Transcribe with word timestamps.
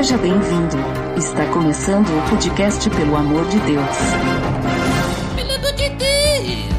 Seja 0.00 0.16
bem-vindo. 0.16 0.78
Está 1.14 1.44
começando 1.52 2.08
o 2.08 2.30
podcast 2.30 2.88
Pelo 2.88 3.14
Amor 3.14 3.46
de 3.50 3.58
Deus. 3.58 3.96
Pelo 5.36 5.54
amor 5.56 5.72
de 5.74 5.90
Deus! 5.90 6.74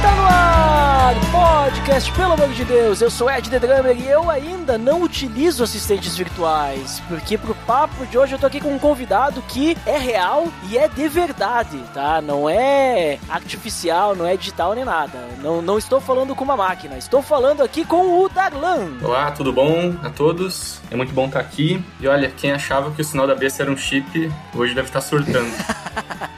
Tá 0.00 0.14
no 0.14 0.26
ar, 0.26 1.14
podcast, 1.30 2.10
pelo 2.12 2.32
amor 2.32 2.48
de 2.54 2.64
Deus, 2.64 3.02
eu 3.02 3.10
sou 3.10 3.30
Ed 3.30 3.50
The 3.50 3.58
Drummer 3.58 3.94
e 3.94 4.08
eu 4.08 4.30
ainda 4.30 4.78
não 4.78 5.02
utilizo 5.02 5.62
assistentes 5.62 6.16
virtuais, 6.16 7.02
porque 7.06 7.36
pro 7.36 7.53
papo 7.66 8.06
de 8.06 8.18
hoje 8.18 8.34
eu 8.34 8.38
tô 8.38 8.46
aqui 8.46 8.60
com 8.60 8.74
um 8.74 8.78
convidado 8.78 9.42
que 9.42 9.76
é 9.86 9.96
real 9.96 10.48
e 10.68 10.76
é 10.76 10.86
de 10.86 11.08
verdade, 11.08 11.78
tá? 11.92 12.20
Não 12.20 12.48
é 12.48 13.18
artificial, 13.28 14.14
não 14.14 14.26
é 14.26 14.36
digital 14.36 14.74
nem 14.74 14.84
nada. 14.84 15.18
Não, 15.42 15.62
não 15.62 15.78
estou 15.78 16.00
falando 16.00 16.34
com 16.34 16.44
uma 16.44 16.56
máquina, 16.56 16.96
estou 16.96 17.22
falando 17.22 17.62
aqui 17.62 17.84
com 17.84 18.22
o 18.22 18.28
Darlan. 18.28 18.98
Olá, 19.02 19.30
tudo 19.30 19.52
bom 19.52 19.94
a 20.02 20.10
todos? 20.10 20.80
É 20.90 20.96
muito 20.96 21.12
bom 21.12 21.26
estar 21.26 21.40
aqui. 21.40 21.82
E 22.00 22.06
olha, 22.06 22.30
quem 22.30 22.52
achava 22.52 22.90
que 22.90 23.00
o 23.00 23.04
sinal 23.04 23.26
da 23.26 23.34
besta 23.34 23.62
era 23.62 23.72
um 23.72 23.76
chip, 23.76 24.30
hoje 24.54 24.74
deve 24.74 24.88
estar 24.88 25.00
surtando. 25.00 25.52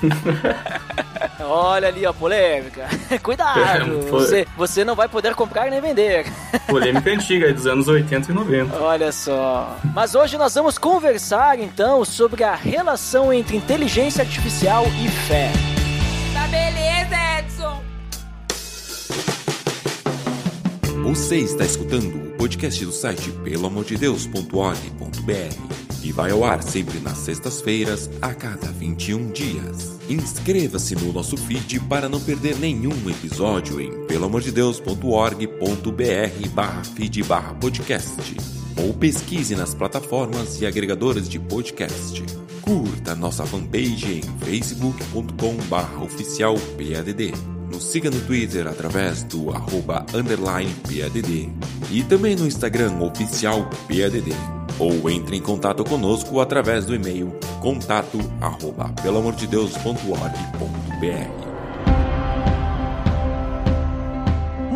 Olha 1.40 1.88
ali, 1.88 2.06
ó, 2.06 2.12
polêmica. 2.12 2.86
Cuidado, 3.22 4.02
Foi. 4.02 4.10
você, 4.10 4.46
você 4.56 4.84
não 4.84 4.94
vai 4.94 5.08
poder 5.08 5.34
comprar 5.34 5.70
nem 5.70 5.80
vender. 5.80 6.26
Polêmica 6.66 7.10
antiga, 7.10 7.52
dos 7.52 7.66
anos 7.66 7.88
80 7.88 8.30
e 8.30 8.34
90. 8.34 8.76
Olha 8.78 9.12
só. 9.12 9.76
Mas 9.94 10.14
hoje 10.14 10.38
nós 10.38 10.54
vamos 10.54 10.78
conversar 10.78 11.58
então 11.58 12.04
sobre 12.04 12.42
a 12.42 12.54
relação 12.54 13.32
entre 13.32 13.56
inteligência 13.56 14.22
artificial 14.22 14.84
e 15.04 15.08
fé. 15.08 15.52
Tá 16.32 16.46
beleza, 16.48 17.16
Edson! 17.38 17.82
Você 21.02 21.36
está 21.36 21.64
escutando 21.64 22.16
o 22.16 22.36
podcast 22.36 22.84
do 22.84 22.92
site 22.92 23.30
peloamordedeus.org.br 23.44 25.76
e 26.02 26.12
vai 26.12 26.30
ao 26.30 26.44
ar 26.44 26.62
sempre 26.62 26.98
nas 27.00 27.18
sextas-feiras, 27.18 28.08
a 28.22 28.32
cada 28.32 28.68
21 28.68 29.30
dias. 29.32 29.95
Inscreva-se 30.08 30.94
no 30.94 31.12
nosso 31.12 31.36
feed 31.36 31.80
para 31.80 32.08
não 32.08 32.20
perder 32.20 32.56
nenhum 32.58 33.10
episódio 33.10 33.80
em 33.80 34.06
peloamordedeus.org.br 34.06 36.48
barra 36.54 36.84
feed 36.84 37.24
barra 37.24 37.54
podcast 37.54 38.36
ou 38.80 38.94
pesquise 38.94 39.56
nas 39.56 39.74
plataformas 39.74 40.60
e 40.60 40.66
agregadores 40.66 41.28
de 41.28 41.40
podcast. 41.40 42.22
Curta 42.62 43.16
nossa 43.16 43.44
fanpage 43.44 44.20
em 44.20 44.22
facebook.com 44.44 45.56
barra 45.68 46.04
oficial 46.04 46.54
PADD. 46.54 47.55
Nos 47.70 47.84
siga 47.84 48.10
no 48.10 48.20
Twitter 48.20 48.66
através 48.66 49.22
do 49.22 49.50
arroba 49.50 50.04
underline 50.14 50.74
PADD 50.82 51.50
e 51.90 52.02
também 52.04 52.36
no 52.36 52.46
Instagram 52.46 53.00
oficial 53.00 53.68
PADD. 53.88 54.32
Ou 54.78 55.08
entre 55.10 55.36
em 55.36 55.40
contato 55.40 55.82
conosco 55.84 56.40
através 56.40 56.84
do 56.84 56.94
e-mail 56.94 57.32
contato 57.60 58.18
arroba 58.40 58.90
pelamordedeus.org.br. 59.02 61.45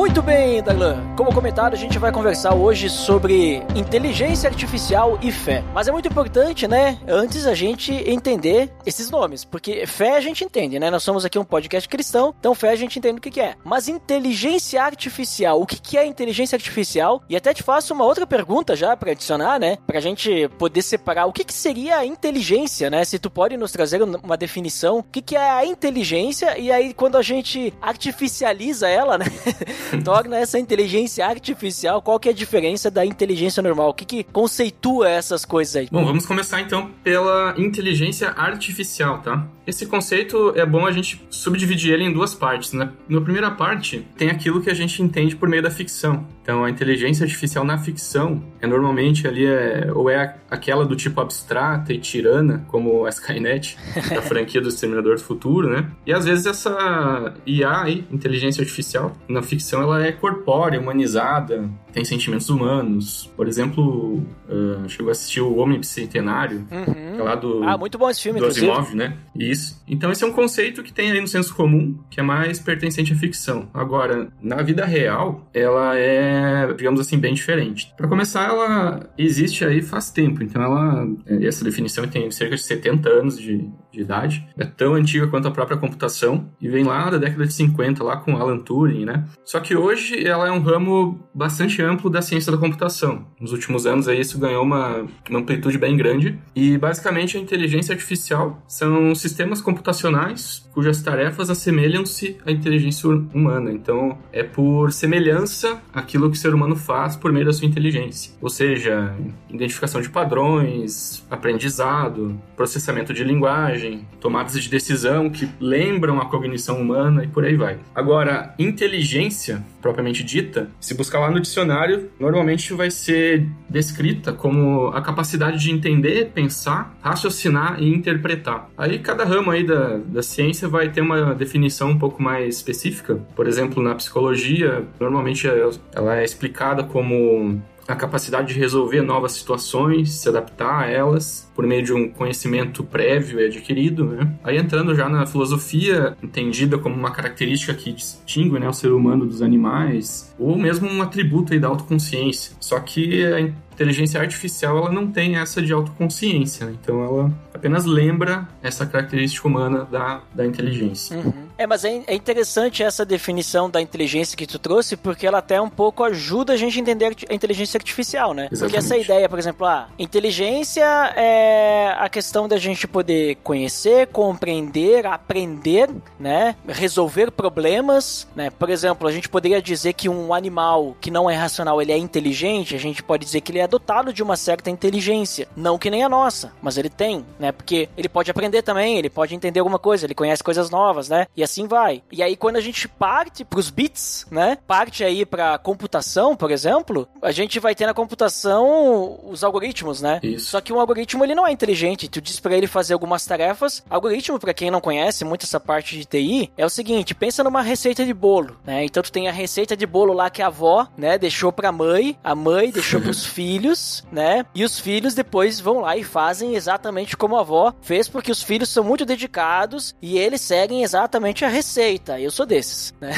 Muito 0.01 0.23
bem, 0.23 0.63
Darlan. 0.63 1.15
Como 1.15 1.31
comentado, 1.31 1.75
a 1.75 1.77
gente 1.77 1.99
vai 1.99 2.11
conversar 2.11 2.55
hoje 2.55 2.89
sobre 2.89 3.63
inteligência 3.77 4.49
artificial 4.49 5.19
e 5.21 5.31
fé. 5.31 5.63
Mas 5.75 5.89
é 5.89 5.93
muito 5.93 6.09
importante, 6.09 6.67
né? 6.67 6.99
Antes 7.07 7.47
a 7.47 7.55
gente 7.55 7.93
entender 8.11 8.73
esses 8.87 9.11
nomes, 9.11 9.45
porque 9.45 9.87
fé 9.87 10.17
a 10.17 10.21
gente 10.21 10.43
entende, 10.43 10.79
né? 10.79 10.91
Nós 10.91 11.03
somos 11.03 11.23
aqui 11.27 11.39
um 11.39 11.45
podcast 11.45 11.87
cristão, 11.87 12.35
então 12.41 12.55
fé 12.55 12.71
a 12.71 12.77
gente 12.77 12.99
entende 12.99 13.19
o 13.19 13.21
que 13.21 13.31
que 13.31 13.43
é. 13.43 13.57
Mas 13.63 13.89
inteligência 13.89 14.83
artificial, 14.83 15.61
o 15.61 15.67
que 15.67 15.79
que 15.79 15.99
é 15.99 16.07
inteligência 16.07 16.57
artificial? 16.57 17.23
E 17.29 17.37
até 17.37 17.53
te 17.53 17.63
faço 17.63 17.93
uma 17.93 18.07
outra 18.07 18.27
pergunta 18.27 18.75
já 18.75 18.97
para 18.97 19.11
adicionar, 19.11 19.61
né? 19.61 19.77
Pra 19.87 20.01
gente 20.01 20.49
poder 20.59 20.81
separar 20.81 21.27
o 21.27 21.33
que 21.33 21.45
que 21.45 21.53
seria 21.53 21.99
a 21.99 22.07
inteligência, 22.07 22.89
né? 22.89 23.05
Se 23.05 23.19
tu 23.19 23.29
pode 23.29 23.55
nos 23.59 23.71
trazer 23.71 24.03
uma 24.03 24.39
definição, 24.39 25.01
o 25.01 25.03
que 25.03 25.21
que 25.21 25.37
é 25.37 25.51
a 25.51 25.67
inteligência 25.67 26.57
e 26.57 26.73
aí 26.73 26.95
quando 26.95 27.19
a 27.19 27.23
gente 27.23 27.75
artificializa 27.83 28.89
ela, 28.89 29.19
né? 29.19 29.27
torna 30.05 30.37
essa 30.37 30.59
inteligência 30.59 31.27
artificial, 31.27 32.03
qual 32.03 32.19
que 32.19 32.29
é 32.29 32.33
a 32.33 32.35
diferença 32.35 32.91
da 32.91 33.05
inteligência 33.05 33.63
normal? 33.63 33.91
O 33.91 33.95
que 33.95 34.05
que 34.05 34.25
conceitua 34.25 35.09
essas 35.09 35.45
coisas 35.45 35.77
aí? 35.77 35.89
Bom, 35.91 36.05
vamos 36.05 36.27
começar 36.27 36.61
então 36.61 36.91
pela 37.03 37.55
inteligência 37.59 38.31
artificial, 38.31 39.19
tá? 39.21 39.47
Esse 39.67 39.87
conceito 39.87 40.53
é 40.57 40.67
bom 40.67 40.85
a 40.85 40.91
gente 40.91 41.25
subdividir 41.31 41.93
ele 41.93 42.05
em 42.05 42.13
duas 42.13 42.35
partes, 42.35 42.73
né? 42.73 42.91
Na 43.09 43.21
primeira 43.21 43.51
parte, 43.51 44.05
tem 44.17 44.29
aquilo 44.29 44.61
que 44.61 44.69
a 44.69 44.75
gente 44.75 45.01
entende 45.01 45.37
por 45.37 45.49
meio 45.49 45.63
da 45.63 45.71
ficção. 45.71 46.27
Então, 46.43 46.65
a 46.65 46.71
inteligência 46.71 47.23
artificial 47.23 47.65
na 47.65 47.79
ficção 47.79 48.43
é 48.61 48.67
normalmente 48.67 49.29
ali 49.29 49.47
é 49.47 49.89
ou 49.95 50.11
é 50.11 50.35
aquela 50.51 50.85
do 50.85 50.97
tipo 50.97 51.21
abstrata 51.21 51.93
e 51.93 51.99
tirana, 51.99 52.65
como 52.67 53.07
a 53.07 53.11
Skynet 53.11 53.77
da 54.13 54.23
franquia 54.23 54.61
do 54.61 54.69
Exterminador 54.69 55.15
do 55.15 55.23
Futuro, 55.23 55.69
né? 55.69 55.89
E 56.05 56.13
às 56.13 56.25
vezes 56.25 56.47
essa 56.47 57.35
IA 57.47 57.83
aí, 57.83 58.05
inteligência 58.11 58.63
artificial, 58.63 59.17
na 59.29 59.43
ficção 59.43 59.80
ela 59.83 60.07
é 60.07 60.13
corpórea, 60.13 60.81
humanizada, 60.81 61.69
tem 61.93 62.05
sentimentos 62.05 62.49
humanos. 62.49 63.31
Por 63.37 63.47
exemplo, 63.49 64.17
uh, 64.49 64.89
chegou 64.89 65.09
a 65.09 65.13
assistir 65.13 65.41
o 65.41 65.57
Homem 65.57 65.79
Bicentenário, 65.79 66.67
Uhum. 66.71 66.85
que 66.85 67.21
é 67.21 67.23
lá 67.23 67.35
do 67.35 67.63
Ah, 67.65 67.77
muito 67.77 67.99
bom 67.99 68.09
esse 68.11 68.23
filme, 68.23 68.41
do. 68.41 68.47
Asimov, 68.47 68.95
né? 68.95 69.17
Isso. 69.35 69.83
Então 69.89 70.11
esse 70.11 70.23
é 70.25 70.27
um 70.27 70.33
conceito 70.33 70.83
que 70.83 70.93
tem 70.93 71.11
aí 71.11 71.21
no 71.21 71.27
senso 71.29 71.55
comum, 71.55 71.99
que 72.11 72.21
é 72.21 72.23
mais 72.23 72.59
pertencente 72.61 73.13
à 73.13 73.17
ficção. 73.17 73.69
Agora, 73.75 74.29
na 74.41 74.63
vida 74.63 74.85
real, 74.85 75.49
ela 75.53 75.97
é, 75.97 76.73
digamos 76.75 77.01
assim, 77.01 77.19
bem 77.19 77.35
diferente. 77.35 77.93
Para 77.97 78.09
começar, 78.09 78.49
ela 78.49 79.11
existe 79.19 79.65
aí 79.65 79.83
faz 79.83 80.11
tempo. 80.11 80.43
Então 80.43 80.63
ela, 80.63 81.07
essa 81.43 81.65
definição 81.65 82.07
tem 82.07 82.31
cerca 82.31 82.57
de 82.57 82.63
70 82.63 83.09
anos 83.09 83.39
de, 83.39 83.69
de 83.93 84.01
idade. 84.01 84.47
É 84.59 84.65
tão 84.65 84.95
antiga 84.95 85.27
quanto 85.27 85.49
a 85.49 85.51
própria 85.51 85.77
computação 85.77 86.49
e 86.61 86.69
vem 86.69 86.85
lá 86.85 87.11
da 87.11 87.19
década 87.19 87.47
de 87.47 87.53
50, 87.53 88.03
lá 88.05 88.17
com 88.17 88.37
Alan 88.37 88.59
Turing, 88.59 89.05
né? 89.05 89.25
Só 89.45 89.61
que 89.61 89.77
hoje 89.77 90.27
ela 90.27 90.49
é 90.49 90.51
um 90.51 90.61
ramo 90.61 91.19
bastante 91.35 91.80
amplo 91.81 92.11
da 92.11 92.23
ciência 92.23 92.53
da 92.53 92.59
computação. 92.59 93.27
Nos 93.41 93.53
últimos 93.53 93.87
anos 93.87 94.09
aí 94.09 94.21
isso 94.21 94.39
ganhou 94.39 94.63
uma, 94.63 95.07
uma 95.29 95.39
amplitude 95.39 95.79
bem 95.79 95.97
grande 95.97 96.39
e 96.55 96.77
basicamente 96.79 97.37
a 97.37 97.41
inteligência 97.41 97.93
artificial 97.93 98.63
são 98.67 99.15
sistemas 99.15 99.61
computacionais 99.61 100.69
cujas 100.73 101.03
tarefas 101.03 101.51
assemelham-se 101.51 102.37
à 102.47 102.51
inteligência 102.51 103.09
humana. 103.09 103.73
Então 103.73 104.19
é 104.33 104.43
por 104.43 104.93
semelhança 104.93 105.81
aquilo 105.93 106.31
que 106.31 106.37
o 106.37 106.41
ser 106.41 106.55
humano 106.55 106.77
faz 106.77 107.17
por 107.17 107.33
meio 107.33 107.47
da 107.47 107.53
sua 107.53 107.67
inteligência. 107.67 108.33
Ou 108.41 108.49
seja, 108.49 109.15
identificação 109.49 110.01
de 110.01 110.09
padrões, 110.09 111.25
aprendizado, 111.31 112.41
processamento 112.57 113.13
de 113.13 113.25
linguagem, 113.25 114.07
tomadas 114.21 114.61
de 114.63 114.69
decisão 114.69 115.31
que 115.31 115.49
lembram 115.61 116.21
a 116.21 116.27
cognição 116.27 116.81
humana 116.81 117.25
e 117.25 117.29
por 117.29 117.45
aí 117.45 117.57
vai. 117.57 117.79
Agora, 117.95 118.55
inteligência 118.59 119.65
propriamente 119.81 120.23
dita, 120.23 120.71
se 120.81 120.95
buscar 120.95 121.21
lá 121.21 121.31
no 121.31 121.41
dicionário, 121.41 121.70
normalmente 122.19 122.73
vai 122.75 122.91
ser 122.91 123.47
descrita 123.69 124.33
como 124.33 124.89
a 124.89 125.01
capacidade 125.01 125.59
de 125.59 125.71
entender, 125.71 126.31
pensar, 126.35 126.97
raciocinar 127.01 127.81
e 127.81 127.93
interpretar. 127.93 128.69
Aí 128.77 128.99
cada 128.99 129.25
ramo 129.25 129.51
aí 129.51 129.65
da, 129.65 129.99
da 129.99 130.23
ciência 130.23 130.69
vai 130.69 130.89
ter 130.89 131.01
uma 131.01 131.35
definição 131.35 131.91
um 131.91 131.99
pouco 131.99 132.23
mais 132.23 132.57
específica. 132.57 133.17
Por 133.35 133.47
exemplo, 133.47 133.83
na 133.83 133.95
psicologia, 133.95 134.85
normalmente 134.99 135.47
ela 135.95 136.19
é 136.19 136.25
explicada 136.25 136.83
como 136.85 137.61
a 137.93 137.97
capacidade 137.97 138.55
de 138.55 138.59
resolver 138.59 139.03
novas 139.03 139.33
situações, 139.33 140.13
se 140.13 140.29
adaptar 140.29 140.85
a 140.85 140.87
elas 140.87 141.51
por 141.55 141.67
meio 141.67 141.83
de 141.83 141.93
um 141.93 142.09
conhecimento 142.09 142.83
prévio 142.85 143.41
e 143.41 143.47
adquirido, 143.47 144.05
né? 144.05 144.33
Aí 144.43 144.57
entrando 144.57 144.95
já 144.95 145.09
na 145.09 145.27
filosofia, 145.27 146.17
entendida 146.23 146.79
como 146.79 146.95
uma 146.95 147.11
característica 147.11 147.75
que 147.75 147.93
distingue 147.93 148.59
né, 148.59 148.69
o 148.69 148.73
ser 148.73 148.93
humano 148.93 149.27
dos 149.27 149.43
animais, 149.43 150.35
ou 150.39 150.57
mesmo 150.57 150.89
um 150.89 151.03
atributo 151.03 151.53
aí 151.53 151.59
da 151.59 151.69
autoconsciência. 151.69 152.57
Só 152.61 152.79
que 152.81 153.25
a 153.25 153.41
inteligência 153.41 154.21
artificial 154.21 154.79
ela 154.79 154.93
não 154.93 155.07
tem 155.11 155.37
essa 155.37 155.61
de 155.61 155.73
autoconsciência, 155.73 156.67
né? 156.67 156.77
então 156.81 157.03
ela 157.03 157.33
apenas 157.61 157.85
lembra 157.85 158.49
essa 158.63 158.87
característica 158.87 159.47
humana 159.47 159.85
da, 159.85 160.23
da 160.35 160.47
inteligência. 160.47 161.17
Uhum. 161.17 161.51
É, 161.61 161.67
mas 161.67 161.85
é, 161.85 162.03
é 162.07 162.15
interessante 162.15 162.83
essa 162.83 163.05
definição 163.05 163.69
da 163.69 163.83
inteligência 163.83 164.35
que 164.35 164.47
tu 164.47 164.59
trouxe, 164.59 164.97
porque 164.97 165.27
ela 165.27 165.39
até 165.39 165.61
um 165.61 165.69
pouco 165.69 166.03
ajuda 166.03 166.55
a 166.55 166.57
gente 166.57 166.79
a 166.79 166.81
entender 166.81 167.15
a 167.29 167.35
inteligência 167.35 167.77
artificial, 167.77 168.33
né? 168.33 168.45
Porque 168.45 168.65
Exatamente. 168.65 168.79
essa 168.79 168.97
ideia, 168.97 169.29
por 169.29 169.39
exemplo, 169.39 169.67
ah, 169.67 169.89
inteligência 169.99 170.83
é 171.15 171.95
a 171.99 172.09
questão 172.09 172.49
da 172.49 172.57
gente 172.57 172.89
poder 172.89 173.37
conhecer, 173.45 174.07
compreender, 174.07 175.05
aprender, 175.05 175.91
né? 176.19 176.57
Resolver 176.67 177.31
problemas, 177.31 178.27
né? 178.35 178.49
Por 178.49 178.71
exemplo, 178.71 179.07
a 179.07 179.13
gente 179.13 179.29
poderia 179.29 179.61
dizer 179.61 179.93
que 179.93 180.09
um 180.09 180.33
animal 180.33 180.97
que 180.99 181.11
não 181.11 181.29
é 181.29 181.37
racional, 181.37 181.83
ele 181.83 181.93
é 181.93 181.99
inteligente, 181.99 182.75
a 182.75 182.79
gente 182.79 183.03
pode 183.03 183.27
dizer 183.27 183.43
que 183.43 183.53
ele 183.53 183.59
é 183.59 183.69
dotado 183.69 184.15
de 184.15 184.23
uma 184.23 184.37
certa 184.37 184.71
inteligência, 184.71 185.47
não 185.55 185.79
que 185.79 185.91
nem 185.91 186.03
a 186.03 186.09
nossa, 186.09 186.55
mas 186.63 186.79
ele 186.79 186.89
tem, 186.89 187.27
né? 187.39 187.50
Né? 187.51 187.53
Porque 187.53 187.89
ele 187.97 188.09
pode 188.09 188.31
aprender 188.31 188.63
também, 188.63 188.97
ele 188.97 189.11
pode 189.11 189.35
entender 189.35 189.61
alguma 189.61 189.79
coisa, 189.79 190.07
ele 190.07 190.15
conhece 190.15 190.43
coisas 190.43 190.71
novas, 190.71 191.09
né? 191.09 191.27
E 191.37 191.43
assim 191.43 191.67
vai. 191.67 192.03
E 192.11 192.23
aí 192.23 192.37
quando 192.37 192.57
a 192.57 192.61
gente 192.61 192.89
parte 192.89 193.45
pros 193.45 193.69
bits, 193.69 194.27
né? 194.31 194.57
Parte 194.67 195.05
aí 195.05 195.27
pra 195.27 195.59
computação, 195.59 196.37
por 196.37 196.51
exemplo, 196.51 197.09
a 197.21 197.33
gente 197.33 197.59
vai 197.59 197.75
ter 197.75 197.87
na 197.87 197.95
computação 197.95 199.21
os 199.25 199.45
algoritmos, 199.45 200.01
né? 200.01 200.21
Isso. 200.23 200.47
Só 200.47 200.61
que 200.61 200.73
um 200.73 200.81
algoritmo 200.81 201.25
ele 201.25 201.35
não 201.35 201.47
é 201.47 201.53
inteligente. 201.53 202.09
Tu 202.09 202.21
diz 202.21 202.41
pra 202.41 202.57
ele 202.57 202.67
fazer 202.67 202.95
algumas 202.95 203.25
tarefas. 203.27 203.83
Algoritmo, 203.91 204.39
pra 204.39 204.55
quem 204.55 204.71
não 204.71 204.81
conhece 204.81 205.25
muito 205.25 205.45
essa 205.45 205.61
parte 205.61 205.97
de 205.97 206.05
TI, 206.05 206.53
é 206.57 206.65
o 206.65 206.71
seguinte: 206.71 207.15
pensa 207.15 207.43
numa 207.45 207.63
receita 207.63 208.05
de 208.05 208.15
bolo, 208.15 208.57
né? 208.65 208.85
Então 208.85 209.03
tu 209.03 209.13
tem 209.13 209.29
a 209.29 209.33
receita 209.33 209.77
de 209.77 209.87
bolo 209.87 210.13
lá 210.13 210.31
que 210.31 210.43
a 210.43 210.47
avó, 210.47 210.87
né, 210.97 211.19
deixou 211.19 211.53
pra 211.53 211.73
mãe, 211.73 212.17
a 212.23 212.35
mãe 212.35 212.71
deixou 212.71 213.01
pros 213.03 213.25
filhos, 213.25 214.05
né? 214.13 214.45
E 214.55 214.65
os 214.65 214.79
filhos 214.79 215.15
depois 215.15 215.61
vão 215.61 215.81
lá 215.81 215.97
e 215.97 216.05
fazem 216.05 216.55
exatamente 216.55 217.17
como 217.17 217.37
a 217.37 217.40
avó 217.41 217.75
fez, 217.81 218.09
porque 218.09 218.31
os 218.31 218.43
filhos 218.43 218.69
são 218.69 218.85
muito 218.85 219.05
dedicados 219.05 219.95
e 220.01 220.19
eles 220.19 220.41
seguem 220.41 220.83
exatamente 220.83 221.45
a 221.45 221.49
receita. 221.49 222.21
Eu 222.21 222.31
sou 222.31 222.47
desses, 222.47 222.95
né? 223.01 223.13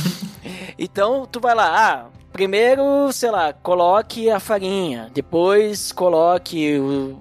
então 0.78 1.26
tu 1.26 1.40
vai 1.40 1.54
lá, 1.54 1.92
ah, 1.92 2.19
Primeiro, 2.32 3.12
sei 3.12 3.30
lá, 3.30 3.52
coloque 3.52 4.30
a 4.30 4.40
farinha, 4.40 5.10
depois 5.12 5.92
coloque 5.92 6.78
o, 6.78 7.18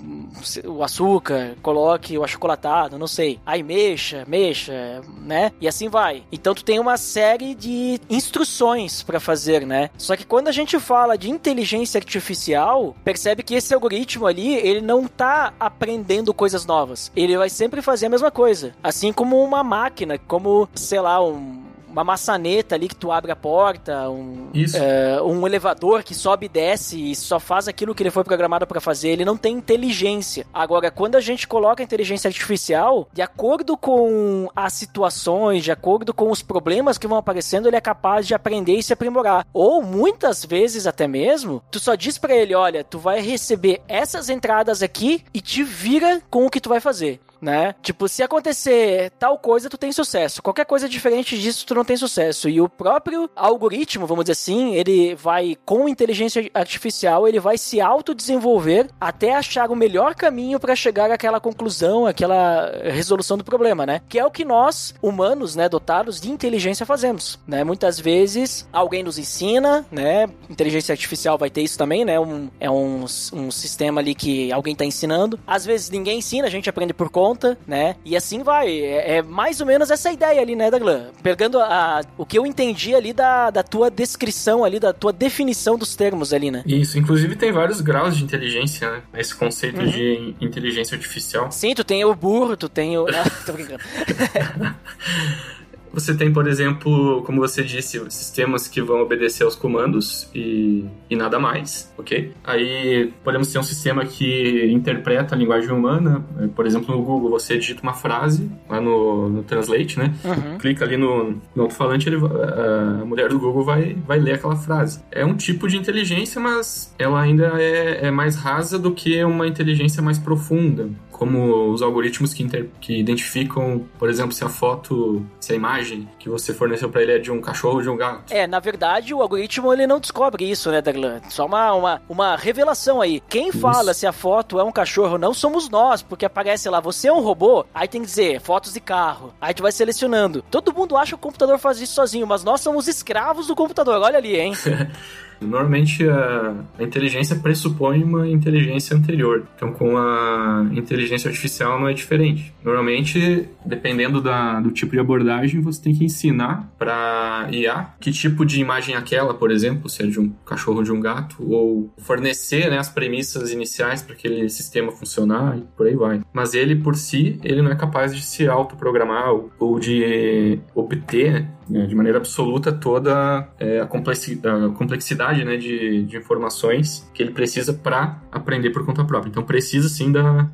o, 0.65 0.83
açúcar, 0.83 1.55
coloque 1.61 2.17
o 2.17 2.23
achocolatado, 2.23 2.97
não 2.97 3.07
sei. 3.07 3.39
Aí 3.45 3.63
mexa, 3.63 4.23
mexa, 4.27 5.01
né? 5.21 5.51
E 5.59 5.67
assim 5.67 5.89
vai. 5.89 6.23
Então 6.31 6.53
tu 6.53 6.63
tem 6.63 6.79
uma 6.79 6.97
série 6.97 7.55
de 7.55 7.99
instruções 8.09 9.03
para 9.03 9.19
fazer, 9.19 9.65
né? 9.65 9.89
Só 9.97 10.15
que 10.15 10.25
quando 10.25 10.47
a 10.47 10.51
gente 10.51 10.79
fala 10.79 11.17
de 11.17 11.29
inteligência 11.29 11.97
artificial, 11.97 12.95
percebe 13.03 13.43
que 13.43 13.55
esse 13.55 13.73
algoritmo 13.73 14.27
ali, 14.27 14.55
ele 14.55 14.81
não 14.81 15.07
tá 15.07 15.53
aprendendo 15.59 16.33
coisas 16.33 16.65
novas. 16.65 17.11
Ele 17.15 17.37
vai 17.37 17.49
sempre 17.49 17.81
fazer 17.81 18.05
a 18.05 18.09
mesma 18.09 18.31
coisa. 18.31 18.73
Assim 18.83 19.11
como 19.11 19.43
uma 19.43 19.63
máquina, 19.63 20.17
como, 20.17 20.69
sei 20.75 21.01
lá, 21.01 21.21
um 21.23 21.68
uma 21.91 22.03
maçaneta 22.03 22.75
ali 22.75 22.87
que 22.87 22.95
tu 22.95 23.11
abre 23.11 23.31
a 23.31 23.35
porta, 23.35 24.09
um, 24.09 24.49
é, 24.73 25.21
um 25.21 25.45
elevador 25.45 26.03
que 26.03 26.13
sobe 26.13 26.45
e 26.45 26.49
desce 26.49 27.11
e 27.11 27.15
só 27.15 27.39
faz 27.39 27.67
aquilo 27.67 27.95
que 27.95 28.03
ele 28.03 28.11
foi 28.11 28.23
programado 28.23 28.65
para 28.67 28.79
fazer. 28.79 29.09
Ele 29.09 29.25
não 29.25 29.37
tem 29.37 29.55
inteligência. 29.55 30.45
Agora, 30.53 30.91
quando 30.91 31.15
a 31.15 31.21
gente 31.21 31.47
coloca 31.47 31.81
a 31.81 31.85
inteligência 31.85 32.27
artificial, 32.27 33.07
de 33.11 33.21
acordo 33.21 33.75
com 33.75 34.49
as 34.55 34.73
situações, 34.73 35.63
de 35.63 35.71
acordo 35.71 36.13
com 36.13 36.31
os 36.31 36.41
problemas 36.41 36.97
que 36.97 37.07
vão 37.07 37.17
aparecendo, 37.17 37.67
ele 37.67 37.75
é 37.75 37.81
capaz 37.81 38.27
de 38.27 38.33
aprender 38.33 38.75
e 38.75 38.83
se 38.83 38.93
aprimorar. 38.93 39.45
Ou 39.53 39.81
muitas 39.81 40.45
vezes 40.45 40.85
até 40.85 41.07
mesmo, 41.07 41.61
tu 41.71 41.79
só 41.79 41.95
diz 41.95 42.17
para 42.17 42.35
ele, 42.35 42.53
olha, 42.55 42.83
tu 42.83 42.99
vai 42.99 43.19
receber 43.19 43.81
essas 43.87 44.29
entradas 44.29 44.83
aqui 44.83 45.23
e 45.33 45.41
te 45.41 45.63
vira 45.63 46.21
com 46.29 46.45
o 46.45 46.49
que 46.49 46.61
tu 46.61 46.69
vai 46.69 46.79
fazer 46.79 47.19
né? 47.41 47.75
Tipo, 47.81 48.07
se 48.07 48.21
acontecer 48.23 49.11
tal 49.17 49.37
coisa, 49.37 49.69
tu 49.69 49.77
tem 49.77 49.91
sucesso. 49.91 50.41
Qualquer 50.41 50.65
coisa 50.65 50.89
diferente 50.89 51.39
disso, 51.39 51.65
tu 51.65 51.75
não 51.75 51.85
tem 51.85 51.97
sucesso. 51.97 52.49
E 52.49 52.61
o 52.61 52.69
próprio 52.69 53.29
algoritmo, 53.35 54.05
vamos 54.05 54.25
dizer 54.25 54.33
assim, 54.33 54.75
ele 54.75 55.15
vai, 55.15 55.57
com 55.65 55.87
inteligência 55.87 56.49
artificial, 56.53 57.27
ele 57.27 57.39
vai 57.39 57.57
se 57.57 57.79
autodesenvolver 57.81 58.89
até 58.99 59.35
achar 59.35 59.71
o 59.71 59.75
melhor 59.75 60.15
caminho 60.15 60.59
para 60.59 60.75
chegar 60.75 61.11
àquela 61.11 61.39
conclusão, 61.39 62.05
àquela 62.05 62.71
resolução 62.83 63.37
do 63.37 63.43
problema, 63.43 63.85
né? 63.85 64.01
Que 64.09 64.19
é 64.19 64.25
o 64.25 64.31
que 64.31 64.45
nós, 64.45 64.93
humanos, 65.01 65.55
né, 65.55 65.69
dotados 65.69 66.19
de 66.19 66.29
inteligência, 66.29 66.85
fazemos, 66.85 67.39
né? 67.47 67.63
Muitas 67.63 67.99
vezes, 67.99 68.67
alguém 68.71 69.03
nos 69.03 69.17
ensina, 69.17 69.85
né? 69.91 70.27
Inteligência 70.49 70.93
artificial 70.93 71.37
vai 71.37 71.49
ter 71.49 71.61
isso 71.61 71.77
também, 71.77 72.03
né? 72.03 72.19
Um, 72.19 72.49
é 72.59 72.69
um, 72.69 73.05
um 73.33 73.51
sistema 73.51 74.01
ali 74.01 74.15
que 74.15 74.51
alguém 74.51 74.75
tá 74.75 74.85
ensinando. 74.85 75.39
Às 75.45 75.65
vezes, 75.65 75.89
ninguém 75.89 76.19
ensina, 76.19 76.47
a 76.47 76.51
gente 76.51 76.69
aprende 76.69 76.93
por 76.93 77.09
conta 77.09 77.28
conta, 77.29 77.57
né? 77.67 77.95
E 78.03 78.15
assim 78.15 78.41
vai. 78.41 78.79
É, 78.79 79.17
é 79.17 79.21
mais 79.21 79.61
ou 79.61 79.67
menos 79.67 79.91
essa 79.91 80.11
ideia 80.11 80.41
ali, 80.41 80.55
né, 80.55 80.71
Daglan? 80.71 81.09
Pegando 81.21 81.59
a, 81.59 82.01
o 82.17 82.25
que 82.25 82.37
eu 82.37 82.45
entendi 82.45 82.95
ali 82.95 83.13
da, 83.13 83.51
da 83.51 83.63
tua 83.63 83.91
descrição 83.91 84.63
ali, 84.63 84.79
da 84.79 84.93
tua 84.93 85.13
definição 85.13 85.77
dos 85.77 85.95
termos 85.95 86.33
ali, 86.33 86.49
né? 86.49 86.63
Isso, 86.65 86.97
inclusive 86.97 87.35
tem 87.35 87.51
vários 87.51 87.81
graus 87.81 88.17
de 88.17 88.23
inteligência, 88.23 88.89
né? 88.89 89.01
Esse 89.15 89.35
conceito 89.35 89.79
uhum. 89.79 89.87
de 89.87 90.35
inteligência 90.41 90.95
artificial. 90.95 91.51
Sim, 91.51 91.75
tu 91.75 91.83
tem 91.83 92.03
o 92.03 92.15
burro, 92.15 92.57
tu 92.57 92.67
tem 92.67 92.97
o. 92.97 93.07
Ah, 93.07 93.29
tô 93.45 93.53
brincando. 93.53 93.83
Você 95.93 96.15
tem, 96.15 96.31
por 96.31 96.47
exemplo, 96.47 97.23
como 97.23 97.39
você 97.39 97.63
disse, 97.63 97.99
sistemas 98.09 98.67
que 98.67 98.81
vão 98.81 99.01
obedecer 99.01 99.43
aos 99.43 99.55
comandos 99.55 100.29
e, 100.33 100.85
e 101.09 101.15
nada 101.15 101.39
mais, 101.39 101.91
ok? 101.97 102.31
Aí 102.43 103.11
podemos 103.23 103.51
ter 103.51 103.59
um 103.59 103.63
sistema 103.63 104.05
que 104.05 104.65
interpreta 104.71 105.35
a 105.35 105.37
linguagem 105.37 105.71
humana. 105.71 106.23
Por 106.55 106.65
exemplo, 106.65 106.95
no 106.95 107.01
Google, 107.01 107.29
você 107.31 107.57
digita 107.57 107.81
uma 107.81 107.93
frase 107.93 108.49
lá 108.69 108.79
no, 108.79 109.29
no 109.29 109.43
Translate, 109.43 109.97
né? 109.97 110.13
Uhum. 110.23 110.57
Clica 110.57 110.85
ali 110.85 110.97
no, 110.97 111.41
no 111.55 111.63
alto-falante, 111.63 112.09
a 112.09 113.05
mulher 113.05 113.29
do 113.29 113.39
Google 113.39 113.63
vai, 113.63 113.95
vai 114.07 114.19
ler 114.19 114.33
aquela 114.33 114.55
frase. 114.55 115.01
É 115.11 115.25
um 115.25 115.35
tipo 115.35 115.67
de 115.67 115.77
inteligência, 115.77 116.39
mas 116.39 116.93
ela 116.97 117.19
ainda 117.19 117.53
é, 117.59 118.07
é 118.07 118.11
mais 118.11 118.35
rasa 118.35 118.77
do 118.77 118.91
que 118.91 119.23
uma 119.23 119.47
inteligência 119.47 120.01
mais 120.01 120.17
profunda 120.17 120.89
como 121.19 121.73
os 121.73 121.81
algoritmos 121.81 122.33
que, 122.33 122.41
inter... 122.41 122.69
que 122.79 122.97
identificam, 122.97 123.85
por 123.99 124.09
exemplo, 124.09 124.31
se 124.31 124.41
a 124.45 124.47
foto, 124.47 125.25
se 125.37 125.51
a 125.51 125.55
imagem 125.55 126.07
que 126.17 126.29
você 126.29 126.53
forneceu 126.53 126.89
para 126.89 127.01
ele 127.01 127.11
é 127.11 127.19
de 127.19 127.29
um 127.29 127.41
cachorro 127.41 127.75
ou 127.75 127.81
de 127.81 127.89
um 127.89 127.97
gato. 127.97 128.31
É, 128.31 128.47
na 128.47 128.61
verdade, 128.61 129.13
o 129.13 129.21
algoritmo 129.21 129.73
ele 129.73 129.85
não 129.85 129.99
descobre 129.99 130.49
isso, 130.49 130.71
né, 130.71 130.81
Daglan? 130.81 131.19
Só 131.27 131.45
uma, 131.45 131.73
uma, 131.73 132.01
uma 132.07 132.35
revelação 132.37 133.01
aí. 133.01 133.21
Quem 133.27 133.49
isso. 133.49 133.59
fala 133.59 133.93
se 133.93 134.07
a 134.07 134.13
foto 134.13 134.61
é 134.61 134.63
um 134.63 134.71
cachorro 134.71 135.13
ou 135.13 135.17
não 135.19 135.33
somos 135.33 135.69
nós, 135.69 136.01
porque 136.01 136.25
aparece 136.25 136.69
lá, 136.69 136.79
você 136.79 137.09
é 137.09 137.13
um 137.13 137.19
robô, 137.19 137.65
aí 137.75 137.89
tem 137.89 137.99
que 137.99 138.07
dizer 138.07 138.39
fotos 138.39 138.71
de 138.71 138.79
carro. 138.79 139.33
Aí 139.41 139.53
tu 139.53 139.61
vai 139.61 139.73
selecionando. 139.73 140.41
Todo 140.49 140.73
mundo 140.73 140.95
acha 140.95 141.09
que 141.09 141.15
o 141.15 141.17
computador 141.17 141.59
faz 141.59 141.81
isso 141.81 141.95
sozinho, 141.95 142.25
mas 142.25 142.45
nós 142.45 142.61
somos 142.61 142.87
escravos 142.87 143.45
do 143.45 143.57
computador. 143.57 144.01
Olha 144.01 144.17
ali, 144.17 144.37
hein? 144.37 144.53
Normalmente 145.41 146.07
a, 146.07 146.55
a, 146.77 146.83
inteligência 146.83 147.35
pressupõe 147.35 148.03
uma 148.03 148.27
inteligência 148.27 148.95
anterior. 148.95 149.45
Então 149.55 149.71
com 149.71 149.97
a 149.97 150.67
inteligência 150.73 151.29
artificial 151.29 151.79
não 151.79 151.87
é 151.87 151.93
diferente. 151.93 152.53
Normalmente, 152.63 153.47
dependendo 153.65 154.21
da, 154.21 154.59
do 154.59 154.71
tipo 154.71 154.91
de 154.91 154.99
abordagem, 154.99 155.61
você 155.61 155.81
tem 155.81 155.95
que 155.95 156.03
ensinar 156.03 156.69
para 156.77 157.47
IA 157.51 157.93
que 157.99 158.11
tipo 158.11 158.45
de 158.45 158.59
imagem 158.59 158.95
é 158.95 158.97
aquela, 158.97 159.33
por 159.33 159.51
exemplo, 159.51 159.89
se 159.89 160.03
é 160.03 160.07
de 160.07 160.19
um 160.19 160.29
cachorro 160.45 160.83
de 160.83 160.91
um 160.91 160.99
gato, 160.99 161.37
ou 161.39 161.91
fornecer 161.97 162.69
né, 162.69 162.77
as 162.77 162.89
premissas 162.89 163.51
iniciais 163.51 164.01
para 164.01 164.13
aquele 164.13 164.49
sistema 164.49 164.91
funcionar 164.91 165.57
e 165.57 165.61
por 165.75 165.87
aí 165.87 165.95
vai. 165.95 166.21
Mas 166.33 166.53
ele 166.53 166.75
por 166.75 166.95
si, 166.95 167.39
ele 167.43 167.61
não 167.61 167.71
é 167.71 167.75
capaz 167.75 168.15
de 168.15 168.21
se 168.21 168.47
autoprogramar 168.47 169.31
ou, 169.31 169.51
ou 169.59 169.79
de 169.79 170.59
obter 170.75 171.45
né, 171.69 171.85
de 171.85 171.95
maneira 171.95 172.17
absoluta 172.17 172.71
toda 172.71 173.47
é, 173.59 173.79
a, 173.79 173.85
complexidade 173.85 175.45
né, 175.45 175.57
de, 175.57 176.03
de 176.03 176.17
informações 176.17 177.09
que 177.13 177.21
ele 177.21 177.31
precisa 177.31 177.73
para 177.73 178.21
aprender 178.31 178.71
por 178.71 178.85
conta 178.85 179.05
própria. 179.05 179.29
Então 179.29 179.43
precisa 179.43 179.87
sim 179.87 180.11
da, 180.11 180.49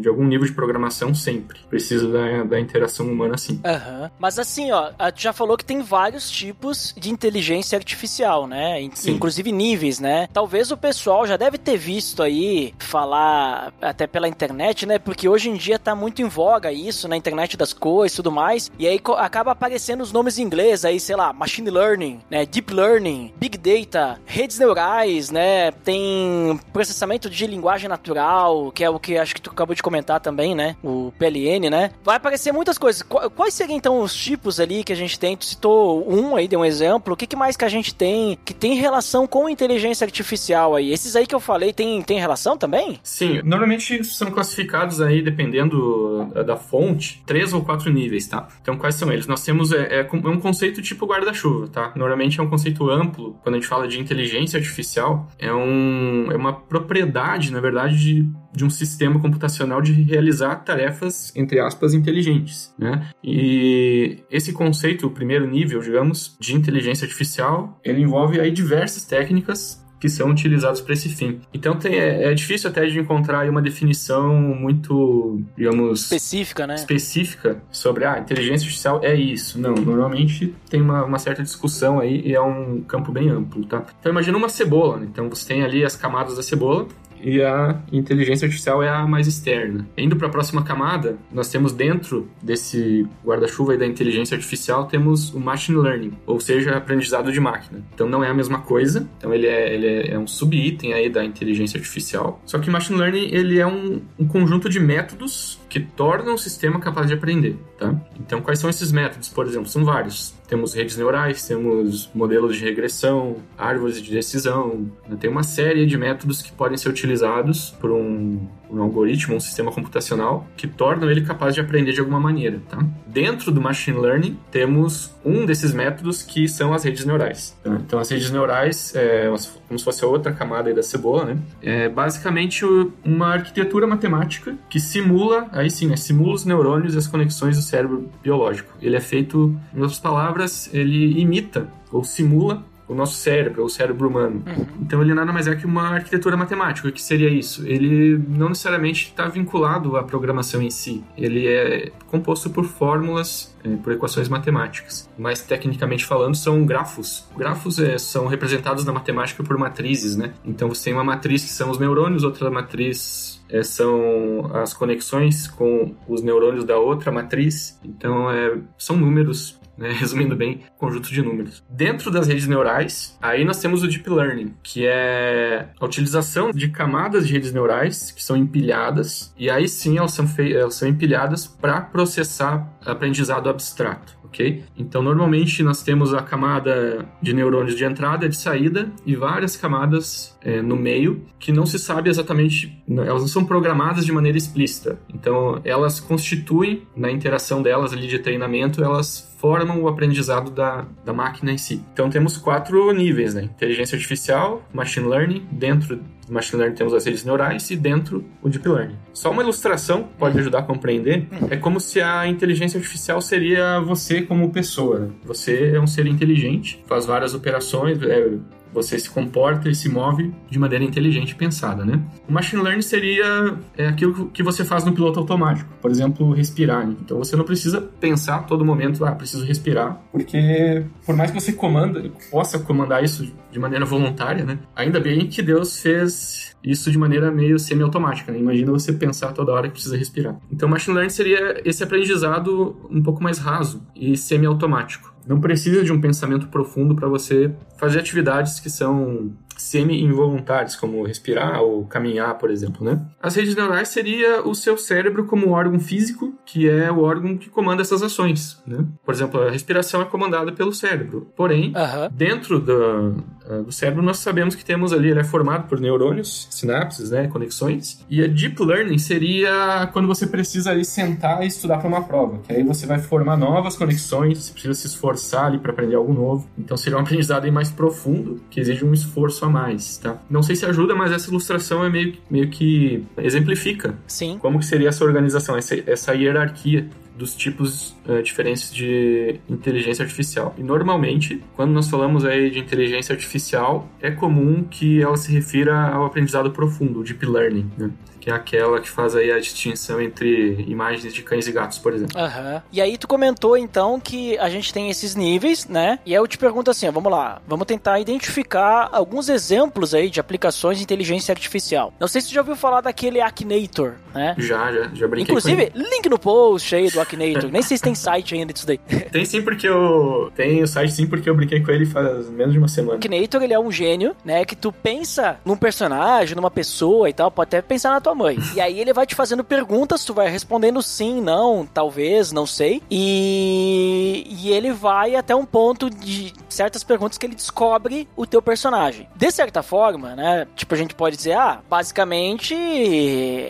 de 0.00 0.08
algum 0.08 0.24
nível 0.24 0.46
de 0.46 0.52
programação 0.52 1.14
sempre. 1.14 1.60
Precisa 1.68 2.08
da, 2.08 2.44
da 2.44 2.60
interação 2.60 3.06
humana 3.06 3.38
sim. 3.38 3.60
Uhum. 3.64 4.10
Mas 4.18 4.38
assim, 4.38 4.70
ó, 4.72 4.90
tu 5.12 5.20
já 5.20 5.32
falou 5.32 5.56
que 5.56 5.64
tem 5.64 5.80
vários 5.82 6.30
tipos 6.30 6.94
de 6.96 7.10
inteligência 7.10 7.76
artificial, 7.76 8.46
né? 8.46 8.88
Sim. 8.94 9.12
Inclusive 9.12 9.52
níveis, 9.52 10.00
né? 10.00 10.28
Talvez 10.32 10.70
o 10.70 10.76
pessoal 10.76 11.26
já 11.26 11.36
deve 11.36 11.58
ter 11.58 11.76
visto 11.76 12.22
aí 12.22 12.74
falar 12.78 13.72
até 13.80 14.06
pela 14.06 14.28
internet, 14.28 14.86
né? 14.86 14.98
Porque 14.98 15.28
hoje 15.28 15.48
em 15.48 15.54
dia 15.54 15.78
tá 15.78 15.94
muito 15.94 16.20
em 16.22 16.28
voga 16.28 16.72
isso 16.72 17.06
na 17.06 17.16
internet 17.16 17.56
das 17.56 17.72
coisas 17.72 18.14
e 18.14 18.16
tudo 18.16 18.32
mais. 18.32 18.70
E 18.78 18.86
aí 18.86 19.00
acaba 19.18 19.52
aparecendo 19.52 20.00
os 20.00 20.12
nomes 20.12 20.38
em 20.38 20.42
inglês 20.42 20.84
aí, 20.84 20.98
sei 20.98 21.16
lá, 21.16 21.32
machine 21.32 21.70
learning, 21.70 22.20
né? 22.30 22.44
Deep 22.44 22.72
learning, 22.72 23.32
big 23.36 23.56
data, 23.56 24.20
redes 24.26 24.58
neurais, 24.58 25.30
né? 25.30 25.70
Tem 25.70 26.58
processamento 26.72 27.30
de 27.30 27.46
linguagem 27.46 27.88
natural, 27.88 28.72
que 28.72 28.82
é 28.82 28.90
o 28.90 28.98
que 28.98 29.16
acho 29.16 29.34
que 29.34 29.40
tu 29.40 29.50
acabou 29.60 29.74
de 29.74 29.82
comentar 29.82 30.20
também, 30.20 30.54
né? 30.54 30.76
O 30.82 31.12
PLN, 31.18 31.70
né? 31.70 31.90
Vai 32.02 32.16
aparecer 32.16 32.52
muitas 32.52 32.78
coisas. 32.78 33.02
Quais 33.02 33.54
seriam 33.54 33.76
então 33.76 34.00
os 34.00 34.14
tipos 34.14 34.58
ali 34.58 34.82
que 34.82 34.92
a 34.92 34.96
gente 34.96 35.18
tem? 35.18 35.36
Tu 35.36 35.44
citou 35.44 36.10
um 36.10 36.36
aí, 36.36 36.48
deu 36.48 36.60
um 36.60 36.64
exemplo. 36.64 37.14
O 37.14 37.16
que, 37.16 37.36
mais 37.36 37.56
que 37.56 37.64
a 37.64 37.68
gente 37.68 37.94
tem 37.94 38.38
que 38.44 38.52
tem 38.52 38.74
relação 38.74 39.26
com 39.26 39.48
inteligência 39.48 40.04
artificial 40.04 40.74
aí? 40.74 40.92
Esses 40.92 41.14
aí 41.16 41.26
que 41.26 41.34
eu 41.34 41.40
falei 41.40 41.72
tem, 41.72 42.02
tem 42.02 42.18
relação 42.18 42.56
também? 42.56 42.98
Sim, 43.02 43.40
normalmente 43.44 44.02
são 44.04 44.30
classificados 44.30 45.00
aí, 45.00 45.22
dependendo 45.22 46.26
da 46.44 46.56
fonte, 46.56 47.22
três 47.26 47.52
ou 47.52 47.62
quatro 47.62 47.90
níveis, 47.90 48.26
tá? 48.26 48.48
Então, 48.60 48.76
quais 48.76 48.94
são 48.94 49.12
eles? 49.12 49.26
Nós 49.26 49.42
temos 49.42 49.72
é, 49.72 50.00
é 50.00 50.08
um 50.12 50.40
conceito 50.40 50.82
tipo 50.82 51.06
guarda-chuva, 51.06 51.68
tá? 51.68 51.92
Normalmente 51.94 52.40
é 52.40 52.42
um 52.42 52.48
conceito 52.48 52.90
amplo, 52.90 53.38
quando 53.42 53.54
a 53.54 53.58
gente 53.58 53.68
fala 53.68 53.86
de 53.86 54.00
inteligência 54.00 54.58
artificial, 54.58 55.28
é, 55.38 55.52
um, 55.52 56.30
é 56.30 56.36
uma 56.36 56.52
propriedade, 56.52 57.52
na 57.52 57.60
verdade, 57.60 57.98
de, 57.98 58.30
de 58.52 58.64
um 58.64 58.70
sistema 58.70 59.20
computacional 59.20 59.80
de 59.80 59.92
realizar 59.92 60.56
tarefas, 60.56 61.32
entre 61.36 61.60
aspas, 61.60 61.94
inteligentes. 61.94 62.74
Né? 62.78 63.08
E 63.22 64.18
esse 64.30 64.52
conceito, 64.52 65.06
o 65.06 65.10
primeiro 65.10 65.46
nível, 65.48 65.80
digamos, 65.80 66.36
de 66.38 66.54
inteligência 66.54 67.04
artificial, 67.04 67.78
ele 67.84 68.02
envolve 68.02 68.40
aí 68.40 68.50
diversas 68.50 69.04
técnicas 69.04 69.80
que 70.00 70.08
são 70.08 70.30
utilizados 70.30 70.80
para 70.80 70.94
esse 70.94 71.10
fim. 71.10 71.40
Então 71.52 71.76
tem, 71.76 71.94
é, 71.94 72.30
é, 72.30 72.34
difícil 72.34 72.70
até 72.70 72.86
de 72.86 72.98
encontrar 72.98 73.48
uma 73.48 73.60
definição 73.60 74.34
muito, 74.34 75.42
digamos... 75.56 76.04
Específica, 76.04 76.66
né? 76.66 76.74
Específica 76.74 77.62
sobre, 77.70 78.06
ah, 78.06 78.18
inteligência 78.18 78.64
artificial 78.64 79.00
é 79.04 79.14
isso. 79.14 79.60
Não, 79.60 79.74
normalmente 79.74 80.54
tem 80.70 80.80
uma, 80.80 81.04
uma 81.04 81.18
certa 81.18 81.42
discussão 81.42 82.00
aí 82.00 82.22
e 82.24 82.34
é 82.34 82.40
um 82.40 82.80
campo 82.80 83.12
bem 83.12 83.28
amplo, 83.28 83.64
tá? 83.66 83.84
Então 84.00 84.10
imagina 84.10 84.38
uma 84.38 84.48
cebola, 84.48 84.96
né? 84.96 85.06
Então 85.10 85.28
você 85.28 85.46
tem 85.46 85.62
ali 85.62 85.84
as 85.84 85.94
camadas 85.94 86.36
da 86.36 86.42
cebola, 86.42 86.88
e 87.22 87.42
a 87.42 87.80
inteligência 87.92 88.46
artificial 88.46 88.82
é 88.82 88.88
a 88.88 89.06
mais 89.06 89.26
externa. 89.26 89.86
Indo 89.96 90.16
para 90.16 90.26
a 90.26 90.30
próxima 90.30 90.62
camada, 90.62 91.16
nós 91.32 91.48
temos 91.50 91.72
dentro 91.72 92.28
desse 92.42 93.06
guarda-chuva 93.24 93.76
da 93.76 93.86
inteligência 93.86 94.34
artificial 94.34 94.86
temos 94.86 95.32
o 95.32 95.40
machine 95.40 95.78
learning, 95.78 96.12
ou 96.26 96.40
seja, 96.40 96.76
aprendizado 96.76 97.32
de 97.32 97.40
máquina. 97.40 97.82
Então 97.94 98.08
não 98.08 98.22
é 98.22 98.28
a 98.28 98.34
mesma 98.34 98.60
coisa. 98.60 99.08
Então 99.18 99.32
ele 99.32 99.46
é, 99.46 99.74
ele 99.74 99.86
é, 99.86 100.10
é 100.12 100.18
um 100.18 100.26
subitem 100.26 100.92
aí 100.92 101.08
da 101.08 101.24
inteligência 101.24 101.78
artificial. 101.78 102.40
Só 102.44 102.58
que 102.58 102.70
machine 102.70 102.98
learning 102.98 103.28
ele 103.32 103.58
é 103.58 103.66
um, 103.66 104.00
um 104.18 104.26
conjunto 104.26 104.68
de 104.68 104.80
métodos 104.80 105.58
que 105.68 105.80
tornam 105.80 106.34
o 106.34 106.38
sistema 106.38 106.80
capaz 106.80 107.06
de 107.06 107.14
aprender, 107.14 107.56
tá? 107.78 107.94
Então 108.18 108.40
quais 108.40 108.58
são 108.58 108.68
esses 108.68 108.92
métodos? 108.92 109.28
Por 109.28 109.46
exemplo, 109.46 109.68
são 109.68 109.84
vários. 109.84 110.34
Temos 110.50 110.74
redes 110.74 110.96
neurais, 110.96 111.46
temos 111.46 112.10
modelos 112.12 112.56
de 112.56 112.64
regressão, 112.64 113.36
árvores 113.56 114.02
de 114.02 114.10
decisão. 114.10 114.90
Né? 115.08 115.16
Tem 115.20 115.30
uma 115.30 115.44
série 115.44 115.86
de 115.86 115.96
métodos 115.96 116.42
que 116.42 116.50
podem 116.50 116.76
ser 116.76 116.88
utilizados 116.88 117.70
por 117.80 117.92
um, 117.92 118.48
um 118.68 118.82
algoritmo, 118.82 119.36
um 119.36 119.40
sistema 119.40 119.70
computacional, 119.70 120.44
que 120.56 120.66
tornam 120.66 121.08
ele 121.08 121.20
capaz 121.20 121.54
de 121.54 121.60
aprender 121.60 121.92
de 121.92 122.00
alguma 122.00 122.18
maneira. 122.18 122.60
Tá? 122.68 122.84
Dentro 123.12 123.50
do 123.50 123.60
machine 123.60 123.98
learning, 123.98 124.38
temos 124.50 125.14
um 125.24 125.44
desses 125.44 125.72
métodos 125.72 126.22
que 126.22 126.48
são 126.48 126.72
as 126.72 126.84
redes 126.84 127.04
neurais. 127.04 127.56
Tá? 127.62 127.78
Então, 127.84 127.98
as 127.98 128.10
redes 128.10 128.30
neurais, 128.30 128.94
é 128.94 129.30
como 129.66 129.78
se 129.78 129.84
fosse 129.84 130.04
a 130.04 130.08
outra 130.08 130.32
camada 130.32 130.72
da 130.72 130.82
cebola, 130.82 131.24
né? 131.24 131.38
é 131.62 131.88
basicamente 131.88 132.64
uma 133.04 133.34
arquitetura 133.34 133.86
matemática 133.86 134.56
que 134.68 134.78
simula, 134.78 135.48
aí 135.52 135.70
sim, 135.70 135.86
né? 135.86 135.96
simula 135.96 136.34
os 136.34 136.44
neurônios 136.44 136.94
e 136.94 136.98
as 136.98 137.06
conexões 137.06 137.56
do 137.56 137.62
cérebro 137.62 138.10
biológico. 138.22 138.72
Ele 138.80 138.96
é 138.96 139.00
feito, 139.00 139.56
em 139.74 139.80
outras 139.80 139.98
palavras, 139.98 140.20
palavras, 140.30 140.70
ele 140.72 141.20
imita 141.20 141.68
ou 141.92 142.04
simula 142.04 142.64
o 142.90 142.94
nosso 142.94 143.14
cérebro, 143.14 143.64
o 143.64 143.68
cérebro 143.68 144.08
humano. 144.08 144.42
Uhum. 144.44 144.66
Então 144.82 145.00
ele 145.00 145.14
nada 145.14 145.32
mais 145.32 145.46
é 145.46 145.54
que 145.54 145.64
uma 145.64 145.90
arquitetura 145.90 146.36
matemática. 146.36 146.88
O 146.88 146.92
que 146.92 147.00
seria 147.00 147.30
isso? 147.30 147.64
Ele 147.64 148.20
não 148.28 148.48
necessariamente 148.48 149.10
está 149.10 149.28
vinculado 149.28 149.96
à 149.96 150.02
programação 150.02 150.60
em 150.60 150.70
si. 150.70 151.04
Ele 151.16 151.46
é 151.46 151.92
composto 152.08 152.50
por 152.50 152.64
fórmulas, 152.64 153.56
é, 153.62 153.76
por 153.76 153.92
equações 153.92 154.28
matemáticas. 154.28 155.08
Mas 155.16 155.40
tecnicamente 155.40 156.04
falando, 156.04 156.34
são 156.34 156.66
grafos. 156.66 157.28
Grafos 157.36 157.78
é, 157.78 157.96
são 157.96 158.26
representados 158.26 158.84
na 158.84 158.92
matemática 158.92 159.44
por 159.44 159.56
matrizes, 159.56 160.16
né? 160.16 160.32
Então 160.44 160.68
você 160.68 160.86
tem 160.86 160.92
uma 160.92 161.04
matriz 161.04 161.44
que 161.44 161.50
são 161.50 161.70
os 161.70 161.78
neurônios, 161.78 162.24
outra 162.24 162.50
matriz 162.50 163.40
é, 163.48 163.62
são 163.62 164.50
as 164.52 164.74
conexões 164.74 165.46
com 165.46 165.94
os 166.08 166.22
neurônios 166.22 166.64
da 166.64 166.76
outra 166.76 167.12
matriz. 167.12 167.78
Então, 167.84 168.30
é, 168.30 168.58
são 168.76 168.96
números 168.96 169.59
né? 169.80 169.92
resumindo 169.98 170.36
bem, 170.36 170.60
conjunto 170.76 171.08
de 171.08 171.22
números. 171.22 171.64
Dentro 171.68 172.10
das 172.10 172.28
redes 172.28 172.46
neurais, 172.46 173.18
aí 173.20 173.44
nós 173.44 173.58
temos 173.58 173.82
o 173.82 173.88
Deep 173.88 174.08
Learning, 174.08 174.54
que 174.62 174.86
é 174.86 175.70
a 175.80 175.84
utilização 175.84 176.50
de 176.50 176.68
camadas 176.68 177.26
de 177.26 177.32
redes 177.32 177.52
neurais 177.52 178.12
que 178.12 178.22
são 178.22 178.36
empilhadas, 178.36 179.34
e 179.38 179.48
aí 179.48 179.66
sim 179.66 179.96
elas 179.96 180.12
são, 180.12 180.28
elas 180.38 180.74
são 180.74 180.86
empilhadas 180.86 181.46
para 181.46 181.80
processar 181.80 182.70
aprendizado 182.84 183.48
abstrato 183.48 184.20
ok? 184.30 184.64
Então, 184.76 185.02
normalmente 185.02 185.62
nós 185.62 185.82
temos 185.82 186.14
a 186.14 186.22
camada 186.22 187.04
de 187.20 187.32
neurônios 187.32 187.76
de 187.76 187.84
entrada 187.84 188.24
e 188.24 188.28
de 188.28 188.36
saída 188.36 188.88
e 189.04 189.14
várias 189.16 189.56
camadas 189.56 190.38
é, 190.42 190.62
no 190.62 190.76
meio 190.76 191.24
que 191.38 191.52
não 191.52 191.66
se 191.66 191.78
sabe 191.78 192.08
exatamente, 192.08 192.82
elas 192.88 193.22
não 193.22 193.28
são 193.28 193.44
programadas 193.44 194.04
de 194.04 194.12
maneira 194.12 194.38
explícita. 194.38 194.98
Então, 195.12 195.60
elas 195.64 196.00
constituem, 196.00 196.82
na 196.96 197.10
interação 197.10 197.62
delas 197.62 197.92
ali 197.92 198.06
de 198.06 198.18
treinamento, 198.18 198.82
elas 198.82 199.30
formam 199.40 199.82
o 199.82 199.88
aprendizado 199.88 200.50
da, 200.50 200.86
da 201.04 201.14
máquina 201.14 201.50
em 201.50 201.56
si. 201.56 201.82
Então 201.94 202.10
temos 202.10 202.36
quatro 202.36 202.92
níveis, 202.92 203.32
né? 203.32 203.44
Inteligência 203.44 203.96
artificial, 203.96 204.62
machine 204.72 205.08
learning, 205.08 205.46
dentro 205.50 205.96
do 205.96 206.32
machine 206.32 206.60
learning 206.60 206.76
temos 206.76 206.92
as 206.92 207.06
redes 207.06 207.24
neurais 207.24 207.70
e 207.70 207.76
dentro 207.76 208.22
o 208.42 208.50
deep 208.50 208.68
learning. 208.68 208.96
Só 209.14 209.30
uma 209.30 209.42
ilustração 209.42 210.08
pode 210.18 210.38
ajudar 210.38 210.58
a 210.58 210.62
compreender. 210.62 211.26
É 211.50 211.56
como 211.56 211.80
se 211.80 212.02
a 212.02 212.26
inteligência 212.26 212.76
artificial 212.76 213.20
seria 213.22 213.80
você 213.80 214.20
como 214.20 214.50
pessoa. 214.50 214.98
Né? 215.00 215.10
Você 215.24 215.72
é 215.74 215.80
um 215.80 215.86
ser 215.86 216.06
inteligente, 216.06 216.84
faz 216.86 217.06
várias 217.06 217.32
operações, 217.32 218.00
é, 218.02 218.34
você 218.72 218.98
se 218.98 219.10
comporta 219.10 219.68
e 219.68 219.74
se 219.74 219.88
move 219.88 220.32
de 220.48 220.58
maneira 220.58 220.84
inteligente 220.84 221.30
e 221.30 221.34
pensada, 221.34 221.84
né? 221.84 222.00
O 222.28 222.32
machine 222.32 222.62
learning 222.62 222.82
seria 222.82 223.56
é, 223.76 223.88
aquilo 223.88 224.30
que 224.30 224.42
você 224.42 224.64
faz 224.64 224.84
no 224.84 224.92
piloto 224.92 225.18
automático, 225.18 225.70
por 225.80 225.90
exemplo, 225.90 226.32
respirar. 226.32 226.86
Né? 226.86 226.96
Então 227.00 227.18
você 227.18 227.36
não 227.36 227.44
precisa 227.44 227.80
pensar 227.80 228.46
todo 228.46 228.64
momento, 228.64 229.04
ah, 229.04 229.12
preciso 229.12 229.44
respirar, 229.44 230.00
porque 230.12 230.84
por 231.04 231.16
mais 231.16 231.30
que 231.30 231.40
você 231.40 231.52
comanda, 231.52 232.10
possa 232.30 232.58
comandar 232.58 233.02
isso 233.02 233.30
de 233.50 233.58
maneira 233.58 233.84
voluntária, 233.84 234.44
né? 234.44 234.58
Ainda 234.76 235.00
bem 235.00 235.26
que 235.26 235.42
Deus 235.42 235.80
fez 235.80 236.54
isso 236.62 236.90
de 236.90 236.98
maneira 236.98 237.30
meio 237.30 237.58
semi-automática, 237.58 238.30
né? 238.30 238.38
Imagina 238.38 238.70
você 238.70 238.92
pensar 238.92 239.32
toda 239.32 239.52
hora 239.52 239.66
que 239.66 239.74
precisa 239.74 239.96
respirar. 239.96 240.36
Então, 240.52 240.68
machine 240.68 240.94
learning 240.94 241.10
seria 241.10 241.60
esse 241.64 241.82
aprendizado 241.82 242.76
um 242.90 243.02
pouco 243.02 243.22
mais 243.22 243.38
raso 243.38 243.82
e 243.96 244.16
semi-automático. 244.16 245.09
Não 245.26 245.40
precisa 245.40 245.84
de 245.84 245.92
um 245.92 246.00
pensamento 246.00 246.48
profundo 246.48 246.94
para 246.94 247.08
você 247.08 247.52
fazer 247.76 247.98
atividades 248.00 248.60
que 248.60 248.70
são 248.70 249.32
semi-involuntários, 249.60 250.74
como 250.74 251.02
respirar 251.04 251.60
ou 251.60 251.84
caminhar, 251.84 252.38
por 252.38 252.50
exemplo, 252.50 252.84
né? 252.84 253.00
As 253.22 253.34
redes 253.34 253.54
neurais 253.54 253.88
seria 253.88 254.42
o 254.42 254.54
seu 254.54 254.78
cérebro 254.78 255.26
como 255.26 255.50
órgão 255.50 255.78
físico, 255.78 256.34
que 256.46 256.68
é 256.68 256.90
o 256.90 257.00
órgão 257.00 257.36
que 257.36 257.50
comanda 257.50 257.82
essas 257.82 258.02
ações, 258.02 258.62
né? 258.66 258.84
Por 259.04 259.12
exemplo, 259.12 259.42
a 259.42 259.50
respiração 259.50 260.00
é 260.00 260.06
comandada 260.06 260.50
pelo 260.52 260.72
cérebro. 260.72 261.28
Porém, 261.36 261.72
dentro 262.12 262.58
do, 262.58 263.22
do 263.58 263.72
cérebro 263.72 264.02
nós 264.02 264.18
sabemos 264.18 264.54
que 264.54 264.64
temos 264.64 264.92
ali, 264.92 265.10
ele 265.10 265.20
é 265.20 265.24
formado 265.24 265.68
por 265.68 265.80
neurônios, 265.80 266.48
sinapses, 266.50 267.10
né, 267.10 267.26
conexões. 267.28 268.04
E 268.08 268.22
a 268.22 268.26
deep 268.26 268.62
learning 268.62 268.98
seria 268.98 269.88
quando 269.92 270.08
você 270.08 270.26
precisa 270.26 270.70
ali 270.70 270.84
sentar 270.84 271.42
e 271.42 271.46
estudar 271.46 271.78
para 271.78 271.88
uma 271.88 272.02
prova, 272.02 272.38
que 272.38 272.52
aí 272.52 272.62
você 272.62 272.86
vai 272.86 272.98
formar 272.98 273.36
novas 273.36 273.76
conexões, 273.76 274.38
você 274.38 274.52
precisa 274.52 274.74
se 274.74 274.86
esforçar 274.86 275.46
ali 275.46 275.58
para 275.58 275.72
aprender 275.72 275.96
algo 275.96 276.12
novo. 276.12 276.48
Então 276.58 276.76
seria 276.76 276.98
um 276.98 277.02
aprendizado 277.02 277.50
mais 277.50 277.70
profundo, 277.70 278.40
que 278.50 278.60
exige 278.60 278.84
um 278.84 278.92
esforço 278.92 279.44
a 279.44 279.48
mais, 279.48 279.96
tá? 279.96 280.18
Não 280.28 280.42
sei 280.42 280.54
se 280.54 280.66
ajuda, 280.66 280.94
mas 280.94 281.10
essa 281.10 281.28
ilustração 281.28 281.84
é 281.84 281.88
meio, 281.88 282.14
meio 282.30 282.48
que 282.50 283.04
exemplifica 283.18 283.94
Sim. 284.06 284.38
como 284.38 284.58
que 284.58 284.66
seria 284.66 284.88
essa 284.88 285.04
organização, 285.04 285.56
essa, 285.56 285.74
essa 285.90 286.14
hierarquia 286.14 286.88
dos 287.20 287.36
tipos 287.36 287.94
uh, 288.08 288.22
diferentes 288.22 288.72
de 288.72 289.38
inteligência 289.48 290.02
artificial. 290.02 290.54
E 290.56 290.62
normalmente, 290.62 291.42
quando 291.54 291.70
nós 291.70 291.88
falamos 291.88 292.24
aí 292.24 292.50
de 292.50 292.58
inteligência 292.58 293.12
artificial, 293.12 293.86
é 294.00 294.10
comum 294.10 294.64
que 294.64 295.02
ela 295.02 295.18
se 295.18 295.30
refira 295.30 295.88
ao 295.88 296.06
aprendizado 296.06 296.50
profundo, 296.50 297.04
deep 297.04 297.24
learning, 297.26 297.70
né? 297.76 297.90
Que 298.20 298.30
é 298.30 298.34
aquela 298.34 298.80
que 298.80 298.88
faz 298.88 299.16
aí 299.16 299.32
a 299.32 299.38
distinção 299.40 300.00
entre 300.00 300.64
imagens 300.68 301.12
de 301.12 301.22
cães 301.22 301.46
e 301.46 301.52
gatos, 301.52 301.78
por 301.78 301.94
exemplo. 301.94 302.20
Uhum. 302.20 302.60
E 302.70 302.80
aí 302.80 302.98
tu 302.98 303.08
comentou 303.08 303.56
então 303.56 303.98
que 303.98 304.38
a 304.38 304.48
gente 304.48 304.72
tem 304.72 304.90
esses 304.90 305.14
níveis, 305.16 305.66
né? 305.66 305.98
E 306.04 306.10
aí 306.10 306.20
eu 306.20 306.26
te 306.26 306.36
pergunto 306.36 306.70
assim, 306.70 306.86
ó, 306.86 306.92
vamos 306.92 307.10
lá, 307.10 307.40
vamos 307.46 307.66
tentar 307.66 307.98
identificar 307.98 308.88
alguns 308.92 309.28
exemplos 309.28 309.94
aí 309.94 310.10
de 310.10 310.20
aplicações 310.20 310.78
de 310.78 310.84
inteligência 310.84 311.32
artificial. 311.32 311.92
Não 311.98 312.06
sei 312.06 312.20
se 312.20 312.28
tu 312.28 312.34
já 312.34 312.40
ouviu 312.40 312.56
falar 312.56 312.82
daquele 312.82 313.20
Akinator, 313.20 313.94
né? 314.14 314.34
Já, 314.38 314.70
já, 314.72 314.90
já 314.92 315.08
brinquei 315.08 315.34
Inclusive, 315.34 315.72
link 315.74 316.08
no 316.08 316.18
post 316.18 316.74
aí 316.74 316.90
do 316.90 317.00
Akinator. 317.00 317.50
Nem 317.50 317.62
sei 317.62 317.76
se 317.76 317.82
tem 317.82 317.94
site 317.94 318.34
ainda 318.34 318.52
disso 318.52 318.66
daí. 318.66 318.78
Tem 319.10 319.24
sim 319.24 319.42
porque 319.42 319.68
eu... 319.68 320.30
Tem 320.36 320.62
o 320.62 320.66
site 320.66 320.92
sim 320.92 321.06
porque 321.06 321.28
eu 321.28 321.34
brinquei 321.34 321.60
com 321.60 321.70
ele 321.72 321.84
faz 321.84 322.28
menos 322.28 322.52
de 322.52 322.58
uma 322.58 322.68
semana. 322.68 322.94
O 322.94 322.96
Akinator, 322.96 323.42
ele 323.42 323.54
é 323.54 323.58
um 323.58 323.72
gênio, 323.72 324.14
né? 324.24 324.44
Que 324.44 324.54
tu 324.54 324.70
pensa 324.72 325.38
num 325.44 325.56
personagem, 325.56 326.36
numa 326.36 326.50
pessoa 326.50 327.08
e 327.08 327.12
tal, 327.12 327.30
pode 327.30 327.48
até 327.48 327.62
pensar 327.62 327.90
na 327.90 328.00
tua 328.00 328.09
mãe. 328.14 328.38
E 328.54 328.60
aí 328.60 328.80
ele 328.80 328.92
vai 328.92 329.06
te 329.06 329.14
fazendo 329.14 329.44
perguntas, 329.44 330.04
tu 330.04 330.14
vai 330.14 330.28
respondendo 330.30 330.82
sim, 330.82 331.20
não, 331.20 331.66
talvez, 331.66 332.32
não 332.32 332.46
sei. 332.46 332.82
E, 332.90 334.26
e 334.28 334.50
ele 334.50 334.72
vai 334.72 335.16
até 335.16 335.34
um 335.34 335.44
ponto 335.44 335.90
de 335.90 336.32
certas 336.48 336.82
perguntas 336.84 337.18
que 337.18 337.26
ele 337.26 337.34
descobre 337.34 338.08
o 338.16 338.26
teu 338.26 338.42
personagem. 338.42 339.08
De 339.14 339.30
certa 339.30 339.62
forma, 339.62 340.14
né? 340.14 340.46
Tipo, 340.54 340.74
a 340.74 340.78
gente 340.78 340.94
pode 340.94 341.16
dizer, 341.16 341.32
ah, 341.32 341.60
basicamente 341.68 342.54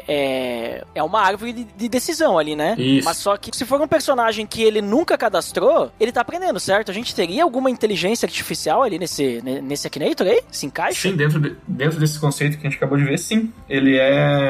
é, 0.09 0.85
é 0.95 1.03
uma 1.03 1.21
árvore 1.21 1.53
de, 1.53 1.65
de 1.65 1.89
decisão 1.89 2.39
ali, 2.39 2.55
né? 2.55 2.75
Isso. 2.79 3.05
Mas 3.05 3.17
só 3.17 3.37
que 3.37 3.57
se 3.57 3.65
for 3.65 3.81
um 3.81 3.89
personagem 3.89 4.47
que 4.47 4.63
ele 4.63 4.81
nunca 4.81 5.17
cadastrou, 5.17 5.91
ele 5.99 6.13
tá 6.13 6.21
aprendendo, 6.21 6.59
certo? 6.61 6.91
A 6.91 6.95
gente 6.95 7.15
teria 7.15 7.43
alguma 7.43 7.71
inteligência 7.71 8.27
artificial 8.27 8.83
ali 8.83 8.99
nesse, 8.99 9.41
nesse 9.43 9.87
Akinator 9.87 10.27
aí? 10.27 10.41
Se 10.51 10.67
encaixa? 10.67 11.09
Sim, 11.09 11.17
dentro, 11.17 11.41
de, 11.41 11.57
dentro 11.67 11.99
desse 11.99 12.19
conceito 12.19 12.59
que 12.59 12.67
a 12.67 12.71
gente 12.71 12.77
acabou 12.77 12.99
de 12.99 13.05
ver, 13.05 13.19
sim. 13.19 13.53
Ele 13.69 13.97
é 13.97 14.50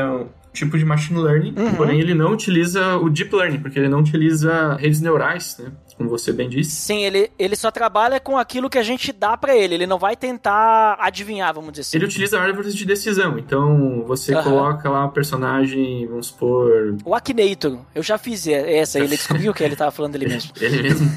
tipo 0.52 0.76
de 0.76 0.84
machine 0.84 1.20
learning, 1.20 1.54
uhum. 1.56 1.74
porém 1.74 2.00
ele 2.00 2.14
não 2.14 2.32
utiliza 2.32 2.96
o 2.96 3.08
deep 3.08 3.34
learning, 3.34 3.60
porque 3.60 3.78
ele 3.78 3.88
não 3.88 4.00
utiliza 4.00 4.74
redes 4.74 5.00
neurais, 5.00 5.56
né? 5.58 5.70
como 6.00 6.08
você 6.08 6.32
bem 6.32 6.48
disse. 6.48 6.70
Sim, 6.70 7.04
ele, 7.04 7.30
ele 7.38 7.54
só 7.54 7.70
trabalha 7.70 8.18
com 8.18 8.38
aquilo 8.38 8.70
que 8.70 8.78
a 8.78 8.82
gente 8.82 9.12
dá 9.12 9.36
pra 9.36 9.54
ele. 9.54 9.74
Ele 9.74 9.86
não 9.86 9.98
vai 9.98 10.16
tentar 10.16 10.96
adivinhar, 10.98 11.52
vamos 11.52 11.72
dizer 11.72 11.82
assim. 11.82 11.98
Ele 11.98 12.06
utiliza 12.06 12.40
árvores 12.40 12.74
de 12.74 12.86
decisão. 12.86 13.38
Então, 13.38 14.02
você 14.06 14.34
Aham. 14.34 14.42
coloca 14.42 14.88
lá 14.88 15.04
um 15.04 15.10
personagem, 15.10 16.06
vamos 16.06 16.28
supor. 16.28 16.96
O 17.04 17.14
Akinator, 17.14 17.80
eu 17.94 18.02
já 18.02 18.16
fiz 18.16 18.46
essa, 18.46 18.98
ele 18.98 19.08
descobriu 19.08 19.52
que 19.52 19.62
ele 19.62 19.76
tava 19.76 19.90
falando 19.90 20.12
dele 20.12 20.26
mesmo. 20.26 20.52
Ele 20.58 20.82
mesmo. 20.82 21.10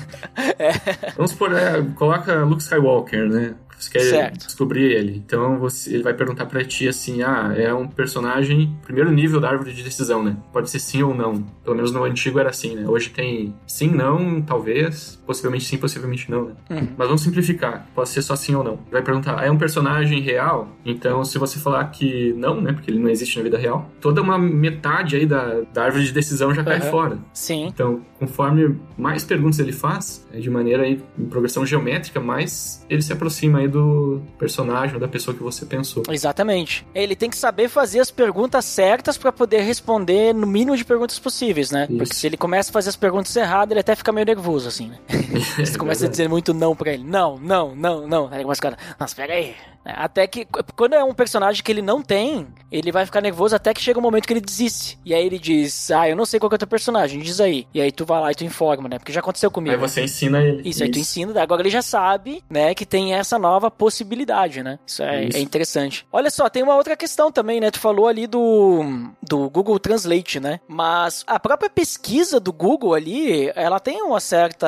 Vamos 1.15 1.31
supor, 1.31 1.53
é, 1.53 1.81
coloca 1.95 2.43
Luke 2.43 2.61
Skywalker, 2.61 3.29
né? 3.29 3.55
Você 3.83 3.89
quer 3.91 4.01
Certo. 4.01 4.45
descobrir 4.45 4.91
ele. 4.91 5.21
Então 5.25 5.57
você, 5.59 5.93
ele 5.93 6.03
vai 6.03 6.13
perguntar 6.13 6.45
pra 6.45 6.63
ti 6.63 6.87
assim: 6.87 7.21
ah, 7.21 7.53
é 7.55 7.73
um 7.73 7.87
personagem, 7.87 8.75
primeiro 8.83 9.11
nível 9.11 9.39
da 9.39 9.49
árvore 9.49 9.73
de 9.73 9.83
decisão, 9.83 10.23
né? 10.23 10.37
Pode 10.51 10.69
ser 10.69 10.79
sim 10.79 11.03
ou 11.03 11.13
não. 11.13 11.43
Pelo 11.63 11.75
menos 11.75 11.91
no 11.91 12.03
antigo 12.03 12.39
era 12.39 12.49
assim, 12.49 12.75
né? 12.75 12.87
Hoje 12.87 13.09
tem 13.09 13.53
sim, 13.67 13.89
não, 13.89 14.41
talvez, 14.41 15.19
possivelmente 15.25 15.65
sim, 15.65 15.77
possivelmente 15.77 16.29
não, 16.29 16.45
né? 16.45 16.53
Uhum. 16.69 16.87
Mas 16.97 17.07
vamos 17.07 17.21
simplificar. 17.21 17.87
Pode 17.93 18.09
ser 18.09 18.21
só 18.21 18.35
sim 18.35 18.55
ou 18.55 18.63
não. 18.63 18.79
Vai 18.91 19.01
perguntar: 19.01 19.43
é 19.43 19.51
um 19.51 19.57
personagem 19.57 20.21
real? 20.21 20.69
Então, 20.85 21.23
se 21.23 21.37
você 21.37 21.59
falar 21.59 21.83
que 21.85 22.33
não, 22.33 22.61
né? 22.61 22.71
Porque 22.73 22.89
ele 22.89 22.99
não 22.99 23.09
existe 23.09 23.37
na 23.37 23.43
vida 23.43 23.57
real, 23.57 23.89
toda 23.99 24.21
uma 24.21 24.37
metade 24.37 25.15
aí 25.15 25.25
da, 25.25 25.61
da 25.73 25.83
árvore 25.83 26.05
de 26.05 26.11
decisão 26.11 26.53
já 26.53 26.63
cai 26.63 26.81
fora. 26.81 27.17
Sim. 27.33 27.67
Então, 27.67 28.01
conforme 28.19 28.79
mais 28.97 29.23
perguntas 29.23 29.59
ele 29.59 29.71
faz, 29.71 30.25
é 30.31 30.39
de 30.39 30.49
maneira 30.49 30.83
aí, 30.83 31.01
em 31.17 31.25
progressão 31.25 31.65
geométrica, 31.65 32.19
mais 32.19 32.85
ele 32.89 33.01
se 33.01 33.11
aproxima 33.11 33.59
aí 33.59 33.67
do 33.73 34.21
personagem 34.37 34.99
da 34.99 35.07
pessoa 35.07 35.35
que 35.35 35.43
você 35.43 35.65
pensou. 35.65 36.03
Exatamente. 36.09 36.85
Ele 36.93 37.15
tem 37.15 37.29
que 37.29 37.37
saber 37.37 37.67
fazer 37.67 37.99
as 37.99 38.11
perguntas 38.11 38.63
certas 38.65 39.17
pra 39.17 39.31
poder 39.31 39.61
responder 39.61 40.33
no 40.33 40.47
mínimo 40.47 40.77
de 40.77 40.85
perguntas 40.85 41.19
possíveis, 41.19 41.71
né? 41.71 41.87
Isso. 41.89 41.97
Porque 41.97 42.13
se 42.13 42.27
ele 42.27 42.37
começa 42.37 42.69
a 42.69 42.73
fazer 42.73 42.89
as 42.89 42.95
perguntas 42.95 43.35
erradas, 43.35 43.71
ele 43.71 43.79
até 43.79 43.95
fica 43.95 44.11
meio 44.11 44.25
nervoso, 44.25 44.67
assim, 44.67 44.87
né? 44.87 44.97
Você 45.57 45.77
começa 45.77 46.05
a 46.05 46.09
dizer 46.09 46.29
muito 46.29 46.53
não 46.53 46.75
pra 46.75 46.93
ele. 46.93 47.03
Não, 47.03 47.37
não, 47.37 47.75
não, 47.75 48.07
não. 48.07 48.27
Aí 48.27 48.35
ele 48.35 48.43
começa 48.43 48.67
a 48.67 48.71
ficar, 48.71 48.95
nossa, 48.99 49.15
pera 49.15 49.33
aí. 49.33 49.43
É, 49.49 49.72
Até 49.85 50.27
que, 50.27 50.47
quando 50.75 50.93
é 50.93 51.03
um 51.03 51.13
personagem 51.13 51.63
que 51.63 51.71
ele 51.71 51.81
não 51.81 52.01
tem, 52.01 52.47
ele 52.71 52.91
vai 52.91 53.05
ficar 53.05 53.21
nervoso 53.21 53.55
até 53.55 53.73
que 53.73 53.81
chega 53.81 53.99
um 53.99 54.01
momento 54.01 54.25
que 54.25 54.33
ele 54.33 54.41
desiste. 54.41 54.97
E 55.05 55.13
aí 55.13 55.25
ele 55.25 55.39
diz, 55.39 55.91
ah, 55.91 56.07
eu 56.07 56.15
não 56.15 56.25
sei 56.25 56.39
qual 56.39 56.49
que 56.49 56.55
é 56.55 56.57
o 56.57 56.59
teu 56.59 56.67
personagem, 56.67 57.21
diz 57.21 57.39
aí. 57.39 57.67
E 57.73 57.81
aí 57.81 57.91
tu 57.91 58.05
vai 58.05 58.21
lá 58.21 58.31
e 58.31 58.35
tu 58.35 58.43
informa, 58.43 58.87
né? 58.89 58.97
Porque 58.97 59.11
já 59.11 59.19
aconteceu 59.19 59.51
comigo. 59.51 59.75
Aí 59.75 59.79
você 59.79 60.03
ensina 60.03 60.41
ele. 60.41 60.67
Isso, 60.67 60.83
aí 60.83 60.89
tu 60.89 60.99
ensina, 60.99 61.41
agora 61.41 61.61
ele 61.61 61.69
já 61.69 61.81
sabe, 61.81 62.43
né, 62.49 62.73
que 62.73 62.85
tem 62.85 63.13
essa 63.13 63.37
nova 63.37 63.69
possibilidade, 63.69 64.63
né? 64.63 64.79
Isso 64.85 65.03
é, 65.03 65.25
Isso. 65.25 65.37
é 65.37 65.41
interessante. 65.41 66.05
Olha 66.11 66.29
só, 66.29 66.49
tem 66.49 66.63
uma 66.63 66.75
outra 66.75 66.95
questão 66.95 67.31
também, 67.31 67.59
né? 67.59 67.71
Tu 67.71 67.79
falou 67.79 68.07
ali 68.07 68.27
do, 68.27 68.81
do 69.21 69.49
Google 69.49 69.79
Translate, 69.79 70.39
né? 70.39 70.59
Mas 70.67 71.23
a 71.27 71.39
própria 71.39 71.69
pesquisa 71.69 72.39
do 72.39 72.53
Google 72.53 72.93
ali, 72.93 73.51
ela 73.55 73.79
tem 73.79 74.01
uma 74.01 74.19
certa, 74.19 74.67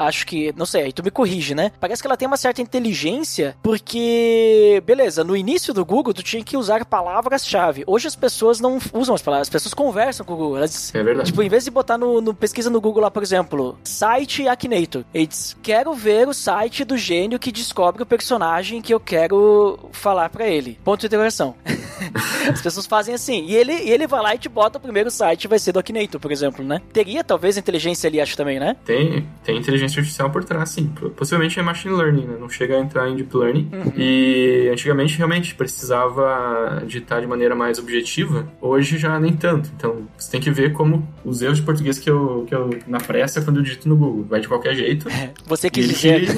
acho 0.00 0.26
que, 0.26 0.52
não 0.56 0.66
sei, 0.66 0.84
aí 0.84 0.92
tu 0.92 1.02
me 1.02 1.10
corrige, 1.10 1.54
né? 1.54 1.72
Parece 1.80 2.02
que 2.02 2.06
ela 2.06 2.16
tem 2.16 2.26
uma 2.28 2.36
certa 2.36 2.60
inteligência, 2.60 3.56
porque, 3.62 4.41
beleza, 4.84 5.24
no 5.24 5.36
início 5.36 5.72
do 5.74 5.84
Google 5.84 6.14
tu 6.14 6.22
tinha 6.22 6.42
que 6.42 6.56
usar 6.56 6.84
palavras-chave. 6.84 7.84
Hoje 7.86 8.08
as 8.08 8.16
pessoas 8.16 8.60
não 8.60 8.78
usam 8.92 9.14
as 9.14 9.22
palavras, 9.22 9.46
as 9.46 9.52
pessoas 9.52 9.74
conversam 9.74 10.24
com 10.24 10.34
o 10.34 10.36
Google, 10.36 10.56
elas 10.58 10.94
É 10.94 11.02
verdade. 11.02 11.30
Tipo, 11.30 11.42
em 11.42 11.48
vez 11.48 11.64
de 11.64 11.70
botar 11.70 11.98
no, 11.98 12.20
no 12.20 12.34
pesquisa 12.34 12.70
no 12.70 12.80
Google 12.80 13.02
lá, 13.02 13.10
por 13.10 13.22
exemplo, 13.22 13.78
site 13.84 14.48
Akinator, 14.48 15.04
ele 15.12 15.26
diz, 15.26 15.56
quero 15.62 15.92
ver 15.94 16.28
o 16.28 16.34
site 16.34 16.84
do 16.84 16.96
gênio 16.96 17.38
que 17.38 17.52
descobre 17.52 18.02
o 18.02 18.06
personagem 18.06 18.80
que 18.80 18.92
eu 18.92 19.00
quero 19.00 19.78
falar 19.92 20.28
pra 20.30 20.46
ele. 20.46 20.78
Ponto 20.84 21.00
de 21.00 21.06
interrogação. 21.06 21.54
As 22.50 22.60
pessoas 22.60 22.86
fazem 22.86 23.14
assim. 23.14 23.46
E 23.46 23.54
ele, 23.54 23.72
ele 23.72 24.06
vai 24.06 24.22
lá 24.22 24.34
e 24.34 24.38
te 24.38 24.48
bota 24.48 24.78
o 24.78 24.80
primeiro 24.80 25.10
site, 25.10 25.48
vai 25.48 25.58
ser 25.58 25.72
do 25.72 25.78
Akinator, 25.78 26.20
por 26.20 26.32
exemplo, 26.32 26.64
né? 26.64 26.80
Teria 26.92 27.22
talvez 27.22 27.56
inteligência 27.56 28.08
ali, 28.08 28.20
acho 28.20 28.36
também, 28.36 28.58
né? 28.58 28.76
Tem, 28.84 29.26
tem 29.44 29.56
inteligência 29.56 30.00
artificial 30.00 30.30
por 30.30 30.44
trás, 30.44 30.70
sim. 30.70 30.92
Possivelmente 31.16 31.58
é 31.58 31.62
machine 31.62 31.94
learning, 31.94 32.26
né? 32.26 32.36
Não 32.38 32.48
chega 32.48 32.76
a 32.76 32.80
entrar 32.80 33.08
em 33.08 33.16
deep 33.16 33.36
learning. 33.36 33.70
E 33.96 34.31
antigamente 34.72 35.16
realmente 35.16 35.54
precisava 35.54 36.82
digitar 36.86 37.20
de 37.20 37.26
maneira 37.26 37.54
mais 37.54 37.78
objetiva. 37.78 38.46
Hoje 38.60 38.98
já 38.98 39.18
nem 39.18 39.32
tanto. 39.34 39.70
Então 39.76 40.06
você 40.18 40.30
tem 40.32 40.40
que 40.40 40.50
ver 40.50 40.72
como 40.72 41.06
os 41.24 41.42
erros 41.42 41.58
de 41.58 41.62
português 41.64 41.98
que 41.98 42.10
eu, 42.10 42.44
que 42.48 42.54
eu 42.54 42.70
na 42.86 42.98
pressa 42.98 43.40
quando 43.42 43.58
eu 43.58 43.62
digito 43.62 43.88
no 43.88 43.96
Google. 43.96 44.24
Vai 44.28 44.40
de 44.40 44.48
qualquer 44.48 44.74
jeito. 44.74 45.08
Você 45.46 45.70
quis 45.70 46.04
ele, 46.04 46.26
dizer. 46.26 46.36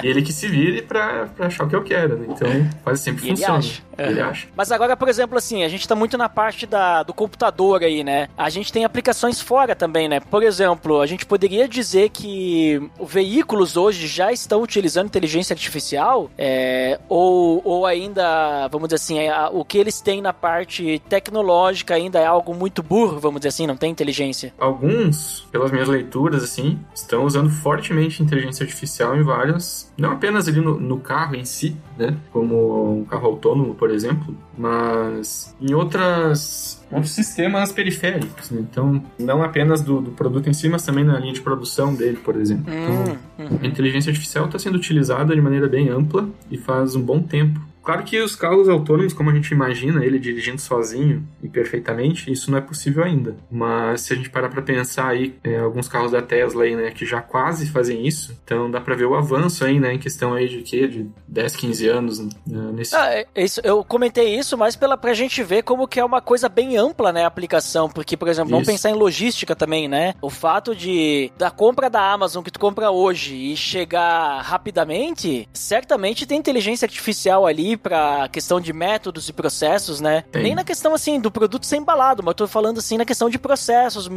que, 0.00 0.06
e 0.06 0.10
ele 0.10 0.22
que 0.22 0.32
se 0.32 0.48
vire 0.48 0.82
pra, 0.82 1.26
pra 1.26 1.46
achar 1.46 1.64
o 1.64 1.68
que 1.68 1.76
eu 1.76 1.82
quero, 1.82 2.16
né? 2.18 2.26
Então 2.30 2.48
quase 2.82 3.02
sempre 3.02 3.24
E 3.24 3.28
ele 3.28 3.36
funciona. 3.36 3.58
acha. 3.58 3.82
Ele 3.98 4.20
Aham. 4.20 4.30
acha. 4.30 4.46
Mas 4.56 4.70
agora, 4.70 4.96
por 4.96 5.08
exemplo, 5.08 5.36
assim, 5.36 5.64
a 5.64 5.68
gente 5.68 5.86
tá 5.88 5.94
muito 5.96 6.16
na 6.16 6.28
parte 6.28 6.66
da, 6.66 7.02
do 7.02 7.12
computador 7.12 7.82
aí, 7.82 8.04
né? 8.04 8.28
A 8.38 8.48
gente 8.48 8.72
tem 8.72 8.84
aplicações 8.84 9.40
fora 9.40 9.74
também, 9.74 10.08
né? 10.08 10.20
Por 10.20 10.42
exemplo, 10.44 11.00
a 11.00 11.06
gente 11.06 11.26
poderia 11.26 11.66
dizer 11.68 12.10
que 12.10 12.80
veículos 13.04 13.76
hoje 13.76 14.06
já 14.06 14.32
estão 14.32 14.62
utilizando 14.62 15.06
inteligência 15.06 15.52
artificial, 15.52 16.30
é, 16.38 17.00
ou, 17.08 17.60
ou 17.64 17.86
ainda, 17.86 18.68
vamos 18.68 18.88
dizer 18.88 18.96
assim, 18.96 19.18
o 19.52 19.64
que 19.64 19.78
eles 19.78 20.00
têm 20.00 20.20
na 20.20 20.32
parte 20.32 21.00
tecnológica 21.08 21.94
ainda 21.94 22.18
é 22.18 22.26
algo 22.26 22.54
muito 22.54 22.82
burro, 22.82 23.18
vamos 23.18 23.40
dizer 23.40 23.48
assim, 23.48 23.66
não 23.66 23.76
tem 23.76 23.90
inteligência. 23.90 24.52
Alguns, 24.58 25.46
pelas 25.50 25.70
minhas 25.70 25.88
leituras, 25.88 26.42
assim, 26.42 26.78
estão 26.94 27.24
usando 27.24 27.50
fortemente 27.50 28.22
inteligência 28.22 28.64
artificial 28.64 29.16
em 29.16 29.22
vários, 29.22 29.90
não 29.96 30.12
apenas 30.12 30.48
ali 30.48 30.60
no, 30.60 30.78
no 30.78 31.00
carro 31.00 31.34
em 31.34 31.44
si, 31.44 31.76
né? 31.96 32.16
Como 32.32 33.00
um 33.00 33.04
carro 33.04 33.26
autônomo, 33.26 33.74
por 33.74 33.90
exemplo, 33.90 34.36
mas 34.56 35.54
em 35.60 35.74
outras 35.74 36.84
outros 36.90 37.12
sistemas 37.12 37.70
periféricos, 37.72 38.50
né? 38.50 38.60
Então, 38.70 39.02
não 39.18 39.42
apenas 39.42 39.80
do, 39.82 40.00
do 40.00 40.10
produto 40.12 40.48
em 40.48 40.52
si, 40.52 40.68
mas 40.68 40.84
também 40.84 41.04
na 41.04 41.18
linha 41.18 41.32
de 41.32 41.40
produção 41.40 41.94
dele, 41.94 42.16
por 42.24 42.36
exemplo. 42.36 42.64
Então, 42.72 43.16
Hum, 43.38 43.44
hum. 43.52 43.58
a 43.62 43.66
inteligência 43.66 44.10
artificial 44.10 44.46
está 44.46 44.58
sendo 44.58 44.76
utilizada 44.76 45.34
de 45.34 45.40
maneira 45.40 45.68
bem 45.68 45.88
ampla 45.88 46.28
e 46.50 46.56
faz 46.58 46.94
um 46.96 47.02
bom 47.02 47.20
tempo. 47.22 47.60
Claro 47.88 48.02
que 48.02 48.20
os 48.20 48.36
carros 48.36 48.68
autônomos, 48.68 49.14
como 49.14 49.30
a 49.30 49.34
gente 49.34 49.50
imagina, 49.50 50.04
ele 50.04 50.18
dirigindo 50.18 50.60
sozinho 50.60 51.26
e 51.42 51.48
perfeitamente, 51.48 52.30
isso 52.30 52.50
não 52.50 52.58
é 52.58 52.60
possível 52.60 53.02
ainda. 53.02 53.38
Mas 53.50 54.02
se 54.02 54.12
a 54.12 54.16
gente 54.16 54.28
parar 54.28 54.50
para 54.50 54.60
pensar 54.60 55.08
aí, 55.08 55.34
é, 55.42 55.58
alguns 55.58 55.88
carros 55.88 56.12
da 56.12 56.20
Tesla 56.20 56.64
aí, 56.64 56.76
né, 56.76 56.90
que 56.90 57.06
já 57.06 57.22
quase 57.22 57.64
fazem 57.70 58.06
isso, 58.06 58.38
então 58.44 58.70
dá 58.70 58.78
para 58.78 58.94
ver 58.94 59.06
o 59.06 59.14
avanço 59.14 59.64
aí, 59.64 59.80
né, 59.80 59.94
em 59.94 59.98
questão 59.98 60.34
aí 60.34 60.46
de 60.46 60.60
quê? 60.60 60.86
De 60.86 61.06
10, 61.26 61.56
15 61.56 61.88
anos 61.88 62.18
né, 62.18 62.28
nesse... 62.74 62.94
Ah, 62.94 63.06
é- 63.10 63.26
é 63.34 63.42
isso, 63.42 63.58
eu 63.64 63.82
comentei 63.82 64.38
isso, 64.38 64.58
mas 64.58 64.76
pela, 64.76 64.98
pra 64.98 65.14
gente 65.14 65.42
ver 65.42 65.62
como 65.62 65.88
que 65.88 65.98
é 65.98 66.04
uma 66.04 66.20
coisa 66.20 66.46
bem 66.46 66.76
ampla, 66.76 67.10
né, 67.10 67.24
a 67.24 67.26
aplicação, 67.26 67.88
porque, 67.88 68.18
por 68.18 68.28
exemplo, 68.28 68.50
vamos 68.50 68.68
Isso. 68.68 68.72
pensar 68.72 68.90
em 68.90 68.98
logística 69.00 69.56
também, 69.56 69.88
né? 69.88 70.12
O 70.20 70.28
fato 70.28 70.76
de 70.76 71.32
da 71.38 71.50
compra 71.50 71.88
da 71.88 72.12
Amazon 72.12 72.44
que 72.44 72.50
tu 72.50 72.60
compra 72.60 72.90
hoje 72.90 73.34
e 73.34 73.56
chegar 73.56 74.42
rapidamente, 74.42 75.48
certamente 75.54 76.26
tem 76.26 76.38
inteligência 76.38 76.84
artificial 76.84 77.46
ali 77.46 77.77
pra 77.78 78.28
questão 78.28 78.60
de 78.60 78.72
métodos 78.72 79.28
e 79.28 79.32
processos, 79.32 80.00
né? 80.00 80.24
Tem. 80.30 80.42
Nem 80.42 80.54
na 80.54 80.64
questão, 80.64 80.92
assim, 80.94 81.20
do 81.20 81.30
produto 81.30 81.64
ser 81.66 81.76
embalado, 81.76 82.22
mas 82.22 82.32
eu 82.32 82.34
tô 82.34 82.46
falando, 82.48 82.78
assim, 82.78 82.98
na 82.98 83.04
questão 83.04 83.30
de 83.30 83.38
processos 83.38 84.08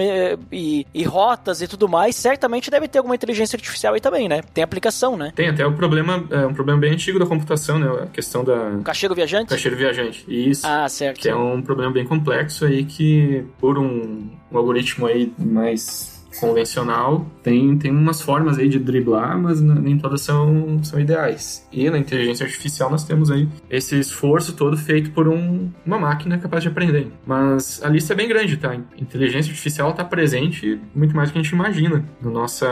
e, 0.51 0.85
e 0.93 1.03
rotas 1.03 1.61
e 1.61 1.67
tudo 1.67 1.87
mais, 1.87 2.15
certamente 2.15 2.69
deve 2.71 2.87
ter 2.87 2.97
alguma 2.99 3.15
inteligência 3.15 3.55
artificial 3.55 3.93
aí 3.93 4.01
também, 4.01 4.27
né? 4.27 4.41
Tem 4.53 4.63
aplicação, 4.63 5.15
né? 5.15 5.31
Tem 5.35 5.49
até 5.49 5.65
o 5.65 5.73
problema, 5.73 6.25
é 6.29 6.45
um 6.45 6.53
problema 6.53 6.79
bem 6.79 6.93
antigo 6.93 7.19
da 7.19 7.25
computação, 7.25 7.79
né, 7.79 7.87
a 8.03 8.07
questão 8.07 8.43
da 8.43 8.79
Cacheiro 8.83 9.13
viajante? 9.15 9.49
caixeiro 9.49 9.77
viajante. 9.77 10.25
Isso 10.27 10.65
Ah, 10.65 10.87
certo. 10.89 11.19
que 11.19 11.29
é 11.29 11.35
um 11.35 11.61
problema 11.61 11.91
bem 11.91 12.05
complexo 12.05 12.65
aí 12.65 12.83
que 12.83 13.43
por 13.59 13.77
um, 13.77 14.29
um 14.51 14.57
algoritmo 14.57 15.05
aí 15.05 15.31
mais 15.37 16.10
convencional 16.39 17.25
tem, 17.43 17.77
tem 17.77 17.91
umas 17.91 18.21
formas 18.21 18.57
aí 18.57 18.67
de 18.69 18.79
driblar, 18.79 19.37
mas 19.37 19.61
nem 19.61 19.97
todas 19.97 20.21
são, 20.21 20.83
são 20.83 20.99
ideais. 20.99 21.67
E 21.71 21.89
na 21.89 21.97
inteligência 21.97 22.45
artificial 22.45 22.89
nós 22.89 23.03
temos 23.03 23.31
aí 23.31 23.47
esse 23.69 23.99
esforço 23.99 24.53
todo 24.53 24.77
feito 24.77 25.11
por 25.11 25.27
um, 25.27 25.69
uma 25.85 25.97
máquina 25.99 26.37
capaz 26.37 26.63
de 26.63 26.69
aprender. 26.69 27.11
Mas 27.25 27.81
a 27.83 27.89
lista 27.89 28.13
é 28.13 28.15
bem 28.15 28.27
grande, 28.27 28.57
tá? 28.57 28.75
Inteligência 28.97 29.49
artificial 29.51 29.91
está 29.91 30.03
presente 30.03 30.79
muito 30.95 31.15
mais 31.15 31.29
do 31.29 31.33
que 31.33 31.39
a 31.39 31.41
gente 31.43 31.51
imagina 31.53 32.03
na 32.21 32.29
nossa 32.29 32.67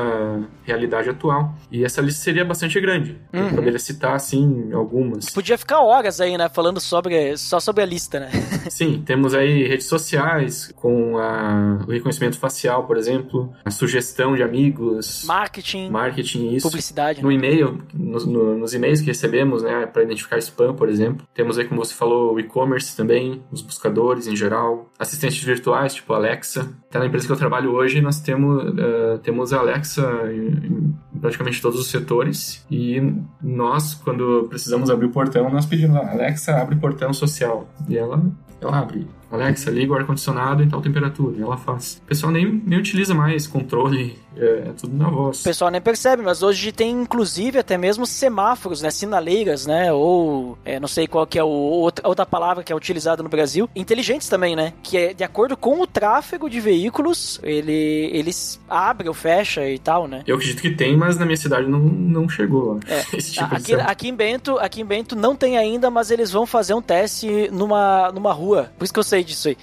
realidade 0.63 1.09
atual. 1.09 1.55
E 1.71 1.83
essa 1.83 2.01
lista 2.01 2.21
seria 2.23 2.45
bastante 2.45 2.79
grande. 2.79 3.17
Eu 3.33 3.43
Uhum. 3.43 3.55
poderia 3.55 3.79
citar, 3.79 4.15
assim, 4.15 4.71
algumas. 4.73 5.29
Podia 5.29 5.57
ficar 5.57 5.79
horas 5.81 6.19
aí, 6.21 6.37
né? 6.37 6.49
Falando 6.49 6.79
sobre 6.79 7.35
só 7.37 7.59
sobre 7.59 7.83
a 7.83 7.85
lista, 7.85 8.19
né? 8.19 8.29
Sim, 8.69 9.01
temos 9.05 9.33
aí 9.33 9.67
redes 9.67 9.85
sociais 9.87 10.71
com 10.75 11.17
a- 11.17 11.79
o 11.87 11.91
reconhecimento 11.91 12.37
facial, 12.37 12.83
por 12.85 12.97
exemplo, 12.97 13.48
a 13.65 13.71
sugestão 13.71 14.35
de 14.35 14.43
amigos, 14.43 15.23
Marketing, 15.25 15.89
marketing, 15.89 16.53
isso. 16.55 16.67
publicidade. 16.67 17.21
No 17.21 17.29
né? 17.29 17.35
e-mail, 17.35 17.81
nos, 17.93 18.25
no- 18.25 18.57
nos 18.57 18.73
e-mails 18.73 19.01
que 19.01 19.07
recebemos, 19.07 19.63
né, 19.63 19.85
para 19.85 20.03
identificar 20.03 20.37
spam, 20.39 20.73
por 20.73 20.89
exemplo. 20.89 21.25
Temos 21.33 21.57
aí, 21.57 21.65
como 21.67 21.83
você 21.83 21.93
falou, 21.93 22.33
o 22.33 22.39
e-commerce 22.39 22.95
também, 22.95 23.41
os 23.51 23.61
buscadores 23.61 24.27
em 24.27 24.35
geral, 24.35 24.89
assistentes 24.97 25.43
virtuais, 25.43 25.93
tipo 25.95 26.13
Alexa. 26.13 26.69
Até 26.89 26.99
na 26.99 27.05
empresa 27.05 27.25
que 27.27 27.31
eu 27.33 27.37
trabalho 27.37 27.71
hoje, 27.71 28.01
nós 28.01 28.19
temos, 28.19 28.63
eh, 28.77 29.19
temos 29.23 29.53
a 29.53 29.59
Alexa 29.59 30.01
em, 30.31 30.47
em 30.67 30.97
praticamente 31.19 31.61
todos 31.61 31.79
os 31.79 31.87
setores. 31.87 32.65
E 32.71 33.01
nós, 33.41 33.93
quando 33.93 34.47
precisamos 34.49 34.89
abrir 34.89 35.05
o 35.07 35.11
portão, 35.11 35.49
nós 35.49 35.65
pedimos, 35.65 35.95
"Ah, 35.97 36.11
Alexa, 36.11 36.55
abre 36.55 36.75
o 36.75 36.79
portão 36.79 37.13
social. 37.13 37.67
E 37.87 37.97
ela, 37.97 38.21
ela 38.61 38.79
abre. 38.79 39.07
Alexa, 39.31 39.69
liga 39.69 39.93
o 39.93 39.95
ar-condicionado 39.95 40.63
em 40.63 40.69
tal 40.69 40.81
temperatura. 40.81 41.37
E 41.37 41.41
ela 41.41 41.57
faz. 41.57 42.01
O 42.03 42.07
pessoal 42.07 42.31
nem, 42.31 42.61
nem 42.65 42.79
utiliza 42.79 43.13
mais 43.13 43.45
controle, 43.45 44.17
é, 44.37 44.69
é 44.69 44.73
tudo 44.77 44.95
na 44.95 45.09
voz. 45.09 45.39
O 45.41 45.43
pessoal 45.43 45.71
nem 45.71 45.81
percebe, 45.81 46.21
mas 46.23 46.43
hoje 46.43 46.71
tem 46.71 46.91
inclusive 46.91 47.59
até 47.59 47.77
mesmo 47.77 48.05
semáforos, 48.05 48.81
né? 48.81 48.89
Sinaleiras, 48.91 49.65
né? 49.65 49.91
Ou 49.91 50.57
é, 50.63 50.79
não 50.79 50.87
sei 50.87 51.07
qual 51.07 51.25
que 51.25 51.37
é 51.39 51.43
o, 51.43 51.47
outra, 51.47 52.07
outra 52.07 52.25
palavra 52.25 52.63
que 52.63 52.71
é 52.71 52.75
utilizada 52.75 53.23
no 53.23 53.29
Brasil. 53.29 53.69
Inteligentes 53.75 54.27
também, 54.29 54.55
né? 54.55 54.73
Que 54.83 54.97
é 54.97 55.13
de 55.13 55.23
acordo 55.23 55.57
com 55.57 55.81
o 55.81 55.87
tráfego 55.87 56.49
de 56.49 56.59
veículos, 56.59 57.39
ele, 57.43 58.09
eles 58.13 58.59
abre 58.69 59.07
ou 59.07 59.13
fecha 59.13 59.67
e 59.67 59.79
tal, 59.79 60.07
né? 60.07 60.23
Eu 60.27 60.35
acredito 60.35 60.61
que 60.61 60.71
tem, 60.71 60.95
mas 60.95 61.17
na 61.17 61.25
minha 61.25 61.37
cidade 61.37 61.67
não, 61.67 61.79
não 61.79 62.29
chegou 62.29 62.79
É, 62.87 62.99
esse 63.17 63.33
tipo 63.33 63.49
de 63.49 63.55
aqui, 63.55 63.65
céu. 63.65 63.81
aqui 63.81 64.09
em 64.09 64.15
Bento, 64.15 64.57
aqui 64.59 64.81
em 64.81 64.85
Bento 64.85 65.15
não 65.15 65.35
tem 65.35 65.57
ainda, 65.57 65.89
mas 65.89 66.11
eles 66.11 66.31
vão 66.31 66.45
fazer 66.45 66.73
um 66.73 66.81
teste 66.81 67.49
numa, 67.51 68.11
numa 68.11 68.31
rua. 68.33 68.71
Por 68.77 68.83
isso 68.85 68.93
que 68.93 68.99
eu 68.99 69.03
sei 69.03 69.23
disso 69.23 69.49
aí. 69.49 69.57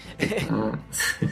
Ah, 0.51 0.79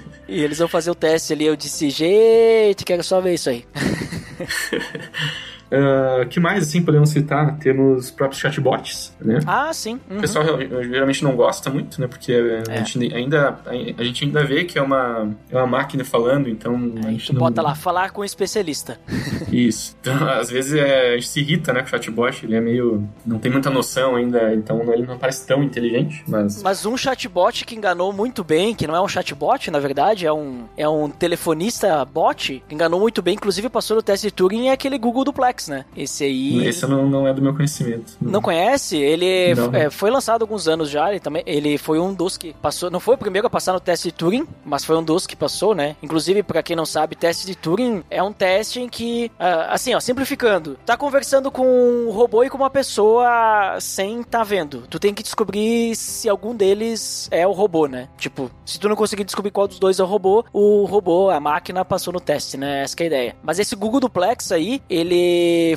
E 0.26 0.42
eles 0.42 0.58
vão 0.58 0.68
fazer 0.68 0.90
o 0.90 0.94
teste 0.94 1.32
ali. 1.34 1.44
Eu 1.44 1.54
disse, 1.54 1.90
gente, 1.90 2.84
quero 2.84 3.04
só 3.04 3.20
ver 3.24 3.34
isso 3.34 3.50
aí. 3.50 3.64
ah, 5.76 6.24
que 6.26 6.38
mais, 6.40 6.62
assim, 6.68 6.82
podemos 6.82 7.10
citar? 7.10 7.56
Temos 7.58 8.04
os 8.04 8.10
próprios 8.10 8.40
chatbots, 8.40 9.12
né? 9.20 9.40
Ah, 9.46 9.72
sim. 9.72 10.00
uhum. 10.10 10.18
O 10.18 10.20
pessoal 10.20 10.44
geralmente 10.82 11.22
não 11.24 11.37
gosta 11.37 11.70
muito, 11.70 12.00
né? 12.00 12.06
Porque 12.06 12.32
a, 12.32 12.72
É. 12.72 12.84
gente 12.84 13.14
ainda, 13.14 13.58
a 13.66 14.04
gente 14.04 14.24
ainda 14.24 14.44
vê 14.44 14.64
que 14.64 14.78
é 14.78 14.82
uma, 14.82 15.30
é 15.50 15.56
uma 15.56 15.66
máquina 15.66 16.04
falando, 16.04 16.48
então 16.48 16.74
a 17.04 17.10
gente 17.10 17.32
não... 17.32 17.40
bota 17.40 17.60
lá, 17.62 17.74
falar 17.74 18.10
com 18.10 18.20
um 18.22 18.24
especialista. 18.24 18.98
Isso. 19.50 19.96
Então, 20.00 20.28
às 20.28 20.50
vezes 20.50 20.74
é, 20.74 21.14
a 21.14 21.14
gente 21.14 21.28
se 21.28 21.40
irrita, 21.40 21.72
né, 21.72 21.80
com 21.80 21.87
o 21.87 21.90
chatbot. 21.90 22.44
Ele 22.44 22.56
é 22.56 22.60
meio... 22.60 23.08
Não 23.24 23.38
tem 23.38 23.50
muita 23.50 23.70
noção 23.70 24.16
ainda, 24.16 24.54
então 24.54 24.80
ele 24.92 25.06
não 25.06 25.18
parece 25.18 25.46
tão 25.46 25.62
inteligente, 25.62 26.24
mas... 26.26 26.62
Mas 26.62 26.84
um 26.87 26.96
chatbot 26.96 27.64
que 27.64 27.74
enganou 27.74 28.12
muito 28.12 28.42
bem, 28.44 28.74
que 28.74 28.87
não 28.87 28.94
é 28.94 29.00
um 29.00 29.08
chatbot, 29.08 29.70
na 29.70 29.78
verdade, 29.78 30.26
é 30.26 30.32
um, 30.32 30.64
é 30.76 30.88
um 30.88 31.08
telefonista 31.08 32.04
bot, 32.04 32.62
que 32.68 32.74
enganou 32.74 33.00
muito 33.00 33.22
bem, 33.22 33.34
inclusive 33.34 33.68
passou 33.68 33.96
no 33.96 34.02
teste 34.02 34.26
de 34.28 34.32
Turing, 34.32 34.68
é 34.68 34.72
aquele 34.72 34.98
Google 34.98 35.24
Duplex, 35.24 35.63
né? 35.68 35.85
Esse 35.96 36.24
aí... 36.24 36.66
Esse 36.66 36.87
não, 36.87 37.07
não 37.09 37.27
é 37.27 37.33
do 37.33 37.42
meu 37.42 37.55
conhecimento. 37.55 38.16
Não 38.20 38.40
conhece? 38.40 38.96
Ele 38.96 39.55
Não. 39.55 39.74
é, 39.74 39.90
foi 39.90 40.11
lançado 40.11 40.42
há 40.42 40.44
alguns 40.44 40.68
anos 40.68 40.90
já. 40.90 41.11
Ele 41.11 41.20
também, 41.20 41.42
ele 41.46 41.79
foi 41.79 41.98
um 41.98 42.12
dos 42.12 42.37
que 42.37 42.53
passou. 42.55 42.90
Não 42.90 43.00
foi 43.00 43.14
o 43.14 43.18
primeiro 43.18 43.46
a 43.46 43.50
passar 43.50 43.72
no 43.72 43.81
teste 43.81 44.09
de 44.09 44.12
Turing, 44.12 44.46
mas 44.64 44.85
foi 44.85 44.96
um 44.96 45.03
dos 45.03 45.27
que 45.27 45.37
passou, 45.37 45.74
né? 45.74 45.96
Inclusive, 46.03 46.42
pra 46.42 46.62
quem 46.62 46.77
não 46.77 46.87
sabe, 46.87 47.14
teste 47.16 47.46
de 47.46 47.55
Turing 47.55 48.03
é 48.11 48.22
um 48.22 48.33
teste 48.33 48.81
em 48.81 48.88
que, 48.88 49.31
ah, 49.38 49.68
assim, 49.72 49.94
ó, 49.94 50.00
simplificando, 50.00 50.77
tá 50.85 50.96
conversando 50.96 51.50
com 51.50 51.64
um 51.66 52.11
robô 52.11 52.44
e 52.44 52.50
com 52.50 52.57
uma 52.57 52.70
pessoa 52.70 53.79
sem 53.81 54.22
tá 54.22 54.42
vendo. 54.42 54.85
Tu 54.88 54.98
tem 54.98 55.14
que 55.14 55.22
descobrir 55.22 55.94
se 55.96 56.29
algum 56.29 56.55
deles 56.55 57.29
é 57.31 57.46
o 57.46 57.53
robô, 57.53 57.87
né? 57.87 58.09
Tipo, 58.18 58.50
se 58.64 58.79
tu 58.79 58.88
não 58.88 58.96
conseguir 58.96 59.24
descobrir 59.24 59.50
qual 59.50 59.68
dos 59.68 59.79
dois 59.79 59.98
é 59.98 60.03
o 60.03 60.07
robô, 60.07 60.44
o 60.53 60.85
robô, 60.85 61.31
a 61.31 61.40
máquina 61.40 61.85
passou 61.85 62.12
no 62.12 62.20
teste, 62.20 62.57
né? 62.57 62.83
Essa 62.83 62.96
que 62.96 63.03
é 63.03 63.05
a 63.05 63.09
ideia. 63.09 63.37
Mas 63.42 63.59
esse 63.59 63.74
Google 63.77 64.00
Duplex 64.00 64.53
aí, 64.53 64.83
ele 64.88 65.14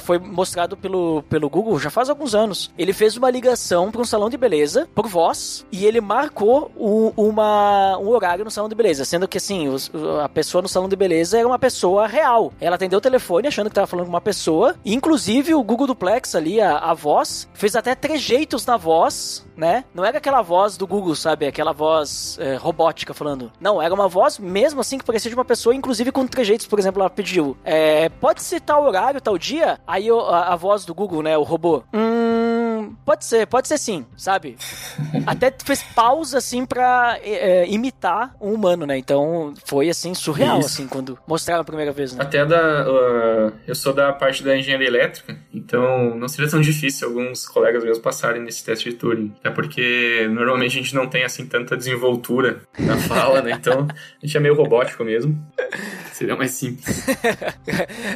foi 0.01 0.17
mostrado 0.19 0.75
pelo, 0.77 1.23
pelo 1.23 1.49
Google 1.49 1.79
já 1.79 1.89
faz 1.89 2.09
alguns 2.09 2.33
anos. 2.35 2.71
Ele 2.77 2.93
fez 2.93 3.15
uma 3.17 3.29
ligação 3.29 3.91
para 3.91 4.01
um 4.01 4.05
salão 4.05 4.29
de 4.29 4.37
beleza 4.37 4.87
por 4.95 5.07
voz 5.07 5.65
e 5.71 5.85
ele 5.85 6.01
marcou 6.01 6.71
o- 6.75 7.13
uma, 7.17 7.97
um 7.97 8.07
horário 8.09 8.43
no 8.45 8.51
salão 8.51 8.69
de 8.69 8.75
beleza, 8.75 9.05
sendo 9.05 9.27
que 9.27 9.37
assim, 9.37 9.67
os- 9.67 9.91
a 10.23 10.29
pessoa 10.29 10.61
no 10.61 10.67
salão 10.67 10.89
de 10.89 10.95
beleza 10.95 11.37
era 11.37 11.47
uma 11.47 11.59
pessoa 11.59 12.07
real. 12.07 12.51
Ela 12.59 12.75
atendeu 12.75 12.97
o 12.97 13.01
telefone 13.01 13.47
achando 13.47 13.69
que 13.69 13.75
tava 13.75 13.87
falando 13.87 14.05
com 14.05 14.11
uma 14.13 14.21
pessoa, 14.21 14.75
inclusive 14.85 15.53
o 15.53 15.63
Google 15.63 15.87
Duplex 15.87 16.35
ali, 16.35 16.59
a, 16.61 16.77
a 16.77 16.93
voz, 16.93 17.47
fez 17.53 17.75
até 17.75 17.95
trejeitos 17.95 18.65
na 18.65 18.77
voz, 18.77 19.45
né? 19.55 19.83
Não 19.93 20.05
era 20.05 20.17
aquela 20.17 20.41
voz 20.41 20.77
do 20.77 20.85
Google, 20.87 21.15
sabe? 21.15 21.45
Aquela 21.47 21.73
voz 21.73 22.37
é, 22.39 22.55
robótica 22.55 23.13
falando. 23.13 23.51
Não, 23.59 23.81
era 23.81 23.93
uma 23.93 24.07
voz 24.07 24.37
mesmo 24.39 24.81
assim 24.81 24.97
que 24.97 25.05
parecia 25.05 25.29
de 25.29 25.35
uma 25.35 25.45
pessoa, 25.45 25.73
inclusive 25.75 26.11
com 26.11 26.25
trejeitos, 26.27 26.67
por 26.67 26.77
exemplo, 26.79 27.01
ela 27.01 27.09
pediu. 27.09 27.57
É, 27.63 28.09
pode 28.09 28.41
ser 28.43 28.59
tal 28.61 28.83
horário, 28.85 29.19
tal 29.21 29.37
dia? 29.37 29.56
Aí 29.85 30.11
o- 30.11 30.19
a, 30.21 30.53
a 30.53 30.55
voz 30.55 30.85
do 30.85 30.93
Google, 30.93 31.21
né? 31.23 31.37
O 31.37 31.43
robô. 31.43 31.83
Hum. 31.93 32.56
Pode 33.07 33.23
ser, 33.23 33.47
pode 33.47 33.69
ser 33.69 33.77
sim, 33.77 34.05
sabe? 34.17 34.57
Até 35.25 35.49
fez 35.63 35.81
pausa 35.81 36.39
assim 36.39 36.65
pra 36.65 37.17
é, 37.23 37.61
é, 37.61 37.69
imitar 37.69 38.35
um 38.41 38.51
humano, 38.51 38.85
né? 38.85 38.97
Então 38.97 39.53
foi 39.63 39.89
assim, 39.89 40.13
surreal, 40.13 40.59
Isso. 40.59 40.67
assim, 40.67 40.87
quando 40.89 41.17
mostraram 41.25 41.61
a 41.61 41.63
primeira 41.63 41.93
vez, 41.93 42.13
né? 42.13 42.21
Até 42.21 42.45
da. 42.45 42.85
uh, 42.85 43.53
eu 43.65 43.73
sou 43.75 43.93
da 43.93 44.11
parte 44.11 44.43
da 44.43 44.57
engenharia 44.57 44.89
elétrica, 44.89 45.37
então 45.53 46.17
não 46.17 46.27
seria 46.27 46.51
tão 46.51 46.59
difícil 46.59 47.07
alguns 47.07 47.47
colegas 47.47 47.81
meus 47.81 47.97
passarem 47.97 48.41
nesse 48.41 48.61
teste 48.65 48.89
de 48.89 48.97
Turing. 48.97 49.33
Até 49.39 49.51
porque 49.51 50.27
normalmente 50.29 50.77
a 50.77 50.81
gente 50.81 50.93
não 50.93 51.07
tem 51.07 51.23
assim 51.23 51.45
tanta 51.47 51.77
desenvoltura 51.77 52.59
na 52.77 52.97
fala, 52.97 53.41
né? 53.41 53.51
Então 53.51 53.87
a 54.21 54.25
gente 54.25 54.35
é 54.35 54.39
meio 54.41 54.53
robótico 54.53 55.05
mesmo. 55.05 55.33
Seria 56.11 56.35
mais 56.35 56.51
simples. 56.51 57.05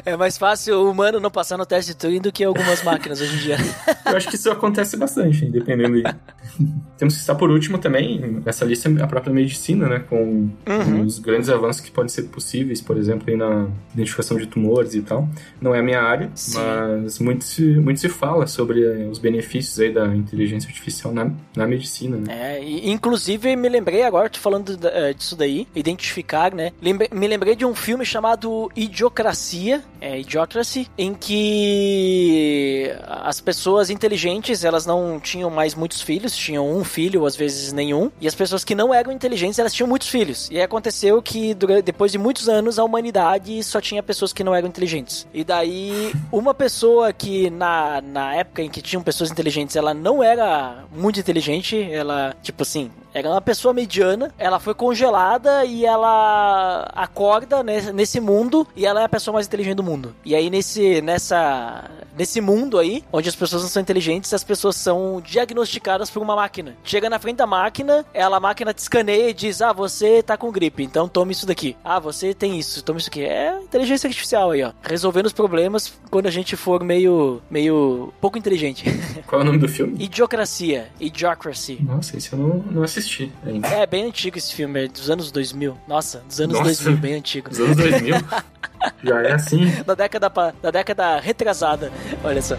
É 0.06 0.18
mais 0.18 0.38
fácil 0.38 0.76
o 0.80 0.90
humano 0.90 1.20
não 1.20 1.30
passar 1.30 1.58
no 1.58 1.66
teste 1.66 1.92
de 1.92 1.98
Turing 1.98 2.22
do 2.22 2.32
que 2.32 2.44
algumas 2.44 2.82
máquinas 2.82 3.22
hoje 3.22 3.36
em 3.36 3.38
dia. 3.38 3.58
Eu 4.06 4.18
acho 4.18 4.28
que 4.28 4.36
isso 4.36 4.50
acontece 4.50 4.81
bastante, 4.98 5.46
dependendo 5.46 5.96
aí. 5.96 6.04
Temos 6.98 7.16
que 7.16 7.20
estar 7.22 7.36
por 7.36 7.50
último 7.50 7.78
também, 7.80 8.20
nessa 8.46 8.64
lista, 8.66 8.90
a 9.04 9.08
própria 9.08 9.34
medicina, 9.34 9.88
né? 9.88 10.00
Com 10.00 10.50
Uhum. 10.68 11.02
os 11.06 11.18
grandes 11.20 11.50
avanços 11.50 11.82
que 11.82 11.90
podem 11.92 12.10
ser 12.10 12.24
possíveis, 12.24 12.80
por 12.82 12.96
exemplo, 12.98 13.24
aí 13.30 13.36
na 13.36 13.68
identificação 13.94 14.38
de 14.38 14.46
tumores 14.46 14.94
e 14.94 15.02
tal. 15.02 15.28
Não 15.60 15.74
é 15.74 15.80
a 15.80 15.84
minha 15.84 16.02
área, 16.02 16.30
Sim. 16.36 16.58
mas 17.04 17.18
muito 17.20 17.44
se, 17.44 17.64
muito 17.64 18.00
se 18.00 18.08
fala 18.10 18.46
sobre 18.48 18.84
eh, 18.84 19.08
os 19.10 19.18
benefícios 19.18 19.80
aí 19.80 19.92
da 19.92 20.06
inteligência 20.16 20.68
artificial 20.68 21.12
na, 21.14 21.32
na 21.56 21.66
medicina, 21.66 22.18
né? 22.18 22.26
É, 22.58 22.64
e, 22.64 22.90
inclusive 22.92 23.56
me 23.56 23.68
lembrei 23.70 24.04
agora, 24.04 24.30
tô 24.30 24.40
falando 24.40 24.78
eh, 24.84 25.14
disso 25.14 25.36
daí, 25.36 25.68
identificar, 25.76 26.54
né? 26.54 26.72
Me 26.82 27.28
lembrei 27.28 27.56
de 27.56 27.66
um 27.66 27.74
filme 27.74 28.06
chamado 28.06 28.72
Idiocracia, 28.76 29.82
é 30.00 30.20
Idiocracy, 30.20 30.88
em 30.98 31.14
que 31.14 32.92
as 33.08 33.40
pessoas 33.42 33.90
inteligentes, 33.90 34.64
elas 34.72 34.86
não 34.86 35.20
tinham 35.20 35.50
mais 35.50 35.76
muitos 35.76 36.02
filhos, 36.02 36.36
tinham 36.36 36.70
um 36.70 36.84
filho, 36.84 37.26
às 37.26 37.36
vezes 37.36 37.72
nenhum, 37.72 38.10
e 38.20 38.28
as 38.28 38.36
pessoas 38.36 38.64
que 38.64 38.74
não 38.74 38.94
eram 38.94 39.12
inteligentes, 39.12 39.60
elas 39.60 39.74
tinham 39.74 39.88
muitos 39.88 40.08
filhos. 40.08 40.50
E 40.52 40.62
aconteceu 40.62 41.22
que 41.22 41.56
depois 41.84 42.12
de 42.12 42.18
muitos 42.18 42.50
anos 42.50 42.80
a 42.80 42.84
humanidade 42.84 43.64
só 43.64 43.80
tinha 43.80 44.02
pessoas 44.02 44.34
que 44.34 44.44
não 44.44 44.56
eram 44.56 44.68
inteligentes. 44.68 45.28
E 45.34 45.44
daí 45.44 46.12
uma 46.32 46.54
pessoa 46.54 47.14
que 47.14 47.50
na, 47.50 48.02
na 48.02 48.36
época 48.36 48.62
em 48.62 48.70
que 48.70 48.82
tinham 48.82 49.04
pessoas 49.04 49.30
inteligentes, 49.30 49.76
ela 49.76 49.94
não 49.94 50.24
era 50.24 50.86
muito 50.92 51.20
inteligente, 51.20 51.82
ela, 51.92 52.36
tipo 52.42 52.64
assim, 52.64 52.90
era 53.14 53.30
uma 53.30 53.42
pessoa 53.42 53.74
mediana, 53.74 54.32
ela 54.38 54.60
foi 54.60 54.74
congelada 54.74 55.66
e 55.66 55.86
ela 55.86 56.90
acorda 56.94 57.64
nesse, 57.64 57.92
nesse 57.92 58.20
mundo 58.20 58.68
e 58.76 58.86
ela 58.86 59.02
é 59.02 59.06
a 59.06 59.10
pessoa 59.10 59.34
mais 59.34 59.48
inteligente 59.48 59.78
do 59.78 59.84
mundo. 59.84 60.16
E 60.24 60.36
aí 60.36 60.50
nesse, 60.50 61.02
nessa, 61.02 61.90
nesse 62.18 62.42
mundo 62.42 62.78
aí, 62.78 63.04
onde 63.12 63.30
as 63.30 63.36
pessoas 63.36 63.64
não 63.64 63.70
são 63.70 63.82
inteligentes, 63.82 64.34
as 64.34 64.44
pessoas 64.44 64.76
são 64.76 65.22
diagnosticadas 65.24 66.10
por 66.10 66.22
uma 66.22 66.36
máquina. 66.36 66.76
Chega 66.84 67.10
na 67.10 67.20
frente 67.20 67.38
da 67.38 67.48
máquina, 67.48 68.06
ela, 68.14 68.38
a 68.38 68.40
máquina 68.40 68.74
te 68.74 68.80
escaneia 68.80 69.30
e 69.30 69.34
diz, 69.34 69.62
ah, 69.62 69.74
você 69.74 70.24
tá 70.24 70.38
com 70.38 70.52
gripe, 70.52 70.84
então 70.84 71.08
tome 71.08 71.32
isso 71.32 71.46
daqui. 71.46 71.76
Ah, 71.84 72.00
você 72.00 72.34
tem 72.34 72.58
isso, 72.58 72.84
tome 72.84 73.00
isso 73.00 73.10
aqui. 73.10 73.24
É 73.24 73.60
inteligência 73.62 74.08
artificial 74.08 74.52
aí, 74.52 74.64
ó. 74.64 74.72
Resolvendo 74.82 75.26
os 75.26 75.34
problemas 75.34 75.94
quando 76.10 76.28
a 76.28 76.32
gente 76.32 76.56
for 76.56 76.84
meio, 76.84 77.42
meio 77.50 78.14
pouco 78.20 78.38
inteligente. 78.38 78.86
Qual 79.28 79.42
é 79.42 79.44
o 79.44 79.46
nome 79.46 79.60
do 79.60 79.68
filme? 79.68 79.96
Idiocracia. 80.04 80.90
Idiocracy. 81.00 81.80
Nossa, 81.82 82.18
esse 82.18 82.34
eu 82.34 82.40
não, 82.40 82.58
não 82.72 82.84
assisti 82.84 83.01
ainda. 83.46 83.68
É 83.68 83.86
bem 83.86 84.06
antigo 84.06 84.38
esse 84.38 84.54
filme, 84.54 84.86
é 84.86 84.88
dos 84.88 85.10
anos 85.10 85.32
2000. 85.32 85.78
Nossa, 85.88 86.20
dos 86.20 86.40
anos 86.40 86.58
Nossa. 86.58 86.84
2000, 86.84 86.98
bem 86.98 87.14
antigo. 87.16 87.50
Dos 87.50 87.60
anos 87.60 87.78
2000. 87.78 88.16
Já 89.04 89.22
é 89.22 89.34
assim. 89.34 89.66
Da 89.86 89.94
década, 89.94 90.30
da 90.62 90.72
década 90.72 91.20
retrasada, 91.20 91.92
olha 92.24 92.42
só. 92.42 92.58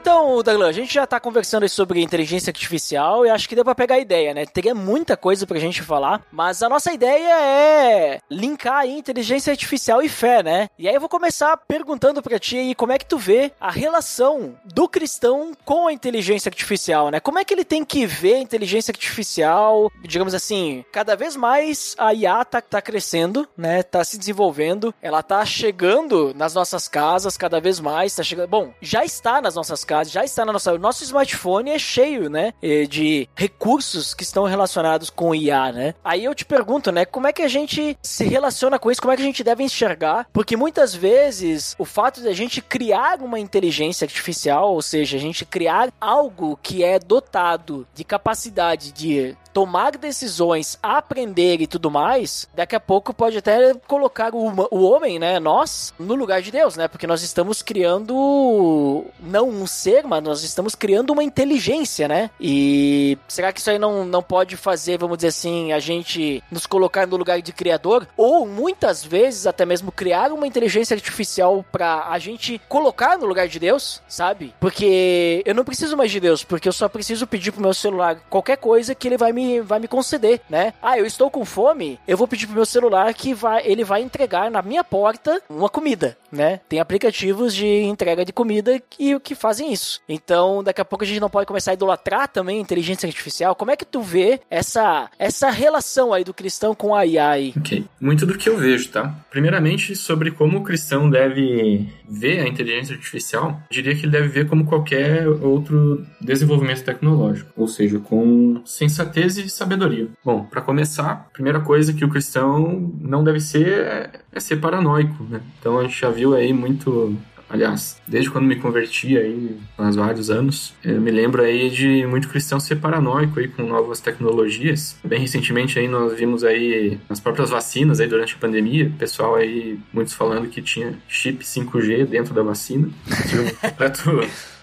Então, 0.00 0.42
Darlan, 0.42 0.66
a 0.66 0.72
gente 0.72 0.94
já 0.94 1.06
tá 1.06 1.20
conversando 1.20 1.68
sobre 1.68 2.00
inteligência 2.00 2.50
artificial 2.50 3.26
e 3.26 3.28
acho 3.28 3.46
que 3.46 3.54
deu 3.54 3.62
pra 3.62 3.74
pegar 3.74 3.96
a 3.96 3.98
ideia, 3.98 4.32
né? 4.32 4.46
Teria 4.46 4.74
muita 4.74 5.14
coisa 5.14 5.46
pra 5.46 5.58
gente 5.58 5.82
falar, 5.82 6.22
mas 6.32 6.62
a 6.62 6.70
nossa 6.70 6.90
ideia 6.90 7.38
é 7.38 8.20
linkar 8.30 8.86
inteligência 8.86 9.50
artificial 9.50 10.00
e 10.00 10.08
fé, 10.08 10.42
né? 10.42 10.70
E 10.78 10.88
aí 10.88 10.94
eu 10.94 11.00
vou 11.00 11.08
começar 11.08 11.54
perguntando 11.54 12.22
pra 12.22 12.38
ti 12.38 12.56
aí 12.56 12.74
como 12.74 12.92
é 12.92 12.98
que 12.98 13.04
tu 13.04 13.18
vê 13.18 13.52
a 13.60 13.70
relação 13.70 14.54
do 14.64 14.88
cristão 14.88 15.52
com 15.66 15.86
a 15.86 15.92
inteligência 15.92 16.48
artificial, 16.48 17.10
né? 17.10 17.20
Como 17.20 17.38
é 17.38 17.44
que 17.44 17.52
ele 17.52 17.64
tem 17.64 17.84
que 17.84 18.06
ver 18.06 18.36
a 18.36 18.40
inteligência 18.40 18.92
artificial, 18.92 19.92
digamos 20.02 20.32
assim, 20.32 20.82
cada 20.90 21.14
vez 21.14 21.36
mais 21.36 21.94
a 21.98 22.14
IA 22.14 22.42
tá, 22.46 22.62
tá 22.62 22.80
crescendo, 22.80 23.46
né? 23.54 23.82
Tá 23.82 24.02
se 24.02 24.16
desenvolvendo, 24.16 24.94
ela 25.02 25.22
tá 25.22 25.44
chegando 25.44 26.32
nas 26.34 26.54
nossas 26.54 26.88
casas 26.88 27.36
cada 27.36 27.60
vez 27.60 27.78
mais, 27.78 28.14
tá 28.14 28.22
chegando, 28.22 28.48
bom, 28.48 28.72
já 28.80 29.04
está 29.04 29.42
nas 29.42 29.56
nossas 29.56 29.84
casas, 29.90 30.12
já 30.12 30.24
está 30.24 30.44
na 30.44 30.52
nossa. 30.52 30.78
Nosso 30.78 31.02
smartphone 31.02 31.70
é 31.70 31.78
cheio, 31.78 32.30
né? 32.30 32.54
eh, 32.62 32.86
De 32.86 33.28
recursos 33.34 34.14
que 34.14 34.22
estão 34.22 34.44
relacionados 34.44 35.10
com 35.10 35.34
IA, 35.34 35.72
né? 35.72 35.94
Aí 36.04 36.24
eu 36.24 36.34
te 36.34 36.44
pergunto, 36.44 36.92
né? 36.92 37.04
Como 37.04 37.26
é 37.26 37.32
que 37.32 37.42
a 37.42 37.48
gente 37.48 37.98
se 38.00 38.24
relaciona 38.24 38.78
com 38.78 38.90
isso? 38.90 39.00
Como 39.00 39.12
é 39.12 39.16
que 39.16 39.22
a 39.22 39.24
gente 39.24 39.42
deve 39.42 39.64
enxergar? 39.64 40.28
Porque 40.32 40.56
muitas 40.56 40.94
vezes 40.94 41.74
o 41.78 41.84
fato 41.84 42.20
de 42.20 42.28
a 42.28 42.32
gente 42.32 42.60
criar 42.60 43.20
uma 43.20 43.40
inteligência 43.40 44.04
artificial, 44.04 44.72
ou 44.72 44.80
seja, 44.82 45.16
a 45.16 45.20
gente 45.20 45.44
criar 45.44 45.92
algo 46.00 46.56
que 46.62 46.84
é 46.84 46.98
dotado 46.98 47.86
de 47.92 48.04
capacidade 48.04 48.92
de 48.92 49.36
tomar 49.52 49.96
decisões, 49.96 50.78
aprender 50.82 51.60
e 51.60 51.66
tudo 51.66 51.90
mais, 51.90 52.48
daqui 52.54 52.76
a 52.76 52.80
pouco 52.80 53.12
pode 53.12 53.38
até 53.38 53.74
colocar 53.86 54.34
o, 54.34 54.68
o 54.70 54.82
homem, 54.82 55.18
né, 55.18 55.38
nós, 55.38 55.92
no 55.98 56.14
lugar 56.14 56.42
de 56.42 56.50
Deus, 56.50 56.76
né? 56.76 56.88
Porque 56.88 57.06
nós 57.06 57.22
estamos 57.22 57.62
criando 57.62 59.04
não 59.20 59.48
um 59.48 59.66
ser, 59.66 60.04
mas 60.04 60.22
nós 60.22 60.42
estamos 60.42 60.74
criando 60.74 61.10
uma 61.10 61.22
inteligência, 61.22 62.08
né? 62.08 62.30
E 62.40 63.18
será 63.28 63.52
que 63.52 63.60
isso 63.60 63.70
aí 63.70 63.78
não, 63.78 64.04
não 64.04 64.22
pode 64.22 64.56
fazer, 64.56 64.98
vamos 64.98 65.18
dizer 65.18 65.28
assim, 65.28 65.72
a 65.72 65.78
gente 65.78 66.42
nos 66.50 66.66
colocar 66.66 67.06
no 67.06 67.16
lugar 67.16 67.40
de 67.40 67.52
criador? 67.52 68.06
Ou 68.16 68.46
muitas 68.46 69.04
vezes 69.04 69.46
até 69.46 69.64
mesmo 69.64 69.92
criar 69.92 70.32
uma 70.32 70.46
inteligência 70.46 70.94
artificial 70.94 71.64
pra 71.70 72.08
a 72.08 72.18
gente 72.18 72.60
colocar 72.68 73.18
no 73.18 73.26
lugar 73.26 73.48
de 73.48 73.58
Deus, 73.58 74.02
sabe? 74.08 74.54
Porque 74.60 75.42
eu 75.44 75.54
não 75.54 75.64
preciso 75.64 75.96
mais 75.96 76.10
de 76.10 76.20
Deus, 76.20 76.44
porque 76.44 76.68
eu 76.68 76.72
só 76.72 76.88
preciso 76.88 77.26
pedir 77.26 77.52
pro 77.52 77.62
meu 77.62 77.74
celular 77.74 78.20
qualquer 78.28 78.56
coisa 78.56 78.94
que 78.94 79.08
ele 79.08 79.16
vai 79.16 79.32
me, 79.32 79.39
vai 79.60 79.78
me 79.78 79.88
conceder, 79.88 80.40
né? 80.48 80.72
Ah, 80.82 80.98
eu 80.98 81.06
estou 81.06 81.30
com 81.30 81.44
fome, 81.44 81.98
eu 82.06 82.16
vou 82.16 82.28
pedir 82.28 82.46
pro 82.46 82.56
meu 82.56 82.66
celular 82.66 83.12
que 83.14 83.34
vai, 83.34 83.62
ele 83.64 83.84
vai 83.84 84.02
entregar 84.02 84.50
na 84.50 84.62
minha 84.62 84.84
porta 84.84 85.40
uma 85.48 85.68
comida, 85.68 86.16
né? 86.30 86.60
Tem 86.68 86.80
aplicativos 86.80 87.54
de 87.54 87.82
entrega 87.82 88.24
de 88.24 88.32
comida 88.32 88.80
que, 88.90 89.18
que 89.20 89.34
fazem 89.34 89.72
isso. 89.72 90.00
Então, 90.08 90.62
daqui 90.62 90.80
a 90.80 90.84
pouco 90.84 91.04
a 91.04 91.06
gente 91.06 91.20
não 91.20 91.30
pode 91.30 91.46
começar 91.46 91.72
a 91.72 91.74
idolatrar 91.74 92.28
também 92.28 92.58
a 92.58 92.62
inteligência 92.62 93.06
artificial. 93.06 93.54
Como 93.54 93.70
é 93.70 93.76
que 93.76 93.84
tu 93.84 94.00
vê 94.00 94.40
essa, 94.50 95.10
essa 95.18 95.50
relação 95.50 96.12
aí 96.12 96.24
do 96.24 96.34
cristão 96.34 96.74
com 96.74 96.94
a 96.94 97.00
aí? 97.00 97.52
Ok. 97.56 97.84
Muito 98.00 98.26
do 98.26 98.36
que 98.36 98.48
eu 98.48 98.56
vejo, 98.56 98.90
tá? 98.90 99.14
Primeiramente, 99.30 99.96
sobre 99.96 100.30
como 100.30 100.58
o 100.58 100.62
cristão 100.62 101.08
deve 101.08 101.88
ver 102.10 102.40
a 102.40 102.48
inteligência 102.48 102.94
artificial, 102.94 103.62
diria 103.70 103.94
que 103.94 104.02
ele 104.02 104.12
deve 104.12 104.28
ver 104.28 104.48
como 104.48 104.64
qualquer 104.64 105.28
outro 105.28 106.04
desenvolvimento 106.20 106.82
tecnológico, 106.82 107.50
ou 107.56 107.68
seja, 107.68 108.00
com 108.00 108.60
sensatez 108.64 109.38
e 109.38 109.48
sabedoria. 109.48 110.08
Bom, 110.24 110.44
para 110.44 110.60
começar, 110.60 111.10
a 111.10 111.16
primeira 111.16 111.60
coisa 111.60 111.92
que 111.92 112.04
o 112.04 112.08
cristão 112.08 112.92
não 113.00 113.22
deve 113.22 113.40
ser 113.40 113.68
é, 113.68 114.10
é 114.32 114.40
ser 114.40 114.56
paranoico, 114.56 115.24
né? 115.24 115.40
Então 115.58 115.78
a 115.78 115.82
gente 115.84 116.00
já 116.00 116.10
viu 116.10 116.34
aí 116.34 116.52
muito 116.52 117.16
Aliás, 117.50 118.00
desde 118.06 118.30
quando 118.30 118.46
me 118.46 118.56
converti 118.56 119.18
aí, 119.18 119.58
há 119.76 119.90
vários 119.90 120.30
anos, 120.30 120.72
eu 120.84 121.00
me 121.00 121.10
lembro 121.10 121.42
aí 121.42 121.68
de 121.68 122.06
muito 122.06 122.28
cristão 122.28 122.60
ser 122.60 122.76
paranoico 122.76 123.40
aí 123.40 123.48
com 123.48 123.64
novas 123.64 124.00
tecnologias. 124.00 124.96
Bem 125.04 125.18
recentemente 125.18 125.78
aí 125.78 125.88
nós 125.88 126.16
vimos 126.16 126.44
aí 126.44 126.98
as 127.08 127.18
próprias 127.18 127.50
vacinas 127.50 127.98
aí 127.98 128.06
durante 128.06 128.34
a 128.34 128.38
pandemia, 128.38 128.92
pessoal 128.98 129.34
aí, 129.34 129.78
muitos 129.92 130.14
falando 130.14 130.48
que 130.48 130.62
tinha 130.62 130.94
chip 131.08 131.44
5G 131.44 132.06
dentro 132.06 132.32
da 132.32 132.42
vacina. 132.42 132.88
Tinha 133.28 133.42
um 133.42 133.50
completo, 133.50 134.20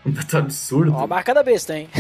completo 0.08 0.38
absurdo. 0.38 0.94
Ó, 0.94 1.04
a 1.04 1.08
marca 1.08 1.34
da 1.34 1.44
besta, 1.44 1.78
hein? 1.78 1.90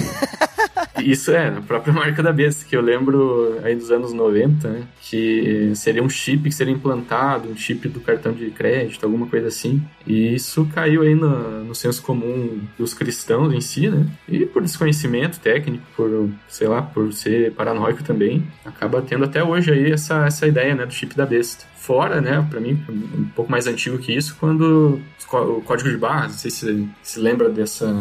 Isso 1.03 1.31
é, 1.31 1.49
a 1.49 1.61
própria 1.61 1.93
marca 1.93 2.23
da 2.23 2.31
besta, 2.31 2.65
que 2.65 2.75
eu 2.75 2.81
lembro 2.81 3.59
aí 3.63 3.75
dos 3.75 3.91
anos 3.91 4.13
90, 4.13 4.67
né? 4.67 4.83
Que 5.01 5.71
seria 5.75 6.03
um 6.03 6.09
chip 6.09 6.43
que 6.43 6.51
seria 6.51 6.73
implantado, 6.73 7.49
um 7.49 7.55
chip 7.55 7.87
do 7.87 7.99
cartão 7.99 8.33
de 8.33 8.49
crédito, 8.49 9.05
alguma 9.05 9.27
coisa 9.27 9.47
assim. 9.47 9.81
E 10.05 10.33
isso 10.33 10.67
caiu 10.73 11.03
aí 11.03 11.13
no, 11.13 11.63
no 11.63 11.75
senso 11.75 12.01
comum 12.01 12.61
dos 12.77 12.93
cristãos 12.93 13.53
em 13.53 13.61
si, 13.61 13.89
né? 13.89 14.07
E 14.27 14.45
por 14.45 14.61
desconhecimento 14.61 15.39
técnico, 15.39 15.83
por, 15.95 16.29
sei 16.47 16.67
lá, 16.67 16.81
por 16.81 17.13
ser 17.13 17.53
paranoico 17.53 18.03
também, 18.03 18.45
acaba 18.65 19.01
tendo 19.01 19.25
até 19.25 19.43
hoje 19.43 19.71
aí 19.71 19.91
essa, 19.91 20.25
essa 20.25 20.47
ideia, 20.47 20.75
né, 20.75 20.85
do 20.85 20.93
chip 20.93 21.15
da 21.15 21.25
besta. 21.25 21.65
Fora, 21.75 22.19
né, 22.19 22.45
pra 22.49 22.59
mim, 22.59 22.83
um 22.89 23.29
pouco 23.35 23.49
mais 23.49 23.65
antigo 23.65 23.97
que 23.97 24.11
isso, 24.11 24.35
quando 24.37 24.99
o 25.33 25.61
código 25.61 25.89
de 25.89 25.97
barras, 25.97 26.31
não 26.31 26.37
sei 26.37 26.51
se 26.51 26.89
se 27.01 27.19
lembra 27.19 27.49
dessa, 27.49 27.96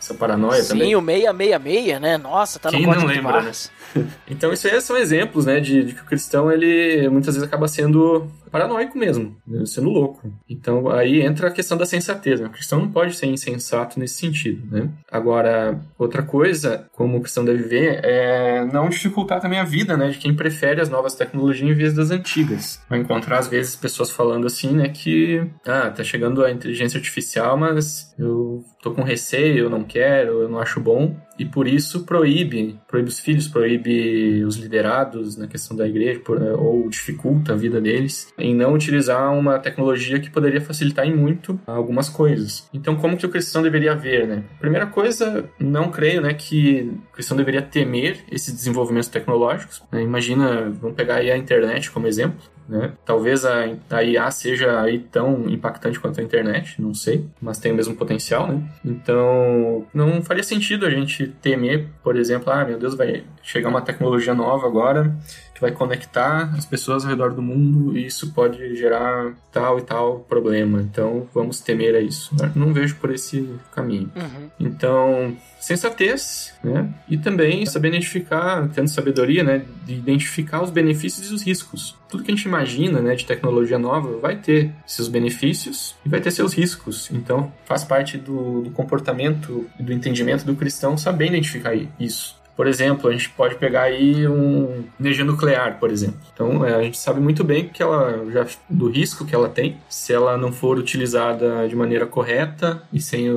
essa 0.00 0.14
paranoia 0.14 0.62
Sim, 0.62 0.68
também. 0.68 0.96
o 0.96 1.00
666, 1.04 2.00
né? 2.00 2.16
Nossa, 2.18 2.58
tá 2.58 2.70
Quem 2.70 2.80
no 2.80 2.86
não 2.86 2.94
código 2.94 3.10
de 3.10 3.16
lembra, 3.18 3.32
barras. 3.32 3.70
Então, 4.28 4.52
isso 4.52 4.66
aí 4.66 4.80
são 4.80 4.96
exemplos, 4.96 5.46
né, 5.46 5.60
de, 5.60 5.84
de 5.84 5.94
que 5.94 6.00
o 6.00 6.04
cristão, 6.04 6.50
ele 6.50 7.08
muitas 7.08 7.34
vezes 7.34 7.46
acaba 7.46 7.68
sendo 7.68 8.30
paranoico 8.50 8.98
mesmo, 8.98 9.36
sendo 9.66 9.90
louco. 9.90 10.32
Então, 10.48 10.88
aí 10.90 11.22
entra 11.22 11.48
a 11.48 11.52
questão 11.52 11.76
da 11.76 11.86
sensatez, 11.86 12.40
né? 12.40 12.46
O 12.48 12.50
cristão 12.50 12.80
não 12.80 12.90
pode 12.90 13.16
ser 13.16 13.26
insensato 13.26 13.98
nesse 13.98 14.14
sentido, 14.14 14.66
né? 14.70 14.88
Agora, 15.10 15.80
outra 15.98 16.22
coisa, 16.22 16.86
como 16.92 17.18
o 17.18 17.20
cristão 17.20 17.44
deve 17.44 17.62
ver, 17.62 18.00
é 18.04 18.64
não 18.64 18.88
dificultar 18.88 19.40
também 19.40 19.58
a 19.58 19.64
vida, 19.64 19.96
né, 19.96 20.08
de 20.08 20.18
quem 20.18 20.34
prefere 20.34 20.80
as 20.80 20.88
novas 20.88 21.14
tecnologias 21.14 21.70
em 21.70 21.74
vez 21.74 21.94
das 21.94 22.10
antigas. 22.10 22.80
Vai 22.88 22.98
encontrar, 23.00 23.38
às 23.38 23.48
vezes, 23.48 23.76
pessoas 23.76 24.10
falando 24.10 24.46
assim, 24.46 24.72
né, 24.72 24.88
que, 24.88 25.44
ah, 25.66 25.90
tá 25.90 26.02
chegando 26.02 26.44
a 26.44 26.50
inteligência 26.50 26.98
artificial, 26.98 27.56
mas 27.56 28.14
eu 28.18 28.64
tô 28.82 28.92
com 28.92 29.02
receio, 29.02 29.64
eu 29.64 29.70
não 29.70 29.84
quero, 29.84 30.42
eu 30.42 30.48
não 30.48 30.58
acho 30.58 30.80
bom, 30.80 31.16
e 31.40 31.44
por 31.46 31.66
isso 31.66 32.04
proíbe, 32.04 32.78
proíbe 32.86 33.08
os 33.08 33.18
filhos, 33.18 33.48
proíbe 33.48 34.44
os 34.44 34.56
liderados 34.56 35.36
na 35.36 35.46
questão 35.46 35.76
da 35.76 35.86
igreja, 35.88 36.20
por- 36.20 36.40
ou 36.42 36.88
dificulta 36.88 37.52
a 37.52 37.56
vida 37.56 37.80
deles 37.80 38.32
em 38.38 38.54
não 38.54 38.74
utilizar 38.74 39.32
uma 39.36 39.58
tecnologia 39.58 40.18
que 40.20 40.30
poderia 40.30 40.60
facilitar 40.60 41.06
em 41.06 41.14
muito 41.16 41.58
algumas 41.66 42.08
coisas. 42.08 42.68
Então, 42.72 42.96
como 42.96 43.16
que 43.16 43.26
o 43.26 43.28
cristão 43.30 43.62
deveria 43.62 43.94
ver, 43.94 44.26
né? 44.26 44.42
Primeira 44.60 44.86
coisa, 44.86 45.48
não 45.58 45.90
creio, 45.90 46.20
né, 46.20 46.34
que 46.34 46.90
o 47.10 47.12
cristão 47.14 47.36
deveria 47.36 47.62
temer 47.62 48.18
esses 48.30 48.52
desenvolvimentos 48.52 49.08
tecnológicos. 49.08 49.82
né? 49.90 50.02
Imagina, 50.02 50.70
vamos 50.80 50.96
pegar 50.96 51.16
aí 51.16 51.30
a 51.30 51.36
internet 51.36 51.90
como 51.90 52.06
exemplo. 52.06 52.38
Né? 52.70 52.92
Talvez 53.04 53.44
a, 53.44 53.64
a 53.90 54.04
IA 54.04 54.30
seja 54.30 54.80
aí 54.80 55.00
tão 55.00 55.48
impactante 55.48 55.98
quanto 55.98 56.20
a 56.20 56.22
internet, 56.22 56.80
não 56.80 56.94
sei, 56.94 57.26
mas 57.42 57.58
tem 57.58 57.72
o 57.72 57.74
mesmo 57.74 57.96
potencial, 57.96 58.46
né? 58.46 58.62
Então, 58.84 59.84
não 59.92 60.22
faria 60.22 60.44
sentido 60.44 60.86
a 60.86 60.90
gente 60.90 61.26
temer, 61.42 61.88
por 62.00 62.16
exemplo, 62.16 62.52
ah, 62.52 62.64
meu 62.64 62.78
Deus, 62.78 62.94
vai 62.94 63.24
chegar 63.42 63.70
uma 63.70 63.82
tecnologia 63.82 64.34
nova 64.34 64.68
agora 64.68 65.12
que 65.60 65.62
vai 65.62 65.72
conectar 65.72 66.50
as 66.56 66.64
pessoas 66.64 67.04
ao 67.04 67.10
redor 67.10 67.34
do 67.34 67.42
mundo 67.42 67.96
e 67.96 68.06
isso 68.06 68.32
pode 68.32 68.74
gerar 68.74 69.34
tal 69.52 69.78
e 69.78 69.82
tal 69.82 70.20
problema. 70.20 70.80
Então, 70.80 71.28
vamos 71.34 71.60
temer 71.60 71.94
a 71.94 72.00
isso. 72.00 72.34
Não 72.56 72.72
vejo 72.72 72.96
por 72.96 73.10
esse 73.12 73.48
caminho. 73.74 74.10
Uhum. 74.16 74.50
Então, 74.58 75.36
sensatez, 75.60 76.54
né? 76.64 76.88
E 77.08 77.18
também 77.18 77.66
saber 77.66 77.88
identificar, 77.88 78.68
tendo 78.68 78.88
sabedoria, 78.88 79.44
né? 79.44 79.66
De 79.84 79.94
identificar 79.94 80.62
os 80.62 80.70
benefícios 80.70 81.30
e 81.30 81.34
os 81.34 81.42
riscos. 81.42 81.94
Tudo 82.08 82.24
que 82.24 82.32
a 82.32 82.34
gente 82.34 82.46
imagina, 82.46 83.00
né, 83.00 83.14
de 83.14 83.24
tecnologia 83.24 83.78
nova, 83.78 84.16
vai 84.18 84.36
ter 84.36 84.72
seus 84.84 85.06
benefícios 85.06 85.94
e 86.04 86.08
vai 86.08 86.20
ter 86.20 86.32
seus 86.32 86.52
riscos. 86.52 87.08
Então, 87.12 87.52
faz 87.64 87.84
parte 87.84 88.18
do, 88.18 88.62
do 88.62 88.70
comportamento 88.70 89.66
e 89.78 89.82
do 89.82 89.92
entendimento 89.92 90.44
do 90.44 90.56
cristão 90.56 90.96
saber 90.96 91.26
identificar 91.26 91.72
isso. 92.00 92.39
Por 92.60 92.66
exemplo, 92.66 93.08
a 93.08 93.12
gente 93.14 93.30
pode 93.30 93.54
pegar 93.54 93.84
aí 93.84 94.28
um 94.28 94.84
energia 95.00 95.24
nuclear, 95.24 95.80
por 95.80 95.90
exemplo. 95.90 96.20
Então, 96.30 96.62
é, 96.62 96.74
a 96.74 96.82
gente 96.82 96.98
sabe 96.98 97.18
muito 97.18 97.42
bem 97.42 97.66
que 97.66 97.82
ela 97.82 98.22
já 98.30 98.46
do 98.68 98.86
risco 98.86 99.24
que 99.24 99.34
ela 99.34 99.48
tem, 99.48 99.78
se 99.88 100.12
ela 100.12 100.36
não 100.36 100.52
for 100.52 100.76
utilizada 100.76 101.66
de 101.66 101.74
maneira 101.74 102.04
correta 102.04 102.82
e 102.92 103.00
sem 103.00 103.28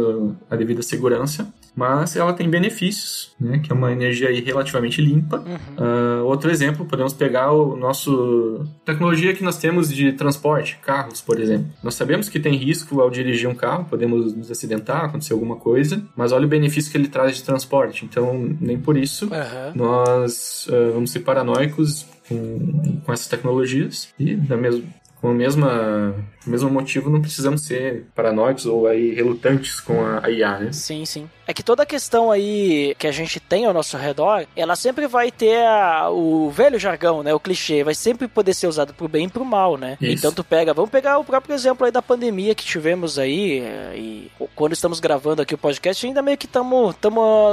a 0.50 0.58
devida 0.58 0.82
segurança. 0.82 1.48
Mas 1.76 2.16
ela 2.16 2.34
tem 2.34 2.50
benefícios, 2.50 3.34
né? 3.40 3.60
Que 3.60 3.72
é 3.72 3.76
uma 3.76 3.92
energia 3.92 4.30
aí 4.30 4.42
relativamente 4.42 5.02
limpa. 5.02 5.38
Uhum. 5.40 5.58
Ah, 5.78 6.24
outro 6.24 6.52
exemplo, 6.52 6.86
podemos 6.86 7.14
pegar 7.14 7.52
o 7.52 7.76
nosso 7.76 8.66
tecnologia 8.86 9.34
que 9.34 9.44
nós 9.44 9.58
temos 9.58 9.92
de 9.94 10.14
transporte, 10.14 10.78
carros, 10.84 11.22
por 11.22 11.40
exemplo. 11.40 11.68
Nós 11.82 11.96
sabemos 11.96 12.30
que 12.30 12.40
tem 12.40 12.56
risco 12.56 13.02
ao 13.02 13.10
dirigir 13.10 13.50
um 13.50 13.56
carro, 13.56 13.86
podemos 13.86 14.36
nos 14.36 14.52
acidentar, 14.52 15.06
acontecer 15.06 15.34
alguma 15.34 15.56
coisa, 15.56 16.04
mas 16.16 16.32
olha 16.32 16.46
o 16.46 16.50
benefício 16.50 16.92
que 16.92 16.98
ele 16.98 17.08
traz 17.08 17.36
de 17.36 17.44
transporte. 17.44 18.06
Então, 18.06 18.56
nem 18.60 18.78
por 18.78 18.96
isso 18.96 19.30
Aham. 19.34 19.72
nós 19.76 20.68
ah, 20.70 20.92
vamos 20.94 21.12
ser 21.12 21.22
paranoicos 21.22 22.06
com, 22.30 23.02
com 23.04 23.12
essas 23.12 23.28
tecnologias 23.28 24.14
e 24.20 24.36
da 24.36 24.56
mesma 24.56 24.84
com 25.24 25.30
a 25.30 25.34
mesma 25.34 26.14
mesmo 26.46 26.70
motivo 26.70 27.10
não 27.10 27.22
precisamos 27.22 27.62
ser 27.66 28.06
paranoicos 28.16 28.66
ou 28.66 28.88
aí 28.88 29.14
relutantes 29.14 29.80
com 29.80 30.04
a, 30.04 30.26
a 30.26 30.30
IA, 30.30 30.60
né? 30.60 30.72
Sim, 30.74 31.06
sim. 31.06 31.30
É 31.46 31.54
que 31.54 31.62
toda 31.64 31.84
a 31.84 31.86
questão 31.86 32.32
aí 32.32 32.96
que 32.98 33.06
a 33.06 33.12
gente 33.12 33.38
tem 33.40 33.66
ao 33.66 33.74
nosso 33.74 33.98
redor, 33.98 34.46
ela 34.56 34.76
sempre 34.78 35.08
vai 35.08 35.30
ter 35.30 35.58
a- 35.66 36.10
o 36.10 36.50
velho 36.50 36.80
jargão, 36.80 37.22
né? 37.22 37.34
O 37.34 37.40
clichê, 37.40 37.84
vai 37.84 37.94
sempre 37.94 38.28
poder 38.30 38.54
ser 38.54 38.68
usado 38.68 38.94
pro 38.94 39.10
bem 39.10 39.26
e 39.26 39.30
pro 39.30 39.44
mal, 39.44 39.78
né? 39.78 39.98
Isso. 40.00 40.14
Então 40.14 40.32
tu 40.32 40.44
pega, 40.44 40.74
vamos 40.74 40.90
pegar 40.90 41.18
o 41.18 41.24
próprio 41.26 41.54
exemplo 41.54 41.86
aí 41.86 41.92
da 41.92 42.02
pandemia 42.02 42.56
que 42.56 42.64
tivemos 42.64 43.20
aí, 43.20 43.60
é, 43.60 43.94
e 43.98 44.32
quando 44.56 44.72
estamos 44.74 45.00
gravando 45.02 45.42
aqui 45.42 45.54
o 45.54 45.58
podcast, 45.58 46.06
ainda 46.06 46.22
meio 46.22 46.38
que 46.38 46.46
estamos 46.46 46.96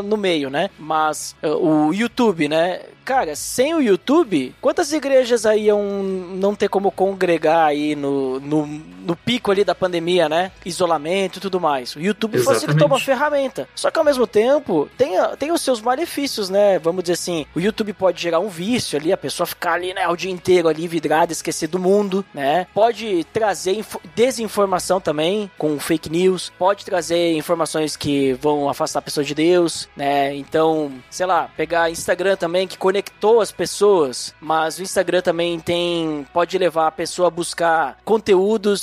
no 0.04 0.16
meio, 0.16 0.50
né? 0.50 0.70
Mas 0.78 1.34
é, 1.42 1.48
o 1.50 1.92
YouTube, 1.92 2.48
né? 2.48 2.82
Cara, 3.04 3.34
sem 3.34 3.74
o 3.74 3.82
YouTube, 3.82 4.54
quantas 4.60 4.92
igrejas 4.92 5.44
aí 5.44 5.64
iam 5.64 5.82
não 6.02 6.54
ter 6.54 6.68
como 6.68 6.92
congregar 6.92 7.66
aí 7.66 7.96
no, 7.96 8.38
no 8.38 8.79
no 8.80 9.16
pico 9.16 9.50
ali 9.50 9.64
da 9.64 9.74
pandemia, 9.74 10.28
né? 10.28 10.52
Isolamento 10.64 11.38
e 11.38 11.40
tudo 11.40 11.60
mais. 11.60 11.94
O 11.96 12.00
YouTube 12.00 12.36
Exatamente. 12.36 12.60
facilitou 12.60 12.86
uma 12.86 13.00
ferramenta. 13.00 13.68
Só 13.74 13.90
que 13.90 13.98
ao 13.98 14.04
mesmo 14.04 14.26
tempo, 14.26 14.88
tem, 14.96 15.12
tem 15.38 15.52
os 15.52 15.60
seus 15.62 15.80
malefícios, 15.80 16.48
né? 16.50 16.78
Vamos 16.78 17.02
dizer 17.04 17.14
assim, 17.14 17.46
o 17.54 17.60
YouTube 17.60 17.92
pode 17.92 18.20
gerar 18.20 18.40
um 18.40 18.48
vício 18.48 18.98
ali, 18.98 19.12
a 19.12 19.16
pessoa 19.16 19.46
ficar 19.46 19.74
ali, 19.74 19.92
né, 19.94 20.06
o 20.08 20.16
dia 20.16 20.30
inteiro 20.30 20.68
ali 20.68 20.86
vidrada, 20.86 21.32
esquecer 21.32 21.66
do 21.68 21.78
mundo, 21.78 22.24
né? 22.32 22.66
Pode 22.74 23.24
trazer 23.32 23.72
info- 23.72 24.00
desinformação 24.14 25.00
também, 25.00 25.50
com 25.58 25.78
fake 25.78 26.08
news, 26.10 26.52
pode 26.58 26.84
trazer 26.84 27.34
informações 27.34 27.96
que 27.96 28.32
vão 28.34 28.68
afastar 28.68 29.00
a 29.00 29.02
pessoa 29.02 29.24
de 29.24 29.34
Deus, 29.34 29.88
né? 29.96 30.34
Então, 30.34 30.92
sei 31.10 31.26
lá, 31.26 31.50
pegar 31.56 31.90
Instagram 31.90 32.36
também, 32.36 32.66
que 32.68 32.78
conectou 32.78 33.40
as 33.40 33.50
pessoas, 33.52 34.34
mas 34.40 34.78
o 34.78 34.82
Instagram 34.82 35.20
também 35.22 35.58
tem, 35.58 36.26
pode 36.32 36.56
levar 36.58 36.86
a 36.86 36.92
pessoa 36.92 37.28
a 37.28 37.30
buscar 37.30 37.98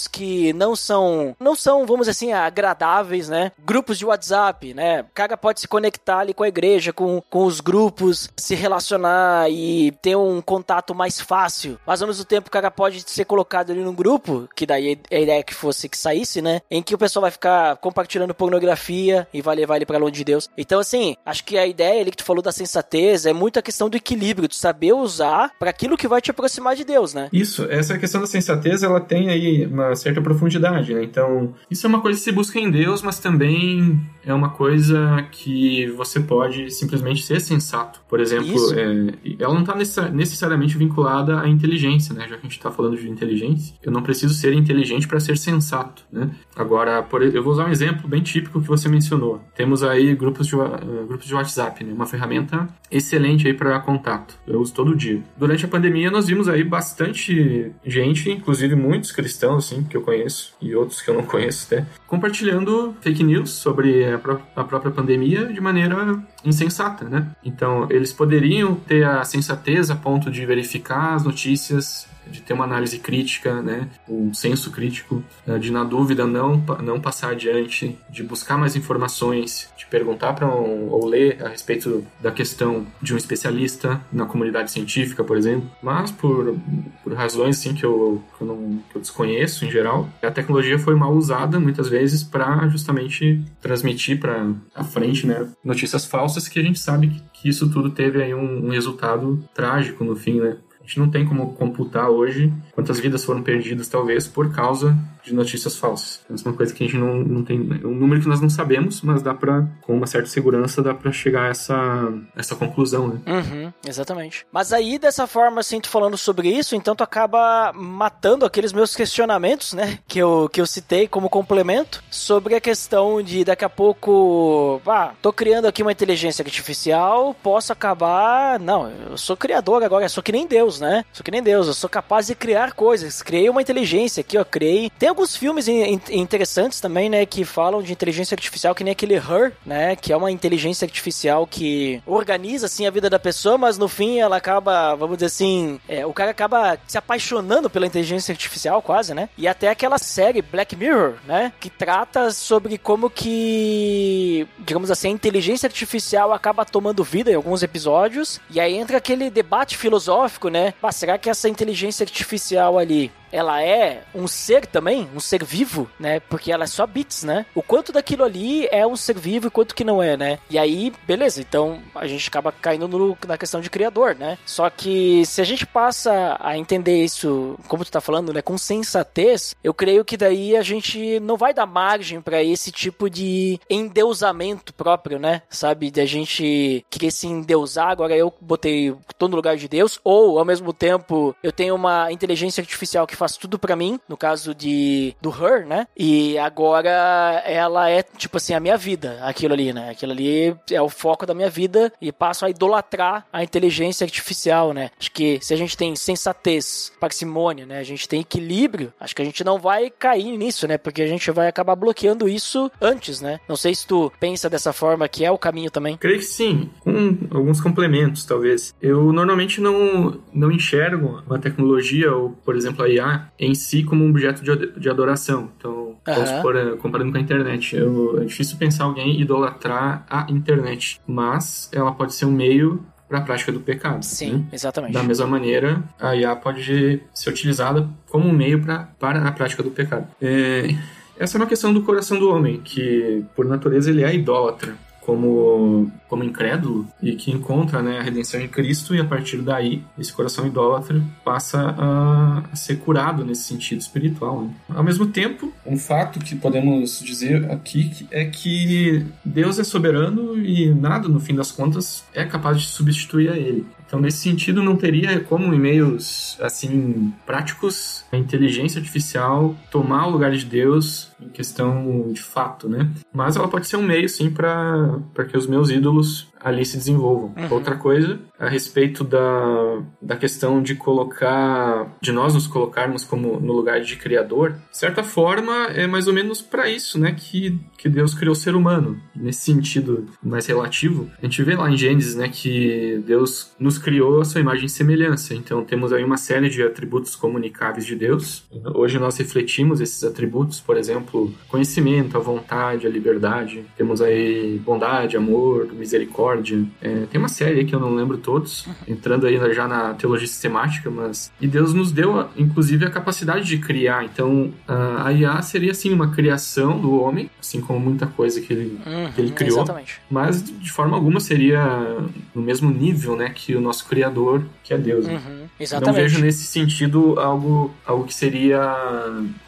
que 0.07 0.51
não 0.53 0.75
são, 0.75 1.35
não 1.39 1.55
são, 1.55 1.85
vamos 1.85 2.09
assim, 2.09 2.33
agradáveis, 2.33 3.29
né? 3.29 3.51
Grupos 3.63 3.97
de 3.97 4.05
WhatsApp, 4.05 4.73
né? 4.73 5.01
O 5.01 5.13
cara 5.13 5.37
pode 5.37 5.61
se 5.61 5.67
conectar 5.67 6.19
ali 6.19 6.33
com 6.33 6.43
a 6.43 6.47
igreja, 6.47 6.91
com, 6.91 7.21
com 7.29 7.45
os 7.45 7.61
grupos, 7.61 8.29
se 8.35 8.55
relacionar 8.55 9.49
e 9.51 9.91
ter 10.01 10.15
um 10.17 10.41
contato 10.41 10.93
mais 10.95 11.21
fácil, 11.21 11.79
mas 11.85 12.01
ao 12.01 12.07
mesmo 12.07 12.25
tempo 12.25 12.47
o 12.47 12.51
cara 12.51 12.71
pode 12.71 13.03
ser 13.09 13.25
colocado 13.25 13.71
ali 13.71 13.83
num 13.83 13.93
grupo, 13.93 14.49
que 14.55 14.65
daí 14.65 14.99
a 15.11 15.19
ideia 15.19 15.39
é 15.39 15.43
que 15.43 15.53
fosse 15.53 15.87
que 15.87 15.97
saísse, 15.97 16.41
né? 16.41 16.61
Em 16.69 16.81
que 16.81 16.95
o 16.95 16.97
pessoal 16.97 17.21
vai 17.21 17.31
ficar 17.31 17.77
compartilhando 17.77 18.33
pornografia 18.33 19.27
e 19.33 19.41
vai 19.41 19.55
levar 19.55 19.77
ele 19.77 19.85
pra 19.85 19.97
longe 19.97 20.13
de 20.13 20.23
Deus. 20.23 20.49
Então, 20.57 20.79
assim, 20.79 21.15
acho 21.25 21.43
que 21.43 21.57
a 21.57 21.65
ideia 21.65 22.01
ali 22.01 22.11
que 22.11 22.17
tu 22.17 22.23
falou 22.23 22.41
da 22.41 22.51
sensatez 22.51 23.25
é 23.25 23.33
muito 23.33 23.59
a 23.59 23.61
questão 23.61 23.89
do 23.89 23.97
equilíbrio, 23.97 24.47
de 24.47 24.55
saber 24.55 24.93
usar 24.93 25.51
para 25.59 25.69
aquilo 25.69 25.97
que 25.97 26.07
vai 26.07 26.21
te 26.21 26.31
aproximar 26.31 26.75
de 26.75 26.83
Deus, 26.83 27.13
né? 27.13 27.29
Isso, 27.31 27.65
essa 27.69 27.97
questão 27.97 28.21
da 28.21 28.27
sensatez, 28.27 28.83
ela 28.83 28.99
tem 28.99 29.29
aí 29.29 29.65
uma 29.77 29.95
certa 29.95 30.21
profundidade, 30.21 30.93
né? 30.93 31.03
Então, 31.03 31.53
isso 31.69 31.85
é 31.85 31.89
uma 31.89 32.01
coisa 32.01 32.17
que 32.17 32.23
se 32.23 32.31
busca 32.31 32.59
em 32.59 32.69
Deus, 32.69 33.01
mas 33.01 33.19
também 33.19 33.99
é 34.25 34.33
uma 34.33 34.49
coisa 34.49 35.25
que 35.31 35.87
você 35.91 36.19
pode 36.19 36.71
simplesmente 36.71 37.23
ser 37.23 37.39
sensato. 37.39 38.01
Por 38.09 38.19
exemplo, 38.19 38.55
é, 38.73 39.13
ela 39.39 39.53
não 39.53 39.61
está 39.61 40.09
necessariamente 40.09 40.77
vinculada 40.77 41.39
à 41.39 41.47
inteligência, 41.47 42.13
né? 42.13 42.27
Já 42.27 42.35
que 42.35 42.41
a 42.41 42.49
gente 42.49 42.57
está 42.57 42.71
falando 42.71 42.97
de 42.97 43.09
inteligência, 43.09 43.75
eu 43.83 43.91
não 43.91 44.01
preciso 44.01 44.33
ser 44.33 44.53
inteligente 44.53 45.07
para 45.07 45.19
ser 45.19 45.37
sensato, 45.37 46.03
né? 46.11 46.31
Agora, 46.55 47.03
por, 47.03 47.21
eu 47.21 47.43
vou 47.43 47.53
usar 47.53 47.67
um 47.67 47.71
exemplo 47.71 48.07
bem 48.07 48.21
típico 48.21 48.61
que 48.61 48.67
você 48.67 48.89
mencionou. 48.89 49.41
Temos 49.55 49.83
aí 49.83 50.15
grupos 50.15 50.47
de, 50.47 50.55
eh, 50.55 51.05
grupos 51.07 51.27
de 51.27 51.35
WhatsApp, 51.35 51.83
né? 51.83 51.93
Uma 51.93 52.05
ferramenta 52.05 52.67
excelente 52.91 53.47
aí 53.47 53.53
para 53.53 53.79
contato. 53.79 54.37
Eu 54.47 54.59
uso 54.59 54.73
todo 54.73 54.95
dia. 54.95 55.21
Durante 55.37 55.65
a 55.65 55.67
pandemia, 55.67 56.09
nós 56.09 56.27
vimos 56.27 56.47
aí 56.47 56.63
bastante 56.63 57.71
gente, 57.85 58.29
inclusive 58.29 58.75
muitos 58.75 59.11
cristãos, 59.11 59.66
assim, 59.73 59.83
que 59.83 59.95
eu 59.97 60.01
conheço, 60.01 60.53
e 60.61 60.73
outros 60.75 61.01
que 61.01 61.09
eu 61.09 61.13
não 61.15 61.23
conheço 61.23 61.67
até, 61.67 61.85
compartilhando 62.07 62.95
fake 63.01 63.23
news 63.23 63.51
sobre 63.51 64.05
a, 64.05 64.17
pró- 64.17 64.39
a 64.55 64.63
própria 64.63 64.91
pandemia 64.91 65.45
de 65.45 65.59
maneira 65.61 66.19
insensata, 66.43 67.05
né? 67.05 67.27
Então, 67.43 67.87
eles 67.89 68.11
poderiam 68.13 68.75
ter 68.75 69.03
a 69.05 69.23
sensatez 69.23 69.89
a 69.91 69.95
ponto 69.95 70.31
de 70.31 70.45
verificar 70.45 71.13
as 71.15 71.23
notícias 71.23 72.07
de 72.29 72.41
ter 72.41 72.53
uma 72.53 72.63
análise 72.63 72.99
crítica, 72.99 73.61
né, 73.61 73.87
um 74.07 74.33
senso 74.33 74.71
crítico, 74.71 75.23
eh, 75.47 75.57
de 75.57 75.71
na 75.71 75.83
dúvida 75.83 76.25
não 76.25 76.57
não 76.83 76.99
passar 76.99 77.31
adiante, 77.31 77.97
de 78.09 78.23
buscar 78.23 78.57
mais 78.57 78.75
informações, 78.75 79.69
de 79.77 79.85
perguntar 79.85 80.33
para 80.33 80.47
um, 80.47 80.89
ou 80.89 81.05
ler 81.05 81.43
a 81.43 81.49
respeito 81.49 82.05
da 82.21 82.31
questão 82.31 82.85
de 83.01 83.13
um 83.13 83.17
especialista 83.17 84.01
na 84.11 84.25
comunidade 84.25 84.71
científica, 84.71 85.23
por 85.23 85.37
exemplo. 85.37 85.69
Mas 85.81 86.11
por, 86.11 86.55
por 87.03 87.13
razões 87.13 87.59
assim 87.59 87.73
que 87.73 87.85
eu, 87.85 88.21
que 88.37 88.43
eu 88.43 88.47
não 88.47 88.79
que 88.89 88.97
eu 88.97 89.01
desconheço 89.01 89.65
em 89.65 89.71
geral, 89.71 90.07
a 90.21 90.31
tecnologia 90.31 90.77
foi 90.79 90.95
mal 90.95 91.13
usada 91.13 91.59
muitas 91.59 91.87
vezes 91.89 92.23
para 92.23 92.67
justamente 92.67 93.43
transmitir 93.61 94.19
para 94.19 94.51
a 94.75 94.83
frente, 94.83 95.25
né, 95.25 95.47
notícias 95.63 96.05
falsas 96.05 96.47
que 96.47 96.59
a 96.59 96.63
gente 96.63 96.79
sabe 96.79 97.07
que, 97.07 97.23
que 97.33 97.49
isso 97.49 97.69
tudo 97.69 97.91
teve 97.91 98.21
aí 98.21 98.33
um, 98.33 98.67
um 98.67 98.69
resultado 98.69 99.43
trágico 99.53 100.03
no 100.03 100.15
fim, 100.15 100.39
né? 100.39 100.57
Gente 100.87 100.99
não 100.99 101.11
tem 101.11 101.25
como 101.25 101.51
computar 101.51 102.09
hoje 102.09 102.51
quantas 102.71 102.97
vidas 102.97 103.25
foram 103.25 103.43
perdidas, 103.43 103.89
talvez, 103.89 104.25
por 104.25 104.53
causa 104.53 104.97
de 105.27 105.35
notícias 105.35 105.75
falsas. 105.75 106.21
É 106.29 106.47
uma 106.47 106.55
coisa 106.55 106.73
que 106.73 106.83
a 106.83 106.87
gente 106.87 106.97
não, 106.97 107.17
não 107.17 107.43
tem. 107.43 107.57
É 107.83 107.87
um 107.87 107.95
número 107.95 108.21
que 108.21 108.27
nós 108.27 108.41
não 108.41 108.49
sabemos, 108.49 109.01
mas 109.01 109.21
dá 109.21 109.33
pra, 109.33 109.67
com 109.81 109.95
uma 109.95 110.07
certa 110.07 110.27
segurança, 110.27 110.81
dá 110.81 110.93
pra 110.93 111.11
chegar 111.11 111.43
a 111.43 111.47
essa, 111.49 112.13
essa 112.35 112.55
conclusão, 112.55 113.07
né? 113.07 113.19
Uhum, 113.27 113.73
exatamente. 113.85 114.45
Mas 114.51 114.73
aí, 114.73 114.97
dessa 114.97 115.27
forma, 115.27 115.59
assim, 115.59 115.79
tu 115.79 115.89
falando 115.89 116.17
sobre 116.17 116.49
isso, 116.49 116.75
então 116.75 116.95
tu 116.95 117.03
acaba 117.03 117.71
matando 117.73 118.45
aqueles 118.45 118.73
meus 118.73 118.95
questionamentos, 118.95 119.73
né? 119.73 119.99
Que 120.07 120.19
eu, 120.19 120.49
que 120.51 120.61
eu 120.61 120.65
citei 120.65 121.07
como 121.07 121.29
complemento 121.29 122.03
sobre 122.09 122.55
a 122.55 122.61
questão 122.61 123.21
de 123.21 123.43
daqui 123.43 123.65
a 123.65 123.69
pouco. 123.69 124.81
Ah, 124.87 125.13
tô 125.21 125.33
criando 125.33 125.65
aqui 125.65 125.81
uma 125.81 125.91
inteligência 125.91 126.43
artificial, 126.43 127.35
posso 127.43 127.73
acabar. 127.73 128.59
Não, 128.59 128.89
eu 128.89 129.17
sou 129.17 129.35
criador 129.35 129.83
agora, 129.83 130.05
eu 130.05 130.09
sou 130.09 130.23
que 130.23 130.31
nem 130.31 130.47
Deus, 130.47 130.79
né? 130.79 131.03
Sou 131.11 131.23
que 131.23 131.31
nem 131.31 131.43
Deus, 131.43 131.67
eu 131.67 131.73
sou 131.73 131.89
capaz 131.89 132.27
de 132.27 132.35
criar 132.35 132.73
coisas. 132.73 133.21
Criei 133.21 133.49
uma 133.49 133.61
inteligência 133.61 134.21
aqui, 134.21 134.37
ó, 134.37 134.45
criei. 134.45 134.89
Tem 134.97 135.09
alguns 135.17 135.35
filmes 135.35 135.67
in- 135.67 135.93
in- 135.95 136.01
interessantes 136.19 136.79
também, 136.79 137.09
né? 137.09 137.25
Que 137.25 137.43
falam 137.43 137.81
de 137.81 137.91
inteligência 137.91 138.35
artificial, 138.35 138.75
que 138.75 138.83
nem 138.83 138.91
aquele 138.91 139.15
Her, 139.15 139.51
né? 139.65 139.95
Que 139.95 140.13
é 140.13 140.17
uma 140.17 140.31
inteligência 140.31 140.85
artificial 140.85 141.47
que 141.47 142.01
organiza, 142.05 142.67
assim, 142.67 142.85
a 142.85 142.91
vida 142.91 143.09
da 143.09 143.17
pessoa, 143.17 143.57
mas 143.57 143.77
no 143.79 143.87
fim 143.87 144.19
ela 144.19 144.37
acaba, 144.37 144.93
vamos 144.95 145.17
dizer 145.17 145.25
assim, 145.27 145.79
é, 145.89 146.05
o 146.05 146.13
cara 146.13 146.29
acaba 146.31 146.77
se 146.87 146.97
apaixonando 146.97 147.67
pela 147.69 147.87
inteligência 147.87 148.31
artificial, 148.31 148.79
quase, 148.81 149.13
né? 149.15 149.27
E 149.37 149.47
até 149.47 149.69
aquela 149.69 149.97
série 149.97 150.41
Black 150.41 150.75
Mirror, 150.75 151.15
né? 151.25 151.51
Que 151.59 151.69
trata 151.69 152.29
sobre 152.31 152.77
como 152.77 153.09
que, 153.09 154.47
digamos 154.59 154.91
assim, 154.91 155.07
a 155.07 155.11
inteligência 155.11 155.65
artificial 155.67 156.31
acaba 156.31 156.63
tomando 156.63 157.03
vida 157.03 157.31
em 157.31 157.35
alguns 157.35 157.63
episódios. 157.63 158.39
E 158.51 158.59
aí 158.59 158.75
entra 158.75 158.97
aquele 158.97 159.29
debate 159.31 159.77
filosófico, 159.77 160.49
né? 160.49 160.73
Bah, 160.81 160.91
será 160.91 161.17
que 161.17 161.29
essa 161.29 161.49
inteligência 161.49 162.03
artificial 162.03 162.77
ali 162.77 163.11
ela 163.31 163.61
é 163.61 164.03
um 164.13 164.27
ser 164.27 164.65
também, 164.65 165.07
um 165.15 165.19
ser 165.19 165.43
vivo, 165.43 165.89
né? 165.99 166.19
Porque 166.19 166.51
ela 166.51 166.63
é 166.63 166.67
só 166.67 166.85
bits, 166.85 167.23
né? 167.23 167.45
O 167.55 167.61
quanto 167.61 167.91
daquilo 167.91 168.23
ali 168.23 168.67
é 168.71 168.85
um 168.85 168.95
ser 168.95 169.17
vivo 169.17 169.47
e 169.47 169.51
quanto 169.51 169.75
que 169.75 169.83
não 169.83 170.01
é, 170.01 170.15
né? 170.17 170.39
E 170.49 170.57
aí, 170.57 170.93
beleza, 171.05 171.41
então 171.41 171.79
a 171.95 172.07
gente 172.07 172.27
acaba 172.27 172.51
caindo 172.51 172.87
no- 172.87 173.17
na 173.27 173.37
questão 173.37 173.61
de 173.61 173.69
criador, 173.69 174.15
né? 174.15 174.37
Só 174.45 174.69
que 174.69 175.25
se 175.25 175.41
a 175.41 175.43
gente 175.43 175.65
passa 175.65 176.37
a 176.39 176.57
entender 176.57 177.03
isso, 177.03 177.57
como 177.67 177.83
tu 177.85 177.91
tá 177.91 178.01
falando, 178.01 178.33
né, 178.33 178.41
com 178.41 178.57
sensatez, 178.57 179.55
eu 179.63 179.73
creio 179.73 180.05
que 180.05 180.17
daí 180.17 180.55
a 180.55 180.61
gente 180.61 181.19
não 181.19 181.37
vai 181.37 181.53
dar 181.53 181.65
margem 181.65 182.21
pra 182.21 182.43
esse 182.43 182.71
tipo 182.71 183.09
de 183.09 183.59
endeusamento 183.69 184.73
próprio, 184.73 185.19
né? 185.19 185.41
Sabe? 185.49 185.89
De 185.91 185.99
a 186.01 186.05
gente 186.05 186.85
querer 186.89 187.11
se 187.11 187.27
endeusar, 187.27 187.89
agora 187.89 188.15
eu 188.15 188.33
botei, 188.39 188.93
tô 189.17 189.27
no 189.27 189.35
lugar 189.35 189.57
de 189.57 189.67
Deus, 189.67 189.99
ou 190.03 190.37
ao 190.39 190.45
mesmo 190.45 190.71
tempo 190.71 191.35
eu 191.43 191.51
tenho 191.51 191.75
uma 191.75 192.11
inteligência 192.11 192.61
artificial 192.61 193.07
que 193.07 193.15
faz 193.17 193.35
tudo 193.37 193.59
pra 193.59 193.75
mim, 193.75 193.99
no 194.07 194.15
caso 194.15 194.53
de 194.53 195.15
do 195.21 195.29
Her, 195.29 195.65
né? 195.65 195.87
E 195.97 196.37
agora 196.37 197.41
ela 197.45 197.89
é 197.89 198.03
tipo 198.03 198.37
assim 198.37 198.53
a 198.53 198.59
minha 198.59 198.77
vida, 198.77 199.19
aquilo 199.21 199.53
ali, 199.53 199.73
né? 199.73 199.89
Aquilo 199.89 200.11
ali 200.11 200.55
é 200.71 200.81
o 200.81 200.89
foco 200.89 201.25
da 201.25 201.33
minha 201.33 201.49
vida 201.49 201.91
e 202.01 202.11
passo 202.11 202.45
a 202.45 202.49
idolatrar 202.49 203.25
a 203.31 203.43
inteligência 203.43 204.05
artificial, 204.05 204.73
né? 204.73 204.89
Acho 204.99 205.11
que 205.11 205.39
se 205.41 205.53
a 205.53 205.57
gente 205.57 205.75
tem 205.75 205.95
sensatez, 205.95 206.91
parcimônia, 206.99 207.65
né? 207.65 207.79
A 207.79 207.83
gente 207.83 208.07
tem 208.07 208.21
equilíbrio, 208.21 208.93
acho 208.99 209.15
que 209.15 209.21
a 209.21 209.25
gente 209.25 209.43
não 209.43 209.59
vai 209.59 209.89
cair 209.89 210.37
nisso, 210.37 210.67
né? 210.67 210.77
Porque 210.77 211.01
a 211.01 211.07
gente 211.07 211.29
vai 211.31 211.47
acabar 211.47 211.75
bloqueando 211.75 212.27
isso 212.27 212.71
antes, 212.81 213.21
né? 213.21 213.39
Não 213.47 213.55
sei 213.55 213.73
se 213.73 213.87
tu 213.87 214.11
pensa 214.19 214.49
dessa 214.49 214.73
forma 214.73 215.07
que 215.07 215.25
é 215.25 215.31
o 215.31 215.37
caminho 215.37 215.71
também. 215.71 215.97
Creio 215.97 216.19
que 216.19 216.25
sim, 216.25 216.69
com 216.79 217.17
alguns 217.31 217.59
complementos, 217.61 218.25
talvez. 218.25 218.75
Eu 218.81 219.11
normalmente 219.11 219.61
não, 219.61 220.19
não 220.33 220.51
enxergo 220.51 221.23
uma 221.25 221.39
tecnologia, 221.39 222.13
ou, 222.13 222.31
por 222.31 222.55
exemplo, 222.55 222.83
a 222.83 222.89
IA, 222.89 223.06
em 223.39 223.53
si 223.55 223.83
como 223.83 224.03
um 224.05 224.09
objeto 224.09 224.43
de, 224.43 224.51
ad- 224.51 224.73
de 224.79 224.89
adoração. 224.89 225.49
Então, 225.57 225.95
Aham. 226.07 226.25
supor, 226.25 226.55
eh, 226.55 226.75
comparando 226.77 227.11
com 227.11 227.17
a 227.17 227.21
internet. 227.21 227.75
Eu, 227.75 228.21
é 228.21 228.25
difícil 228.25 228.57
pensar 228.57 228.83
alguém 228.85 229.19
idolatrar 229.19 230.05
a 230.09 230.25
internet, 230.29 230.99
mas 231.07 231.69
ela 231.73 231.91
pode 231.91 232.13
ser 232.13 232.25
um 232.25 232.31
meio 232.31 232.83
para 233.07 233.19
a 233.19 233.21
prática 233.21 233.51
do 233.51 233.59
pecado. 233.61 234.03
Sim, 234.03 234.33
né? 234.33 234.43
exatamente. 234.51 234.93
Da 234.93 235.01
mesma 235.03 235.25
maneira, 235.27 235.81
a 235.99 236.15
IA 236.15 236.35
pode 236.35 237.01
ser 237.13 237.29
utilizada 237.29 237.87
como 238.09 238.27
um 238.27 238.33
meio 238.33 238.61
pra, 238.61 238.89
para 238.99 239.21
a 239.27 239.31
prática 239.31 239.63
do 239.63 239.71
pecado. 239.71 240.07
É, 240.21 240.75
essa 241.17 241.37
é 241.37 241.39
uma 241.39 241.47
questão 241.47 241.73
do 241.73 241.83
coração 241.83 242.19
do 242.19 242.29
homem, 242.29 242.59
que 242.61 243.23
por 243.35 243.45
natureza 243.45 243.89
ele 243.89 244.03
é 244.03 244.13
idólatra, 244.13 244.75
como, 245.07 245.89
como 246.09 246.21
incrédulo, 246.21 246.85
e 247.01 247.15
que 247.15 247.31
encontra 247.31 247.81
né, 247.81 247.97
a 247.97 248.03
redenção 248.03 248.41
em 248.41 248.47
Cristo, 248.49 248.93
e 248.93 248.99
a 248.99 249.05
partir 249.05 249.37
daí, 249.37 249.81
esse 249.97 250.11
coração 250.11 250.45
idólatra 250.45 251.01
passa 251.23 251.73
a, 251.77 252.43
ser 252.53 252.79
curado 252.79 253.23
nesse 253.23 253.43
sentido 253.43 253.79
espiritual. 253.79 254.41
né? 254.41 254.49
Ao 254.67 254.83
mesmo 254.83 255.07
tempo, 255.07 255.53
um 255.65 255.77
fato 255.77 256.19
que 256.19 256.35
podemos 256.35 256.99
dizer 256.99 257.49
aqui 257.49 258.05
é 258.11 258.25
que 258.25 259.05
Deus 259.23 259.57
é 259.57 259.63
soberano 259.63 260.37
e 260.37 260.73
nada, 260.73 261.07
no 261.07 261.21
fim 261.21 261.33
das 261.33 261.53
contas, 261.53 262.03
é 262.13 262.25
capaz 262.25 262.59
de 262.59 262.67
substituir 262.67 263.29
a 263.29 263.37
ele. 263.37 263.65
Então, 263.87 263.99
nesse 264.01 264.17
sentido, 264.17 264.61
não 264.61 264.75
teria 264.75 265.19
como 265.21 265.53
em 265.53 265.59
meios 265.59 266.37
assim 266.41 267.13
práticos 267.25 268.03
a 268.11 268.17
inteligência 268.17 268.79
artificial 268.79 269.55
tomar 269.71 270.07
o 270.07 270.11
lugar 270.11 270.31
de 270.31 270.45
Deus 270.45 271.11
em 271.19 271.29
questão 271.29 272.11
de 272.11 272.21
fato, 272.21 272.69
né? 272.69 272.89
Mas 273.13 273.35
ela 273.35 273.47
pode 273.47 273.65
ser 273.65 273.77
um 273.77 273.83
meio, 273.83 274.07
sim, 274.09 274.29
para 274.29 275.25
que 275.27 275.37
os 275.37 275.47
meus 275.47 275.69
ídolos 275.69 276.27
ali 276.39 276.65
se 276.65 276.77
desenvolvam. 276.77 277.33
Uhum. 277.35 277.47
Outra 277.51 277.75
coisa, 277.75 278.19
a 278.39 278.47
respeito 278.47 279.03
da, 279.03 279.81
da 280.01 280.15
questão 280.15 280.61
de 280.61 280.75
colocar, 280.75 281.95
de 282.01 282.11
nós 282.11 282.33
nos 282.33 282.47
colocarmos 282.47 283.03
como 283.03 283.39
no 283.39 283.53
lugar 283.53 283.81
de 283.81 283.95
criador, 283.95 284.53
de 284.71 284.77
certa 284.77 285.03
forma 285.03 285.67
é 285.67 285.87
mais 285.87 286.07
ou 286.07 286.13
menos 286.13 286.41
para 286.41 286.69
isso, 286.69 286.99
né, 286.99 287.11
que, 287.11 287.59
que 287.77 287.89
Deus 287.89 288.13
criou 288.13 288.33
o 288.33 288.35
ser 288.35 288.55
humano. 288.55 288.99
Nesse 289.15 289.41
sentido 289.41 290.05
mais 290.23 290.45
relativo, 290.45 291.09
a 291.21 291.25
gente 291.25 291.41
vê 291.43 291.55
lá 291.55 291.69
em 291.69 291.77
Gênesis, 291.77 292.15
né, 292.15 292.29
que 292.29 293.01
Deus 293.05 293.51
nos 293.59 293.76
criou 293.77 294.21
a 294.21 294.25
sua 294.25 294.41
imagem 294.41 294.65
e 294.65 294.69
semelhança. 294.69 295.33
Então 295.33 295.63
temos 295.63 295.93
aí 295.93 296.03
uma 296.03 296.17
série 296.17 296.49
de 296.49 296.61
atributos 296.63 297.15
comunicáveis 297.15 297.85
de 297.85 297.95
Deus. 297.95 298.43
Hoje 298.73 298.99
nós 298.99 299.17
refletimos 299.17 299.81
esses 299.81 300.03
atributos, 300.03 300.59
por 300.59 300.77
exemplo, 300.77 301.33
conhecimento, 301.47 302.17
a 302.17 302.19
vontade, 302.19 302.87
a 302.87 302.89
liberdade. 302.89 303.63
Temos 303.75 304.01
aí 304.01 304.59
bondade, 304.63 305.17
amor, 305.17 305.71
misericórdia. 305.73 306.63
É, 306.81 307.05
tem 307.09 307.19
uma 307.19 307.29
série 307.29 307.59
aí 307.59 307.65
que 307.65 307.75
eu 307.75 307.79
não 307.79 307.93
lembro 307.93 308.17
todos, 308.17 308.67
entrando 308.87 309.25
aí 309.25 309.37
já 309.53 309.67
na 309.67 309.93
teologia 309.93 310.27
sistemática, 310.27 310.89
mas. 310.89 311.31
E 311.39 311.47
Deus 311.47 311.73
nos 311.73 311.91
deu, 311.91 312.27
inclusive, 312.37 312.85
a 312.85 312.89
capacidade 312.89 313.45
de 313.45 313.57
criar. 313.57 314.03
Então, 314.03 314.53
a 314.67 315.11
IA 315.11 315.41
seria, 315.41 315.71
assim, 315.71 315.93
uma 315.93 316.11
criação 316.11 316.79
do 316.79 316.99
homem, 316.99 317.29
assim 317.39 317.61
como 317.61 317.79
muita 317.79 318.07
coisa 318.07 318.41
que 318.41 318.51
ele, 318.53 318.79
uhum, 318.85 319.11
que 319.11 319.21
ele 319.21 319.31
criou. 319.31 319.57
Exatamente. 319.57 320.01
Mas, 320.09 320.43
de 320.43 320.71
forma 320.71 320.95
alguma, 320.95 321.19
seria 321.19 321.97
no 322.33 322.41
mesmo 322.41 322.69
nível, 322.69 323.15
né, 323.15 323.29
que 323.33 323.55
o 323.55 323.61
nosso 323.67 323.85
Criador, 323.85 324.45
que 324.63 324.73
é 324.73 324.77
Deus. 324.77 325.05
Né? 325.05 325.46
Exatamente. 325.59 325.95
Não 325.95 326.03
vejo 326.03 326.21
nesse 326.21 326.45
sentido 326.45 327.19
algo, 327.19 327.73
algo 327.85 328.05
que 328.05 328.13
seria 328.13 328.61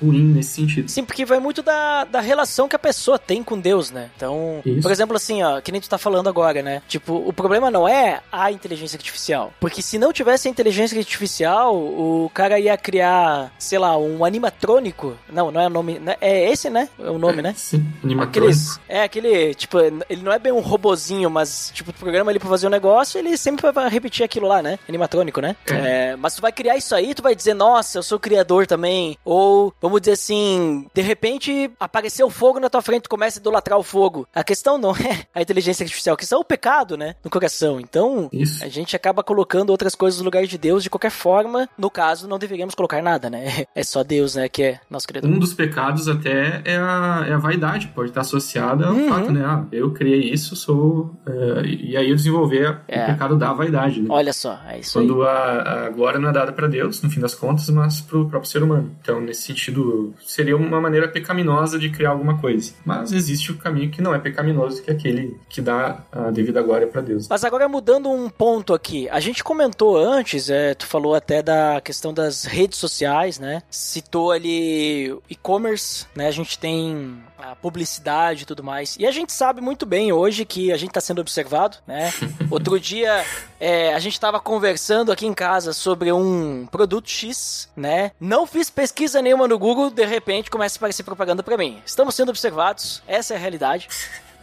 ruim 0.01 0.24
nesse 0.24 0.51
sentido. 0.51 0.89
Sim, 0.89 1.03
porque 1.03 1.26
vai 1.26 1.39
muito 1.39 1.62
da, 1.62 2.03
da 2.05 2.20
relação 2.20 2.68
que 2.68 2.76
a 2.76 2.80
pessoa 2.80 3.20
tem 3.20 3.43
com 3.43 3.60
Deus, 3.60 3.91
né? 3.91 4.10
Então, 4.16 4.62
Isso. 4.66 4.82
por 4.82 4.91
exemplo, 4.91 5.16
assim, 5.16 5.43
ó, 5.43 5.62
que 5.62 5.72
nem 5.72 5.82
tu 5.82 5.89
tá 5.89 5.97
falando 5.97 6.28
agora, 6.28 6.62
né? 6.62 6.82
Tipo, 6.88 7.16
o 7.16 7.32
problema 7.32 7.70
não 7.70 7.88
é 7.88 8.22
a 8.32 8.51
inteligência 8.51 8.97
artificial. 8.97 9.53
Porque 9.60 9.82
se 9.82 9.97
não 9.97 10.12
tivesse 10.12 10.47
a 10.47 10.51
inteligência 10.51 10.97
artificial, 10.97 11.76
o 11.76 12.32
cara 12.34 12.60
ia 12.60 12.78
criar, 12.78 13.53
sei 13.60 13.78
lá, 13.78 13.97
um 13.97 14.26
animatrônico. 14.26 15.16
Não, 15.32 15.51
não 15.51 15.62
é 15.62 15.68
o 15.68 15.70
nome. 15.70 15.99
Né? 15.99 16.16
É 16.20 16.51
esse, 16.51 16.70
né? 16.70 16.89
É 16.99 17.10
o 17.10 17.20
nome, 17.20 17.41
né? 17.41 17.53
Sim, 17.57 17.86
animatrônico. 18.03 18.39
Aqueles, 18.39 18.80
é 18.88 19.03
aquele, 19.03 19.53
tipo, 19.53 19.80
ele 19.80 20.22
não 20.24 20.32
é 20.32 20.39
bem 20.39 20.51
um 20.51 20.60
robozinho, 20.60 21.30
mas, 21.30 21.72
tipo, 21.74 21.91
o 21.91 21.93
programa 21.93 22.32
ali 22.32 22.39
pra 22.39 22.49
fazer 22.49 22.68
um 22.68 22.72
negócio, 22.72 23.20
ele 23.20 23.38
sempre 23.38 23.72
vai 23.72 23.89
repetir 23.89 24.24
aquilo 24.24 24.47
lá, 24.47 24.62
né? 24.62 24.80
Animatrônico, 24.88 25.41
né? 25.41 25.55
É. 25.68 25.99
É, 25.99 25.99
mas 26.18 26.36
tu 26.36 26.41
vai 26.41 26.52
criar 26.52 26.78
isso 26.78 26.93
aí, 26.95 27.14
tu 27.14 27.24
vai 27.24 27.36
dizer, 27.36 27.54
nossa, 27.54 27.97
eu 27.97 28.04
sou 28.04 28.20
criador 28.20 28.68
também. 28.68 29.18
Ou, 29.24 29.74
vamos 29.82 30.02
dizer 30.02 30.14
assim, 30.14 30.86
de 30.93 31.02
repente 31.02 31.72
apareceu 31.80 32.30
fogo 32.30 32.60
na 32.60 32.70
tua 32.70 32.82
frente, 32.82 33.04
tu 33.04 33.10
começa 33.10 33.39
a 33.39 33.41
idolatrar 33.41 33.78
o 33.78 33.84
fogo. 33.84 34.28
A 34.34 34.43
questão 34.43 34.78
não 34.78 34.91
é 34.97 35.26
a 35.34 35.41
inteligência 35.41 35.84
artificial, 35.84 36.14
a 36.16 36.18
questão 36.18 36.39
é 36.39 36.41
o 36.41 36.45
pecado, 36.45 36.97
né? 36.97 37.16
No 37.24 37.30
coração. 37.30 37.80
Então, 37.80 38.30
Isso. 38.32 38.64
a 38.64 38.68
gente 38.68 38.95
acaba 38.95 39.24
colocando 39.24 39.70
outras 39.70 39.95
coisas 39.95 40.20
no 40.20 40.26
lugar 40.26 40.45
de 40.45 40.58
Deus 40.58 40.84
de 40.84 40.89
qualquer 40.89 41.12
forma. 41.12 41.70
No 41.78 41.89
caso, 41.89 42.28
não 42.28 42.39
deveríamos 42.39 42.76
colocar 42.76 43.02
nada, 43.02 43.30
né? 43.30 43.66
É 43.76 43.84
só 43.84 44.04
Deus, 44.04 44.36
né, 44.36 44.50
que 44.50 44.64
é 44.64 44.80
nosso 44.89 45.08
criador. 45.08 45.30
Um 45.30 45.39
dos 45.39 45.54
pecados 45.54 46.08
até 46.08 46.62
é 46.66 46.76
a, 46.76 47.26
é 47.28 47.34
a 47.34 47.38
vaidade, 47.38 47.88
pode 47.88 48.10
estar 48.10 48.22
associada 48.22 48.88
ao 48.88 48.93
uhum. 48.93 49.08
fato, 49.08 49.32
né? 49.32 49.45
Ah, 49.45 49.66
eu 49.72 49.91
criei 49.91 50.32
isso, 50.32 50.56
sou. 50.56 51.16
É, 51.26 51.66
e 51.66 51.95
aí 51.95 52.10
eu 52.10 52.16
desenvolver 52.16 52.82
é. 52.88 53.04
o 53.04 53.06
pecado 53.08 53.38
da 53.38 53.54
vaidade, 53.54 54.02
né? 54.02 54.08
Olha 54.10 54.34
só, 54.34 54.60
é 54.68 54.80
isso 54.80 55.00
Quando 55.00 55.24
aí. 55.24 55.30
A, 55.30 55.88
a 55.89 55.91
glória 55.91 56.19
não 56.19 56.29
é 56.29 56.31
dada 56.31 56.53
para 56.53 56.67
Deus, 56.67 57.01
no 57.01 57.09
fim 57.09 57.19
das 57.19 57.35
contas, 57.35 57.69
mas 57.69 57.99
para 57.99 58.17
o 58.17 58.29
próprio 58.29 58.49
ser 58.49 58.63
humano. 58.63 58.95
Então, 59.01 59.19
nesse 59.19 59.41
sentido, 59.41 60.13
seria 60.25 60.55
uma 60.55 60.79
maneira 60.79 61.07
pecaminosa 61.07 61.77
de 61.77 61.89
criar 61.89 62.11
alguma 62.11 62.37
coisa. 62.37 62.73
Mas 62.85 63.11
existe 63.11 63.51
o 63.51 63.57
caminho 63.57 63.89
que 63.89 64.01
não 64.01 64.13
é 64.13 64.19
pecaminoso, 64.19 64.81
que 64.81 64.91
é 64.91 64.93
aquele 64.93 65.37
que 65.49 65.61
dá 65.61 66.03
a 66.11 66.31
devida 66.31 66.61
glória 66.61 66.87
para 66.87 67.01
Deus. 67.01 67.27
Mas 67.27 67.43
agora 67.43 67.67
mudando 67.67 68.09
um 68.09 68.29
ponto 68.29 68.73
aqui, 68.73 69.09
a 69.09 69.19
gente 69.19 69.43
comentou 69.43 69.97
antes, 69.97 70.49
é, 70.49 70.73
tu 70.73 70.85
falou 70.85 71.15
até 71.15 71.41
da 71.41 71.81
questão 71.81 72.13
das 72.13 72.45
redes 72.45 72.77
sociais, 72.77 73.39
né? 73.39 73.61
Citou 73.69 74.31
ali 74.31 75.17
e-commerce, 75.29 76.05
né? 76.15 76.27
A 76.27 76.31
gente 76.31 76.57
tem 76.57 77.17
a 77.41 77.55
publicidade 77.55 78.43
e 78.43 78.45
tudo 78.45 78.63
mais. 78.63 78.95
E 78.99 79.05
a 79.05 79.11
gente 79.11 79.31
sabe 79.31 79.61
muito 79.61 79.85
bem 79.85 80.11
hoje 80.11 80.45
que 80.45 80.71
a 80.71 80.77
gente 80.77 80.89
está 80.89 81.01
sendo 81.01 81.21
observado, 81.21 81.77
né? 81.87 82.11
Outro 82.51 82.79
dia 82.79 83.25
é, 83.59 83.93
a 83.93 83.99
gente 83.99 84.13
estava 84.13 84.39
conversando 84.39 85.11
aqui 85.11 85.25
em 85.25 85.33
casa 85.33 85.73
sobre 85.73 86.11
um 86.11 86.67
produto 86.69 87.09
X, 87.09 87.69
né? 87.75 88.11
Não 88.19 88.45
fiz 88.45 88.69
pesquisa 88.69 89.21
nenhuma 89.21 89.47
no 89.47 89.57
Google, 89.57 89.89
de 89.89 90.05
repente 90.05 90.49
começa 90.49 90.75
a 90.75 90.79
aparecer 90.79 91.03
propaganda 91.03 91.41
para 91.41 91.57
mim. 91.57 91.81
Estamos 91.85 92.15
sendo 92.15 92.29
observados, 92.29 93.01
essa 93.07 93.33
é 93.33 93.37
a 93.37 93.39
realidade. 93.39 93.87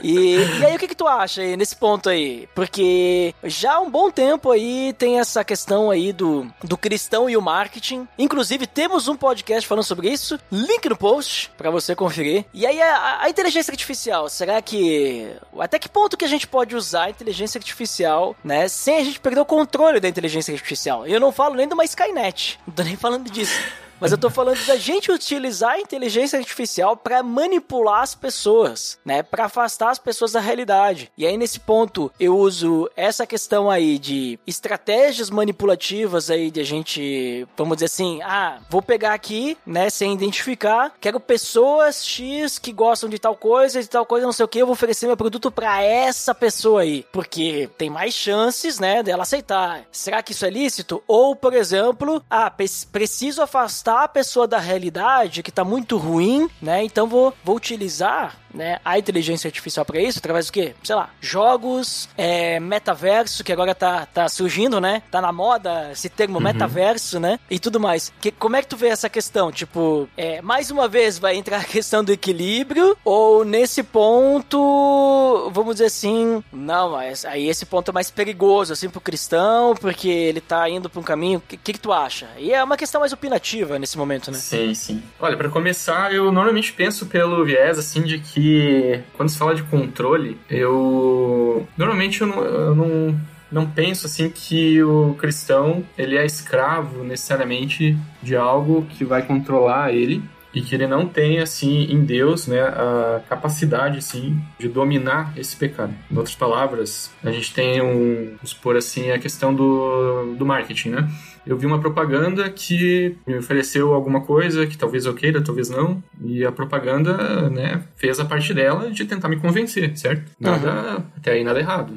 E, 0.03 0.37
e 0.37 0.65
aí, 0.65 0.77
o 0.77 0.79
que, 0.79 0.89
que 0.89 0.95
tu 0.95 1.07
acha 1.07 1.41
aí 1.41 1.57
nesse 1.57 1.77
ponto 1.77 2.09
aí? 2.09 2.49
Porque 2.55 3.35
já 3.45 3.75
há 3.75 3.81
um 3.81 3.91
bom 3.91 4.11
tempo 4.11 4.51
aí 4.51 4.93
tem 4.95 5.19
essa 5.19 5.45
questão 5.45 5.91
aí 5.91 6.13
do, 6.13 6.51
do 6.63 6.77
cristão 6.77 7.29
e 7.29 7.37
o 7.37 7.43
marketing. 7.43 8.07
Inclusive, 8.19 8.67
temos 8.67 9.09
um 9.09 9.17
podcast 9.17 9.67
falando 9.67 9.85
sobre 9.85 10.11
isso. 10.11 10.39
Link 10.51 10.89
no 10.89 10.97
post 10.97 11.51
para 11.57 11.71
você 11.71 11.95
conferir. 11.95 12.45
E 12.53 12.67
aí, 12.67 12.81
a, 12.81 13.23
a, 13.23 13.31
inteligência 13.31 13.71
artificial, 13.71 14.29
será 14.29 14.61
que. 14.61 15.35
Até 15.59 15.79
que 15.79 15.89
ponto 15.89 16.17
que 16.17 16.25
a 16.25 16.29
gente 16.29 16.47
pode 16.47 16.77
usar 16.77 17.05
a 17.05 17.11
inteligência 17.11 17.59
artificial, 17.59 18.37
né? 18.45 18.69
Sem 18.69 18.99
a 18.99 19.05
gente 19.05 19.21
perder 19.21 19.41
o 19.41 19.47
controle 19.47 20.01
da 20.01 20.09
inteligência 20.09 20.53
artificial? 20.53 21.07
Eu 21.07 21.21
não 21.21 21.33
falo 21.33 21.55
nem 21.55 21.67
de 21.67 21.75
uma 21.75 21.85
Skynet. 21.85 22.59
Não 22.67 22.75
tô 22.75 22.83
nem 22.83 22.97
falando 22.97 23.31
disso. 23.31 23.59
Mas 23.99 24.13
eu 24.13 24.19
tô 24.19 24.29
falando 24.29 24.65
da 24.67 24.77
gente 24.77 25.11
utilizar 25.11 25.73
a 25.73 25.81
inteligência 25.81 26.39
artificial 26.39 26.97
para 26.97 27.23
manipular 27.23 28.03
as 28.03 28.15
pessoas, 28.15 28.99
né? 29.05 29.23
Para 29.23 29.47
afastar 29.47 29.91
as 29.91 29.99
pessoas 29.99 30.33
da 30.33 30.41
realidade. 30.41 31.11
E 31.17 31.27
aí 31.27 31.37
nesse 31.37 31.59
ponto 31.59 32.13
eu 32.21 32.37
uso 32.37 32.91
essa 32.95 33.27
questão 33.27 33.71
aí 33.71 33.99
de 33.99 34.39
estratégias 34.47 35.31
manipulativas 35.31 36.31
aí 36.31 36.51
de 36.51 36.61
a 36.61 36.65
gente, 36.65 37.47
vamos 37.57 37.77
dizer 37.77 37.87
assim, 37.87 38.21
ah, 38.23 38.59
vou 38.69 38.83
pegar 38.83 39.15
aqui, 39.15 39.57
né, 39.67 39.89
sem 39.89 40.13
identificar, 40.13 40.95
quero 41.01 41.19
pessoas 41.19 42.05
X 42.05 42.59
que 42.59 42.73
gostam 42.73 43.09
de 43.09 43.19
tal 43.19 43.35
coisa, 43.35 43.81
de 43.81 43.89
tal 43.89 44.05
coisa, 44.05 44.27
não 44.27 44.33
sei 44.33 44.45
o 44.45 44.49
que, 44.49 44.59
eu 44.59 44.67
vou 44.67 44.75
oferecer 44.75 45.07
meu 45.07 45.17
produto 45.17 45.51
para 45.51 45.83
essa 45.83 46.35
pessoa 46.35 46.83
aí, 46.83 47.07
porque 47.13 47.71
tem 47.79 47.89
mais 47.89 48.13
chances, 48.13 48.79
né, 48.79 49.03
dela 49.03 49.23
aceitar. 49.23 49.85
Será 49.91 50.23
que 50.23 50.33
isso 50.33 50.45
é 50.45 50.51
lícito? 50.51 51.03
Ou, 51.07 51.35
por 51.35 51.55
exemplo, 51.55 52.23
ah, 52.29 52.51
preciso 52.51 53.41
afastar 53.41 53.86
afastar 53.87 54.05
a 54.05 54.09
pessoa 54.09 54.49
da 54.49 54.59
realidade, 54.59 55.43
que 55.43 55.53
tá 55.53 55.65
muito 55.65 55.97
ruim, 55.97 56.49
né? 56.61 56.83
Então 56.83 57.07
vou, 57.07 57.33
vou 57.45 57.57
utilizar 57.57 58.37
né, 58.57 58.79
a 58.85 58.99
inteligência 58.99 59.47
artificial 59.47 59.85
para 59.85 60.01
isso, 60.01 60.19
através 60.19 60.47
do 60.47 60.53
quê? 60.53 60.75
Sei 60.83 60.97
lá, 60.97 61.11
jogos, 61.21 62.09
é, 62.17 62.59
metaverso, 62.59 63.45
que 63.45 63.53
agora 63.53 63.75
tá, 63.75 64.07
tá 64.07 64.29
surgindo, 64.29 64.81
né? 64.81 65.03
Tá 65.11 65.21
na 65.21 65.31
moda 65.31 65.91
esse 65.93 66.09
termo 66.09 66.39
uhum. 66.39 66.45
metaverso, 66.45 67.21
né? 67.21 67.39
E 67.51 67.59
tudo 67.59 67.79
mais. 67.79 68.13
Que, 68.21 68.33
como 68.33 68.57
é 68.57 68.63
que 68.63 68.69
tu 68.69 68.77
vê 68.77 68.89
essa 68.89 69.11
questão? 69.11 69.53
Tipo, 69.53 70.09
é, 70.17 70.41
mais 70.41 70.71
uma 70.71 70.89
vez 70.89 71.19
vai 71.19 71.37
entrar 71.37 71.59
a 71.59 71.65
questão 71.65 72.03
do 72.03 72.13
equilíbrio, 72.13 72.97
ou 73.05 73.45
nesse 73.45 73.83
ponto, 73.83 75.51
vamos 75.53 75.75
dizer 75.75 75.87
assim, 75.87 76.43
não, 76.53 76.93
mas 76.93 77.25
aí 77.25 77.49
esse 77.49 77.67
ponto 77.67 77.91
é 77.91 77.95
mais 77.95 78.11
perigoso, 78.11 78.73
assim, 78.73 78.89
pro 78.89 79.01
cristão, 79.01 79.75
porque 79.75 80.09
ele 80.09 80.41
tá 80.41 80.69
indo 80.69 80.89
pra 80.89 81.01
um 81.01 81.05
caminho. 81.05 81.39
O 81.39 81.43
que, 81.43 81.57
que, 81.57 81.73
que 81.75 81.81
tu 81.81 81.93
acha? 81.93 82.27
E 82.39 82.53
é 82.53 82.65
uma 82.65 82.77
questão 82.77 83.01
mais 83.01 83.13
opinativa 83.13 83.76
nesse 83.79 83.99
momento, 83.99 84.31
né? 84.31 84.39
Sim, 84.39 84.75
sim. 84.75 85.03
Olha, 85.19 85.37
para 85.37 85.49
começar, 85.49 86.13
eu 86.13 86.31
normalmente 86.33 86.73
penso 86.73 87.07
pelo 87.07 87.45
viés, 87.45 87.79
assim, 87.79 88.03
de 88.03 88.19
que 88.19 89.01
quando 89.15 89.29
se 89.29 89.39
fala 89.39 89.55
de 89.55 89.63
controle, 89.65 90.39
eu 90.49 91.67
normalmente 91.77 92.21
eu 92.21 92.27
não, 92.27 92.45
eu 92.45 92.75
não, 92.75 93.21
não 93.51 93.67
penso 93.67 94.07
assim 94.07 94.29
que 94.29 94.83
o 94.83 95.15
cristão 95.15 95.85
ele 95.97 96.17
é 96.17 96.25
escravo 96.25 97.05
necessariamente 97.05 97.97
de 98.23 98.37
algo 98.37 98.87
que 98.91 99.05
vai 99.05 99.23
controlar 99.23 99.93
ele 99.93 100.23
e 100.55 100.63
que 100.63 100.75
ele 100.75 100.87
não 100.87 101.07
tem 101.07 101.39
assim 101.39 101.85
em 101.85 102.03
Deus 102.05 102.47
né 102.47 102.63
a 102.63 103.21
capacidade 103.29 103.99
assim 103.99 104.41
de 104.59 104.69
dominar 104.69 105.33
esse 105.37 105.55
pecado 105.55 105.95
em 106.11 106.17
outras 106.17 106.35
palavras 106.35 107.11
a 107.23 107.31
gente 107.31 107.53
tem 107.53 107.83
um 107.83 108.37
vamos 108.37 108.51
supor 108.51 108.77
assim 108.77 109.11
a 109.11 109.19
questão 109.19 109.55
do, 109.55 110.35
do 110.35 110.47
marketing 110.47 110.91
né 110.91 111.09
eu 111.47 111.57
vi 111.57 111.67
uma 111.67 111.81
propaganda 111.81 112.49
que 112.51 113.17
me 113.27 113.37
ofereceu 113.37 113.95
alguma 113.95 114.21
coisa 114.23 114.67
que 114.67 114.77
talvez 114.77 115.07
eu 115.07 115.15
queira, 115.15 115.43
talvez 115.43 115.69
não, 115.69 116.03
e 116.21 116.45
a 116.45 116.53
propaganda, 116.53 117.49
né, 117.51 117.83
fez 117.95 118.19
a 118.19 118.25
parte 118.25 118.53
dela 118.53 118.91
de 118.91 119.05
tentar 119.05 119.29
me 119.29 119.37
convencer, 119.37 119.97
certo? 119.97 120.33
Nada, 120.41 120.99
uhum. 120.99 121.05
até 121.17 121.33
aí 121.33 121.45
nada 121.45 121.61
errado 121.61 121.95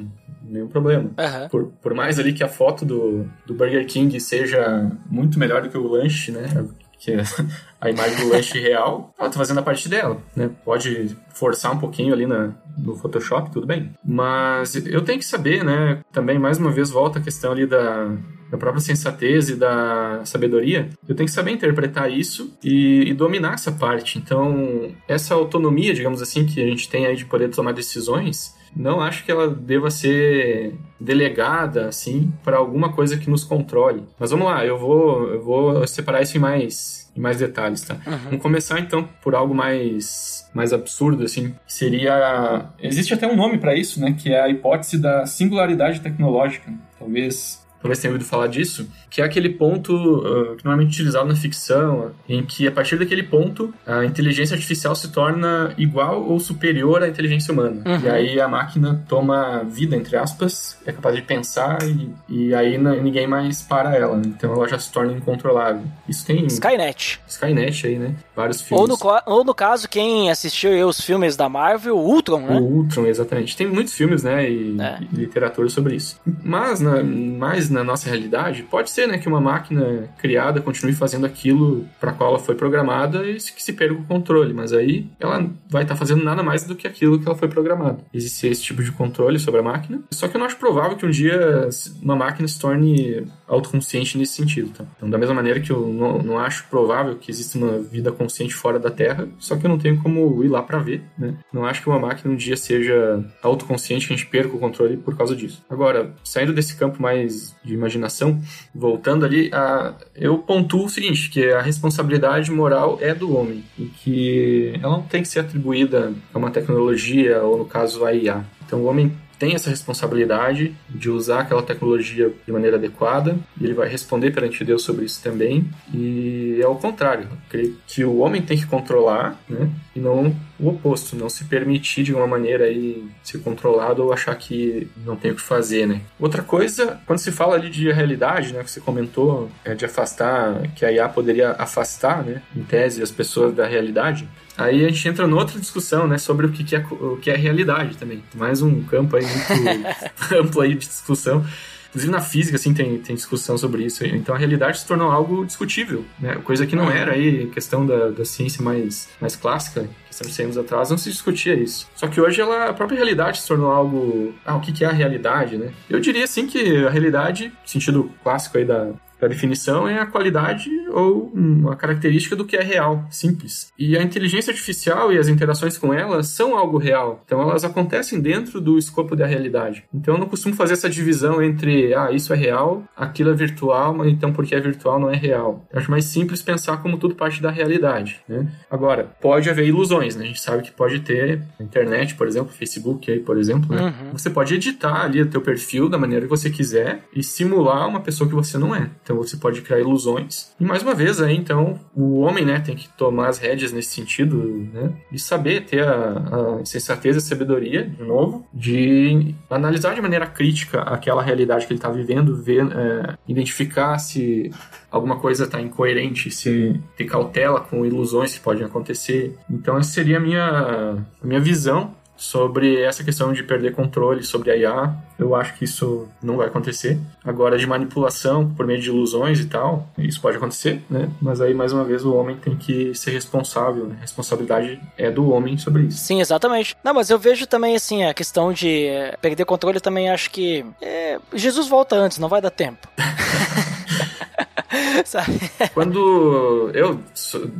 nenhum 0.50 0.66
problema. 0.66 1.04
Uhum. 1.04 1.48
Por, 1.48 1.66
por 1.80 1.94
mais 1.94 2.18
ali 2.18 2.32
que 2.32 2.42
a 2.42 2.48
foto 2.48 2.84
do, 2.84 3.24
do 3.46 3.54
Burger 3.54 3.86
King 3.86 4.18
seja 4.18 4.90
muito 5.08 5.38
melhor 5.38 5.62
do 5.62 5.70
que 5.70 5.78
o 5.78 5.86
lanche, 5.86 6.32
né? 6.32 6.66
que 7.00 7.12
é 7.12 7.22
a 7.80 7.90
imagem 7.90 8.18
do 8.18 8.28
lanche 8.28 8.60
real, 8.60 9.12
ela 9.18 9.30
tá 9.30 9.38
fazendo 9.38 9.58
a 9.58 9.62
parte 9.62 9.88
dela, 9.88 10.18
né? 10.36 10.50
Pode 10.64 11.16
forçar 11.30 11.72
um 11.72 11.78
pouquinho 11.78 12.12
ali 12.12 12.26
na, 12.26 12.52
no 12.76 12.94
Photoshop, 12.94 13.50
tudo 13.50 13.66
bem. 13.66 13.90
Mas 14.04 14.74
eu 14.86 15.00
tenho 15.02 15.18
que 15.18 15.24
saber, 15.24 15.64
né? 15.64 16.00
Também, 16.12 16.38
mais 16.38 16.58
uma 16.58 16.70
vez, 16.70 16.90
volta 16.90 17.18
a 17.18 17.22
questão 17.22 17.52
ali 17.52 17.66
da, 17.66 18.14
da 18.50 18.58
própria 18.58 18.80
sensatez 18.80 19.48
e 19.48 19.56
da 19.56 20.22
sabedoria, 20.24 20.88
eu 21.08 21.14
tenho 21.14 21.26
que 21.26 21.32
saber 21.32 21.52
interpretar 21.52 22.10
isso 22.10 22.56
e, 22.62 23.04
e, 23.08 23.14
dominar 23.14 23.54
essa 23.54 23.70
parte. 23.70 24.18
Então, 24.18 24.92
essa 25.06 25.34
autonomia, 25.34 25.94
digamos 25.94 26.20
assim, 26.20 26.44
que 26.44 26.60
a 26.60 26.66
gente 26.66 26.88
tem 26.88 27.06
aí 27.06 27.16
de 27.16 27.24
poder 27.24 27.48
tomar 27.50 27.72
decisões, 27.72 28.58
não 28.74 29.00
acho 29.00 29.24
que 29.24 29.30
ela 29.30 29.48
deva 29.48 29.90
ser 29.90 30.74
delegada 30.98 31.88
assim 31.88 32.32
para 32.44 32.56
alguma 32.56 32.92
coisa 32.92 33.16
que 33.16 33.28
nos 33.28 33.42
controle. 33.42 34.04
Mas 34.18 34.30
vamos 34.30 34.46
lá, 34.46 34.64
eu 34.64 34.78
vou, 34.78 35.28
eu 35.28 35.42
vou 35.42 35.86
separar 35.86 36.22
isso 36.22 36.36
em 36.36 36.40
mais, 36.40 37.10
em 37.16 37.20
mais 37.20 37.38
detalhes, 37.38 37.82
tá? 37.82 37.94
Uhum. 38.06 38.18
Vamos 38.24 38.42
começar 38.42 38.78
então 38.78 39.08
por 39.22 39.34
algo 39.34 39.54
mais 39.54 40.48
mais 40.52 40.72
absurdo 40.72 41.22
assim, 41.22 41.54
seria 41.66 42.70
existe 42.80 43.14
até 43.14 43.26
um 43.26 43.36
nome 43.36 43.58
para 43.58 43.74
isso, 43.74 44.00
né, 44.00 44.16
que 44.18 44.32
é 44.32 44.40
a 44.40 44.48
hipótese 44.48 44.98
da 44.98 45.24
singularidade 45.26 46.00
tecnológica. 46.00 46.72
Talvez 46.98 47.59
talvez 47.80 47.98
tenha 47.98 48.12
ouvido 48.12 48.28
falar 48.28 48.46
disso, 48.46 48.88
que 49.08 49.20
é 49.20 49.24
aquele 49.24 49.50
ponto 49.50 49.92
uh, 49.94 50.56
que 50.56 50.64
normalmente 50.64 50.88
é 50.88 50.94
utilizado 50.94 51.26
na 51.26 51.36
ficção, 51.36 52.12
em 52.28 52.44
que 52.44 52.66
a 52.66 52.72
partir 52.72 52.98
daquele 52.98 53.22
ponto 53.22 53.72
a 53.86 54.04
inteligência 54.04 54.54
artificial 54.54 54.94
se 54.94 55.10
torna 55.10 55.74
igual 55.76 56.22
ou 56.22 56.38
superior 56.38 57.02
à 57.02 57.08
inteligência 57.08 57.52
humana. 57.52 57.82
Uhum. 57.86 58.00
E 58.04 58.08
aí 58.08 58.40
a 58.40 58.48
máquina 58.48 59.04
toma 59.08 59.64
vida, 59.64 59.96
entre 59.96 60.16
aspas, 60.16 60.78
é 60.86 60.92
capaz 60.92 61.14
de 61.16 61.22
pensar 61.22 61.78
e, 61.82 62.10
e 62.28 62.54
aí 62.54 62.78
ninguém 62.78 63.26
mais 63.26 63.62
para 63.62 63.96
ela. 63.96 64.16
Né? 64.16 64.22
Então 64.26 64.52
ela 64.52 64.68
já 64.68 64.78
se 64.78 64.92
torna 64.92 65.12
incontrolável. 65.12 65.82
Isso 66.08 66.24
tem. 66.26 66.46
Skynet. 66.46 67.20
Skynet 67.26 67.86
aí, 67.86 67.98
né? 67.98 68.14
Vários 68.40 68.62
filmes. 68.62 68.88
Ou 68.88 68.88
no, 68.88 69.20
ou 69.26 69.44
no 69.44 69.54
caso, 69.54 69.88
quem 69.88 70.30
assistiu 70.30 70.88
os 70.88 71.00
filmes 71.00 71.36
da 71.36 71.48
Marvel, 71.48 71.96
o 71.96 72.06
Ultron, 72.06 72.40
né? 72.40 72.58
O 72.58 72.62
Ultron, 72.62 73.06
exatamente. 73.06 73.54
Tem 73.56 73.66
muitos 73.66 73.92
filmes, 73.92 74.22
né? 74.22 74.50
E, 74.50 74.80
é. 74.80 74.98
e 75.12 75.16
literatura 75.16 75.68
sobre 75.68 75.96
isso. 75.96 76.18
Mas, 76.42 76.80
na, 76.80 77.02
mais 77.02 77.68
na 77.68 77.84
nossa 77.84 78.08
realidade, 78.08 78.62
pode 78.62 78.90
ser 78.90 79.06
né, 79.06 79.18
que 79.18 79.28
uma 79.28 79.40
máquina 79.40 80.08
criada 80.18 80.60
continue 80.60 80.94
fazendo 80.94 81.26
aquilo 81.26 81.86
para 82.00 82.12
qual 82.12 82.30
ela 82.30 82.38
foi 82.38 82.54
programada 82.54 83.28
e 83.28 83.34
que 83.34 83.62
se 83.62 83.72
perca 83.74 83.94
o 83.94 84.04
controle, 84.04 84.54
mas 84.54 84.72
aí 84.72 85.06
ela 85.18 85.38
vai 85.68 85.82
estar 85.82 85.94
tá 85.94 85.98
fazendo 85.98 86.24
nada 86.24 86.42
mais 86.42 86.64
do 86.64 86.74
que 86.74 86.86
aquilo 86.86 87.18
que 87.20 87.28
ela 87.28 87.36
foi 87.36 87.48
programada. 87.48 87.98
Existe 88.12 88.46
esse 88.46 88.62
tipo 88.62 88.82
de 88.82 88.92
controle 88.92 89.38
sobre 89.38 89.60
a 89.60 89.62
máquina, 89.62 90.02
só 90.10 90.28
que 90.28 90.36
eu 90.36 90.38
não 90.38 90.46
acho 90.46 90.56
provável 90.56 90.96
que 90.96 91.04
um 91.04 91.10
dia 91.10 91.68
uma 92.02 92.16
máquina 92.16 92.48
se 92.48 92.58
torne 92.58 93.26
autoconsciente 93.50 94.16
nesse 94.16 94.34
sentido. 94.34 94.70
Tá? 94.70 94.84
Então, 94.96 95.10
da 95.10 95.18
mesma 95.18 95.34
maneira 95.34 95.60
que 95.60 95.70
eu 95.70 95.86
não, 95.88 96.18
não 96.22 96.38
acho 96.38 96.66
provável 96.68 97.16
que 97.16 97.30
exista 97.30 97.58
uma 97.58 97.78
vida 97.78 98.12
consciente 98.12 98.54
fora 98.54 98.78
da 98.78 98.90
Terra, 98.90 99.28
só 99.38 99.56
que 99.56 99.66
eu 99.66 99.68
não 99.68 99.78
tenho 99.78 100.00
como 100.00 100.42
ir 100.44 100.48
lá 100.48 100.62
para 100.62 100.78
ver. 100.78 101.02
Né? 101.18 101.34
Não 101.52 101.66
acho 101.66 101.82
que 101.82 101.88
uma 101.88 101.98
máquina 101.98 102.32
um 102.32 102.36
dia 102.36 102.56
seja 102.56 103.24
autoconsciente, 103.42 104.06
que 104.06 104.14
a 104.14 104.16
gente 104.16 104.28
perca 104.28 104.54
o 104.54 104.58
controle 104.58 104.96
por 104.96 105.16
causa 105.16 105.34
disso. 105.34 105.62
Agora, 105.68 106.14
saindo 106.22 106.52
desse 106.52 106.76
campo 106.76 107.02
mais 107.02 107.54
de 107.64 107.74
imaginação, 107.74 108.40
voltando 108.74 109.24
ali, 109.24 109.50
a, 109.52 109.94
eu 110.14 110.38
pontuo 110.38 110.84
o 110.84 110.88
seguinte, 110.88 111.28
que 111.28 111.50
a 111.50 111.60
responsabilidade 111.60 112.50
moral 112.52 112.98
é 113.00 113.12
do 113.12 113.34
homem 113.36 113.64
e 113.76 113.86
que 113.86 114.72
ela 114.80 114.96
não 114.96 115.02
tem 115.02 115.22
que 115.22 115.28
ser 115.28 115.40
atribuída 115.40 116.12
a 116.32 116.38
uma 116.38 116.50
tecnologia 116.50 117.42
ou, 117.42 117.58
no 117.58 117.64
caso, 117.64 118.04
a 118.04 118.14
IA. 118.14 118.44
Então, 118.64 118.80
o 118.80 118.84
homem 118.84 119.12
tem 119.40 119.54
essa 119.54 119.70
responsabilidade 119.70 120.76
de 120.86 121.08
usar 121.08 121.40
aquela 121.40 121.62
tecnologia 121.62 122.30
de 122.46 122.52
maneira 122.52 122.76
adequada 122.76 123.38
e 123.58 123.64
ele 123.64 123.72
vai 123.72 123.88
responder 123.88 124.30
perante 124.32 124.62
Deus 124.62 124.82
sobre 124.82 125.06
isso 125.06 125.22
também. 125.22 125.64
E 125.94 126.60
é 126.62 126.66
o 126.68 126.74
contrário, 126.74 127.26
creio 127.48 127.78
que 127.86 128.04
o 128.04 128.18
homem 128.18 128.42
tem 128.42 128.58
que 128.58 128.66
controlar, 128.66 129.40
né? 129.48 129.70
E 129.96 129.98
não 129.98 130.36
o 130.58 130.68
oposto, 130.68 131.16
não 131.16 131.30
se 131.30 131.44
permitir 131.44 132.02
de 132.02 132.12
uma 132.12 132.26
maneira 132.26 132.64
aí 132.64 133.02
ser 133.22 133.38
controlado 133.38 134.04
ou 134.04 134.12
achar 134.12 134.34
que 134.36 134.86
não 135.06 135.16
tem 135.16 135.30
o 135.30 135.34
que 135.34 135.40
fazer, 135.40 135.86
né? 135.86 136.02
Outra 136.18 136.42
coisa, 136.42 137.00
quando 137.06 137.18
se 137.18 137.32
fala 137.32 137.56
ali 137.56 137.70
de 137.70 137.90
realidade, 137.90 138.52
né, 138.52 138.62
que 138.62 138.70
você 138.70 138.80
comentou, 138.80 139.48
é 139.64 139.74
de 139.74 139.86
afastar, 139.86 140.68
que 140.76 140.84
a 140.84 140.92
IA 140.92 141.08
poderia 141.08 141.52
afastar, 141.52 142.22
né, 142.22 142.42
em 142.54 142.62
tese, 142.62 143.02
as 143.02 143.10
pessoas 143.10 143.54
da 143.54 143.66
realidade. 143.66 144.28
Aí 144.56 144.84
a 144.84 144.88
gente 144.88 145.08
entra 145.08 145.26
noutra 145.26 145.58
discussão, 145.58 146.06
né, 146.06 146.18
sobre 146.18 146.46
o 146.46 146.50
que 146.50 146.74
é, 146.74 146.84
o 146.90 147.16
que 147.16 147.30
é 147.30 147.36
realidade 147.36 147.96
também. 147.96 148.22
Mais 148.34 148.60
um 148.62 148.82
campo 148.82 149.16
aí 149.16 149.24
muito 149.24 150.34
amplo 150.34 150.60
aí 150.60 150.74
de 150.74 150.86
discussão. 150.86 151.44
Inclusive 151.90 152.12
na 152.12 152.20
física, 152.20 152.56
assim, 152.56 152.72
tem, 152.72 152.98
tem 152.98 153.16
discussão 153.16 153.58
sobre 153.58 153.84
isso. 153.84 154.06
Então 154.06 154.32
a 154.32 154.38
realidade 154.38 154.78
se 154.78 154.86
tornou 154.86 155.10
algo 155.10 155.44
discutível, 155.44 156.04
né? 156.20 156.36
Coisa 156.44 156.64
que 156.64 156.76
não 156.76 156.84
uhum. 156.84 156.90
era 156.90 157.12
aí 157.12 157.46
questão 157.48 157.84
da, 157.84 158.10
da 158.10 158.24
ciência 158.24 158.62
mais, 158.62 159.08
mais 159.20 159.34
clássica, 159.34 159.88
questão 160.06 160.28
de 160.28 160.32
100 160.32 160.44
anos 160.44 160.58
atrás, 160.58 160.90
não 160.90 160.98
se 160.98 161.10
discutia 161.10 161.54
isso. 161.54 161.88
Só 161.96 162.06
que 162.06 162.20
hoje 162.20 162.40
ela, 162.40 162.66
a 162.66 162.72
própria 162.72 162.96
realidade 162.96 163.40
se 163.40 163.48
tornou 163.48 163.72
algo... 163.72 164.32
Ah, 164.46 164.54
o 164.54 164.60
que 164.60 164.84
é 164.84 164.86
a 164.86 164.92
realidade, 164.92 165.56
né? 165.56 165.72
Eu 165.88 165.98
diria, 165.98 166.24
assim, 166.24 166.46
que 166.46 166.84
a 166.84 166.90
realidade, 166.90 167.52
sentido 167.66 168.08
clássico 168.22 168.56
aí 168.56 168.64
da, 168.64 168.92
a 169.24 169.28
definição 169.28 169.88
é 169.88 169.98
a 169.98 170.06
qualidade 170.06 170.70
ou 170.90 171.30
uma 171.34 171.76
característica 171.76 172.36
do 172.36 172.44
que 172.44 172.56
é 172.56 172.62
real, 172.62 173.04
simples. 173.10 173.72
E 173.78 173.96
a 173.96 174.02
inteligência 174.02 174.50
artificial 174.50 175.12
e 175.12 175.18
as 175.18 175.28
interações 175.28 175.78
com 175.78 175.92
ela 175.92 176.22
são 176.22 176.56
algo 176.56 176.78
real. 176.78 177.22
Então 177.24 177.40
elas 177.40 177.64
acontecem 177.64 178.20
dentro 178.20 178.60
do 178.60 178.78
escopo 178.78 179.16
da 179.16 179.26
realidade. 179.26 179.84
Então 179.92 180.14
eu 180.14 180.20
não 180.20 180.28
costumo 180.28 180.54
fazer 180.54 180.74
essa 180.74 180.90
divisão 180.90 181.42
entre, 181.42 181.94
ah, 181.94 182.10
isso 182.10 182.32
é 182.32 182.36
real, 182.36 182.84
aquilo 182.96 183.30
é 183.30 183.34
virtual, 183.34 183.94
mas 183.94 184.08
então 184.08 184.32
porque 184.32 184.54
é 184.54 184.60
virtual 184.60 184.98
não 184.98 185.10
é 185.10 185.16
real. 185.16 185.66
Eu 185.72 185.78
acho 185.78 185.90
mais 185.90 186.04
simples 186.04 186.42
pensar 186.42 186.78
como 186.78 186.98
tudo 186.98 187.14
parte 187.14 187.42
da 187.42 187.50
realidade, 187.50 188.20
né? 188.28 188.48
Agora, 188.70 189.04
pode 189.20 189.48
haver 189.48 189.66
ilusões, 189.66 190.16
né? 190.16 190.24
A 190.24 190.26
gente 190.26 190.40
sabe 190.40 190.62
que 190.62 190.72
pode 190.72 191.00
ter 191.00 191.42
internet, 191.60 192.14
por 192.14 192.26
exemplo, 192.26 192.52
Facebook 192.52 193.10
aí, 193.10 193.20
por 193.20 193.38
exemplo, 193.38 193.74
né? 193.74 193.82
Uhum. 193.82 194.12
Você 194.12 194.30
pode 194.30 194.54
editar 194.54 195.04
ali 195.04 195.20
o 195.22 195.26
teu 195.26 195.40
perfil 195.40 195.88
da 195.88 195.98
maneira 195.98 196.24
que 196.24 196.30
você 196.30 196.50
quiser 196.50 197.04
e 197.14 197.22
simular 197.22 197.88
uma 197.88 198.00
pessoa 198.00 198.28
que 198.28 198.34
você 198.34 198.58
não 198.58 198.74
é. 198.74 198.90
Então 199.10 199.20
você 199.20 199.36
pode 199.36 199.60
criar 199.62 199.80
ilusões. 199.80 200.52
E 200.60 200.64
mais 200.64 200.84
uma 200.84 200.94
vez 200.94 201.20
aí, 201.20 201.36
então, 201.36 201.80
o 201.96 202.20
homem, 202.20 202.44
né, 202.44 202.60
tem 202.60 202.76
que 202.76 202.88
tomar 202.90 203.28
as 203.28 203.38
rédeas 203.38 203.72
nesse 203.72 203.88
sentido, 203.88 204.68
né, 204.72 204.92
e 205.10 205.18
saber 205.18 205.64
ter 205.64 205.82
a, 205.82 206.60
a 206.60 206.62
e 206.62 207.20
sabedoria, 207.20 207.84
de 207.84 208.04
novo, 208.04 208.46
de 208.54 209.34
analisar 209.50 209.96
de 209.96 210.00
maneira 210.00 210.28
crítica 210.28 210.82
aquela 210.82 211.24
realidade 211.24 211.66
que 211.66 211.72
ele 211.72 211.78
está 211.78 211.90
vivendo, 211.90 212.36
ver, 212.36 212.64
é, 212.70 213.18
identificar 213.26 213.98
se 213.98 214.52
alguma 214.88 215.18
coisa 215.18 215.42
está 215.42 215.60
incoerente, 215.60 216.30
se 216.30 216.80
ter 216.96 217.06
cautela 217.06 217.60
com 217.60 217.84
ilusões 217.84 218.34
que 218.34 218.40
podem 218.40 218.64
acontecer. 218.64 219.36
Então, 219.50 219.76
essa 219.76 219.90
seria 219.90 220.18
a 220.18 220.20
minha, 220.20 221.04
a 221.20 221.26
minha 221.26 221.40
visão 221.40 221.98
sobre 222.20 222.78
essa 222.82 223.02
questão 223.02 223.32
de 223.32 223.42
perder 223.42 223.72
controle 223.72 224.22
sobre 224.22 224.50
a 224.50 224.56
IA. 224.56 224.94
Eu 225.18 225.34
acho 225.34 225.54
que 225.54 225.64
isso 225.64 226.06
não 226.22 226.36
vai 226.36 226.48
acontecer. 226.48 226.98
Agora, 227.24 227.56
de 227.56 227.66
manipulação 227.66 228.46
por 228.50 228.66
meio 228.66 228.78
de 228.78 228.90
ilusões 228.90 229.40
e 229.40 229.46
tal, 229.46 229.88
isso 229.96 230.20
pode 230.20 230.36
acontecer, 230.36 230.82
né? 230.88 231.08
Mas 231.20 231.40
aí, 231.40 231.54
mais 231.54 231.72
uma 231.72 231.82
vez, 231.82 232.04
o 232.04 232.14
homem 232.14 232.36
tem 232.36 232.54
que 232.56 232.94
ser 232.94 233.12
responsável, 233.12 233.86
né? 233.86 233.94
A 233.98 234.02
responsabilidade 234.02 234.78
é 234.98 235.10
do 235.10 235.30
homem 235.30 235.56
sobre 235.56 235.84
isso. 235.84 235.96
Sim, 235.96 236.20
exatamente. 236.20 236.76
Não, 236.84 236.92
mas 236.92 237.08
eu 237.08 237.18
vejo 237.18 237.46
também, 237.46 237.74
assim, 237.74 238.04
a 238.04 238.12
questão 238.12 238.52
de 238.52 238.84
eh, 238.84 239.16
perder 239.20 239.46
controle 239.46 239.80
também 239.80 240.10
acho 240.10 240.30
que 240.30 240.64
é... 240.82 241.18
Jesus 241.32 241.68
volta 241.68 241.96
antes, 241.96 242.18
não 242.18 242.28
vai 242.28 242.42
dar 242.42 242.50
tempo. 242.50 242.86
Quando 245.74 246.70
eu, 246.74 247.00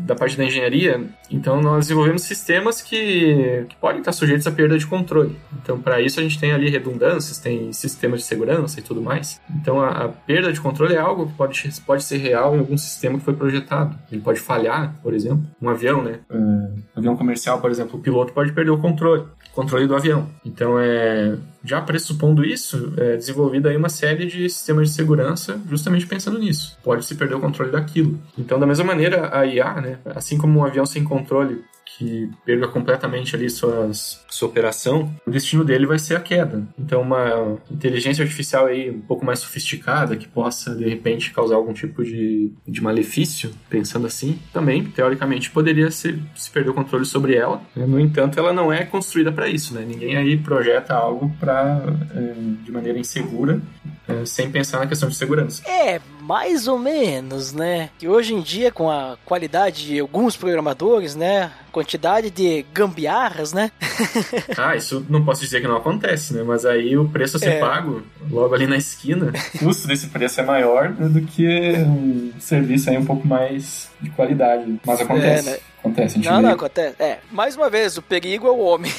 da 0.06 0.14
parte 0.14 0.36
da 0.36 0.44
engenharia, 0.44 1.04
então 1.30 1.60
nós 1.60 1.86
desenvolvemos 1.86 2.22
sistemas 2.22 2.80
que, 2.80 3.66
que 3.68 3.76
podem 3.76 3.98
estar 3.98 4.12
sujeitos 4.12 4.46
à 4.46 4.52
perda 4.52 4.78
de 4.78 4.86
controle. 4.86 5.36
Então, 5.60 5.80
para 5.80 6.00
isso, 6.00 6.20
a 6.20 6.22
gente 6.22 6.38
tem 6.38 6.52
ali 6.52 6.70
redundâncias, 6.70 7.38
tem 7.38 7.72
sistemas 7.72 8.20
de 8.20 8.26
segurança 8.26 8.78
e 8.78 8.82
tudo 8.82 9.02
mais. 9.02 9.40
Então, 9.50 9.80
a, 9.80 9.88
a, 9.88 10.08
perda 10.08 10.52
de 10.52 10.60
controle 10.60 10.94
é 10.94 10.98
algo 10.98 11.26
que 11.26 11.34
pode, 11.34 11.70
pode 11.84 12.04
ser 12.04 12.18
real 12.18 12.54
em 12.54 12.60
algum 12.60 12.78
sistema 12.78 13.18
que 13.18 13.24
foi 13.24 13.34
projetado. 13.34 13.98
Ele 14.10 14.20
pode 14.20 14.40
falhar, 14.40 14.94
por 15.02 15.14
exemplo. 15.14 15.44
Um 15.60 15.68
avião, 15.68 16.02
né? 16.02 16.20
Um 16.30 16.82
avião 16.94 17.16
comercial, 17.16 17.60
por 17.60 17.70
exemplo, 17.70 17.98
o 17.98 18.02
piloto 18.02 18.32
pode 18.32 18.52
perder 18.52 18.70
o 18.70 18.78
controle 18.78 19.24
controle 19.52 19.86
do 19.86 19.94
avião. 19.94 20.28
Então, 20.44 20.78
é, 20.78 21.36
já 21.64 21.80
pressupondo 21.80 22.44
isso, 22.44 22.92
é 22.96 23.16
desenvolvida 23.16 23.68
aí 23.68 23.76
uma 23.76 23.88
série 23.88 24.26
de 24.26 24.48
sistemas 24.48 24.88
de 24.88 24.94
segurança 24.94 25.60
justamente 25.68 26.06
pensando 26.06 26.38
nisso. 26.38 26.78
Pode 26.82 26.99
se 27.02 27.14
perder 27.14 27.34
o 27.34 27.40
controle 27.40 27.72
daquilo. 27.72 28.18
Então, 28.38 28.58
da 28.58 28.66
mesma 28.66 28.84
maneira, 28.84 29.36
a 29.36 29.46
IA, 29.46 29.80
né, 29.80 29.98
assim 30.14 30.38
como 30.38 30.58
um 30.58 30.64
avião 30.64 30.86
sem 30.86 31.04
controle 31.04 31.62
que 31.96 32.30
perca 32.44 32.68
completamente 32.68 33.34
ali 33.34 33.50
suas, 33.50 34.24
sua 34.28 34.48
operação, 34.48 35.12
o 35.26 35.30
destino 35.30 35.64
dele 35.64 35.86
vai 35.86 35.98
ser 35.98 36.16
a 36.16 36.20
queda. 36.20 36.66
Então, 36.78 37.02
uma 37.02 37.58
inteligência 37.70 38.22
artificial 38.22 38.66
aí 38.66 38.90
um 38.90 39.00
pouco 39.00 39.24
mais 39.24 39.40
sofisticada, 39.40 40.16
que 40.16 40.28
possa, 40.28 40.74
de 40.74 40.88
repente, 40.88 41.32
causar 41.32 41.56
algum 41.56 41.72
tipo 41.72 42.04
de, 42.04 42.52
de 42.66 42.82
malefício, 42.82 43.50
pensando 43.68 44.06
assim, 44.06 44.38
também, 44.52 44.84
teoricamente, 44.84 45.50
poderia 45.50 45.90
se, 45.90 46.18
se 46.34 46.50
perder 46.50 46.70
o 46.70 46.74
controle 46.74 47.04
sobre 47.04 47.34
ela. 47.34 47.60
No 47.74 47.98
entanto, 47.98 48.38
ela 48.38 48.52
não 48.52 48.72
é 48.72 48.84
construída 48.84 49.32
para 49.32 49.48
isso, 49.48 49.74
né? 49.74 49.84
Ninguém 49.86 50.16
aí 50.16 50.36
projeta 50.36 50.94
algo 50.94 51.30
para 51.40 51.82
é, 52.14 52.34
de 52.64 52.72
maneira 52.72 52.98
insegura, 52.98 53.60
é, 54.08 54.24
sem 54.24 54.50
pensar 54.50 54.78
na 54.78 54.86
questão 54.86 55.08
de 55.08 55.16
segurança. 55.16 55.62
É, 55.68 56.00
mais 56.20 56.68
ou 56.68 56.78
menos, 56.78 57.52
né? 57.52 57.90
Que 57.98 58.08
hoje 58.08 58.34
em 58.34 58.40
dia, 58.40 58.70
com 58.70 58.90
a 58.90 59.16
qualidade 59.24 59.86
de 59.86 59.98
alguns 59.98 60.36
programadores, 60.36 61.14
né? 61.14 61.50
Quantidade 61.72 62.30
de 62.30 62.64
gambiarras, 62.72 63.52
né? 63.52 63.70
ah, 64.56 64.76
isso 64.76 65.04
não 65.08 65.24
posso 65.24 65.42
dizer 65.42 65.60
que 65.60 65.68
não 65.68 65.76
acontece, 65.76 66.34
né? 66.34 66.42
Mas 66.42 66.64
aí 66.64 66.96
o 66.96 67.08
preço 67.08 67.36
a 67.36 67.40
ser 67.40 67.54
é. 67.54 67.60
pago, 67.60 68.02
logo 68.30 68.54
ali 68.54 68.66
na 68.66 68.76
esquina, 68.76 69.32
o 69.54 69.58
custo 69.58 69.86
desse 69.86 70.08
preço 70.08 70.40
é 70.40 70.44
maior 70.44 70.92
do 70.92 71.20
que 71.22 71.72
um 71.78 72.32
serviço 72.38 72.90
aí 72.90 72.98
um 72.98 73.04
pouco 73.04 73.26
mais 73.26 73.90
de 74.00 74.10
qualidade. 74.10 74.80
Mas 74.84 75.00
acontece. 75.00 75.48
É, 75.48 75.52
né? 75.52 75.58
Acontece, 75.80 76.14
a 76.14 76.16
gente 76.22 76.28
Não, 76.30 76.36
vê. 76.36 76.42
não, 76.42 76.50
acontece. 76.52 76.96
É, 76.98 77.18
mais 77.30 77.56
uma 77.56 77.68
vez, 77.70 77.96
o 77.96 78.02
perigo 78.02 78.46
é 78.46 78.50
o 78.50 78.58
homem. 78.58 78.92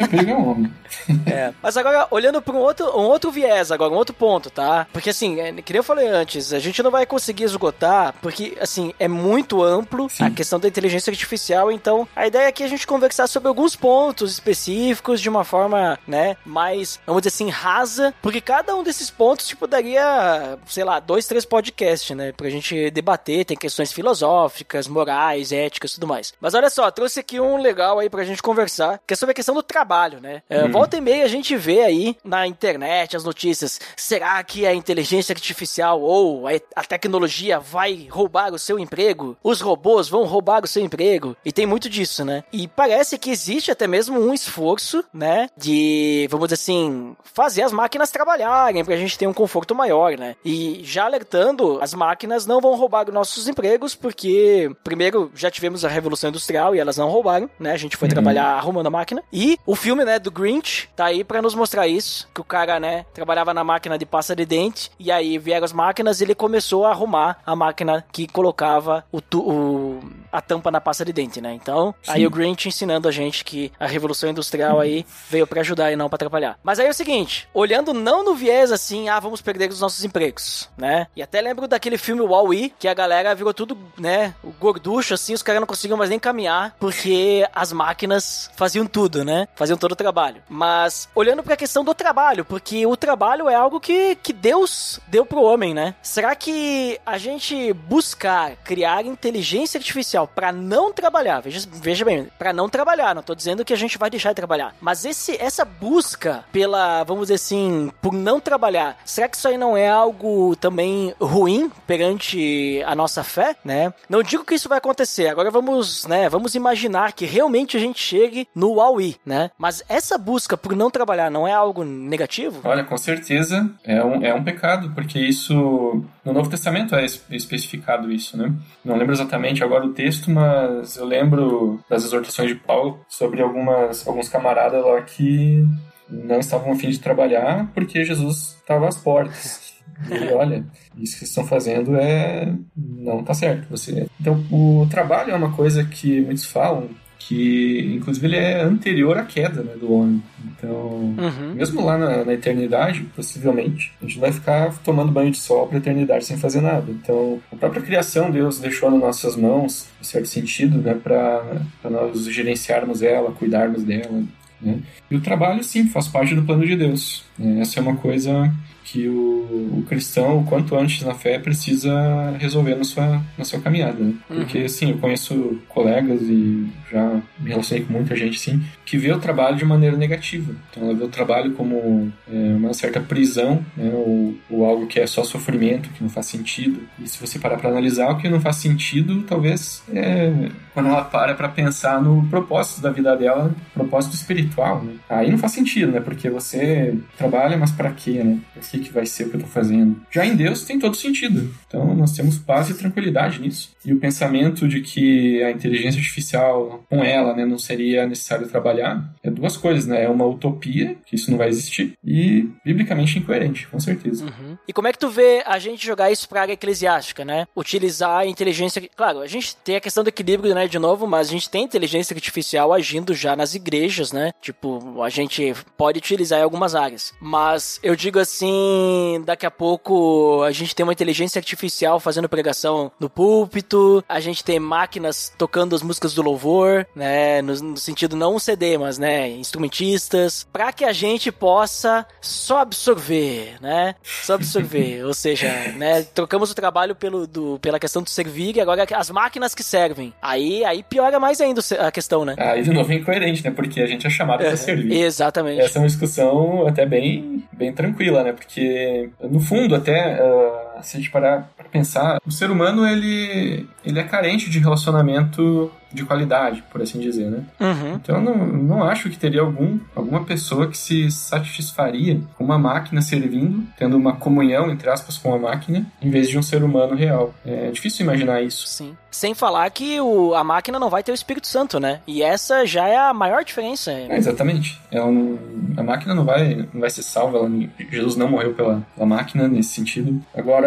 O 0.00 0.08
perigo 0.08 0.30
é 0.30 0.34
o 0.34 0.50
homem. 0.50 0.72
é. 1.26 1.52
Mas 1.62 1.76
agora, 1.76 2.06
olhando 2.10 2.40
para 2.42 2.54
um 2.54 2.58
outro, 2.58 2.86
um 2.96 3.04
outro 3.04 3.30
viés, 3.30 3.72
agora, 3.72 3.92
um 3.92 3.96
outro 3.96 4.14
ponto, 4.14 4.50
tá? 4.50 4.86
Porque 4.92 5.10
assim, 5.10 5.40
é, 5.40 5.52
que 5.62 5.72
nem 5.72 5.78
eu 5.78 5.84
falei 5.84 6.06
antes, 6.08 6.52
a 6.52 6.58
gente 6.58 6.82
não 6.82 6.90
vai 6.90 7.06
conseguir 7.06 7.44
esgotar, 7.44 8.14
porque, 8.20 8.56
assim, 8.60 8.92
é 8.98 9.08
muito 9.08 9.62
amplo 9.62 10.08
Sim. 10.10 10.24
a 10.24 10.30
questão 10.30 10.60
da 10.60 10.68
inteligência 10.68 11.10
artificial, 11.10 11.72
então 11.72 12.06
a 12.14 12.26
ideia 12.26 12.48
aqui 12.48 12.62
é 12.62 12.66
a 12.66 12.68
gente 12.68 12.86
conversar 12.86 13.26
sobre 13.26 13.48
alguns 13.48 13.74
pontos 13.74 14.32
específicos 14.32 15.20
de 15.20 15.28
uma 15.28 15.44
forma, 15.44 15.98
né, 16.06 16.36
mais, 16.44 17.00
vamos 17.06 17.22
dizer 17.22 17.34
assim, 17.34 17.48
rasa, 17.50 18.14
porque 18.20 18.40
cada 18.40 18.74
um 18.76 18.82
desses 18.82 19.10
pontos, 19.10 19.46
tipo, 19.46 19.66
daria, 19.66 20.58
sei 20.66 20.84
lá, 20.84 21.00
dois, 21.00 21.26
três 21.26 21.44
podcasts, 21.44 22.14
né, 22.16 22.32
pra 22.32 22.50
gente 22.50 22.90
debater, 22.90 23.44
tem 23.44 23.56
questões 23.56 23.92
filosóficas, 23.92 24.86
morais, 24.86 25.52
éticas, 25.52 25.94
tudo 25.94 26.06
mais. 26.06 26.25
Mas 26.40 26.54
olha 26.54 26.70
só, 26.70 26.90
trouxe 26.90 27.20
aqui 27.20 27.40
um 27.40 27.56
legal 27.56 27.98
aí 27.98 28.08
pra 28.08 28.24
gente 28.24 28.42
conversar, 28.42 29.00
que 29.06 29.14
é 29.14 29.16
sobre 29.16 29.32
a 29.32 29.34
questão 29.34 29.54
do 29.54 29.62
trabalho, 29.62 30.20
né? 30.20 30.42
É, 30.48 30.64
hum. 30.64 30.70
Volta 30.70 30.96
e 30.96 31.00
meia 31.00 31.24
a 31.24 31.28
gente 31.28 31.56
vê 31.56 31.82
aí 31.82 32.16
na 32.24 32.46
internet 32.46 33.16
as 33.16 33.24
notícias, 33.24 33.80
será 33.96 34.42
que 34.42 34.66
a 34.66 34.74
inteligência 34.74 35.32
artificial 35.32 36.00
ou 36.00 36.44
a 36.48 36.84
tecnologia 36.84 37.58
vai 37.58 38.06
roubar 38.10 38.52
o 38.52 38.58
seu 38.58 38.78
emprego? 38.78 39.36
Os 39.42 39.60
robôs 39.60 40.08
vão 40.08 40.24
roubar 40.24 40.64
o 40.64 40.66
seu 40.66 40.82
emprego? 40.82 41.36
E 41.44 41.52
tem 41.52 41.66
muito 41.66 41.88
disso, 41.88 42.24
né? 42.24 42.44
E 42.52 42.68
parece 42.68 43.18
que 43.18 43.30
existe 43.30 43.70
até 43.70 43.86
mesmo 43.86 44.18
um 44.20 44.32
esforço, 44.32 45.04
né, 45.12 45.48
de, 45.56 46.26
vamos 46.30 46.48
dizer 46.48 46.54
assim, 46.62 47.16
fazer 47.22 47.62
as 47.62 47.72
máquinas 47.72 48.10
trabalharem 48.10 48.84
pra 48.84 48.96
gente 48.96 49.18
ter 49.18 49.26
um 49.26 49.32
conforto 49.32 49.74
maior, 49.74 50.16
né? 50.16 50.36
E 50.44 50.80
já 50.82 51.04
alertando, 51.04 51.78
as 51.80 51.94
máquinas 51.94 52.46
não 52.46 52.60
vão 52.60 52.74
roubar 52.74 53.10
nossos 53.10 53.48
empregos 53.48 53.94
porque, 53.94 54.70
primeiro, 54.82 55.30
já 55.34 55.50
tivemos 55.50 55.84
a 55.84 55.88
revolução 55.88 56.15
Revolução 56.16 56.30
Industrial 56.30 56.74
e 56.74 56.80
elas 56.80 56.96
não 56.96 57.08
roubaram, 57.08 57.48
né? 57.58 57.72
A 57.72 57.76
gente 57.76 57.96
foi 57.96 58.08
uhum. 58.08 58.14
trabalhar 58.14 58.46
arrumando 58.46 58.86
a 58.86 58.90
máquina. 58.90 59.22
E 59.32 59.58
o 59.66 59.76
filme, 59.76 60.04
né, 60.04 60.18
do 60.18 60.30
Grinch, 60.30 60.88
tá 60.96 61.06
aí 61.06 61.22
para 61.22 61.42
nos 61.42 61.54
mostrar 61.54 61.86
isso, 61.86 62.28
que 62.34 62.40
o 62.40 62.44
cara, 62.44 62.80
né, 62.80 63.04
trabalhava 63.12 63.52
na 63.52 63.62
máquina 63.62 63.98
de 63.98 64.06
pasta 64.06 64.34
de 64.34 64.44
dente 64.44 64.90
e 64.98 65.12
aí 65.12 65.38
vieram 65.38 65.64
as 65.64 65.72
máquinas 65.72 66.20
e 66.20 66.24
ele 66.24 66.34
começou 66.34 66.86
a 66.86 66.90
arrumar 66.90 67.38
a 67.44 67.54
máquina 67.54 68.04
que 68.10 68.26
colocava 68.26 69.04
o, 69.12 69.20
tu, 69.20 69.40
o 69.40 70.00
a 70.32 70.40
tampa 70.40 70.70
na 70.70 70.80
pasta 70.80 71.04
de 71.04 71.12
dente, 71.12 71.40
né? 71.40 71.52
Então, 71.52 71.94
Sim. 72.02 72.12
aí 72.12 72.26
o 72.26 72.30
Grinch 72.30 72.68
ensinando 72.68 73.08
a 73.08 73.12
gente 73.12 73.44
que 73.44 73.72
a 73.78 73.86
Revolução 73.86 74.30
Industrial 74.30 74.80
aí 74.80 75.06
veio 75.28 75.46
para 75.46 75.60
ajudar 75.60 75.92
e 75.92 75.96
não 75.96 76.08
para 76.08 76.16
atrapalhar. 76.16 76.58
Mas 76.62 76.78
aí 76.78 76.86
é 76.86 76.90
o 76.90 76.94
seguinte, 76.94 77.48
olhando 77.52 77.92
não 77.92 78.24
no 78.24 78.34
viés 78.34 78.72
assim, 78.72 79.08
ah, 79.08 79.20
vamos 79.20 79.40
perder 79.40 79.70
os 79.70 79.80
nossos 79.80 80.04
empregos, 80.04 80.68
né? 80.76 81.06
E 81.16 81.22
até 81.22 81.40
lembro 81.40 81.68
daquele 81.68 81.98
filme 81.98 82.22
Wall-E, 82.22 82.72
que 82.78 82.88
a 82.88 82.94
galera 82.94 83.34
virou 83.34 83.54
tudo, 83.54 83.76
né, 83.98 84.34
o 84.42 84.50
gorducho 84.50 85.14
assim, 85.14 85.34
os 85.34 85.42
caras 85.42 85.60
não 85.60 85.66
conseguiam 85.66 85.96
mais 85.96 86.05
mais 86.06 86.10
nem 86.10 86.18
caminhar, 86.18 86.74
porque 86.78 87.46
as 87.54 87.72
máquinas 87.72 88.50
faziam 88.54 88.86
tudo, 88.86 89.24
né? 89.24 89.48
Faziam 89.54 89.76
todo 89.76 89.92
o 89.92 89.96
trabalho. 89.96 90.42
Mas 90.48 91.08
olhando 91.14 91.42
para 91.42 91.54
a 91.54 91.56
questão 91.56 91.84
do 91.84 91.94
trabalho, 91.94 92.44
porque 92.44 92.86
o 92.86 92.96
trabalho 92.96 93.48
é 93.48 93.54
algo 93.54 93.80
que, 93.80 94.14
que 94.16 94.32
Deus 94.32 95.00
deu 95.08 95.26
pro 95.26 95.42
homem, 95.42 95.74
né? 95.74 95.94
Será 96.02 96.34
que 96.34 96.98
a 97.04 97.18
gente 97.18 97.72
buscar 97.72 98.56
criar 98.56 99.04
inteligência 99.04 99.78
artificial 99.78 100.28
para 100.28 100.52
não 100.52 100.92
trabalhar, 100.92 101.40
veja, 101.40 101.66
veja 101.72 102.04
bem, 102.04 102.28
para 102.38 102.52
não 102.52 102.68
trabalhar, 102.68 103.14
não 103.14 103.22
tô 103.22 103.34
dizendo 103.34 103.64
que 103.64 103.72
a 103.72 103.76
gente 103.76 103.98
vai 103.98 104.10
deixar 104.10 104.30
de 104.30 104.36
trabalhar, 104.36 104.74
mas 104.80 105.04
esse 105.04 105.36
essa 105.40 105.64
busca 105.64 106.44
pela, 106.52 107.02
vamos 107.04 107.24
dizer 107.24 107.34
assim, 107.34 107.90
por 108.00 108.12
não 108.12 108.40
trabalhar, 108.40 108.98
será 109.04 109.28
que 109.28 109.36
isso 109.36 109.48
aí 109.48 109.58
não 109.58 109.76
é 109.76 109.88
algo 109.88 110.54
também 110.56 111.14
ruim 111.20 111.70
perante 111.86 112.82
a 112.86 112.94
nossa 112.94 113.24
fé, 113.24 113.56
né? 113.64 113.92
Não 114.08 114.22
digo 114.22 114.44
que 114.44 114.54
isso 114.54 114.68
vai 114.68 114.78
acontecer. 114.78 115.28
Agora 115.28 115.50
vamos 115.50 115.95
né, 116.04 116.28
vamos 116.28 116.54
imaginar 116.54 117.12
que 117.12 117.24
realmente 117.24 117.76
a 117.76 117.80
gente 117.80 118.00
chegue 118.00 118.48
no 118.54 118.74
Huawei, 118.74 119.16
né? 119.24 119.50
Mas 119.56 119.82
essa 119.88 120.18
busca 120.18 120.56
por 120.56 120.74
não 120.74 120.90
trabalhar 120.90 121.30
não 121.30 121.46
é 121.46 121.52
algo 121.52 121.84
negativo? 121.84 122.60
Olha, 122.64 122.84
com 122.84 122.96
certeza 122.98 123.70
é 123.84 124.04
um, 124.04 124.24
é 124.24 124.34
um 124.34 124.42
pecado, 124.42 124.90
porque 124.94 125.18
isso 125.18 126.02
no 126.24 126.32
Novo 126.32 126.50
Testamento 126.50 126.94
é 126.94 127.04
especificado 127.04 128.10
isso, 128.10 128.36
né? 128.36 128.52
Não 128.84 128.96
lembro 128.96 129.14
exatamente 129.14 129.62
agora 129.62 129.86
o 129.86 129.92
texto, 129.92 130.30
mas 130.30 130.96
eu 130.96 131.04
lembro 131.04 131.80
das 131.88 132.04
exortações 132.04 132.48
de 132.48 132.56
Paulo 132.56 133.00
sobre 133.08 133.40
algumas 133.42 134.06
alguns 134.06 134.28
camaradas 134.28 134.84
lá 134.84 135.00
que 135.02 135.66
não 136.08 136.38
estavam 136.38 136.72
a 136.72 136.76
fim 136.76 136.90
de 136.90 137.00
trabalhar 137.00 137.70
porque 137.74 138.04
Jesus 138.04 138.56
estava 138.60 138.88
às 138.88 138.96
portas. 138.96 139.65
E 140.10 140.32
olha, 140.32 140.64
isso 140.96 141.14
que 141.14 141.18
vocês 141.20 141.30
estão 141.30 141.46
fazendo 141.46 141.96
é 141.96 142.52
não 142.76 143.22
tá 143.22 143.34
certo. 143.34 143.68
Você 143.70 144.06
então 144.20 144.44
o 144.50 144.86
trabalho 144.90 145.30
é 145.30 145.34
uma 145.34 145.52
coisa 145.52 145.84
que 145.84 146.20
muitos 146.20 146.44
falam 146.44 146.88
que 147.18 147.92
inclusive 147.96 148.24
ele 148.26 148.36
é 148.36 148.62
anterior 148.62 149.18
à 149.18 149.24
queda 149.24 149.62
né, 149.62 149.74
do 149.74 149.92
homem. 149.92 150.22
Então, 150.44 150.70
uhum. 150.70 151.54
mesmo 151.54 151.84
lá 151.84 151.98
na, 151.98 152.24
na, 152.24 152.32
eternidade, 152.32 153.02
possivelmente, 153.16 153.92
a 154.00 154.06
gente 154.06 154.18
vai 154.18 154.30
ficar 154.30 154.72
tomando 154.84 155.10
banho 155.10 155.32
de 155.32 155.38
sol 155.38 155.66
para 155.66 155.76
a 155.76 155.80
eternidade 155.80 156.24
sem 156.24 156.36
fazer 156.36 156.60
nada. 156.60 156.90
Então, 156.90 157.40
a 157.52 157.56
própria 157.56 157.82
criação 157.82 158.30
Deus 158.30 158.60
deixou 158.60 158.90
nas 158.90 159.00
nossas 159.00 159.34
mãos, 159.34 159.88
em 160.00 160.04
certo 160.04 160.28
sentido, 160.28 160.78
né, 160.78 160.94
para 160.94 161.42
nós 161.90 162.24
gerenciarmos 162.26 163.02
ela, 163.02 163.32
cuidarmos 163.32 163.82
dela. 163.82 164.22
Né? 164.60 164.78
E 165.10 165.16
o 165.16 165.20
trabalho, 165.20 165.64
sim, 165.64 165.88
faz 165.88 166.06
parte 166.06 166.34
do 166.34 166.42
plano 166.42 166.64
de 166.64 166.76
Deus. 166.76 167.24
Essa 167.60 167.80
é 167.80 167.82
uma 167.82 167.96
coisa 167.96 168.52
que 168.86 169.08
o, 169.08 169.78
o, 169.78 169.84
cristão, 169.88 170.38
o 170.38 170.44
quanto 170.44 170.76
antes 170.76 171.02
na 171.02 171.12
fé, 171.12 171.40
precisa 171.40 171.92
resolver 172.38 172.76
na 172.76 172.84
sua, 172.84 173.20
na 173.36 173.44
sua 173.44 173.60
caminhada. 173.60 173.98
Né? 173.98 174.14
Porque, 174.28 174.60
uhum. 174.60 174.64
assim, 174.64 174.90
eu 174.90 174.98
conheço 174.98 175.58
colegas 175.68 176.22
e 176.22 176.68
já 176.90 177.20
me 177.40 177.50
relacionei 177.50 177.84
com 177.84 177.92
muita 177.92 178.14
gente, 178.14 178.36
assim, 178.36 178.62
que 178.84 178.96
vê 178.96 179.12
o 179.12 179.18
trabalho 179.18 179.56
de 179.56 179.64
maneira 179.64 179.96
negativa. 179.96 180.54
Então, 180.70 180.84
ela 180.84 180.94
vê 180.94 181.04
o 181.04 181.08
trabalho 181.08 181.52
como 181.54 182.12
é, 182.32 182.54
uma 182.54 182.72
certa 182.72 183.00
prisão, 183.00 183.64
né? 183.76 183.90
ou, 183.92 184.34
ou 184.48 184.64
algo 184.64 184.86
que 184.86 185.00
é 185.00 185.06
só 185.06 185.24
sofrimento, 185.24 185.90
que 185.90 186.02
não 186.02 186.08
faz 186.08 186.26
sentido. 186.26 186.80
E 187.02 187.08
se 187.08 187.20
você 187.20 187.40
parar 187.40 187.56
para 187.58 187.70
analisar, 187.70 188.10
o 188.10 188.18
que 188.18 188.28
não 188.28 188.40
faz 188.40 188.56
sentido, 188.56 189.24
talvez, 189.24 189.82
é 189.92 190.32
quando 190.76 190.90
ela 190.90 191.02
para 191.02 191.34
para 191.34 191.48
pensar 191.48 192.02
no 192.02 192.26
propósito 192.28 192.82
da 192.82 192.90
vida 192.90 193.16
dela, 193.16 193.50
propósito 193.72 194.14
espiritual, 194.14 194.84
né? 194.84 194.92
Aí 195.08 195.30
não 195.30 195.38
faz 195.38 195.52
sentido, 195.52 195.90
né? 195.90 196.00
Porque 196.00 196.28
você 196.28 196.94
trabalha, 197.16 197.56
mas 197.56 197.70
para 197.70 197.90
quê, 197.92 198.22
né? 198.22 198.38
Que, 198.78 198.84
que 198.86 198.92
vai 198.92 199.06
ser 199.06 199.24
o 199.24 199.30
que 199.30 199.36
eu 199.36 199.40
estou 199.40 199.52
fazendo. 199.52 200.00
Já 200.10 200.24
em 200.24 200.36
Deus 200.36 200.64
tem 200.64 200.78
todo 200.78 200.96
sentido. 200.96 201.52
Então 201.66 201.94
nós 201.94 202.12
temos 202.12 202.38
paz 202.38 202.70
e 202.70 202.74
tranquilidade 202.74 203.40
nisso. 203.40 203.70
E 203.84 203.92
o 203.92 203.98
pensamento 203.98 204.68
de 204.68 204.80
que 204.80 205.42
a 205.42 205.50
inteligência 205.50 205.98
artificial, 205.98 206.84
com 206.88 207.02
ela, 207.02 207.34
né, 207.34 207.44
não 207.44 207.58
seria 207.58 208.06
necessário 208.06 208.48
trabalhar, 208.48 209.14
é 209.22 209.30
duas 209.46 209.56
coisas, 209.56 209.86
né? 209.86 210.04
É 210.04 210.08
uma 210.08 210.26
utopia, 210.26 210.96
que 211.06 211.14
isso 211.14 211.30
não 211.30 211.38
vai 211.38 211.48
existir, 211.48 211.94
e 212.04 212.48
biblicamente 212.64 213.18
incoerente, 213.18 213.66
com 213.68 213.78
certeza. 213.78 214.24
Uhum. 214.24 214.56
E 214.66 214.72
como 214.72 214.88
é 214.88 214.92
que 214.92 214.98
tu 214.98 215.08
vê 215.08 215.42
a 215.46 215.58
gente 215.58 215.86
jogar 215.86 216.10
isso 216.10 216.28
para 216.28 216.40
a 216.40 216.42
área 216.42 216.52
eclesiástica, 216.52 217.24
né? 217.24 217.46
Utilizar 217.56 218.18
a 218.18 218.26
inteligência. 218.26 218.82
Claro, 218.96 219.20
a 219.20 219.26
gente 219.26 219.56
tem 219.56 219.76
a 219.76 219.80
questão 219.80 220.02
do 220.02 220.08
equilíbrio, 220.08 220.54
né, 220.54 220.66
de 220.66 220.78
novo, 220.78 221.06
mas 221.06 221.28
a 221.28 221.30
gente 221.30 221.48
tem 221.48 221.64
inteligência 221.64 222.14
artificial 222.14 222.72
agindo 222.72 223.14
já 223.14 223.36
nas 223.36 223.54
igrejas, 223.54 224.12
né? 224.12 224.32
Tipo, 224.40 225.02
a 225.02 225.08
gente 225.08 225.54
pode 225.76 225.98
utilizar 225.98 226.40
em 226.40 226.42
algumas 226.42 226.74
áreas. 226.74 227.14
Mas 227.20 227.78
eu 227.82 227.94
digo 227.94 228.18
assim, 228.18 229.22
daqui 229.24 229.46
a 229.46 229.50
pouco 229.50 230.42
a 230.42 230.50
gente 230.50 230.74
tem 230.74 230.84
uma 230.84 230.92
inteligência 230.92 231.38
artificial 231.38 232.00
fazendo 232.00 232.28
pregação 232.28 232.90
no 232.98 233.08
púlpito, 233.08 234.04
a 234.08 234.20
gente 234.20 234.44
tem 234.44 234.58
máquinas 234.58 235.32
tocando 235.38 235.74
as 235.74 235.82
músicas 235.82 236.14
do 236.14 236.22
louvor, 236.22 236.86
né, 236.94 237.40
no, 237.42 237.54
no 237.54 237.76
sentido 237.76 238.16
não 238.16 238.34
um 238.34 238.38
CD, 238.38 238.76
mas, 238.78 238.98
né, 238.98 239.35
instrumentistas, 239.38 240.46
para 240.52 240.72
que 240.72 240.84
a 240.84 240.92
gente 240.92 241.30
possa 241.30 242.06
só 242.20 242.58
absorver, 242.58 243.54
né, 243.60 243.94
só 244.02 244.34
absorver, 244.34 245.04
ou 245.06 245.14
seja, 245.14 245.48
né, 245.76 246.02
trocamos 246.02 246.50
o 246.50 246.54
trabalho 246.54 246.94
pelo, 246.94 247.26
do, 247.26 247.58
pela 247.60 247.78
questão 247.78 248.02
do 248.02 248.10
servir 248.10 248.56
e 248.56 248.60
agora 248.60 248.86
as 248.94 249.10
máquinas 249.10 249.54
que 249.54 249.62
servem. 249.62 250.12
Aí, 250.20 250.64
aí 250.64 250.82
piora 250.82 251.18
mais 251.18 251.40
ainda 251.40 251.60
a 251.80 251.90
questão, 251.90 252.24
né. 252.24 252.34
Aí 252.38 252.62
de 252.62 252.72
novo 252.72 252.92
é 252.92 252.96
incoerente, 252.96 253.44
né, 253.44 253.50
porque 253.50 253.80
a 253.80 253.86
gente 253.86 254.06
é 254.06 254.10
chamado 254.10 254.42
é, 254.42 254.48
para 254.48 254.56
servir. 254.56 254.92
Exatamente. 254.92 255.60
Essa 255.60 255.78
é 255.78 255.80
uma 255.80 255.88
discussão 255.88 256.66
até 256.66 256.86
bem, 256.86 257.44
bem 257.52 257.72
tranquila, 257.72 258.22
né, 258.22 258.32
porque, 258.32 259.10
no 259.20 259.40
fundo, 259.40 259.74
até. 259.74 260.20
Uh 260.22 260.65
se 260.82 260.96
a 260.96 261.00
gente 261.00 261.10
parar 261.10 261.50
para 261.56 261.68
pensar, 261.68 262.20
o 262.26 262.30
ser 262.30 262.50
humano 262.50 262.86
ele, 262.86 263.68
ele 263.84 263.98
é 263.98 264.04
carente 264.04 264.50
de 264.50 264.58
relacionamento 264.58 265.70
de 265.92 266.04
qualidade, 266.04 266.62
por 266.70 266.82
assim 266.82 267.00
dizer, 267.00 267.30
né? 267.30 267.44
Uhum. 267.60 267.94
Então 267.94 268.16
eu 268.16 268.22
não, 268.22 268.46
não 268.46 268.84
acho 268.84 269.08
que 269.08 269.16
teria 269.16 269.40
algum, 269.40 269.78
alguma 269.94 270.24
pessoa 270.24 270.68
que 270.68 270.76
se 270.76 271.10
satisfaria 271.10 272.20
com 272.36 272.44
uma 272.44 272.58
máquina 272.58 273.00
servindo, 273.00 273.66
tendo 273.78 273.96
uma 273.96 274.14
comunhão, 274.14 274.70
entre 274.70 274.90
aspas, 274.90 275.16
com 275.16 275.34
a 275.34 275.38
máquina, 275.38 275.86
em 276.02 276.10
vez 276.10 276.28
de 276.28 276.38
um 276.38 276.42
ser 276.42 276.62
humano 276.62 276.94
real. 276.94 277.34
É 277.44 277.70
difícil 277.70 278.04
imaginar 278.04 278.42
isso. 278.42 278.66
Sim. 278.66 278.96
Sem 279.10 279.34
falar 279.34 279.70
que 279.70 279.98
o, 279.98 280.34
a 280.34 280.44
máquina 280.44 280.78
não 280.78 280.90
vai 280.90 281.02
ter 281.02 281.12
o 281.12 281.14
Espírito 281.14 281.46
Santo, 281.46 281.80
né? 281.80 282.00
E 282.06 282.22
essa 282.22 282.66
já 282.66 282.86
é 282.86 282.98
a 282.98 283.14
maior 283.14 283.42
diferença. 283.42 283.90
É, 283.90 284.14
exatamente. 284.14 284.78
Ela 284.92 285.10
não, 285.10 285.38
a 285.78 285.82
máquina 285.82 286.14
não 286.14 286.24
vai, 286.24 286.68
não 286.74 286.80
vai 286.80 286.90
ser 286.90 287.02
salva. 287.02 287.38
Ela, 287.38 287.50
Jesus 287.90 288.16
não 288.16 288.28
morreu 288.28 288.52
pela, 288.52 288.86
pela 288.94 289.06
máquina 289.06 289.48
nesse 289.48 289.70
sentido. 289.70 290.20
Agora, 290.34 290.65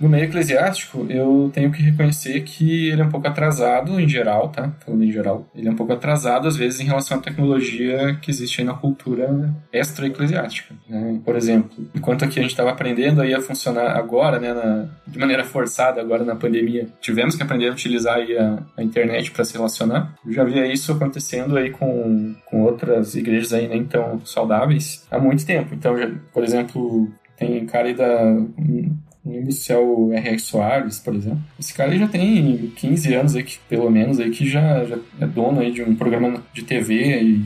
no 0.00 0.08
meio 0.08 0.24
eclesiástico, 0.24 1.06
eu 1.08 1.50
tenho 1.52 1.70
que 1.70 1.82
reconhecer 1.82 2.40
que 2.42 2.88
ele 2.88 3.02
é 3.02 3.04
um 3.04 3.10
pouco 3.10 3.26
atrasado 3.26 4.00
em 4.00 4.08
geral, 4.08 4.48
tá? 4.48 4.72
Falando 4.84 5.04
em 5.04 5.12
geral. 5.12 5.46
Ele 5.54 5.68
é 5.68 5.70
um 5.70 5.76
pouco 5.76 5.92
atrasado, 5.92 6.48
às 6.48 6.56
vezes, 6.56 6.80
em 6.80 6.84
relação 6.84 7.18
à 7.18 7.20
tecnologia 7.20 8.16
que 8.20 8.30
existe 8.30 8.60
aí 8.60 8.66
na 8.66 8.74
cultura 8.74 9.54
extra-eclesiástica. 9.72 10.74
Né? 10.88 11.20
Por 11.24 11.36
exemplo, 11.36 11.70
enquanto 11.94 12.24
aqui 12.24 12.38
a 12.38 12.42
gente 12.42 12.52
estava 12.52 12.70
aprendendo 12.70 13.20
aí 13.20 13.34
a 13.34 13.40
funcionar 13.40 13.96
agora, 13.96 14.38
né, 14.38 14.52
na, 14.52 14.88
de 15.06 15.18
maneira 15.18 15.44
forçada, 15.44 16.00
agora 16.00 16.24
na 16.24 16.36
pandemia, 16.36 16.88
tivemos 17.00 17.34
que 17.36 17.42
aprender 17.42 17.68
a 17.68 17.72
utilizar 17.72 18.16
aí 18.16 18.36
a, 18.36 18.58
a 18.76 18.82
internet 18.82 19.30
para 19.30 19.44
se 19.44 19.54
relacionar. 19.54 20.14
Eu 20.24 20.32
já 20.32 20.44
via 20.44 20.66
isso 20.66 20.92
acontecendo 20.92 21.56
aí 21.56 21.70
com, 21.70 22.34
com 22.46 22.62
outras 22.62 23.14
igrejas 23.14 23.52
aí 23.52 23.68
nem 23.68 23.84
tão 23.84 24.24
saudáveis 24.24 25.06
há 25.10 25.18
muito 25.18 25.44
tempo. 25.44 25.74
Então, 25.74 25.96
já, 25.96 26.10
por 26.32 26.44
exemplo, 26.44 27.10
tem 27.36 27.64
cara 27.66 27.88
aí 27.88 27.94
da 27.94 28.36
o 29.30 29.40
inicial 29.40 30.12
R.R. 30.12 30.38
Soares, 30.38 30.98
por 30.98 31.14
exemplo. 31.14 31.40
Esse 31.58 31.72
cara 31.72 31.96
já 31.96 32.08
tem 32.08 32.72
15 32.76 33.14
anos 33.14 33.36
aí, 33.36 33.42
que, 33.42 33.58
pelo 33.68 33.90
menos, 33.90 34.18
aí, 34.20 34.30
que 34.30 34.48
já, 34.48 34.84
já 34.84 34.98
é 35.20 35.26
dono 35.26 35.60
aí 35.60 35.72
de 35.72 35.82
um 35.82 35.94
programa 35.94 36.42
de 36.52 36.62
TV 36.62 37.22
e 37.22 37.44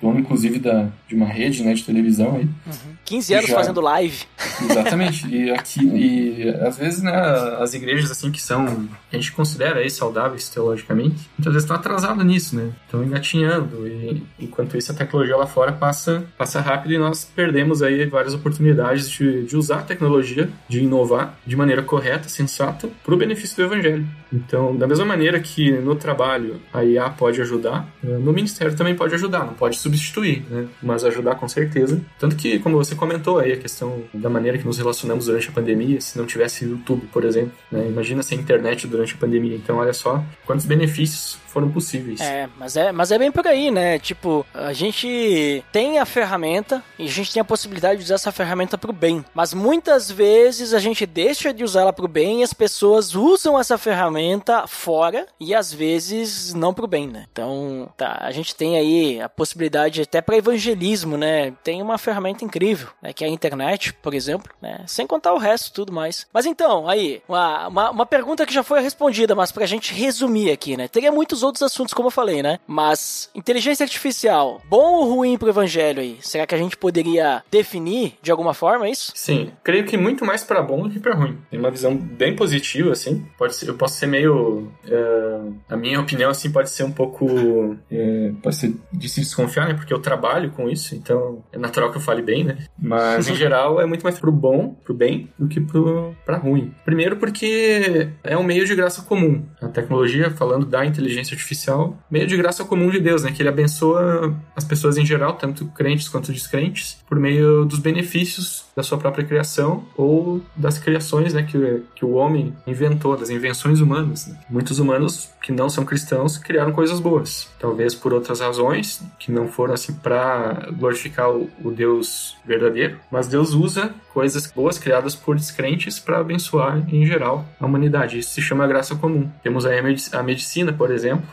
dono, 0.00 0.20
inclusive, 0.20 0.58
da, 0.58 0.88
de 1.08 1.14
uma 1.14 1.26
rede 1.26 1.62
né, 1.62 1.74
de 1.74 1.84
televisão 1.84 2.36
aí. 2.36 2.44
Uhum. 2.44 2.93
15 3.04 3.34
anos 3.34 3.50
já... 3.50 3.54
fazendo 3.54 3.80
live. 3.80 4.24
Exatamente. 4.62 5.26
E 5.28 5.50
aqui, 5.52 5.84
e 5.84 6.48
às 6.48 6.78
vezes, 6.78 7.02
né, 7.02 7.12
as 7.60 7.74
igrejas 7.74 8.10
assim 8.10 8.30
que 8.30 8.40
são, 8.40 8.88
que 9.10 9.16
a 9.16 9.18
gente 9.18 9.32
considera 9.32 9.80
aí 9.80 9.90
saudáveis 9.90 10.48
teologicamente, 10.48 11.28
muitas 11.36 11.52
vezes 11.52 11.64
estão 11.64 11.76
atrasadas 11.76 12.24
nisso, 12.24 12.56
né? 12.56 12.72
Estão 12.84 13.04
engatinhando. 13.04 13.86
E 13.86 14.22
enquanto 14.38 14.76
isso, 14.76 14.92
a 14.92 14.94
tecnologia 14.94 15.36
lá 15.36 15.46
fora 15.46 15.72
passa, 15.72 16.24
passa 16.36 16.60
rápido 16.60 16.94
e 16.94 16.98
nós 16.98 17.24
perdemos 17.24 17.82
aí 17.82 18.06
várias 18.06 18.34
oportunidades 18.34 19.08
de, 19.10 19.44
de 19.44 19.56
usar 19.56 19.78
a 19.78 19.82
tecnologia, 19.82 20.48
de 20.68 20.80
inovar 20.80 21.38
de 21.46 21.56
maneira 21.56 21.82
correta, 21.82 22.28
sensata, 22.28 22.88
para 23.04 23.14
o 23.14 23.16
benefício 23.16 23.56
do 23.56 23.62
evangelho. 23.62 24.06
Então, 24.32 24.74
da 24.74 24.86
mesma 24.86 25.04
maneira 25.04 25.38
que 25.38 25.70
no 25.70 25.94
trabalho 25.94 26.60
a 26.72 26.84
IA 26.84 27.08
pode 27.10 27.40
ajudar, 27.40 27.86
no 28.02 28.32
ministério 28.32 28.74
também 28.74 28.94
pode 28.94 29.14
ajudar, 29.14 29.44
não 29.44 29.54
pode 29.54 29.76
substituir, 29.78 30.44
né? 30.50 30.66
Mas 30.82 31.04
ajudar 31.04 31.36
com 31.36 31.48
certeza. 31.48 32.00
Tanto 32.18 32.34
que, 32.34 32.58
como 32.58 32.76
você 32.76 32.93
comentou 32.94 33.38
aí, 33.38 33.52
a 33.52 33.56
questão 33.56 34.02
da 34.12 34.28
maneira 34.28 34.58
que 34.58 34.66
nos 34.66 34.78
relacionamos 34.78 35.26
durante 35.26 35.48
a 35.48 35.52
pandemia, 35.52 36.00
se 36.00 36.18
não 36.18 36.26
tivesse 36.26 36.64
YouTube, 36.64 37.06
por 37.12 37.24
exemplo, 37.24 37.52
né? 37.70 37.86
Imagina 37.86 38.22
sem 38.22 38.38
internet 38.38 38.86
durante 38.86 39.14
a 39.14 39.16
pandemia. 39.18 39.56
Então, 39.56 39.76
olha 39.76 39.92
só 39.92 40.22
quantos 40.46 40.66
benefícios 40.66 41.38
foram 41.54 41.70
possíveis. 41.70 42.20
É, 42.20 42.48
mas 42.58 42.76
é, 42.76 42.90
mas 42.90 43.12
é 43.12 43.18
bem 43.18 43.30
por 43.30 43.46
aí, 43.46 43.70
né? 43.70 44.00
Tipo, 44.00 44.44
a 44.52 44.72
gente 44.72 45.64
tem 45.70 46.00
a 46.00 46.04
ferramenta 46.04 46.82
e 46.98 47.04
a 47.04 47.08
gente 47.08 47.32
tem 47.32 47.40
a 47.40 47.44
possibilidade 47.44 47.98
de 47.98 48.04
usar 48.04 48.16
essa 48.16 48.32
ferramenta 48.32 48.76
pro 48.76 48.92
bem. 48.92 49.24
Mas 49.32 49.54
muitas 49.54 50.10
vezes 50.10 50.74
a 50.74 50.80
gente 50.80 51.06
deixa 51.06 51.54
de 51.54 51.62
usar 51.62 51.82
ela 51.82 51.92
pro 51.92 52.08
bem 52.08 52.40
e 52.40 52.42
as 52.42 52.52
pessoas 52.52 53.14
usam 53.14 53.58
essa 53.58 53.78
ferramenta 53.78 54.66
fora 54.66 55.26
e 55.38 55.54
às 55.54 55.72
vezes 55.72 56.52
não 56.54 56.74
pro 56.74 56.88
bem, 56.88 57.06
né? 57.06 57.26
Então, 57.30 57.88
tá, 57.96 58.18
a 58.20 58.32
gente 58.32 58.56
tem 58.56 58.76
aí 58.76 59.20
a 59.20 59.28
possibilidade 59.28 60.02
até 60.02 60.20
para 60.20 60.36
evangelismo, 60.36 61.16
né? 61.16 61.52
Tem 61.62 61.80
uma 61.80 61.98
ferramenta 61.98 62.44
incrível, 62.44 62.83
né? 63.02 63.12
Que 63.12 63.24
é 63.24 63.26
a 63.26 63.30
internet, 63.30 63.92
por 63.94 64.14
exemplo, 64.14 64.52
né? 64.60 64.84
Sem 64.86 65.06
contar 65.06 65.32
o 65.32 65.38
resto 65.38 65.72
tudo 65.72 65.92
mais. 65.92 66.26
Mas 66.32 66.46
então, 66.46 66.88
aí, 66.88 67.22
uma, 67.28 67.68
uma, 67.68 67.90
uma 67.90 68.06
pergunta 68.06 68.46
que 68.46 68.54
já 68.54 68.62
foi 68.62 68.80
respondida, 68.80 69.34
mas 69.34 69.52
pra 69.52 69.66
gente 69.66 69.94
resumir 69.94 70.50
aqui, 70.50 70.76
né? 70.76 70.88
Teria 70.88 71.12
muitos 71.12 71.42
outros 71.42 71.62
assuntos, 71.62 71.94
como 71.94 72.08
eu 72.08 72.12
falei, 72.12 72.42
né? 72.42 72.58
Mas 72.66 73.30
inteligência 73.34 73.84
artificial, 73.84 74.60
bom 74.68 74.94
ou 74.94 75.14
ruim 75.14 75.38
pro 75.38 75.48
evangelho 75.48 76.00
aí? 76.00 76.18
Será 76.20 76.46
que 76.46 76.54
a 76.54 76.58
gente 76.58 76.76
poderia 76.76 77.42
definir 77.50 78.14
de 78.22 78.30
alguma 78.30 78.54
forma 78.54 78.88
isso? 78.88 79.12
Sim, 79.14 79.50
creio 79.62 79.84
que 79.84 79.96
muito 79.96 80.24
mais 80.24 80.44
para 80.44 80.62
bom 80.62 80.82
do 80.82 80.90
que 80.90 81.00
para 81.00 81.14
ruim. 81.14 81.38
Tem 81.50 81.58
uma 81.58 81.70
visão 81.70 81.96
bem 81.96 82.34
positiva, 82.34 82.92
assim. 82.92 83.26
Pode 83.36 83.54
ser, 83.54 83.68
eu 83.68 83.76
posso 83.76 83.96
ser 83.96 84.06
meio. 84.06 84.72
Uh, 84.86 85.54
a 85.68 85.76
minha 85.76 86.00
opinião, 86.00 86.30
assim, 86.30 86.50
pode 86.50 86.70
ser 86.70 86.84
um 86.84 86.92
pouco. 86.92 87.26
Uh, 87.26 88.34
pode 88.42 88.56
ser 88.56 88.74
de 88.92 89.08
se 89.08 89.20
desconfiar, 89.20 89.68
né? 89.68 89.74
Porque 89.74 89.92
eu 89.92 90.00
trabalho 90.00 90.50
com 90.50 90.68
isso, 90.68 90.94
então 90.94 91.44
é 91.52 91.58
natural 91.58 91.90
que 91.90 91.96
eu 91.96 92.02
fale 92.02 92.22
bem, 92.22 92.44
né? 92.44 92.58
Mas 92.78 93.28
em 93.28 93.34
geral 93.34 93.80
é 93.80 93.86
muito 93.86 94.02
mais 94.02 94.18
pro 94.18 94.32
bom, 94.32 94.76
pro 94.84 94.94
bem, 94.94 95.30
do 95.38 95.48
que 95.48 95.60
pro 95.60 96.14
pra 96.24 96.36
ruim. 96.36 96.74
Primeiro 96.84 97.16
porque 97.16 98.08
é 98.22 98.36
um 98.36 98.42
meio 98.42 98.66
de 98.66 98.74
graça 98.74 99.02
comum. 99.02 99.44
A 99.60 99.68
tecnologia, 99.68 100.30
falando 100.30 100.66
da 100.66 100.84
inteligência 100.84 101.34
artificial, 101.34 101.96
meio 102.10 102.26
de 102.26 102.36
graça 102.36 102.64
comum 102.64 102.90
de 102.90 103.00
Deus, 103.00 103.22
né? 103.22 103.32
Que 103.32 103.42
ele 103.42 103.48
abençoa 103.48 104.36
as 104.56 104.64
pessoas 104.64 104.96
em 104.98 105.06
geral, 105.06 105.34
tanto 105.34 105.66
crentes 105.66 106.08
quanto 106.08 106.32
descrentes, 106.32 106.98
por 107.08 107.18
meio 107.18 107.64
dos 107.64 107.78
benefícios 107.78 108.64
da 108.76 108.82
sua 108.82 108.98
própria 108.98 109.24
criação 109.24 109.84
ou 109.96 110.42
das 110.56 110.78
criações, 110.78 111.32
né? 111.32 111.42
Que, 111.42 111.82
que 111.94 112.04
o 112.04 112.14
homem 112.14 112.54
inventou, 112.66 113.16
das 113.16 113.30
invenções 113.30 113.80
humanas. 113.80 114.26
Né? 114.26 114.36
Muitos 114.50 114.78
humanos 114.78 115.30
que 115.42 115.52
não 115.52 115.68
são 115.68 115.84
cristãos 115.84 116.38
criaram 116.38 116.72
coisas 116.72 116.98
boas. 116.98 117.48
Talvez 117.58 117.94
por 117.94 118.12
outras 118.12 118.40
razões, 118.40 119.02
que 119.18 119.30
não 119.30 119.46
foram 119.46 119.74
assim 119.74 119.92
para 119.92 120.70
glorificar 120.72 121.30
o, 121.30 121.50
o 121.62 121.70
Deus 121.70 122.36
verdadeiro, 122.44 122.63
mas 123.10 123.26
Deus 123.26 123.52
usa 123.52 123.94
coisas 124.12 124.50
boas 124.50 124.78
criadas 124.78 125.14
por 125.14 125.36
descrentes 125.36 125.98
para 125.98 126.18
abençoar 126.18 126.84
em 126.92 127.04
geral 127.04 127.44
a 127.60 127.66
humanidade. 127.66 128.18
Isso 128.18 128.30
se 128.30 128.42
chama 128.42 128.66
graça 128.66 128.94
comum. 128.94 129.30
Temos 129.42 129.66
aí 129.66 129.78
a 130.12 130.22
medicina, 130.22 130.72
por 130.72 130.90
exemplo, 130.90 131.26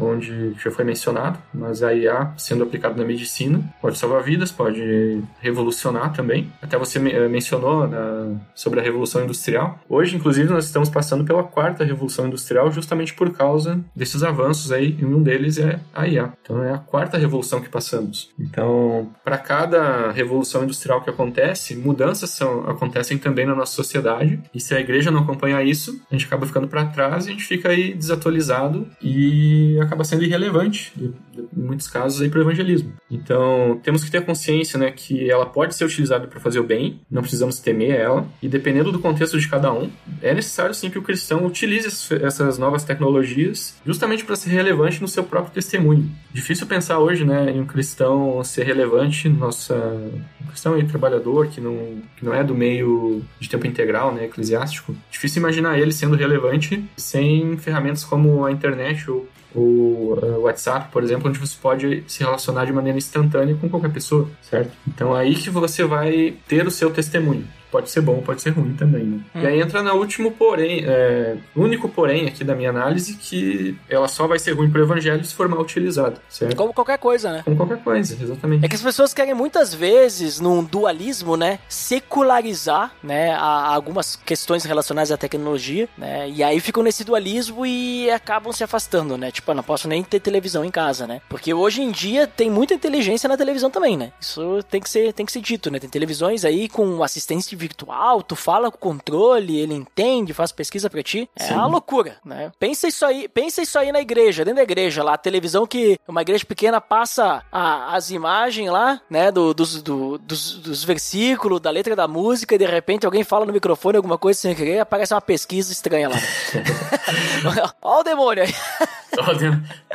onde 0.00 0.52
já 0.62 0.70
foi 0.70 0.84
mencionado, 0.84 1.38
mas 1.52 1.82
a 1.82 1.94
IA 1.94 2.32
sendo 2.36 2.64
aplicada 2.64 2.96
na 2.96 3.04
medicina 3.04 3.62
pode 3.80 3.98
salvar 3.98 4.22
vidas, 4.22 4.50
pode 4.50 5.22
revolucionar 5.40 6.12
também. 6.12 6.52
Até 6.60 6.78
você 6.78 6.98
eh, 6.98 7.28
mencionou 7.28 7.86
na, 7.86 8.36
sobre 8.54 8.80
a 8.80 8.82
revolução 8.82 9.22
industrial. 9.22 9.78
Hoje, 9.88 10.16
inclusive, 10.16 10.48
nós 10.48 10.64
estamos 10.64 10.88
passando 10.88 11.24
pela 11.24 11.42
quarta 11.42 11.84
revolução 11.84 12.26
industrial 12.26 12.70
justamente 12.70 13.14
por 13.14 13.30
causa 13.30 13.80
desses 13.94 14.22
avanços 14.22 14.72
aí, 14.72 14.96
e 14.98 15.04
um 15.04 15.22
deles 15.22 15.58
é 15.58 15.80
a 15.94 16.06
IA. 16.06 16.32
Então 16.42 16.62
é 16.62 16.72
a 16.72 16.78
quarta 16.78 17.18
revolução 17.18 17.60
que 17.60 17.68
passamos. 17.68 18.30
Então, 18.38 19.10
para 19.24 19.38
cada 19.38 20.10
revolução 20.10 20.64
industrial 20.64 21.02
que 21.02 21.10
acontece, 21.10 21.76
mudanças 21.76 22.30
são, 22.30 22.68
acontecem 22.68 23.18
também 23.18 23.46
na 23.46 23.54
nossa 23.54 23.72
sociedade, 23.72 24.40
e 24.54 24.60
se 24.60 24.74
a 24.74 24.80
igreja 24.80 25.10
não 25.10 25.20
acompanhar 25.20 25.64
isso, 25.64 26.00
a 26.10 26.14
gente 26.14 26.26
acaba 26.26 26.46
ficando 26.46 26.68
para 26.68 26.84
trás 26.86 27.26
e 27.26 27.30
a 27.30 27.32
gente 27.32 27.44
fica 27.44 27.70
aí 27.70 27.94
desatualizado 27.94 28.86
e 29.02 29.55
acaba 29.80 30.04
sendo 30.04 30.24
irrelevante, 30.24 30.92
em 30.98 31.46
muitos 31.52 31.88
casos, 31.88 32.26
para 32.28 32.38
o 32.38 32.42
evangelismo. 32.42 32.92
Então, 33.10 33.80
temos 33.82 34.02
que 34.02 34.10
ter 34.10 34.24
consciência 34.24 34.78
né, 34.78 34.90
que 34.90 35.30
ela 35.30 35.46
pode 35.46 35.74
ser 35.74 35.84
utilizada 35.84 36.26
para 36.26 36.40
fazer 36.40 36.60
o 36.60 36.64
bem, 36.64 37.00
não 37.10 37.22
precisamos 37.22 37.58
temer 37.58 37.94
ela, 37.94 38.26
e 38.42 38.48
dependendo 38.48 38.92
do 38.92 38.98
contexto 38.98 39.38
de 39.38 39.48
cada 39.48 39.72
um, 39.72 39.90
é 40.22 40.34
necessário 40.34 40.74
sim 40.74 40.90
que 40.90 40.98
o 40.98 41.02
cristão 41.02 41.44
utilize 41.46 41.86
essas 42.22 42.58
novas 42.58 42.84
tecnologias 42.84 43.76
justamente 43.84 44.24
para 44.24 44.36
ser 44.36 44.50
relevante 44.50 45.00
no 45.00 45.08
seu 45.08 45.24
próprio 45.24 45.52
testemunho. 45.52 46.10
Difícil 46.32 46.66
pensar 46.66 46.98
hoje 46.98 47.24
né, 47.24 47.50
em 47.50 47.60
um 47.60 47.66
cristão 47.66 48.42
ser 48.44 48.64
relevante, 48.64 49.28
nossa, 49.28 49.74
um 49.74 50.46
cristão 50.48 50.74
aí, 50.74 50.84
trabalhador, 50.84 51.48
que 51.48 51.60
não, 51.60 52.02
que 52.16 52.24
não 52.24 52.34
é 52.34 52.42
do 52.42 52.54
meio 52.54 53.22
de 53.38 53.48
tempo 53.48 53.66
integral, 53.66 54.14
né, 54.14 54.24
eclesiástico. 54.24 54.94
Difícil 55.10 55.40
imaginar 55.40 55.78
ele 55.78 55.92
sendo 55.92 56.16
relevante 56.16 56.84
sem 56.96 57.56
ferramentas 57.56 58.04
como 58.04 58.44
a 58.44 58.52
internet 58.52 59.10
ou 59.10 59.28
o 59.56 60.18
uh, 60.20 60.40
WhatsApp, 60.42 60.90
por 60.92 61.02
exemplo, 61.02 61.28
onde 61.28 61.38
você 61.38 61.56
pode 61.60 62.04
se 62.06 62.22
relacionar 62.22 62.64
de 62.64 62.72
maneira 62.72 62.98
instantânea 62.98 63.56
com 63.56 63.68
qualquer 63.68 63.92
pessoa, 63.92 64.28
certo? 64.42 64.72
Então 64.86 65.14
aí 65.14 65.34
que 65.34 65.50
você 65.50 65.84
vai 65.84 66.34
ter 66.46 66.66
o 66.66 66.70
seu 66.70 66.90
testemunho 66.90 67.46
pode 67.70 67.90
ser 67.90 68.00
bom, 68.00 68.22
pode 68.22 68.42
ser 68.42 68.50
ruim 68.50 68.74
também. 68.74 69.04
Né? 69.04 69.20
Hum. 69.34 69.40
E 69.42 69.46
aí 69.46 69.60
entra 69.60 69.82
no 69.82 69.92
último 69.94 70.32
porém, 70.32 70.84
é, 70.86 71.36
único 71.54 71.88
porém 71.88 72.26
aqui 72.26 72.44
da 72.44 72.54
minha 72.54 72.70
análise, 72.70 73.14
que 73.14 73.76
ela 73.88 74.08
só 74.08 74.26
vai 74.26 74.38
ser 74.38 74.52
ruim 74.52 74.70
pro 74.70 74.82
evangelho 74.82 75.24
se 75.24 75.34
for 75.34 75.48
mal 75.48 75.60
utilizado, 75.60 76.20
certo? 76.28 76.56
Como 76.56 76.72
qualquer 76.72 76.98
coisa, 76.98 77.32
né? 77.32 77.42
Como 77.44 77.56
qualquer 77.56 77.82
coisa, 77.82 78.16
exatamente. 78.20 78.64
É 78.64 78.68
que 78.68 78.76
as 78.76 78.82
pessoas 78.82 79.12
querem 79.12 79.34
muitas 79.34 79.74
vezes, 79.74 80.40
num 80.40 80.62
dualismo, 80.64 81.36
né, 81.36 81.58
secularizar, 81.68 82.92
né, 83.02 83.32
a, 83.32 83.74
algumas 83.74 84.16
questões 84.16 84.64
relacionadas 84.64 85.12
à 85.12 85.16
tecnologia, 85.16 85.88
né, 85.96 86.28
e 86.28 86.42
aí 86.42 86.60
ficam 86.60 86.82
nesse 86.82 87.04
dualismo 87.04 87.64
e 87.66 88.10
acabam 88.10 88.52
se 88.52 88.64
afastando, 88.64 89.16
né? 89.16 89.30
Tipo, 89.30 89.50
eu 89.50 89.54
não 89.54 89.62
posso 89.62 89.88
nem 89.88 90.02
ter 90.02 90.20
televisão 90.20 90.64
em 90.64 90.70
casa, 90.70 91.06
né? 91.06 91.20
Porque 91.28 91.52
hoje 91.52 91.82
em 91.82 91.90
dia 91.90 92.26
tem 92.26 92.50
muita 92.50 92.74
inteligência 92.74 93.28
na 93.28 93.36
televisão 93.36 93.70
também, 93.70 93.96
né? 93.96 94.12
Isso 94.20 94.62
tem 94.70 94.80
que 94.80 94.88
ser, 94.88 95.12
tem 95.12 95.26
que 95.26 95.32
ser 95.32 95.40
dito, 95.40 95.70
né? 95.70 95.78
Tem 95.78 95.88
televisões 95.88 96.44
aí 96.44 96.68
com 96.68 97.02
assistência 97.02 97.50
de 97.50 97.56
virtual, 97.66 98.22
tu 98.22 98.34
fala 98.36 98.70
com 98.70 98.76
o 98.76 98.80
controle, 98.80 99.58
ele 99.58 99.74
entende, 99.74 100.32
faz 100.32 100.52
pesquisa 100.52 100.88
pra 100.88 101.02
ti. 101.02 101.28
É 101.38 101.44
Sim. 101.44 101.54
uma 101.54 101.66
loucura, 101.66 102.16
né? 102.24 102.52
Pensa 102.58 102.88
isso 102.88 103.04
aí, 103.04 103.28
pensa 103.28 103.62
isso 103.62 103.78
aí 103.78 103.90
na 103.92 104.00
igreja, 104.00 104.44
dentro 104.44 104.56
da 104.56 104.62
igreja, 104.62 105.02
lá, 105.02 105.14
a 105.14 105.18
televisão 105.18 105.66
que 105.66 105.98
uma 106.06 106.22
igreja 106.22 106.44
pequena 106.46 106.80
passa 106.80 107.42
a- 107.50 107.94
as 107.94 108.10
imagens 108.10 108.70
lá, 108.70 109.00
né, 109.10 109.30
do- 109.30 109.52
dos, 109.54 109.82
do- 109.82 110.18
dos, 110.18 110.58
dos 110.58 110.84
versículos, 110.84 111.60
da 111.60 111.70
letra 111.70 111.96
da 111.96 112.06
música, 112.08 112.54
e 112.54 112.58
de 112.58 112.66
repente 112.66 113.04
alguém 113.06 113.24
fala 113.24 113.44
no 113.46 113.52
microfone 113.52 113.96
alguma 113.96 114.16
coisa 114.18 114.38
sem 114.40 114.54
querer, 114.54 114.78
aparece 114.80 115.12
uma 115.14 115.20
pesquisa 115.20 115.72
estranha 115.72 116.08
lá. 116.08 116.16
Ó 117.82 118.00
o 118.00 118.02
demônio 118.04 118.44
aí. 118.44 118.54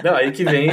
Não, 0.04 0.16
aí 0.16 0.32
que 0.32 0.44
vem 0.44 0.70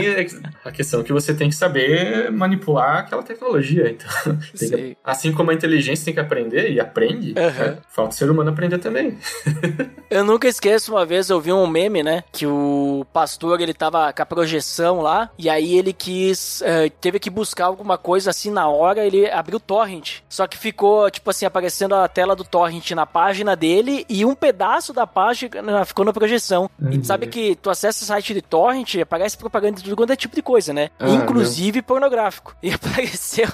a 0.65 0.71
questão 0.73 1.03
que 1.03 1.13
você 1.13 1.35
tem 1.35 1.49
que 1.51 1.55
saber 1.55 2.31
manipular 2.31 2.99
aquela 2.99 3.23
tecnologia. 3.23 3.91
Então, 3.91 4.39
que- 4.59 4.97
assim 5.05 5.33
como 5.33 5.51
a 5.51 5.55
inteligência 5.55 6.05
tem 6.05 6.15
que 6.15 6.21
aprender 6.21 6.71
e 6.71 6.78
aprende, 6.81 7.35
né, 7.35 7.79
falta 7.89 8.13
o 8.15 8.17
ser 8.17 8.31
humano 8.31 8.51
aprender 8.51 8.79
também. 8.79 9.19
Eu 10.11 10.25
nunca 10.25 10.49
esqueço 10.49 10.91
uma 10.93 11.05
vez 11.05 11.29
eu 11.29 11.39
vi 11.39 11.53
um 11.53 11.67
meme, 11.67 12.03
né? 12.03 12.25
Que 12.33 12.47
o 12.47 13.05
pastor 13.13 13.61
ele 13.61 13.75
tava 13.75 14.11
com 14.11 14.23
a 14.23 14.25
projeção 14.27 15.03
lá 15.03 15.29
e 15.37 15.51
aí 15.51 15.77
ele 15.77 15.93
quis. 15.93 16.63
eh, 16.63 16.89
teve 16.99 17.19
que 17.19 17.29
buscar 17.29 17.67
alguma 17.67 17.99
coisa 17.99 18.31
assim 18.31 18.51
na 18.51 18.67
hora, 18.69 19.05
ele 19.05 19.31
abriu 19.31 19.59
o 19.59 19.61
torrent. 19.61 20.21
Só 20.27 20.47
que 20.47 20.57
ficou, 20.57 21.11
tipo 21.11 21.29
assim, 21.29 21.45
aparecendo 21.45 21.95
a 21.95 22.09
tela 22.09 22.35
do 22.35 22.43
torrent 22.43 22.91
na 22.93 23.05
página 23.05 23.55
dele 23.55 24.07
e 24.09 24.25
um 24.25 24.35
pedaço 24.35 24.95
da 24.95 25.07
página 25.07 25.85
ficou 25.85 26.07
na 26.07 26.13
projeção. 26.13 26.71
E 26.81 26.85
Uhum. 26.85 27.01
tu 27.03 27.07
sabe 27.07 27.27
que 27.27 27.55
tu 27.57 27.69
acessa 27.69 28.03
o 28.03 28.07
site 28.07 28.33
de 28.33 28.41
torrent, 28.41 28.95
aparece 29.03 29.37
propaganda 29.37 29.77
de 29.77 29.85
tudo 29.85 29.95
quanto 29.97 30.13
é 30.15 30.17
tipo 30.17 30.35
de 30.35 30.41
coisa, 30.41 30.73
né? 30.73 30.89
Ah, 30.99 31.11
Inclusive 31.11 31.83
pornográfico. 31.83 32.57
E 32.63 32.71
apareceu 32.73 33.49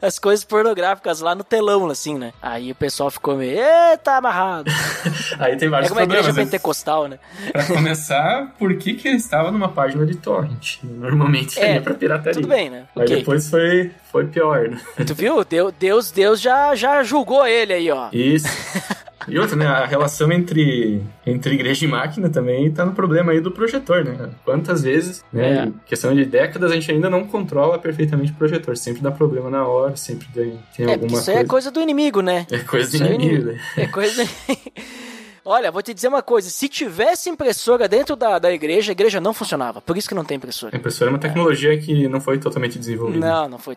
as 0.00 0.18
coisas 0.18 0.44
pornográficas 0.44 1.20
lá 1.20 1.34
no 1.34 1.42
telão, 1.44 1.88
assim, 1.88 2.16
né? 2.16 2.32
Aí 2.40 2.57
o 2.72 2.74
pessoal 2.74 3.10
ficou 3.10 3.36
meio, 3.36 3.58
eita, 3.58 4.16
amarrado. 4.16 4.70
Aí 5.38 5.56
tem 5.56 5.68
É 5.68 5.70
vários 5.70 5.88
como 5.88 6.00
a 6.00 6.04
igreja 6.04 6.24
problemas. 6.24 6.36
né? 6.36 6.44
pentecostal, 6.44 7.08
né? 7.08 7.18
Pra 7.52 7.64
começar, 7.64 8.54
por 8.58 8.74
que, 8.76 8.94
que 8.94 9.08
ele 9.08 9.16
estava 9.16 9.50
numa 9.50 9.68
página 9.68 10.04
de 10.04 10.16
torrent? 10.16 10.78
Normalmente 10.82 11.58
É, 11.58 11.62
seria 11.66 11.80
pra 11.82 11.94
pirataria. 11.94 12.34
Tudo 12.34 12.48
bem, 12.48 12.68
né? 12.70 12.84
Aí 12.96 13.02
Ok. 13.04 13.16
depois 13.16 13.48
foi, 13.48 13.90
foi 14.10 14.26
pior, 14.26 14.68
né? 14.68 14.80
Tu 15.06 15.14
viu? 15.14 15.44
Deu- 15.44 15.70
Deus, 15.72 16.10
Deus 16.10 16.40
já, 16.40 16.74
já 16.74 17.02
julgou 17.02 17.46
ele 17.46 17.72
aí, 17.72 17.90
ó. 17.90 18.08
Isso. 18.12 18.48
E 19.28 19.38
outra, 19.38 19.56
né? 19.56 19.66
A 19.66 19.84
relação 19.86 20.30
entre, 20.32 21.02
entre 21.26 21.54
igreja 21.54 21.84
e 21.84 21.88
máquina 21.88 22.28
também 22.28 22.70
tá 22.70 22.84
no 22.84 22.92
problema 22.92 23.32
aí 23.32 23.40
do 23.40 23.50
projetor, 23.50 24.04
né? 24.04 24.30
Quantas 24.44 24.82
vezes, 24.82 25.24
né? 25.32 25.58
É. 25.58 25.64
Em 25.66 25.74
questão 25.86 26.14
de 26.14 26.24
décadas, 26.24 26.70
a 26.70 26.74
gente 26.74 26.90
ainda 26.90 27.08
não 27.10 27.24
controla 27.24 27.78
perfeitamente 27.78 28.32
o 28.32 28.34
projetor. 28.34 28.76
Sempre 28.76 29.02
dá 29.02 29.10
problema 29.10 29.50
na 29.50 29.66
hora, 29.66 29.96
sempre 29.96 30.26
tem, 30.32 30.58
tem 30.76 30.86
É, 30.86 30.94
alguma 30.94 31.18
isso 31.18 31.30
aí 31.30 31.36
é 31.36 31.38
coisa. 31.40 31.48
coisa 31.50 31.70
do 31.70 31.80
inimigo, 31.80 32.20
né? 32.20 32.46
É 32.50 32.58
coisa 32.58 32.94
Isso 32.94 33.04
aí 33.04 33.14
inimigo, 33.14 33.52
né? 33.52 33.60
É 33.76 33.86
coisa. 33.86 34.22
Olha, 35.50 35.72
vou 35.72 35.80
te 35.82 35.94
dizer 35.94 36.08
uma 36.08 36.20
coisa: 36.20 36.50
se 36.50 36.68
tivesse 36.68 37.30
impressora 37.30 37.88
dentro 37.88 38.14
da, 38.14 38.38
da 38.38 38.52
igreja, 38.52 38.90
a 38.90 38.92
igreja 38.92 39.18
não 39.18 39.32
funcionava. 39.32 39.80
Por 39.80 39.96
isso 39.96 40.06
que 40.06 40.14
não 40.14 40.22
tem 40.22 40.34
A 40.34 40.36
impressora. 40.36 40.76
impressora 40.76 41.10
é 41.10 41.12
uma 41.12 41.18
tecnologia 41.18 41.78
que 41.80 42.06
não 42.06 42.20
foi 42.20 42.38
totalmente 42.38 42.78
desenvolvida. 42.78 43.26
Não, 43.26 43.48
não 43.48 43.58
foi 43.58 43.74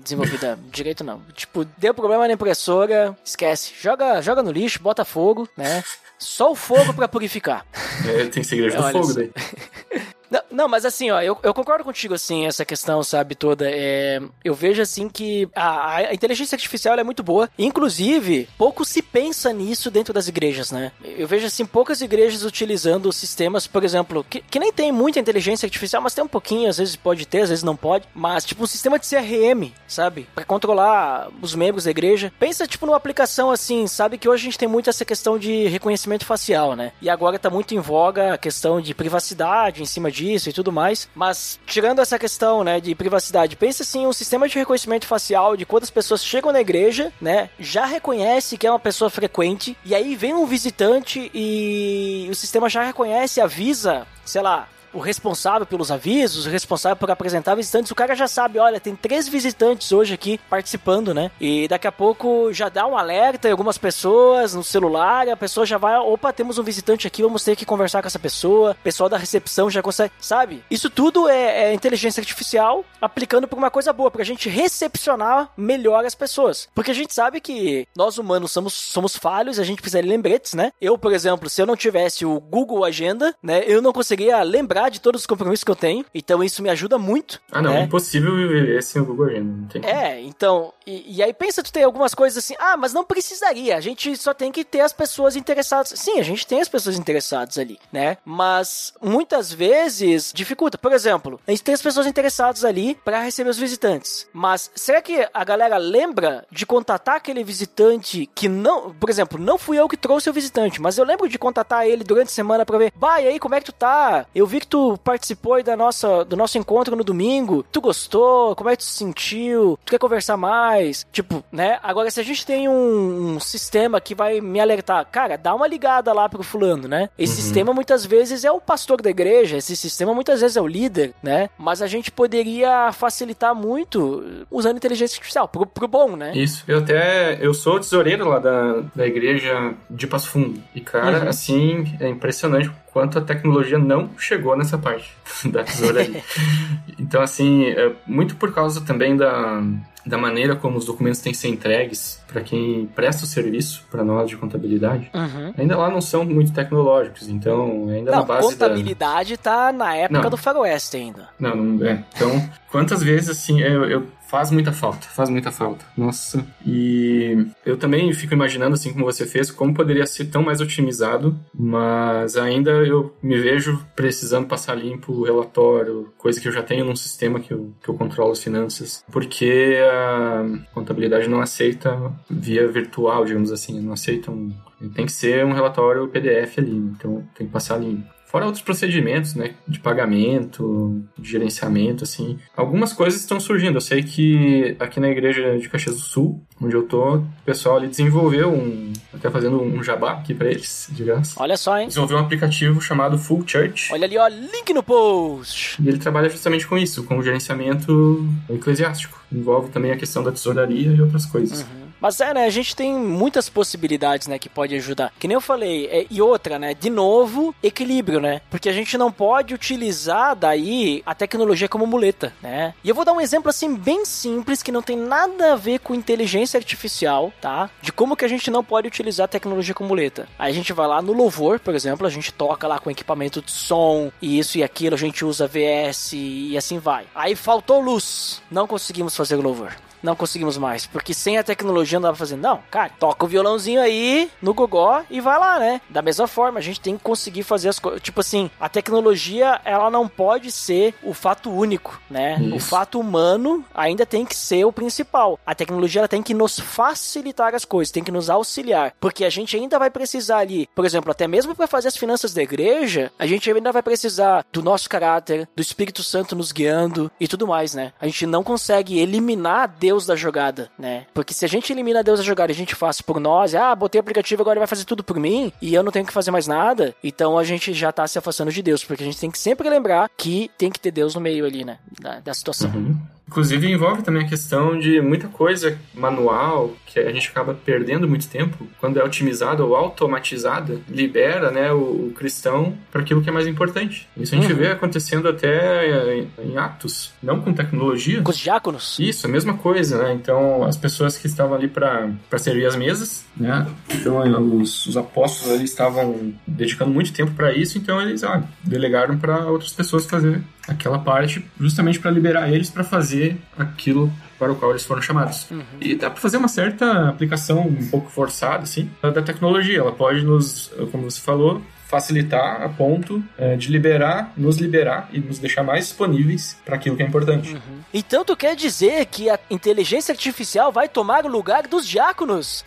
desenvolvida 0.00 0.56
direito, 0.70 1.02
não. 1.02 1.20
Tipo, 1.34 1.64
deu 1.76 1.92
problema 1.92 2.28
na 2.28 2.34
impressora, 2.34 3.18
esquece. 3.24 3.72
Joga, 3.80 4.22
joga 4.22 4.44
no 4.44 4.52
lixo, 4.52 4.80
bota 4.80 5.04
fogo, 5.04 5.48
né? 5.56 5.82
Só 6.20 6.52
o 6.52 6.54
fogo 6.54 6.94
pra 6.94 7.08
purificar. 7.08 7.66
É, 8.08 8.26
tem 8.26 8.42
igreja 8.42 8.76
do 8.80 8.92
fogo 8.92 9.12
daí. 9.12 9.32
Não, 10.30 10.40
não, 10.50 10.68
mas 10.68 10.84
assim, 10.84 11.10
ó, 11.10 11.20
eu, 11.20 11.38
eu 11.42 11.54
concordo 11.54 11.84
contigo, 11.84 12.14
assim, 12.14 12.46
essa 12.46 12.64
questão, 12.64 13.02
sabe, 13.02 13.34
toda. 13.34 13.68
É, 13.68 14.20
eu 14.44 14.54
vejo, 14.54 14.82
assim, 14.82 15.08
que 15.08 15.48
a, 15.54 15.96
a 15.96 16.14
inteligência 16.14 16.56
artificial 16.56 16.98
é 16.98 17.04
muito 17.04 17.22
boa. 17.22 17.48
Inclusive, 17.58 18.48
pouco 18.58 18.84
se 18.84 19.02
pensa 19.02 19.52
nisso 19.52 19.90
dentro 19.90 20.12
das 20.12 20.28
igrejas, 20.28 20.70
né? 20.70 20.92
Eu 21.02 21.26
vejo, 21.26 21.46
assim, 21.46 21.64
poucas 21.64 22.00
igrejas 22.00 22.44
utilizando 22.44 23.12
sistemas, 23.12 23.66
por 23.66 23.84
exemplo, 23.84 24.24
que, 24.28 24.40
que 24.40 24.58
nem 24.58 24.72
tem 24.72 24.92
muita 24.92 25.20
inteligência 25.20 25.66
artificial, 25.66 26.02
mas 26.02 26.14
tem 26.14 26.24
um 26.24 26.28
pouquinho, 26.28 26.68
às 26.68 26.78
vezes 26.78 26.96
pode 26.96 27.26
ter, 27.26 27.42
às 27.42 27.48
vezes 27.48 27.64
não 27.64 27.76
pode. 27.76 28.06
Mas, 28.14 28.44
tipo, 28.44 28.62
um 28.62 28.66
sistema 28.66 28.98
de 28.98 29.08
CRM, 29.08 29.72
sabe? 29.86 30.28
Pra 30.34 30.44
controlar 30.44 31.28
os 31.40 31.54
membros 31.54 31.84
da 31.84 31.90
igreja. 31.90 32.32
Pensa, 32.38 32.66
tipo, 32.66 32.84
numa 32.86 32.96
aplicação 32.96 33.50
assim, 33.50 33.86
sabe? 33.86 34.18
Que 34.18 34.28
hoje 34.28 34.42
a 34.42 34.44
gente 34.44 34.58
tem 34.58 34.68
muito 34.68 34.90
essa 34.90 35.04
questão 35.04 35.38
de 35.38 35.66
reconhecimento 35.68 36.26
facial, 36.26 36.74
né? 36.76 36.92
E 37.00 37.08
agora 37.08 37.38
tá 37.38 37.48
muito 37.48 37.74
em 37.74 37.80
voga 37.80 38.34
a 38.34 38.38
questão 38.38 38.80
de 38.80 38.94
privacidade 38.94 39.82
em 39.82 39.86
cima 39.86 40.10
disso 40.18 40.50
e 40.50 40.52
tudo 40.52 40.72
mais. 40.72 41.08
Mas, 41.14 41.58
tirando 41.66 42.00
essa 42.00 42.18
questão, 42.18 42.64
né, 42.64 42.80
de 42.80 42.94
privacidade, 42.94 43.56
pensa 43.56 43.82
assim, 43.82 44.06
um 44.06 44.12
sistema 44.12 44.48
de 44.48 44.58
reconhecimento 44.58 45.06
facial 45.06 45.56
de 45.56 45.64
quando 45.64 45.84
as 45.84 45.90
pessoas 45.90 46.24
chegam 46.24 46.52
na 46.52 46.60
igreja, 46.60 47.12
né, 47.20 47.50
já 47.58 47.84
reconhece 47.84 48.58
que 48.58 48.66
é 48.66 48.70
uma 48.70 48.78
pessoa 48.78 49.10
frequente, 49.10 49.76
e 49.84 49.94
aí 49.94 50.16
vem 50.16 50.34
um 50.34 50.46
visitante 50.46 51.30
e 51.32 52.28
o 52.30 52.34
sistema 52.34 52.68
já 52.68 52.82
reconhece, 52.82 53.40
avisa, 53.40 54.06
sei 54.24 54.42
lá, 54.42 54.68
o 54.98 55.00
responsável 55.00 55.66
pelos 55.66 55.90
avisos, 55.90 56.46
o 56.46 56.50
responsável 56.50 56.96
por 56.96 57.10
apresentar 57.10 57.54
visitantes, 57.54 57.90
o 57.90 57.94
cara 57.94 58.14
já 58.14 58.26
sabe, 58.26 58.58
olha, 58.58 58.80
tem 58.80 58.96
três 58.96 59.28
visitantes 59.28 59.92
hoje 59.92 60.12
aqui 60.12 60.40
participando, 60.50 61.14
né? 61.14 61.30
E 61.40 61.68
daqui 61.68 61.86
a 61.86 61.92
pouco 61.92 62.52
já 62.52 62.68
dá 62.68 62.86
um 62.86 62.98
alerta 62.98 63.48
em 63.48 63.52
algumas 63.52 63.78
pessoas 63.78 64.54
no 64.54 64.64
celular, 64.64 65.28
a 65.28 65.36
pessoa 65.36 65.64
já 65.64 65.78
vai, 65.78 65.96
opa, 65.96 66.32
temos 66.32 66.58
um 66.58 66.62
visitante 66.62 67.06
aqui, 67.06 67.22
vamos 67.22 67.44
ter 67.44 67.54
que 67.54 67.64
conversar 67.64 68.02
com 68.02 68.08
essa 68.08 68.18
pessoa, 68.18 68.72
o 68.72 68.82
pessoal 68.82 69.08
da 69.08 69.16
recepção 69.16 69.70
já 69.70 69.80
consegue, 69.80 70.12
sabe? 70.20 70.64
Isso 70.70 70.90
tudo 70.90 71.28
é, 71.28 71.70
é 71.70 71.74
inteligência 71.74 72.20
artificial 72.20 72.84
aplicando 73.00 73.46
por 73.46 73.56
uma 73.56 73.70
coisa 73.70 73.92
boa, 73.92 74.10
pra 74.10 74.24
gente 74.24 74.48
recepcionar 74.48 75.50
melhor 75.56 76.04
as 76.04 76.14
pessoas. 76.14 76.68
Porque 76.74 76.90
a 76.90 76.94
gente 76.94 77.14
sabe 77.14 77.40
que 77.40 77.86
nós 77.96 78.18
humanos 78.18 78.50
somos, 78.50 78.72
somos 78.72 79.16
falhos, 79.16 79.60
a 79.60 79.64
gente 79.64 79.80
precisa 79.80 80.02
de 80.02 80.08
lembretes, 80.08 80.54
né? 80.54 80.72
Eu, 80.80 80.98
por 80.98 81.12
exemplo, 81.12 81.48
se 81.48 81.62
eu 81.62 81.66
não 81.66 81.76
tivesse 81.76 82.26
o 82.26 82.40
Google 82.40 82.84
Agenda, 82.84 83.34
né, 83.42 83.62
eu 83.66 83.80
não 83.80 83.92
conseguiria 83.92 84.42
lembrar 84.42 84.87
de 84.88 85.00
todos 85.00 85.22
os 85.22 85.26
compromissos 85.26 85.64
que 85.64 85.70
eu 85.70 85.76
tenho. 85.76 86.04
Então 86.14 86.42
isso 86.42 86.62
me 86.62 86.70
ajuda 86.70 86.98
muito. 86.98 87.40
Ah, 87.50 87.62
não, 87.62 87.72
é 87.72 87.74
né? 87.74 87.82
impossível 87.82 88.34
viver 88.34 88.82
sem 88.82 89.02
o 89.02 89.04
Google 89.04 89.26
Agenda. 89.26 89.52
Não 89.52 89.68
tem 89.68 89.82
como. 89.82 89.94
É, 89.94 90.20
então, 90.22 90.72
e, 90.86 91.16
e 91.16 91.22
aí 91.22 91.32
pensa 91.32 91.62
tu 91.62 91.72
tem 91.72 91.84
algumas 91.84 92.14
coisas 92.14 92.42
assim, 92.42 92.54
ah, 92.58 92.76
mas 92.76 92.92
não 92.92 93.04
precisaria, 93.04 93.76
a 93.76 93.80
gente 93.80 94.16
só 94.16 94.32
tem 94.32 94.50
que 94.52 94.64
ter 94.64 94.80
as 94.80 94.92
pessoas 94.92 95.36
interessadas. 95.36 95.92
Sim, 95.96 96.18
a 96.18 96.22
gente 96.22 96.46
tem 96.46 96.60
as 96.60 96.68
pessoas 96.68 96.98
interessadas 96.98 97.58
ali, 97.58 97.78
né? 97.92 98.18
Mas 98.24 98.92
muitas 99.02 99.52
vezes 99.52 100.32
dificulta. 100.34 100.78
Por 100.78 100.92
exemplo, 100.92 101.40
a 101.46 101.50
gente 101.50 101.62
tem 101.62 101.74
as 101.74 101.82
pessoas 101.82 102.06
interessadas 102.06 102.64
ali 102.64 102.94
para 103.04 103.22
receber 103.22 103.50
os 103.50 103.58
visitantes. 103.58 104.26
Mas 104.32 104.70
será 104.74 105.02
que 105.02 105.28
a 105.32 105.44
galera 105.44 105.76
lembra 105.76 106.46
de 106.50 106.66
contatar 106.66 107.16
aquele 107.16 107.44
visitante 107.44 108.28
que 108.34 108.48
não, 108.48 108.92
por 108.94 109.10
exemplo, 109.10 109.38
não 109.38 109.58
fui 109.58 109.78
eu 109.78 109.88
que 109.88 109.96
trouxe 109.96 110.30
o 110.30 110.32
visitante, 110.32 110.80
mas 110.80 110.98
eu 110.98 111.04
lembro 111.04 111.28
de 111.28 111.38
contatar 111.38 111.86
ele 111.86 112.04
durante 112.04 112.28
a 112.28 112.32
semana 112.32 112.64
para 112.64 112.78
ver, 112.78 112.92
vai 112.96 113.26
aí, 113.26 113.38
como 113.38 113.54
é 113.54 113.60
que 113.60 113.66
tu 113.66 113.72
tá? 113.72 114.26
Eu 114.34 114.46
vi 114.46 114.60
que 114.60 114.66
tu 114.68 114.98
participou 115.02 115.62
da 115.62 115.76
nossa, 115.76 116.24
do 116.24 116.36
nosso 116.36 116.58
encontro 116.58 116.94
no 116.96 117.02
domingo, 117.04 117.64
tu 117.72 117.80
gostou? 117.80 118.54
Como 118.54 118.68
é 118.70 118.76
que 118.76 118.82
tu 118.82 118.86
se 118.86 118.98
sentiu? 118.98 119.78
Tu 119.84 119.90
quer 119.90 119.98
conversar 119.98 120.36
mais? 120.36 121.06
Tipo, 121.12 121.42
né? 121.50 121.78
Agora, 121.82 122.10
se 122.10 122.20
a 122.20 122.22
gente 122.22 122.44
tem 122.44 122.68
um, 122.68 123.34
um 123.36 123.40
sistema 123.40 124.00
que 124.00 124.14
vai 124.14 124.40
me 124.40 124.60
alertar, 124.60 125.06
cara, 125.10 125.36
dá 125.36 125.54
uma 125.54 125.66
ligada 125.66 126.12
lá 126.12 126.28
pro 126.28 126.42
fulano, 126.42 126.86
né? 126.88 127.08
Esse 127.18 127.36
sistema 127.36 127.72
muitas 127.72 128.04
vezes 128.04 128.44
é 128.44 128.52
o 128.52 128.60
pastor 128.60 129.00
da 129.00 129.10
igreja, 129.10 129.56
esse 129.56 129.76
sistema 129.76 130.12
muitas 130.14 130.40
vezes 130.40 130.56
é 130.56 130.60
o 130.60 130.66
líder, 130.66 131.12
né? 131.22 131.48
Mas 131.58 131.82
a 131.82 131.86
gente 131.86 132.10
poderia 132.10 132.92
facilitar 132.92 133.54
muito 133.54 134.44
usando 134.50 134.76
inteligência 134.76 135.16
artificial, 135.16 135.48
pro, 135.48 135.66
pro 135.66 135.88
bom, 135.88 136.16
né? 136.16 136.32
Isso. 136.34 136.64
Eu 136.68 136.78
até. 136.78 137.38
Eu 137.40 137.54
sou 137.54 137.78
tesoureiro 137.80 138.28
lá 138.28 138.38
da, 138.38 138.82
da 138.94 139.06
igreja 139.06 139.74
de 139.90 140.06
Passo 140.06 140.28
Fundo. 140.30 140.62
E, 140.74 140.80
cara, 140.80 141.22
Uhum. 141.22 141.28
assim, 141.28 141.96
é 142.00 142.08
impressionante 142.08 142.70
quanto 142.98 143.16
a 143.16 143.20
tecnologia 143.20 143.78
não 143.78 144.10
chegou 144.18 144.56
nessa 144.56 144.76
parte 144.76 145.08
da 145.46 145.62
tesouraria. 145.62 146.20
então, 146.98 147.22
assim, 147.22 147.66
é 147.66 147.92
muito 148.04 148.34
por 148.34 148.52
causa 148.52 148.80
também 148.80 149.16
da, 149.16 149.62
da 150.04 150.18
maneira 150.18 150.56
como 150.56 150.76
os 150.76 150.84
documentos 150.84 151.20
têm 151.20 151.30
que 151.30 151.38
ser 151.38 151.46
entregues 151.46 152.20
para 152.28 152.42
quem 152.42 152.86
presta 152.94 153.24
o 153.24 153.26
serviço 153.26 153.84
para 153.90 154.04
nós 154.04 154.28
de 154.28 154.36
contabilidade. 154.36 155.10
Uhum. 155.14 155.52
Ainda 155.58 155.76
lá 155.76 155.90
não 155.90 156.00
são 156.00 156.24
muito 156.24 156.52
tecnológicos, 156.52 157.28
então 157.28 157.88
ainda 157.88 158.10
na 158.10 158.18
Não, 158.18 158.24
base 158.26 158.54
da. 158.56 158.66
contabilidade 158.68 159.36
tá 159.38 159.72
na 159.72 159.94
época 159.96 160.22
Não. 160.22 160.30
do 160.30 160.36
faroeste 160.36 160.96
ainda. 160.98 161.28
Não, 161.40 161.56
não 161.56 161.86
é. 161.86 162.04
Então, 162.14 162.48
quantas 162.70 163.02
vezes 163.02 163.30
assim, 163.30 163.60
eu, 163.60 163.84
eu- 163.86 164.06
faz 164.28 164.50
muita 164.50 164.70
falta, 164.72 165.06
faz 165.08 165.30
muita 165.30 165.50
falta. 165.50 165.86
Nossa. 165.96 166.44
E 166.66 167.46
eu 167.64 167.78
também 167.78 168.12
fico 168.12 168.34
imaginando 168.34 168.74
assim 168.74 168.92
como 168.92 169.06
você 169.06 169.24
fez, 169.24 169.50
como 169.50 169.72
poderia 169.72 170.06
ser 170.06 170.26
tão 170.26 170.42
mais 170.42 170.60
otimizado, 170.60 171.34
mas 171.54 172.36
ainda 172.36 172.70
eu 172.70 173.16
me 173.22 173.38
vejo 173.38 173.82
precisando 173.96 174.46
passar 174.46 174.74
limpo 174.74 175.12
o 175.14 175.24
relatório, 175.24 176.12
coisa 176.18 176.38
que 176.38 176.46
eu 176.46 176.52
já 176.52 176.62
tenho 176.62 176.84
num 176.84 176.94
sistema 176.94 177.40
que 177.40 177.52
eu, 177.54 177.72
que 177.82 177.88
eu 177.88 177.94
controlo 177.94 178.32
as 178.32 178.42
finanças, 178.42 179.02
porque 179.10 179.78
a 179.82 180.44
contabilidade 180.74 181.26
não 181.26 181.40
aceita 181.40 181.98
via 182.28 182.66
virtual, 182.68 183.24
digamos 183.24 183.52
assim, 183.52 183.80
não 183.80 183.92
aceita 183.92 184.30
um 184.30 184.52
tem 184.94 185.06
que 185.06 185.12
ser 185.12 185.44
um 185.44 185.52
relatório 185.52 186.08
PDF 186.08 186.58
ali, 186.58 186.76
então 186.76 187.24
tem 187.34 187.46
que 187.46 187.52
passar 187.52 187.78
limpo. 187.78 188.06
Fora 188.26 188.44
outros 188.44 188.62
procedimentos, 188.62 189.34
né, 189.34 189.54
de 189.66 189.80
pagamento, 189.80 191.02
de 191.16 191.30
gerenciamento, 191.30 192.04
assim. 192.04 192.38
Algumas 192.54 192.92
coisas 192.92 193.18
estão 193.18 193.40
surgindo. 193.40 193.78
Eu 193.78 193.80
sei 193.80 194.02
que 194.02 194.76
aqui 194.78 195.00
na 195.00 195.08
igreja 195.08 195.58
de 195.58 195.66
Caxias 195.66 195.96
do 195.96 196.02
Sul, 196.02 196.44
onde 196.60 196.76
eu 196.76 196.82
tô, 196.82 197.16
o 197.16 197.26
pessoal 197.46 197.78
ali 197.78 197.88
desenvolveu 197.88 198.52
um, 198.52 198.92
até 199.14 199.30
fazendo 199.30 199.62
um 199.62 199.82
jabá 199.82 200.12
aqui 200.12 200.34
para 200.34 200.50
eles, 200.50 200.90
graça. 200.94 201.42
Olha 201.42 201.56
só, 201.56 201.78
hein? 201.78 201.88
Desenvolveu 201.88 202.18
um 202.18 202.20
aplicativo 202.20 202.82
chamado 202.82 203.16
Full 203.16 203.44
Church. 203.46 203.90
Olha 203.94 204.04
ali, 204.04 204.18
ó, 204.18 204.28
link 204.28 204.74
no 204.74 204.82
post. 204.82 205.82
E 205.82 205.88
ele 205.88 205.96
trabalha 205.96 206.28
justamente 206.28 206.66
com 206.66 206.76
isso, 206.76 207.04
com 207.04 207.16
o 207.16 207.22
gerenciamento 207.22 208.28
eclesiástico. 208.50 209.18
Envolve 209.32 209.70
também 209.70 209.90
a 209.90 209.96
questão 209.96 210.22
da 210.22 210.30
tesouraria 210.30 210.92
e 210.92 211.00
outras 211.00 211.24
coisas. 211.24 211.62
Uhum. 211.62 211.77
Mas 212.00 212.20
é, 212.20 212.32
né, 212.32 212.44
a 212.46 212.50
gente 212.50 212.74
tem 212.74 212.94
muitas 212.94 213.48
possibilidades, 213.48 214.26
né, 214.26 214.38
que 214.38 214.48
pode 214.48 214.74
ajudar. 214.74 215.12
Que 215.18 215.28
nem 215.28 215.34
eu 215.34 215.40
falei, 215.40 215.86
é, 215.86 216.06
e 216.10 216.20
outra, 216.22 216.58
né, 216.58 216.74
de 216.74 216.90
novo, 216.90 217.54
equilíbrio, 217.62 218.20
né? 218.20 218.40
Porque 218.50 218.68
a 218.68 218.72
gente 218.72 218.96
não 218.96 219.10
pode 219.10 219.54
utilizar 219.54 220.36
daí 220.36 221.02
a 221.04 221.14
tecnologia 221.14 221.68
como 221.68 221.86
muleta, 221.86 222.32
né? 222.42 222.74
E 222.82 222.88
eu 222.88 222.94
vou 222.94 223.04
dar 223.04 223.12
um 223.12 223.20
exemplo 223.20 223.48
assim 223.50 223.74
bem 223.74 224.04
simples 224.04 224.62
que 224.62 224.72
não 224.72 224.82
tem 224.82 224.96
nada 224.96 225.52
a 225.52 225.56
ver 225.56 225.80
com 225.80 225.94
inteligência 225.94 226.58
artificial, 226.58 227.32
tá? 227.40 227.70
De 227.82 227.92
como 227.92 228.16
que 228.16 228.24
a 228.24 228.28
gente 228.28 228.50
não 228.50 228.62
pode 228.62 228.88
utilizar 228.88 229.24
a 229.24 229.28
tecnologia 229.28 229.74
como 229.74 229.88
muleta. 229.88 230.28
Aí 230.38 230.50
a 230.50 230.54
gente 230.54 230.72
vai 230.72 230.86
lá 230.86 231.02
no 231.02 231.12
louvor, 231.12 231.58
por 231.58 231.74
exemplo, 231.74 232.06
a 232.06 232.10
gente 232.10 232.32
toca 232.32 232.66
lá 232.66 232.78
com 232.78 232.90
equipamento 232.90 233.42
de 233.42 233.50
som 233.50 234.12
e 234.20 234.38
isso 234.38 234.58
e 234.58 234.62
aquilo, 234.62 234.94
a 234.94 234.98
gente 234.98 235.24
usa 235.24 235.48
VS 235.48 236.12
e 236.12 236.56
assim 236.56 236.78
vai. 236.78 237.06
Aí 237.14 237.34
faltou 237.34 237.80
luz, 237.80 238.42
não 238.50 238.66
conseguimos 238.66 239.16
fazer 239.16 239.36
o 239.36 239.40
louvor 239.40 239.76
não 240.02 240.16
conseguimos 240.16 240.58
mais. 240.58 240.86
Porque 240.86 241.14
sem 241.14 241.38
a 241.38 241.44
tecnologia 241.44 241.98
não 241.98 242.08
dá 242.08 242.08
pra 242.08 242.18
fazer. 242.18 242.36
Não, 242.36 242.60
cara, 242.70 242.90
toca 242.98 243.24
o 243.24 243.28
violãozinho 243.28 243.80
aí 243.80 244.30
no 244.40 244.54
gogó 244.54 245.02
e 245.10 245.20
vai 245.20 245.38
lá, 245.38 245.58
né? 245.58 245.80
Da 245.88 246.02
mesma 246.02 246.26
forma, 246.26 246.58
a 246.58 246.62
gente 246.62 246.80
tem 246.80 246.96
que 246.96 247.02
conseguir 247.02 247.42
fazer 247.42 247.68
as 247.68 247.78
coisas. 247.78 248.00
Tipo 248.00 248.20
assim, 248.20 248.50
a 248.60 248.68
tecnologia, 248.68 249.60
ela 249.64 249.90
não 249.90 250.08
pode 250.08 250.50
ser 250.50 250.94
o 251.02 251.14
fato 251.14 251.50
único, 251.50 252.00
né? 252.10 252.38
Isso. 252.40 252.56
O 252.56 252.60
fato 252.60 253.00
humano 253.00 253.64
ainda 253.74 254.06
tem 254.06 254.24
que 254.24 254.36
ser 254.36 254.64
o 254.64 254.72
principal. 254.72 255.38
A 255.46 255.54
tecnologia, 255.54 256.00
ela 256.00 256.08
tem 256.08 256.22
que 256.22 256.34
nos 256.34 256.58
facilitar 256.58 257.54
as 257.54 257.64
coisas, 257.64 257.92
tem 257.92 258.04
que 258.04 258.12
nos 258.12 258.30
auxiliar. 258.30 258.94
Porque 259.00 259.24
a 259.24 259.30
gente 259.30 259.56
ainda 259.56 259.78
vai 259.78 259.90
precisar 259.90 260.38
ali, 260.38 260.68
por 260.74 260.84
exemplo, 260.84 261.10
até 261.10 261.26
mesmo 261.26 261.54
para 261.54 261.66
fazer 261.66 261.88
as 261.88 261.96
finanças 261.96 262.32
da 262.32 262.42
igreja, 262.42 263.12
a 263.18 263.26
gente 263.26 263.50
ainda 263.50 263.72
vai 263.72 263.82
precisar 263.82 264.44
do 264.52 264.62
nosso 264.62 264.88
caráter, 264.88 265.48
do 265.54 265.62
Espírito 265.62 266.02
Santo 266.02 266.36
nos 266.36 266.52
guiando 266.52 267.10
e 267.18 267.26
tudo 267.26 267.46
mais, 267.46 267.74
né? 267.74 267.92
A 268.00 268.06
gente 268.06 268.26
não 268.26 268.42
consegue 268.42 268.98
eliminar 268.98 269.68
Deus 269.88 270.04
da 270.04 270.14
jogada, 270.14 270.70
né? 270.78 271.06
Porque 271.14 271.32
se 271.32 271.46
a 271.46 271.48
gente 271.48 271.72
elimina 271.72 272.02
Deus 272.02 272.18
da 272.18 272.24
jogada 272.24 272.52
e 272.52 272.54
a 272.54 272.56
gente 272.56 272.74
faz 272.74 273.00
por 273.00 273.18
nós, 273.18 273.54
ah, 273.54 273.74
botei 273.74 273.98
o 273.98 274.02
aplicativo 274.02 274.42
agora 274.42 274.60
vai 274.60 274.66
fazer 274.66 274.84
tudo 274.84 275.02
por 275.02 275.18
mim 275.18 275.50
e 275.62 275.74
eu 275.74 275.82
não 275.82 275.90
tenho 275.90 276.04
que 276.04 276.12
fazer 276.12 276.30
mais 276.30 276.46
nada, 276.46 276.94
então 277.02 277.38
a 277.38 277.44
gente 277.44 277.72
já 277.72 277.90
tá 277.90 278.06
se 278.06 278.18
afastando 278.18 278.52
de 278.52 278.62
Deus, 278.62 278.84
porque 278.84 279.02
a 279.02 279.06
gente 279.06 279.18
tem 279.18 279.30
que 279.30 279.38
sempre 279.38 279.68
lembrar 279.70 280.10
que 280.14 280.50
tem 280.58 280.70
que 280.70 280.78
ter 280.78 280.90
Deus 280.90 281.14
no 281.14 281.22
meio 281.22 281.46
ali, 281.46 281.64
né? 281.64 281.78
Da, 281.98 282.20
da 282.20 282.34
situação. 282.34 282.70
Uhum. 282.70 283.00
Inclusive 283.28 283.70
envolve 283.70 284.02
também 284.02 284.24
a 284.24 284.28
questão 284.28 284.78
de 284.78 285.00
muita 285.02 285.28
coisa 285.28 285.78
manual 285.94 286.72
que 286.86 286.98
a 286.98 287.12
gente 287.12 287.28
acaba 287.28 287.52
perdendo 287.52 288.08
muito 288.08 288.26
tempo 288.26 288.66
quando 288.80 288.98
é 288.98 289.04
otimizada 289.04 289.62
ou 289.62 289.76
automatizada, 289.76 290.80
libera, 290.88 291.50
né, 291.50 291.70
o, 291.70 292.08
o 292.08 292.12
cristão 292.16 292.74
para 292.90 293.02
aquilo 293.02 293.20
que 293.22 293.28
é 293.28 293.32
mais 293.32 293.46
importante. 293.46 294.08
Isso 294.16 294.34
a 294.34 294.38
gente 294.38 294.50
uhum. 294.50 294.58
vê 294.58 294.68
acontecendo 294.68 295.28
até 295.28 296.16
em, 296.16 296.30
em, 296.38 296.56
atos, 296.56 297.12
não 297.22 297.40
com 297.40 297.52
tecnologia. 297.52 298.22
Com 298.22 298.30
os 298.30 298.38
diáconos. 298.38 298.98
Isso, 298.98 299.26
a 299.26 299.30
mesma 299.30 299.54
coisa, 299.54 300.02
né? 300.02 300.14
Então 300.14 300.64
as 300.64 300.78
pessoas 300.78 301.18
que 301.18 301.26
estavam 301.26 301.54
ali 301.54 301.68
para 301.68 302.08
servir 302.38 302.64
as 302.64 302.76
mesas, 302.76 303.26
né? 303.36 303.66
Então 303.90 304.18
os, 304.56 304.86
os 304.86 304.96
apóstolos 304.96 305.54
ali 305.54 305.64
estavam 305.64 306.32
dedicando 306.46 306.90
muito 306.90 307.12
tempo 307.12 307.32
para 307.32 307.52
isso, 307.52 307.76
então 307.76 308.00
eles 308.00 308.24
ah, 308.24 308.42
delegaram 308.64 309.18
para 309.18 309.46
outras 309.46 309.72
pessoas 309.72 310.06
fazer 310.06 310.40
aquela 310.66 310.98
parte 310.98 311.44
justamente 311.58 311.98
para 311.98 312.10
liberar 312.10 312.52
eles 312.52 312.68
para 312.68 312.84
fazer 312.84 313.17
aquilo 313.56 314.12
para 314.38 314.52
o 314.52 314.56
qual 314.56 314.70
eles 314.70 314.84
foram 314.84 315.02
chamados. 315.02 315.50
Uhum. 315.50 315.62
E 315.80 315.94
dá 315.94 316.10
para 316.10 316.20
fazer 316.20 316.36
uma 316.36 316.48
certa 316.48 317.08
aplicação 317.08 317.60
um 317.60 317.88
pouco 317.88 318.08
forçada, 318.08 318.62
assim, 318.62 318.90
da 319.02 319.22
tecnologia. 319.22 319.78
Ela 319.78 319.92
pode 319.92 320.24
nos, 320.24 320.72
como 320.90 321.10
você 321.10 321.20
falou, 321.20 321.60
facilitar 321.88 322.62
a 322.62 322.68
ponto 322.68 323.22
é, 323.38 323.56
de 323.56 323.72
liberar, 323.72 324.32
nos 324.36 324.58
liberar 324.58 325.08
e 325.10 325.18
nos 325.18 325.38
deixar 325.38 325.62
mais 325.62 325.86
disponíveis 325.86 326.56
para 326.64 326.76
aquilo 326.76 326.94
que 326.96 327.02
é 327.02 327.06
importante. 327.06 327.54
Uhum. 327.54 327.80
Então 327.92 328.24
tu 328.24 328.36
quer 328.36 328.54
dizer 328.54 329.06
que 329.06 329.30
a 329.30 329.38
inteligência 329.50 330.12
artificial 330.12 330.70
vai 330.70 330.86
tomar 330.86 331.24
o 331.24 331.28
lugar 331.28 331.66
dos 331.66 331.86
diáconos? 331.86 332.64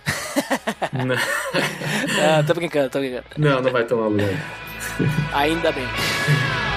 Não. 0.92 1.16
ah, 2.20 2.44
tô 2.46 2.54
brincando, 2.56 2.90
tô 2.90 3.00
brincando. 3.00 3.26
Não, 3.38 3.62
não 3.62 3.72
vai 3.72 3.84
tomar 3.84 4.08
o 4.08 4.10
lugar. 4.10 4.30
Ainda 5.34 5.72
bem. 5.72 5.86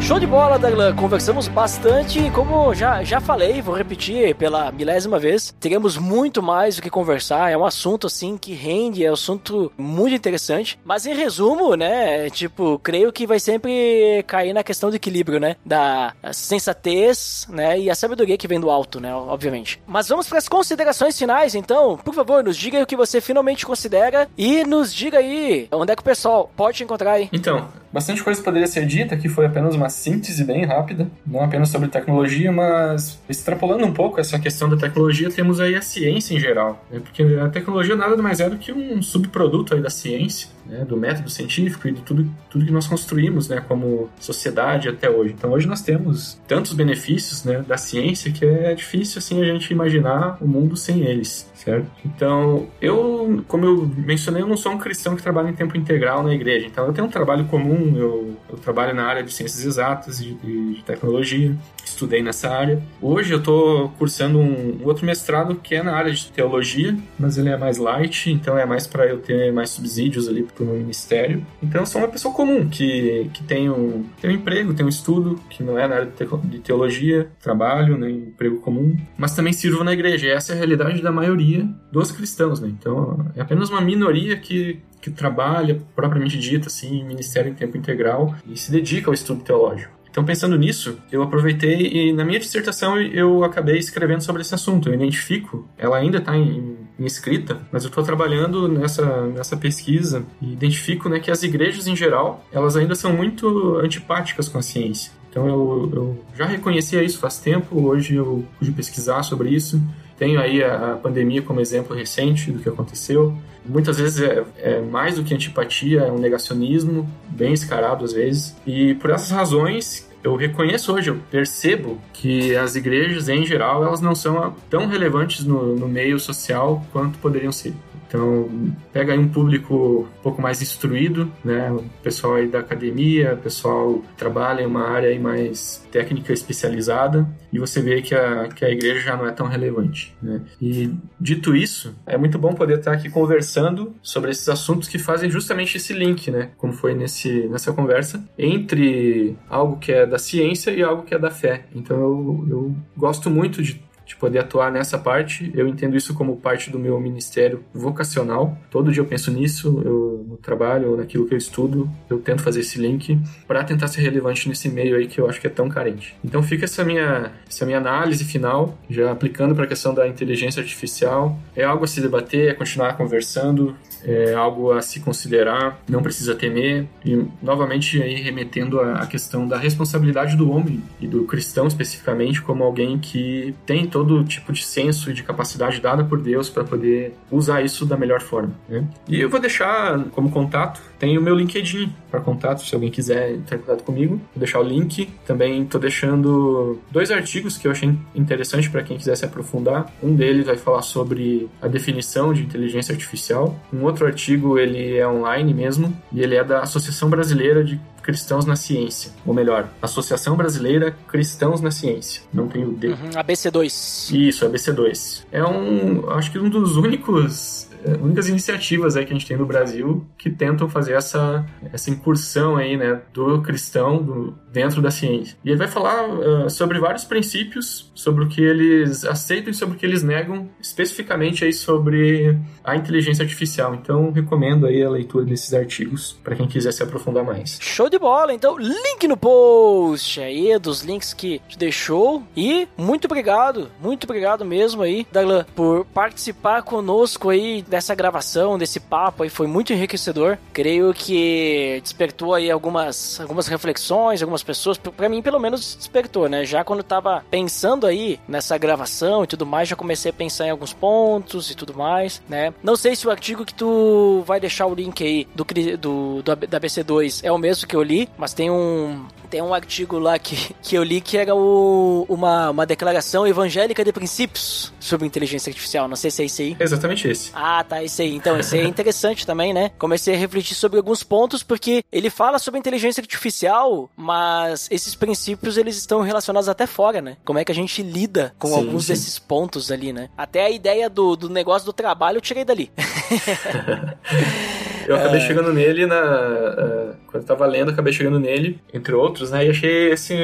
Show 0.00 0.18
de 0.18 0.26
bola, 0.26 0.58
Darlan. 0.58 0.96
Conversamos 0.96 1.46
bastante 1.46 2.30
como 2.30 2.74
já, 2.74 3.04
já 3.04 3.20
falei, 3.20 3.60
vou 3.62 3.74
repetir 3.74 4.34
pela 4.34 4.72
milésima 4.72 5.18
vez, 5.18 5.54
teremos 5.60 5.96
muito 5.96 6.42
mais 6.42 6.78
o 6.78 6.82
que 6.82 6.90
conversar. 6.90 7.50
É 7.52 7.56
um 7.56 7.64
assunto, 7.64 8.06
assim, 8.06 8.36
que 8.36 8.52
rende, 8.52 9.04
é 9.04 9.10
um 9.10 9.14
assunto 9.14 9.70
muito 9.78 10.14
interessante. 10.14 10.80
Mas 10.84 11.06
em 11.06 11.14
resumo, 11.14 11.76
né, 11.76 12.28
tipo, 12.30 12.78
creio 12.82 13.12
que 13.12 13.26
vai 13.26 13.38
sempre 13.38 14.24
cair 14.26 14.52
na 14.52 14.64
questão 14.64 14.90
do 14.90 14.96
equilíbrio, 14.96 15.38
né, 15.38 15.56
da 15.64 16.12
sensatez, 16.32 17.46
né, 17.50 17.78
e 17.78 17.90
a 17.90 17.94
sabedoria 17.94 18.38
que 18.38 18.48
vem 18.48 18.58
do 18.58 18.70
alto, 18.70 18.98
né, 19.00 19.14
obviamente. 19.14 19.80
Mas 19.86 20.08
vamos 20.08 20.26
para 20.26 20.38
as 20.38 20.48
considerações 20.48 21.16
finais, 21.16 21.54
então. 21.54 21.98
Por 21.98 22.14
favor, 22.14 22.42
nos 22.42 22.56
diga 22.56 22.82
o 22.82 22.86
que 22.86 22.96
você 22.96 23.20
finalmente 23.20 23.66
considera 23.66 24.28
e 24.36 24.64
nos 24.64 24.92
diga 24.92 25.18
aí 25.18 25.68
onde 25.70 25.92
é 25.92 25.96
que 25.96 26.02
o 26.02 26.04
pessoal 26.04 26.50
pode 26.56 26.78
te 26.78 26.84
encontrar 26.84 27.12
aí. 27.12 27.28
Então, 27.32 27.68
bastante 27.92 28.22
coisa 28.22 28.42
poderia 28.42 28.66
ser 28.66 28.86
dita, 28.86 29.16
que 29.16 29.28
foi 29.28 29.46
apenas 29.46 29.74
uma 29.74 29.88
síntese 29.88 30.44
bem 30.44 30.64
rápida, 30.64 31.10
não 31.26 31.42
apenas 31.42 31.68
sobre 31.68 31.88
tecnologia, 31.88 32.50
mas 32.52 33.18
extrapolando 33.28 33.84
um 33.84 33.92
pouco 33.92 34.20
essa 34.20 34.38
questão 34.38 34.68
da 34.68 34.76
tecnologia, 34.76 35.30
temos 35.30 35.60
aí 35.60 35.74
a 35.74 35.82
ciência 35.82 36.34
em 36.34 36.40
geral, 36.40 36.84
né? 36.90 37.00
porque 37.00 37.22
a 37.22 37.48
tecnologia 37.48 37.96
nada 37.96 38.16
mais 38.22 38.40
é 38.40 38.48
do 38.48 38.56
que 38.56 38.72
um 38.72 39.02
subproduto 39.02 39.74
aí 39.74 39.82
da 39.82 39.90
ciência, 39.90 40.48
né? 40.70 40.84
do 40.84 40.96
método 40.96 41.28
científico 41.28 41.88
e 41.88 41.92
de 41.92 42.00
tudo, 42.02 42.28
tudo 42.48 42.64
que 42.64 42.72
nós 42.72 42.86
construímos 42.86 43.48
né? 43.48 43.62
como 43.66 44.08
sociedade 44.18 44.88
até 44.88 45.10
hoje. 45.10 45.34
Então 45.36 45.50
hoje 45.50 45.66
nós 45.66 45.82
temos 45.82 46.40
tantos 46.46 46.72
benefícios 46.72 47.44
né? 47.44 47.62
da 47.66 47.76
ciência 47.76 48.32
que 48.32 48.44
é 48.44 48.74
difícil 48.74 49.18
assim 49.18 49.42
a 49.42 49.44
gente 49.44 49.72
imaginar 49.72 50.38
o 50.40 50.46
mundo 50.46 50.76
sem 50.76 51.02
eles 51.02 51.50
certo? 51.60 51.90
Então, 52.04 52.68
eu, 52.80 53.44
como 53.46 53.66
eu 53.66 53.86
mencionei, 53.96 54.42
eu 54.42 54.46
não 54.46 54.56
sou 54.56 54.72
um 54.72 54.78
cristão 54.78 55.14
que 55.14 55.22
trabalha 55.22 55.50
em 55.50 55.54
tempo 55.54 55.76
integral 55.76 56.22
na 56.22 56.32
igreja. 56.32 56.66
Então, 56.66 56.86
eu 56.86 56.92
tenho 56.92 57.06
um 57.06 57.10
trabalho 57.10 57.44
comum, 57.46 57.94
eu, 57.96 58.36
eu 58.48 58.56
trabalho 58.56 58.94
na 58.94 59.04
área 59.04 59.22
de 59.22 59.32
ciências 59.32 59.64
exatas 59.64 60.20
e 60.20 60.32
de, 60.32 60.74
de, 60.74 60.82
tecnologia, 60.84 61.54
estudei 62.00 62.22
nessa 62.22 62.48
área. 62.50 62.82
Hoje 63.00 63.32
eu 63.32 63.38
estou 63.38 63.90
cursando 63.98 64.38
um, 64.38 64.80
outro 64.84 65.04
mestrado 65.04 65.54
que 65.56 65.74
é 65.74 65.82
na 65.82 65.94
área 65.94 66.12
de 66.12 66.30
teologia, 66.30 66.96
mas 67.18 67.38
ele 67.38 67.48
é 67.48 67.56
mais 67.56 67.78
light, 67.78 68.30
então 68.30 68.58
é 68.58 68.64
mais 68.64 68.86
para 68.86 69.06
eu 69.06 69.18
ter 69.18 69.52
mais 69.52 69.70
subsídios 69.70 70.28
ali 70.28 70.42
para 70.42 70.62
o 70.62 70.66
meu 70.66 70.76
ministério. 70.76 71.44
Então, 71.62 71.82
eu 71.82 71.86
sou 71.86 72.00
uma 72.00 72.08
pessoa 72.08 72.34
comum 72.34 72.68
que, 72.68 73.30
que 73.32 73.42
tem, 73.44 73.68
um, 73.68 74.04
tem 74.20 74.30
um 74.30 74.34
emprego, 74.34 74.74
tem 74.74 74.84
um 74.84 74.88
estudo, 74.88 75.40
que 75.48 75.62
não 75.62 75.78
é 75.78 75.86
na 75.86 75.96
área 75.96 76.06
de, 76.06 76.12
te, 76.12 76.26
de 76.44 76.58
teologia, 76.60 77.30
trabalho, 77.40 77.96
né, 77.96 78.10
emprego 78.10 78.60
comum, 78.60 78.96
mas 79.16 79.34
também 79.34 79.52
sirvo 79.52 79.84
na 79.84 79.92
igreja. 79.92 80.26
E 80.26 80.30
essa 80.30 80.52
é 80.52 80.54
a 80.54 80.58
realidade 80.58 81.02
da 81.02 81.12
maioria 81.12 81.30
maioria 81.30 81.68
dos 81.90 82.10
cristãos, 82.10 82.60
né? 82.60 82.68
Então, 82.68 83.26
é 83.34 83.40
apenas 83.40 83.70
uma 83.70 83.80
minoria 83.80 84.36
que, 84.36 84.80
que 85.00 85.10
trabalha, 85.10 85.80
propriamente 85.94 86.38
dita, 86.38 86.68
assim, 86.68 87.00
em 87.00 87.04
ministério 87.04 87.50
em 87.50 87.54
tempo 87.54 87.76
integral 87.76 88.34
e 88.46 88.56
se 88.56 88.70
dedica 88.70 89.08
ao 89.08 89.14
estudo 89.14 89.42
teológico. 89.42 89.99
Então, 90.10 90.24
pensando 90.24 90.56
nisso, 90.58 90.98
eu 91.10 91.22
aproveitei 91.22 91.86
e 91.86 92.12
na 92.12 92.24
minha 92.24 92.40
dissertação 92.40 93.00
eu 93.00 93.44
acabei 93.44 93.78
escrevendo 93.78 94.22
sobre 94.22 94.42
esse 94.42 94.54
assunto. 94.54 94.88
Eu 94.88 94.94
identifico, 94.94 95.68
ela 95.78 95.98
ainda 95.98 96.18
está 96.18 96.36
em, 96.36 96.76
em, 96.98 97.04
escrita, 97.06 97.60
mas 97.70 97.84
eu 97.84 97.88
estou 97.88 98.02
trabalhando 98.02 98.66
nessa, 98.68 99.26
nessa 99.26 99.56
pesquisa 99.56 100.24
e 100.42 100.52
identifico 100.52 101.08
né, 101.08 101.20
que 101.20 101.30
as 101.30 101.42
igrejas 101.42 101.86
em 101.86 101.94
geral, 101.94 102.44
elas 102.52 102.76
ainda 102.76 102.94
são 102.94 103.12
muito 103.12 103.76
antipáticas 103.76 104.48
com 104.48 104.58
a 104.58 104.62
ciência. 104.62 105.12
Então 105.30 105.46
eu, 105.46 105.90
eu 105.94 106.24
já 106.36 106.44
reconhecia 106.44 107.04
isso 107.04 107.18
faz 107.18 107.38
tempo, 107.38 107.80
hoje 107.80 108.16
eu 108.16 108.44
pude 108.58 108.72
pesquisar 108.72 109.22
sobre 109.22 109.50
isso 109.50 109.80
tenho 110.20 110.38
aí 110.38 110.62
a, 110.62 110.98
pandemia 111.02 111.40
como 111.40 111.62
exemplo 111.62 111.96
recente 111.96 112.52
do 112.52 112.58
que 112.58 112.68
aconteceu. 112.68 113.34
Muitas 113.64 113.98
vezes 113.98 114.20
é, 114.20 114.44
é, 114.58 114.80
mais 114.80 115.16
do 115.16 115.24
que 115.24 115.34
antipatia, 115.34 116.00
é 116.02 116.12
um 116.12 116.18
negacionismo, 116.18 117.08
bem 117.28 117.52
escarado 117.52 118.04
às 118.04 118.12
vezes. 118.12 118.56
E 118.66 118.94
por 118.94 119.10
essas 119.10 119.30
razões, 119.30 120.08
eu 120.22 120.36
reconheço 120.36 120.92
hoje, 120.92 121.10
eu 121.10 121.16
percebo 121.30 121.98
que 122.12 122.54
as 122.54 122.76
igrejas, 122.76 123.28
em 123.28 123.44
geral, 123.44 123.84
elas 123.84 124.00
não 124.00 124.14
são 124.14 124.54
tão 124.68 124.86
relevantes 124.86 125.44
no, 125.44 125.74
no 125.76 125.88
meio 125.88 126.18
social 126.18 126.84
quanto 126.92 127.18
poderiam 127.18 127.52
ser. 127.52 127.74
Então, 128.10 128.74
pega 128.92 129.12
aí 129.12 129.18
um 129.18 129.28
público 129.28 130.08
um 130.18 130.22
pouco 130.22 130.42
mais 130.42 130.60
instruído, 130.60 131.30
né? 131.44 131.70
O 131.70 131.84
pessoal 132.02 132.34
aí 132.34 132.48
da 132.48 132.58
academia, 132.58 133.34
o 133.34 133.36
pessoal 133.36 134.00
que 134.00 134.14
trabalha 134.16 134.62
em 134.62 134.66
uma 134.66 134.88
área 134.88 135.08
aí 135.08 135.18
mais 135.18 135.86
técnica 135.92 136.32
especializada, 136.32 137.28
e 137.52 137.58
você 137.60 137.80
vê 137.80 138.02
que 138.02 138.12
a, 138.12 138.48
que 138.48 138.64
a 138.64 138.70
igreja 138.70 139.00
já 139.00 139.16
não 139.16 139.28
é 139.28 139.30
tão 139.30 139.46
relevante, 139.46 140.12
né? 140.20 140.40
E 140.60 140.92
dito 141.20 141.54
isso, 141.54 141.94
é 142.04 142.18
muito 142.18 142.36
bom 142.36 142.52
poder 142.52 142.78
estar 142.78 142.92
aqui 142.92 143.08
conversando 143.08 143.94
sobre 144.02 144.32
esses 144.32 144.48
assuntos 144.48 144.88
que 144.88 144.98
fazem 144.98 145.30
justamente 145.30 145.76
esse 145.76 145.92
link, 145.92 146.32
né? 146.32 146.50
Como 146.58 146.72
foi 146.72 146.94
nesse, 146.94 147.46
nessa 147.46 147.72
conversa, 147.72 148.24
entre 148.36 149.36
algo 149.48 149.76
que 149.78 149.92
é 149.92 150.04
da 150.04 150.18
ciência 150.18 150.72
e 150.72 150.82
algo 150.82 151.04
que 151.04 151.14
é 151.14 151.18
da 151.18 151.30
fé. 151.30 151.66
Então 151.72 151.96
eu, 151.96 152.46
eu 152.50 152.74
gosto 152.96 153.30
muito 153.30 153.62
de 153.62 153.80
de 154.10 154.16
poder 154.16 154.40
atuar 154.40 154.72
nessa 154.72 154.98
parte. 154.98 155.52
Eu 155.54 155.68
entendo 155.68 155.96
isso 155.96 156.12
como 156.14 156.36
parte 156.36 156.68
do 156.68 156.80
meu 156.80 156.98
ministério 156.98 157.64
vocacional. 157.72 158.58
Todo 158.68 158.90
dia 158.90 159.00
eu 159.00 159.06
penso 159.06 159.30
nisso, 159.30 159.80
eu, 159.84 160.26
no 160.28 160.36
trabalho 160.36 160.90
ou 160.90 160.96
naquilo 160.96 161.26
que 161.26 161.34
eu 161.34 161.38
estudo, 161.38 161.88
eu 162.08 162.18
tento 162.18 162.42
fazer 162.42 162.58
esse 162.58 162.76
link 162.76 163.16
para 163.46 163.62
tentar 163.62 163.86
ser 163.86 164.00
relevante 164.00 164.48
nesse 164.48 164.68
meio 164.68 164.96
aí 164.96 165.06
que 165.06 165.20
eu 165.20 165.28
acho 165.28 165.40
que 165.40 165.46
é 165.46 165.50
tão 165.50 165.68
carente. 165.68 166.16
Então 166.24 166.42
fica 166.42 166.64
essa 166.64 166.84
minha, 166.84 167.30
essa 167.48 167.64
minha 167.64 167.78
análise 167.78 168.24
final, 168.24 168.76
já 168.90 169.12
aplicando 169.12 169.54
para 169.54 169.62
a 169.62 169.68
questão 169.68 169.94
da 169.94 170.08
inteligência 170.08 170.60
artificial. 170.60 171.38
É 171.54 171.62
algo 171.62 171.84
a 171.84 171.86
se 171.86 172.00
debater, 172.00 172.50
é 172.50 172.54
continuar 172.54 172.96
conversando, 172.96 173.76
é 174.04 174.34
algo 174.34 174.72
a 174.72 174.82
se 174.82 175.00
considerar, 175.00 175.80
não 175.88 176.02
precisa 176.02 176.34
temer. 176.34 176.86
E, 177.04 177.24
novamente, 177.42 178.02
aí 178.02 178.14
remetendo 178.14 178.80
à 178.80 179.06
questão 179.06 179.46
da 179.46 179.56
responsabilidade 179.56 180.36
do 180.36 180.50
homem 180.50 180.82
e 181.00 181.06
do 181.06 181.24
cristão 181.24 181.66
especificamente, 181.66 182.40
como 182.42 182.64
alguém 182.64 182.98
que 182.98 183.54
tem 183.66 183.86
todo 183.86 184.24
tipo 184.24 184.52
de 184.52 184.64
senso 184.64 185.10
e 185.10 185.14
de 185.14 185.22
capacidade 185.22 185.80
dada 185.80 186.04
por 186.04 186.20
Deus 186.20 186.48
para 186.48 186.64
poder 186.64 187.14
usar 187.30 187.62
isso 187.62 187.86
da 187.86 187.96
melhor 187.96 188.20
forma. 188.20 188.52
Né? 188.68 188.84
E 189.08 189.20
eu 189.20 189.28
vou 189.28 189.40
deixar 189.40 190.04
como 190.10 190.30
contato, 190.30 190.80
tem 191.00 191.16
o 191.16 191.22
meu 191.22 191.34
LinkedIn 191.34 191.90
para 192.10 192.20
contato, 192.20 192.62
se 192.62 192.74
alguém 192.74 192.90
quiser 192.90 193.32
entrar 193.32 193.56
em 193.56 193.60
contato 193.60 193.82
comigo. 193.82 194.16
Vou 194.16 194.36
deixar 194.36 194.60
o 194.60 194.62
link. 194.62 195.08
Também 195.26 195.62
estou 195.62 195.80
deixando 195.80 196.78
dois 196.90 197.10
artigos 197.10 197.56
que 197.56 197.66
eu 197.66 197.72
achei 197.72 197.92
interessante 198.14 198.68
para 198.68 198.82
quem 198.82 198.98
quiser 198.98 199.16
se 199.16 199.24
aprofundar. 199.24 199.90
Um 200.02 200.14
deles 200.14 200.44
vai 200.44 200.58
falar 200.58 200.82
sobre 200.82 201.48
a 201.62 201.66
definição 201.66 202.34
de 202.34 202.42
inteligência 202.42 202.92
artificial. 202.92 203.58
Um 203.72 203.84
outro 203.84 204.06
artigo 204.06 204.58
ele 204.58 204.98
é 204.98 205.08
online 205.08 205.54
mesmo 205.54 205.96
e 206.12 206.20
ele 206.20 206.36
é 206.36 206.44
da 206.44 206.60
Associação 206.60 207.08
Brasileira 207.08 207.64
de 207.64 207.80
Cristãos 208.02 208.44
na 208.44 208.56
Ciência, 208.56 209.12
ou 209.24 209.34
melhor, 209.34 209.68
Associação 209.80 210.36
Brasileira 210.36 210.94
Cristãos 211.08 211.60
na 211.60 211.70
Ciência. 211.70 212.22
Não 212.32 212.48
tem 212.48 212.64
o 212.64 212.72
D. 212.72 212.88
Uhum, 212.88 213.10
ABC2. 213.14 214.14
Isso, 214.14 214.48
ABC2. 214.48 215.24
É 215.30 215.44
um, 215.44 216.10
acho 216.10 216.30
que 216.30 216.38
um 216.38 216.48
dos 216.48 216.76
únicos 216.76 217.70
é, 217.84 217.92
únicas 217.94 218.28
iniciativas 218.28 218.96
aí 218.96 219.04
que 219.04 219.12
a 219.12 219.16
gente 219.16 219.26
tem 219.26 219.36
no 219.36 219.46
Brasil 219.46 220.06
que 220.18 220.30
tentam 220.30 220.68
fazer 220.68 220.92
essa, 220.92 221.46
essa 221.72 221.90
incursão 221.90 222.56
aí, 222.56 222.76
né, 222.76 223.00
do 223.12 223.40
cristão 223.40 224.02
do, 224.02 224.34
dentro 224.52 224.82
da 224.82 224.90
ciência. 224.90 225.36
E 225.44 225.48
ele 225.48 225.56
vai 225.56 225.68
falar 225.68 226.08
uh, 226.08 226.50
sobre 226.50 226.78
vários 226.78 227.04
princípios, 227.04 227.90
sobre 227.94 228.24
o 228.24 228.28
que 228.28 228.42
eles 228.42 229.04
aceitam 229.04 229.50
e 229.50 229.54
sobre 229.54 229.76
o 229.76 229.78
que 229.78 229.86
eles 229.86 230.02
negam, 230.02 230.48
especificamente 230.60 231.44
aí 231.44 231.52
sobre 231.52 232.38
a 232.62 232.76
inteligência 232.76 233.22
artificial. 233.22 233.74
Então, 233.74 234.10
recomendo 234.10 234.66
aí 234.66 234.82
a 234.82 234.90
leitura 234.90 235.24
desses 235.24 235.54
artigos 235.54 236.18
para 236.22 236.36
quem 236.36 236.46
quiser 236.46 236.72
se 236.72 236.82
aprofundar 236.82 237.24
mais. 237.24 237.58
Show 237.60 237.88
de 237.90 237.98
bola! 237.98 238.32
Então, 238.32 238.56
link 238.56 239.06
no 239.08 239.16
post 239.16 240.20
aí 240.20 240.58
dos 240.58 240.82
links 240.82 241.12
que 241.12 241.40
te 241.48 241.58
deixou 241.58 242.22
e 242.36 242.68
muito 242.76 243.06
obrigado, 243.06 243.70
muito 243.80 244.04
obrigado 244.04 244.44
mesmo 244.44 244.82
aí, 244.82 245.06
Daglan, 245.10 245.44
por 245.54 245.84
participar 245.86 246.62
conosco 246.62 247.28
aí 247.28 247.62
dessa 247.62 247.94
gravação, 247.94 248.56
desse 248.56 248.78
papo 248.78 249.22
aí, 249.22 249.28
foi 249.28 249.46
muito 249.46 249.72
enriquecedor. 249.72 250.38
Creio 250.52 250.94
que 250.94 251.80
despertou 251.82 252.34
aí 252.34 252.50
algumas, 252.50 253.20
algumas 253.20 253.48
reflexões, 253.48 254.22
algumas 254.22 254.42
pessoas, 254.42 254.78
para 254.78 255.08
mim 255.08 255.20
pelo 255.20 255.40
menos 255.40 255.74
despertou, 255.74 256.28
né? 256.28 256.44
Já 256.44 256.62
quando 256.64 256.82
tava 256.82 257.24
pensando 257.30 257.86
aí 257.86 258.20
nessa 258.28 258.56
gravação 258.56 259.24
e 259.24 259.26
tudo 259.26 259.44
mais, 259.44 259.68
já 259.68 259.76
comecei 259.76 260.10
a 260.10 260.14
pensar 260.14 260.46
em 260.46 260.50
alguns 260.50 260.72
pontos 260.72 261.50
e 261.50 261.54
tudo 261.56 261.74
mais, 261.74 262.22
né? 262.28 262.54
Não 262.62 262.76
sei 262.76 262.94
se 262.94 263.06
o 263.06 263.10
artigo 263.10 263.44
que 263.44 263.54
tu 263.54 264.22
vai 264.26 264.38
deixar 264.38 264.66
o 264.66 264.74
link 264.74 265.02
aí 265.02 265.26
do, 265.34 265.44
do, 265.44 266.22
do 266.22 266.36
da 266.36 266.60
BC2 266.60 267.20
é 267.24 267.32
o 267.32 267.38
mesmo 267.38 267.66
que 267.66 267.74
eu 267.74 267.79
li, 267.82 268.08
mas 268.18 268.34
tem 268.34 268.50
um, 268.50 269.06
tem 269.30 269.40
um 269.40 269.54
artigo 269.54 269.98
lá 269.98 270.18
que, 270.18 270.54
que 270.60 270.76
eu 270.76 270.82
li 270.82 271.00
que 271.00 271.16
era 271.16 271.34
o, 271.34 272.04
uma, 272.08 272.50
uma 272.50 272.66
declaração 272.66 273.26
evangélica 273.26 273.84
de 273.84 273.92
princípios 273.92 274.72
sobre 274.80 275.06
inteligência 275.06 275.50
artificial. 275.50 275.86
Não 275.86 275.96
sei 275.96 276.10
se 276.10 276.22
é 276.22 276.26
esse 276.26 276.42
aí. 276.42 276.56
Exatamente 276.58 277.08
esse. 277.08 277.30
Ah, 277.32 277.64
tá, 277.66 277.82
esse 277.82 278.02
aí. 278.02 278.14
Então, 278.14 278.38
esse 278.38 278.56
aí 278.56 278.62
é 278.62 278.66
interessante 278.68 279.24
também, 279.24 279.54
né? 279.54 279.70
Comecei 279.78 280.14
a 280.14 280.18
refletir 280.18 280.54
sobre 280.54 280.78
alguns 280.78 281.04
pontos, 281.04 281.42
porque 281.42 281.84
ele 281.92 282.10
fala 282.10 282.38
sobre 282.38 282.58
inteligência 282.58 283.00
artificial, 283.00 283.88
mas 283.96 284.66
esses 284.70 284.94
princípios 284.94 285.56
eles 285.56 285.76
estão 285.76 286.00
relacionados 286.00 286.48
até 286.48 286.66
fora, 286.66 287.00
né? 287.00 287.16
Como 287.24 287.38
é 287.38 287.44
que 287.44 287.52
a 287.52 287.54
gente 287.54 287.82
lida 287.82 288.34
com 288.38 288.48
sim, 288.48 288.54
alguns 288.54 288.86
sim. 288.86 288.92
desses 288.92 289.18
pontos 289.18 289.70
ali, 289.70 289.92
né? 289.92 290.08
Até 290.18 290.44
a 290.44 290.50
ideia 290.50 290.90
do, 290.90 291.14
do 291.14 291.28
negócio 291.28 291.64
do 291.64 291.72
trabalho 291.72 292.16
eu 292.16 292.20
tirei 292.20 292.44
dali. 292.44 292.70
eu 294.88 294.96
acabei 294.96 295.20
é... 295.20 295.26
chegando 295.26 295.52
nele 295.52 295.86
na. 295.86 296.00
Uh, 296.00 296.94
quando 297.06 297.22
eu 297.22 297.26
tava 297.26 297.46
lendo, 297.46 297.70
acabei 297.70 297.92
chegando 297.92 298.18
nele, 298.18 298.60
entre 298.72 298.94
outros 298.94 299.19
outros, 299.20 299.30
né? 299.30 299.46
E 299.46 299.50
achei 299.50 299.92
assim, 299.92 300.16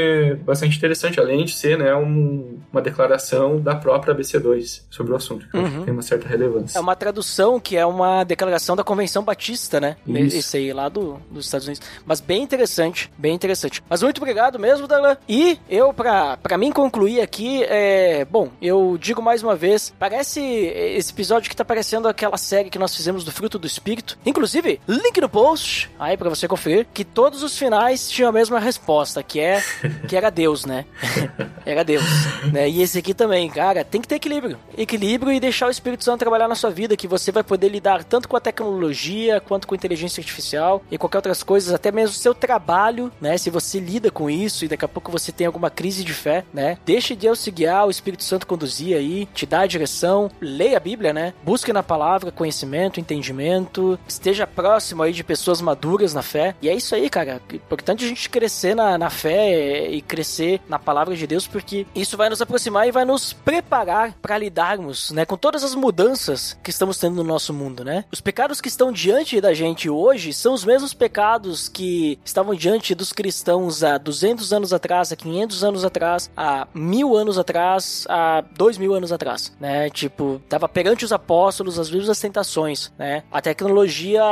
bastante 0.44 0.76
interessante, 0.76 1.20
além 1.20 1.44
de 1.44 1.52
ser 1.52 1.78
né, 1.78 1.94
um, 1.94 2.58
uma 2.72 2.80
declaração 2.80 3.60
da 3.60 3.74
própria 3.74 4.14
ABC2 4.14 4.82
sobre 4.90 5.12
o 5.12 5.16
assunto, 5.16 5.46
que 5.48 5.56
uhum. 5.56 5.84
tem 5.84 5.92
uma 5.92 6.02
certa 6.02 6.28
relevância. 6.28 6.78
É 6.78 6.80
uma 6.80 6.96
tradução 6.96 7.60
que 7.60 7.76
é 7.76 7.84
uma 7.84 8.24
declaração 8.24 8.74
da 8.74 8.82
Convenção 8.82 9.22
Batista, 9.22 9.80
né? 9.80 9.96
Isso. 10.06 10.36
Esse 10.36 10.56
aí 10.56 10.72
lá 10.72 10.88
do, 10.88 11.20
dos 11.30 11.44
Estados 11.44 11.66
Unidos. 11.66 11.86
Mas 12.04 12.20
bem 12.20 12.42
interessante, 12.42 13.10
bem 13.18 13.34
interessante. 13.34 13.82
Mas 13.88 14.02
muito 14.02 14.18
obrigado 14.18 14.58
mesmo, 14.58 14.86
Darlan. 14.86 15.16
E 15.28 15.58
eu, 15.68 15.92
pra, 15.92 16.36
pra 16.36 16.56
mim 16.56 16.72
concluir 16.72 17.20
aqui, 17.20 17.62
é. 17.64 18.24
Bom, 18.24 18.50
eu 18.62 18.96
digo 18.98 19.20
mais 19.20 19.42
uma 19.42 19.54
vez, 19.54 19.92
parece 19.98 20.40
esse 20.40 21.12
episódio 21.12 21.50
que 21.50 21.56
tá 21.56 21.64
parecendo 21.64 22.08
aquela 22.08 22.36
série 22.36 22.70
que 22.70 22.78
nós 22.78 22.94
fizemos 22.94 23.24
do 23.24 23.32
Fruto 23.32 23.58
do 23.58 23.66
Espírito. 23.66 24.18
Inclusive, 24.24 24.80
link 24.88 25.20
no 25.20 25.28
post, 25.28 25.90
aí 25.98 26.16
pra 26.16 26.30
você 26.30 26.48
conferir, 26.48 26.86
que 26.92 27.04
todos 27.04 27.42
os 27.42 27.56
finais 27.58 28.08
tinham 28.10 28.28
a 28.28 28.32
mesma 28.32 28.58
resposta 28.58 28.85
resposta, 28.86 29.22
que 29.22 29.40
é 29.40 29.62
que 30.06 30.16
era 30.16 30.30
Deus, 30.30 30.64
né? 30.64 30.84
era 31.66 31.84
Deus. 31.84 32.04
Né? 32.52 32.68
E 32.68 32.82
esse 32.82 32.98
aqui 32.98 33.12
também, 33.12 33.50
cara, 33.50 33.84
tem 33.84 34.00
que 34.00 34.06
ter 34.06 34.14
equilíbrio. 34.14 34.58
Equilíbrio 34.78 35.32
e 35.32 35.40
deixar 35.40 35.66
o 35.66 35.70
Espírito 35.70 36.04
Santo 36.04 36.20
trabalhar 36.20 36.46
na 36.46 36.54
sua 36.54 36.70
vida, 36.70 36.96
que 36.96 37.08
você 37.08 37.32
vai 37.32 37.42
poder 37.42 37.68
lidar 37.68 38.04
tanto 38.04 38.28
com 38.28 38.36
a 38.36 38.40
tecnologia, 38.40 39.40
quanto 39.40 39.66
com 39.66 39.74
a 39.74 39.76
inteligência 39.76 40.20
artificial 40.20 40.82
e 40.90 40.96
qualquer 40.96 41.18
outras 41.18 41.42
coisas, 41.42 41.74
até 41.74 41.90
mesmo 41.90 42.14
o 42.14 42.18
seu 42.18 42.34
trabalho, 42.34 43.10
né? 43.20 43.36
Se 43.36 43.50
você 43.50 43.80
lida 43.80 44.10
com 44.10 44.30
isso 44.30 44.64
e 44.64 44.68
daqui 44.68 44.84
a 44.84 44.88
pouco 44.88 45.10
você 45.10 45.32
tem 45.32 45.46
alguma 45.46 45.70
crise 45.70 46.04
de 46.04 46.14
fé, 46.14 46.44
né? 46.54 46.78
Deixe 46.86 47.16
Deus 47.16 47.40
se 47.40 47.50
guiar, 47.50 47.86
o 47.86 47.90
Espírito 47.90 48.22
Santo 48.22 48.46
conduzir 48.46 48.96
aí, 48.96 49.26
te 49.34 49.46
dá 49.46 49.60
a 49.60 49.66
direção, 49.66 50.30
leia 50.40 50.76
a 50.76 50.80
Bíblia, 50.80 51.12
né? 51.12 51.34
Busque 51.42 51.72
na 51.72 51.82
palavra 51.82 52.30
conhecimento, 52.30 53.00
entendimento, 53.00 53.98
esteja 54.06 54.46
próximo 54.46 55.02
aí 55.02 55.12
de 55.12 55.24
pessoas 55.24 55.60
maduras 55.60 56.14
na 56.14 56.22
fé. 56.22 56.54
E 56.62 56.68
é 56.68 56.74
isso 56.74 56.94
aí, 56.94 57.10
cara. 57.10 57.40
É 57.50 57.56
importante 57.56 58.04
a 58.04 58.08
gente 58.08 58.30
crescer 58.30 58.75
na, 58.76 58.96
na 58.96 59.10
fé 59.10 59.88
e 59.88 60.00
crescer 60.00 60.60
na 60.68 60.78
palavra 60.78 61.16
de 61.16 61.26
Deus, 61.26 61.46
porque 61.46 61.86
isso 61.94 62.16
vai 62.16 62.28
nos 62.28 62.40
aproximar 62.40 62.86
e 62.86 62.92
vai 62.92 63.04
nos 63.04 63.32
preparar 63.32 64.14
para 64.22 64.38
lidarmos, 64.38 65.10
né, 65.10 65.24
com 65.24 65.36
todas 65.36 65.64
as 65.64 65.74
mudanças 65.74 66.56
que 66.62 66.70
estamos 66.70 66.98
tendo 66.98 67.16
no 67.16 67.24
nosso 67.24 67.52
mundo, 67.52 67.84
né? 67.84 68.04
Os 68.12 68.20
pecados 68.20 68.60
que 68.60 68.68
estão 68.68 68.92
diante 68.92 69.40
da 69.40 69.54
gente 69.54 69.88
hoje 69.88 70.32
são 70.32 70.54
os 70.54 70.64
mesmos 70.64 70.94
pecados 70.94 71.68
que 71.68 72.18
estavam 72.24 72.54
diante 72.54 72.94
dos 72.94 73.12
cristãos 73.12 73.82
há 73.82 73.98
200 73.98 74.52
anos 74.52 74.72
atrás, 74.72 75.12
há 75.12 75.16
500 75.16 75.64
anos 75.64 75.84
atrás, 75.84 76.30
há 76.36 76.68
mil 76.74 77.16
anos 77.16 77.38
atrás, 77.38 78.06
há 78.08 78.44
dois 78.56 78.78
mil 78.78 78.94
anos 78.94 79.10
atrás, 79.10 79.52
né? 79.58 79.88
Tipo, 79.90 80.40
tava 80.48 80.68
perante 80.68 81.04
os 81.04 81.12
apóstolos 81.12 81.78
as 81.78 81.90
mesmas 81.90 82.18
tentações, 82.20 82.92
né? 82.98 83.22
A 83.30 83.40
tecnologia, 83.40 84.22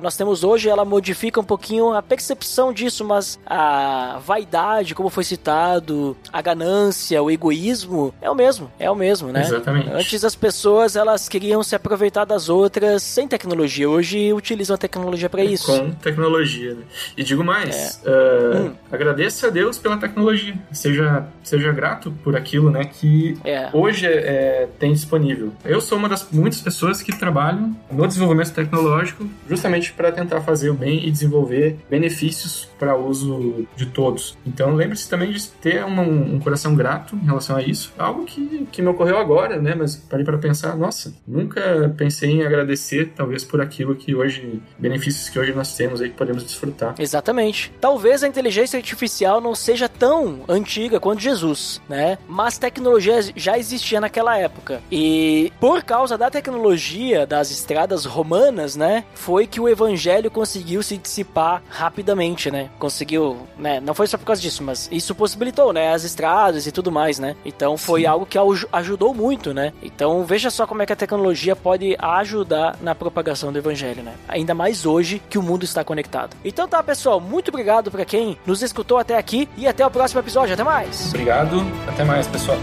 nós 0.00 0.16
temos 0.16 0.42
hoje, 0.42 0.68
ela 0.68 0.84
modifica 0.84 1.40
um 1.40 1.44
pouquinho 1.44 1.92
a 1.92 2.02
percepção 2.02 2.72
disso, 2.72 3.04
mas 3.04 3.38
a 3.44 3.65
a 3.66 4.18
vaidade, 4.18 4.94
como 4.94 5.10
foi 5.10 5.24
citado, 5.24 6.16
a 6.32 6.40
ganância, 6.40 7.22
o 7.22 7.30
egoísmo, 7.30 8.14
é 8.20 8.30
o 8.30 8.34
mesmo, 8.34 8.70
é 8.78 8.90
o 8.90 8.94
mesmo, 8.94 9.32
né? 9.32 9.42
Exatamente. 9.42 9.90
Antes 9.90 10.24
as 10.24 10.34
pessoas, 10.34 10.96
elas 10.96 11.28
queriam 11.28 11.62
se 11.62 11.74
aproveitar 11.74 12.24
das 12.24 12.48
outras 12.48 13.02
sem 13.02 13.26
tecnologia, 13.26 13.88
hoje 13.88 14.32
utilizam 14.32 14.74
a 14.74 14.78
tecnologia 14.78 15.28
para 15.28 15.44
isso. 15.44 15.66
Com 15.66 15.90
tecnologia, 15.92 16.74
né? 16.74 16.82
E 17.16 17.22
digo 17.22 17.42
mais, 17.44 18.00
é. 18.04 18.10
uh, 18.10 18.66
hum. 18.66 18.72
agradeça 18.90 19.48
a 19.48 19.50
Deus 19.50 19.78
pela 19.78 19.96
tecnologia, 19.96 20.54
seja, 20.72 21.26
seja 21.42 21.72
grato 21.72 22.12
por 22.22 22.36
aquilo, 22.36 22.70
né, 22.70 22.84
que 22.84 23.38
é. 23.44 23.68
hoje 23.72 24.06
é, 24.06 24.68
tem 24.78 24.92
disponível. 24.92 25.52
Eu 25.64 25.80
sou 25.80 25.98
uma 25.98 26.08
das 26.08 26.28
muitas 26.30 26.60
pessoas 26.60 27.02
que 27.02 27.16
trabalham 27.16 27.76
no 27.90 28.06
desenvolvimento 28.06 28.52
tecnológico 28.52 28.76
tecnológico, 28.76 29.28
justamente 29.48 29.92
para 29.92 30.12
tentar 30.12 30.40
fazer 30.42 30.70
o 30.70 30.74
bem 30.74 31.06
e 31.06 31.10
desenvolver 31.10 31.76
benefícios 31.88 32.68
para 32.78 32.96
uso 32.96 33.45
de 33.76 33.86
todos. 33.86 34.36
Então 34.46 34.74
lembre-se 34.74 35.08
também 35.08 35.30
de 35.30 35.48
ter 35.48 35.84
um, 35.84 36.34
um, 36.34 36.38
coração 36.38 36.74
grato 36.74 37.16
em 37.16 37.24
relação 37.24 37.56
a 37.56 37.62
isso. 37.62 37.92
Algo 37.98 38.24
que, 38.24 38.66
que 38.70 38.82
me 38.82 38.88
ocorreu 38.88 39.18
agora, 39.18 39.60
né? 39.60 39.74
Mas 39.74 39.96
parei 39.96 40.24
para 40.24 40.38
pensar, 40.38 40.76
nossa, 40.76 41.14
nunca 41.26 41.92
pensei 41.96 42.30
em 42.30 42.44
agradecer, 42.44 43.12
talvez 43.14 43.44
por 43.44 43.60
aquilo 43.60 43.94
que 43.94 44.14
hoje, 44.14 44.60
benefícios 44.78 45.28
que 45.28 45.38
hoje 45.38 45.52
nós 45.52 45.76
temos 45.76 46.00
aí 46.00 46.10
que 46.10 46.16
podemos 46.16 46.42
desfrutar. 46.42 46.94
Exatamente. 46.98 47.72
Talvez 47.80 48.22
a 48.22 48.28
inteligência 48.28 48.76
artificial 48.76 49.40
não 49.40 49.54
seja 49.54 49.88
tão 49.88 50.40
antiga 50.48 51.00
quanto 51.00 51.20
Jesus, 51.20 51.80
né? 51.88 52.18
Mas 52.28 52.58
tecnologia 52.58 53.20
já 53.34 53.58
existia 53.58 54.00
naquela 54.00 54.36
época. 54.38 54.80
E 54.90 55.52
por 55.60 55.82
causa 55.82 56.16
da 56.18 56.30
tecnologia 56.30 57.26
das 57.26 57.50
estradas 57.50 58.04
romanas, 58.04 58.76
né, 58.76 59.04
foi 59.14 59.46
que 59.46 59.60
o 59.60 59.68
evangelho 59.68 60.30
conseguiu 60.30 60.82
se 60.82 60.96
dissipar 60.96 61.62
rapidamente, 61.68 62.50
né? 62.50 62.70
Conseguiu, 62.78 63.35
né? 63.58 63.80
Não 63.80 63.94
foi 63.94 64.06
só 64.06 64.16
por 64.18 64.24
causa 64.24 64.40
disso, 64.40 64.62
mas 64.62 64.88
isso 64.90 65.14
possibilitou, 65.14 65.72
né? 65.72 65.92
As 65.92 66.04
estradas 66.04 66.66
e 66.66 66.72
tudo 66.72 66.90
mais, 66.90 67.18
né? 67.18 67.36
Então 67.44 67.76
foi 67.76 68.02
Sim. 68.02 68.06
algo 68.06 68.26
que 68.26 68.38
ajudou 68.72 69.14
muito, 69.14 69.52
né? 69.54 69.72
Então 69.82 70.24
veja 70.24 70.50
só 70.50 70.66
como 70.66 70.82
é 70.82 70.86
que 70.86 70.92
a 70.92 70.96
tecnologia 70.96 71.54
pode 71.54 71.96
ajudar 71.98 72.76
na 72.80 72.94
propagação 72.94 73.52
do 73.52 73.58
evangelho, 73.58 74.02
né? 74.02 74.14
Ainda 74.28 74.54
mais 74.54 74.86
hoje 74.86 75.22
que 75.28 75.38
o 75.38 75.42
mundo 75.42 75.64
está 75.64 75.84
conectado. 75.84 76.36
Então 76.44 76.68
tá, 76.68 76.82
pessoal, 76.82 77.20
muito 77.20 77.48
obrigado 77.48 77.90
para 77.90 78.04
quem 78.04 78.38
nos 78.46 78.62
escutou 78.62 78.98
até 78.98 79.16
aqui 79.16 79.48
e 79.56 79.66
até 79.66 79.86
o 79.86 79.90
próximo 79.90 80.20
episódio. 80.20 80.54
Até 80.54 80.64
mais. 80.64 81.08
Obrigado. 81.08 81.60
Até 81.88 82.04
mais, 82.04 82.26
pessoal. 82.26 82.58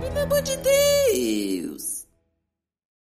Pelo 0.00 0.20
amor 0.20 0.42
de 0.42 0.56
Deus. 0.56 1.93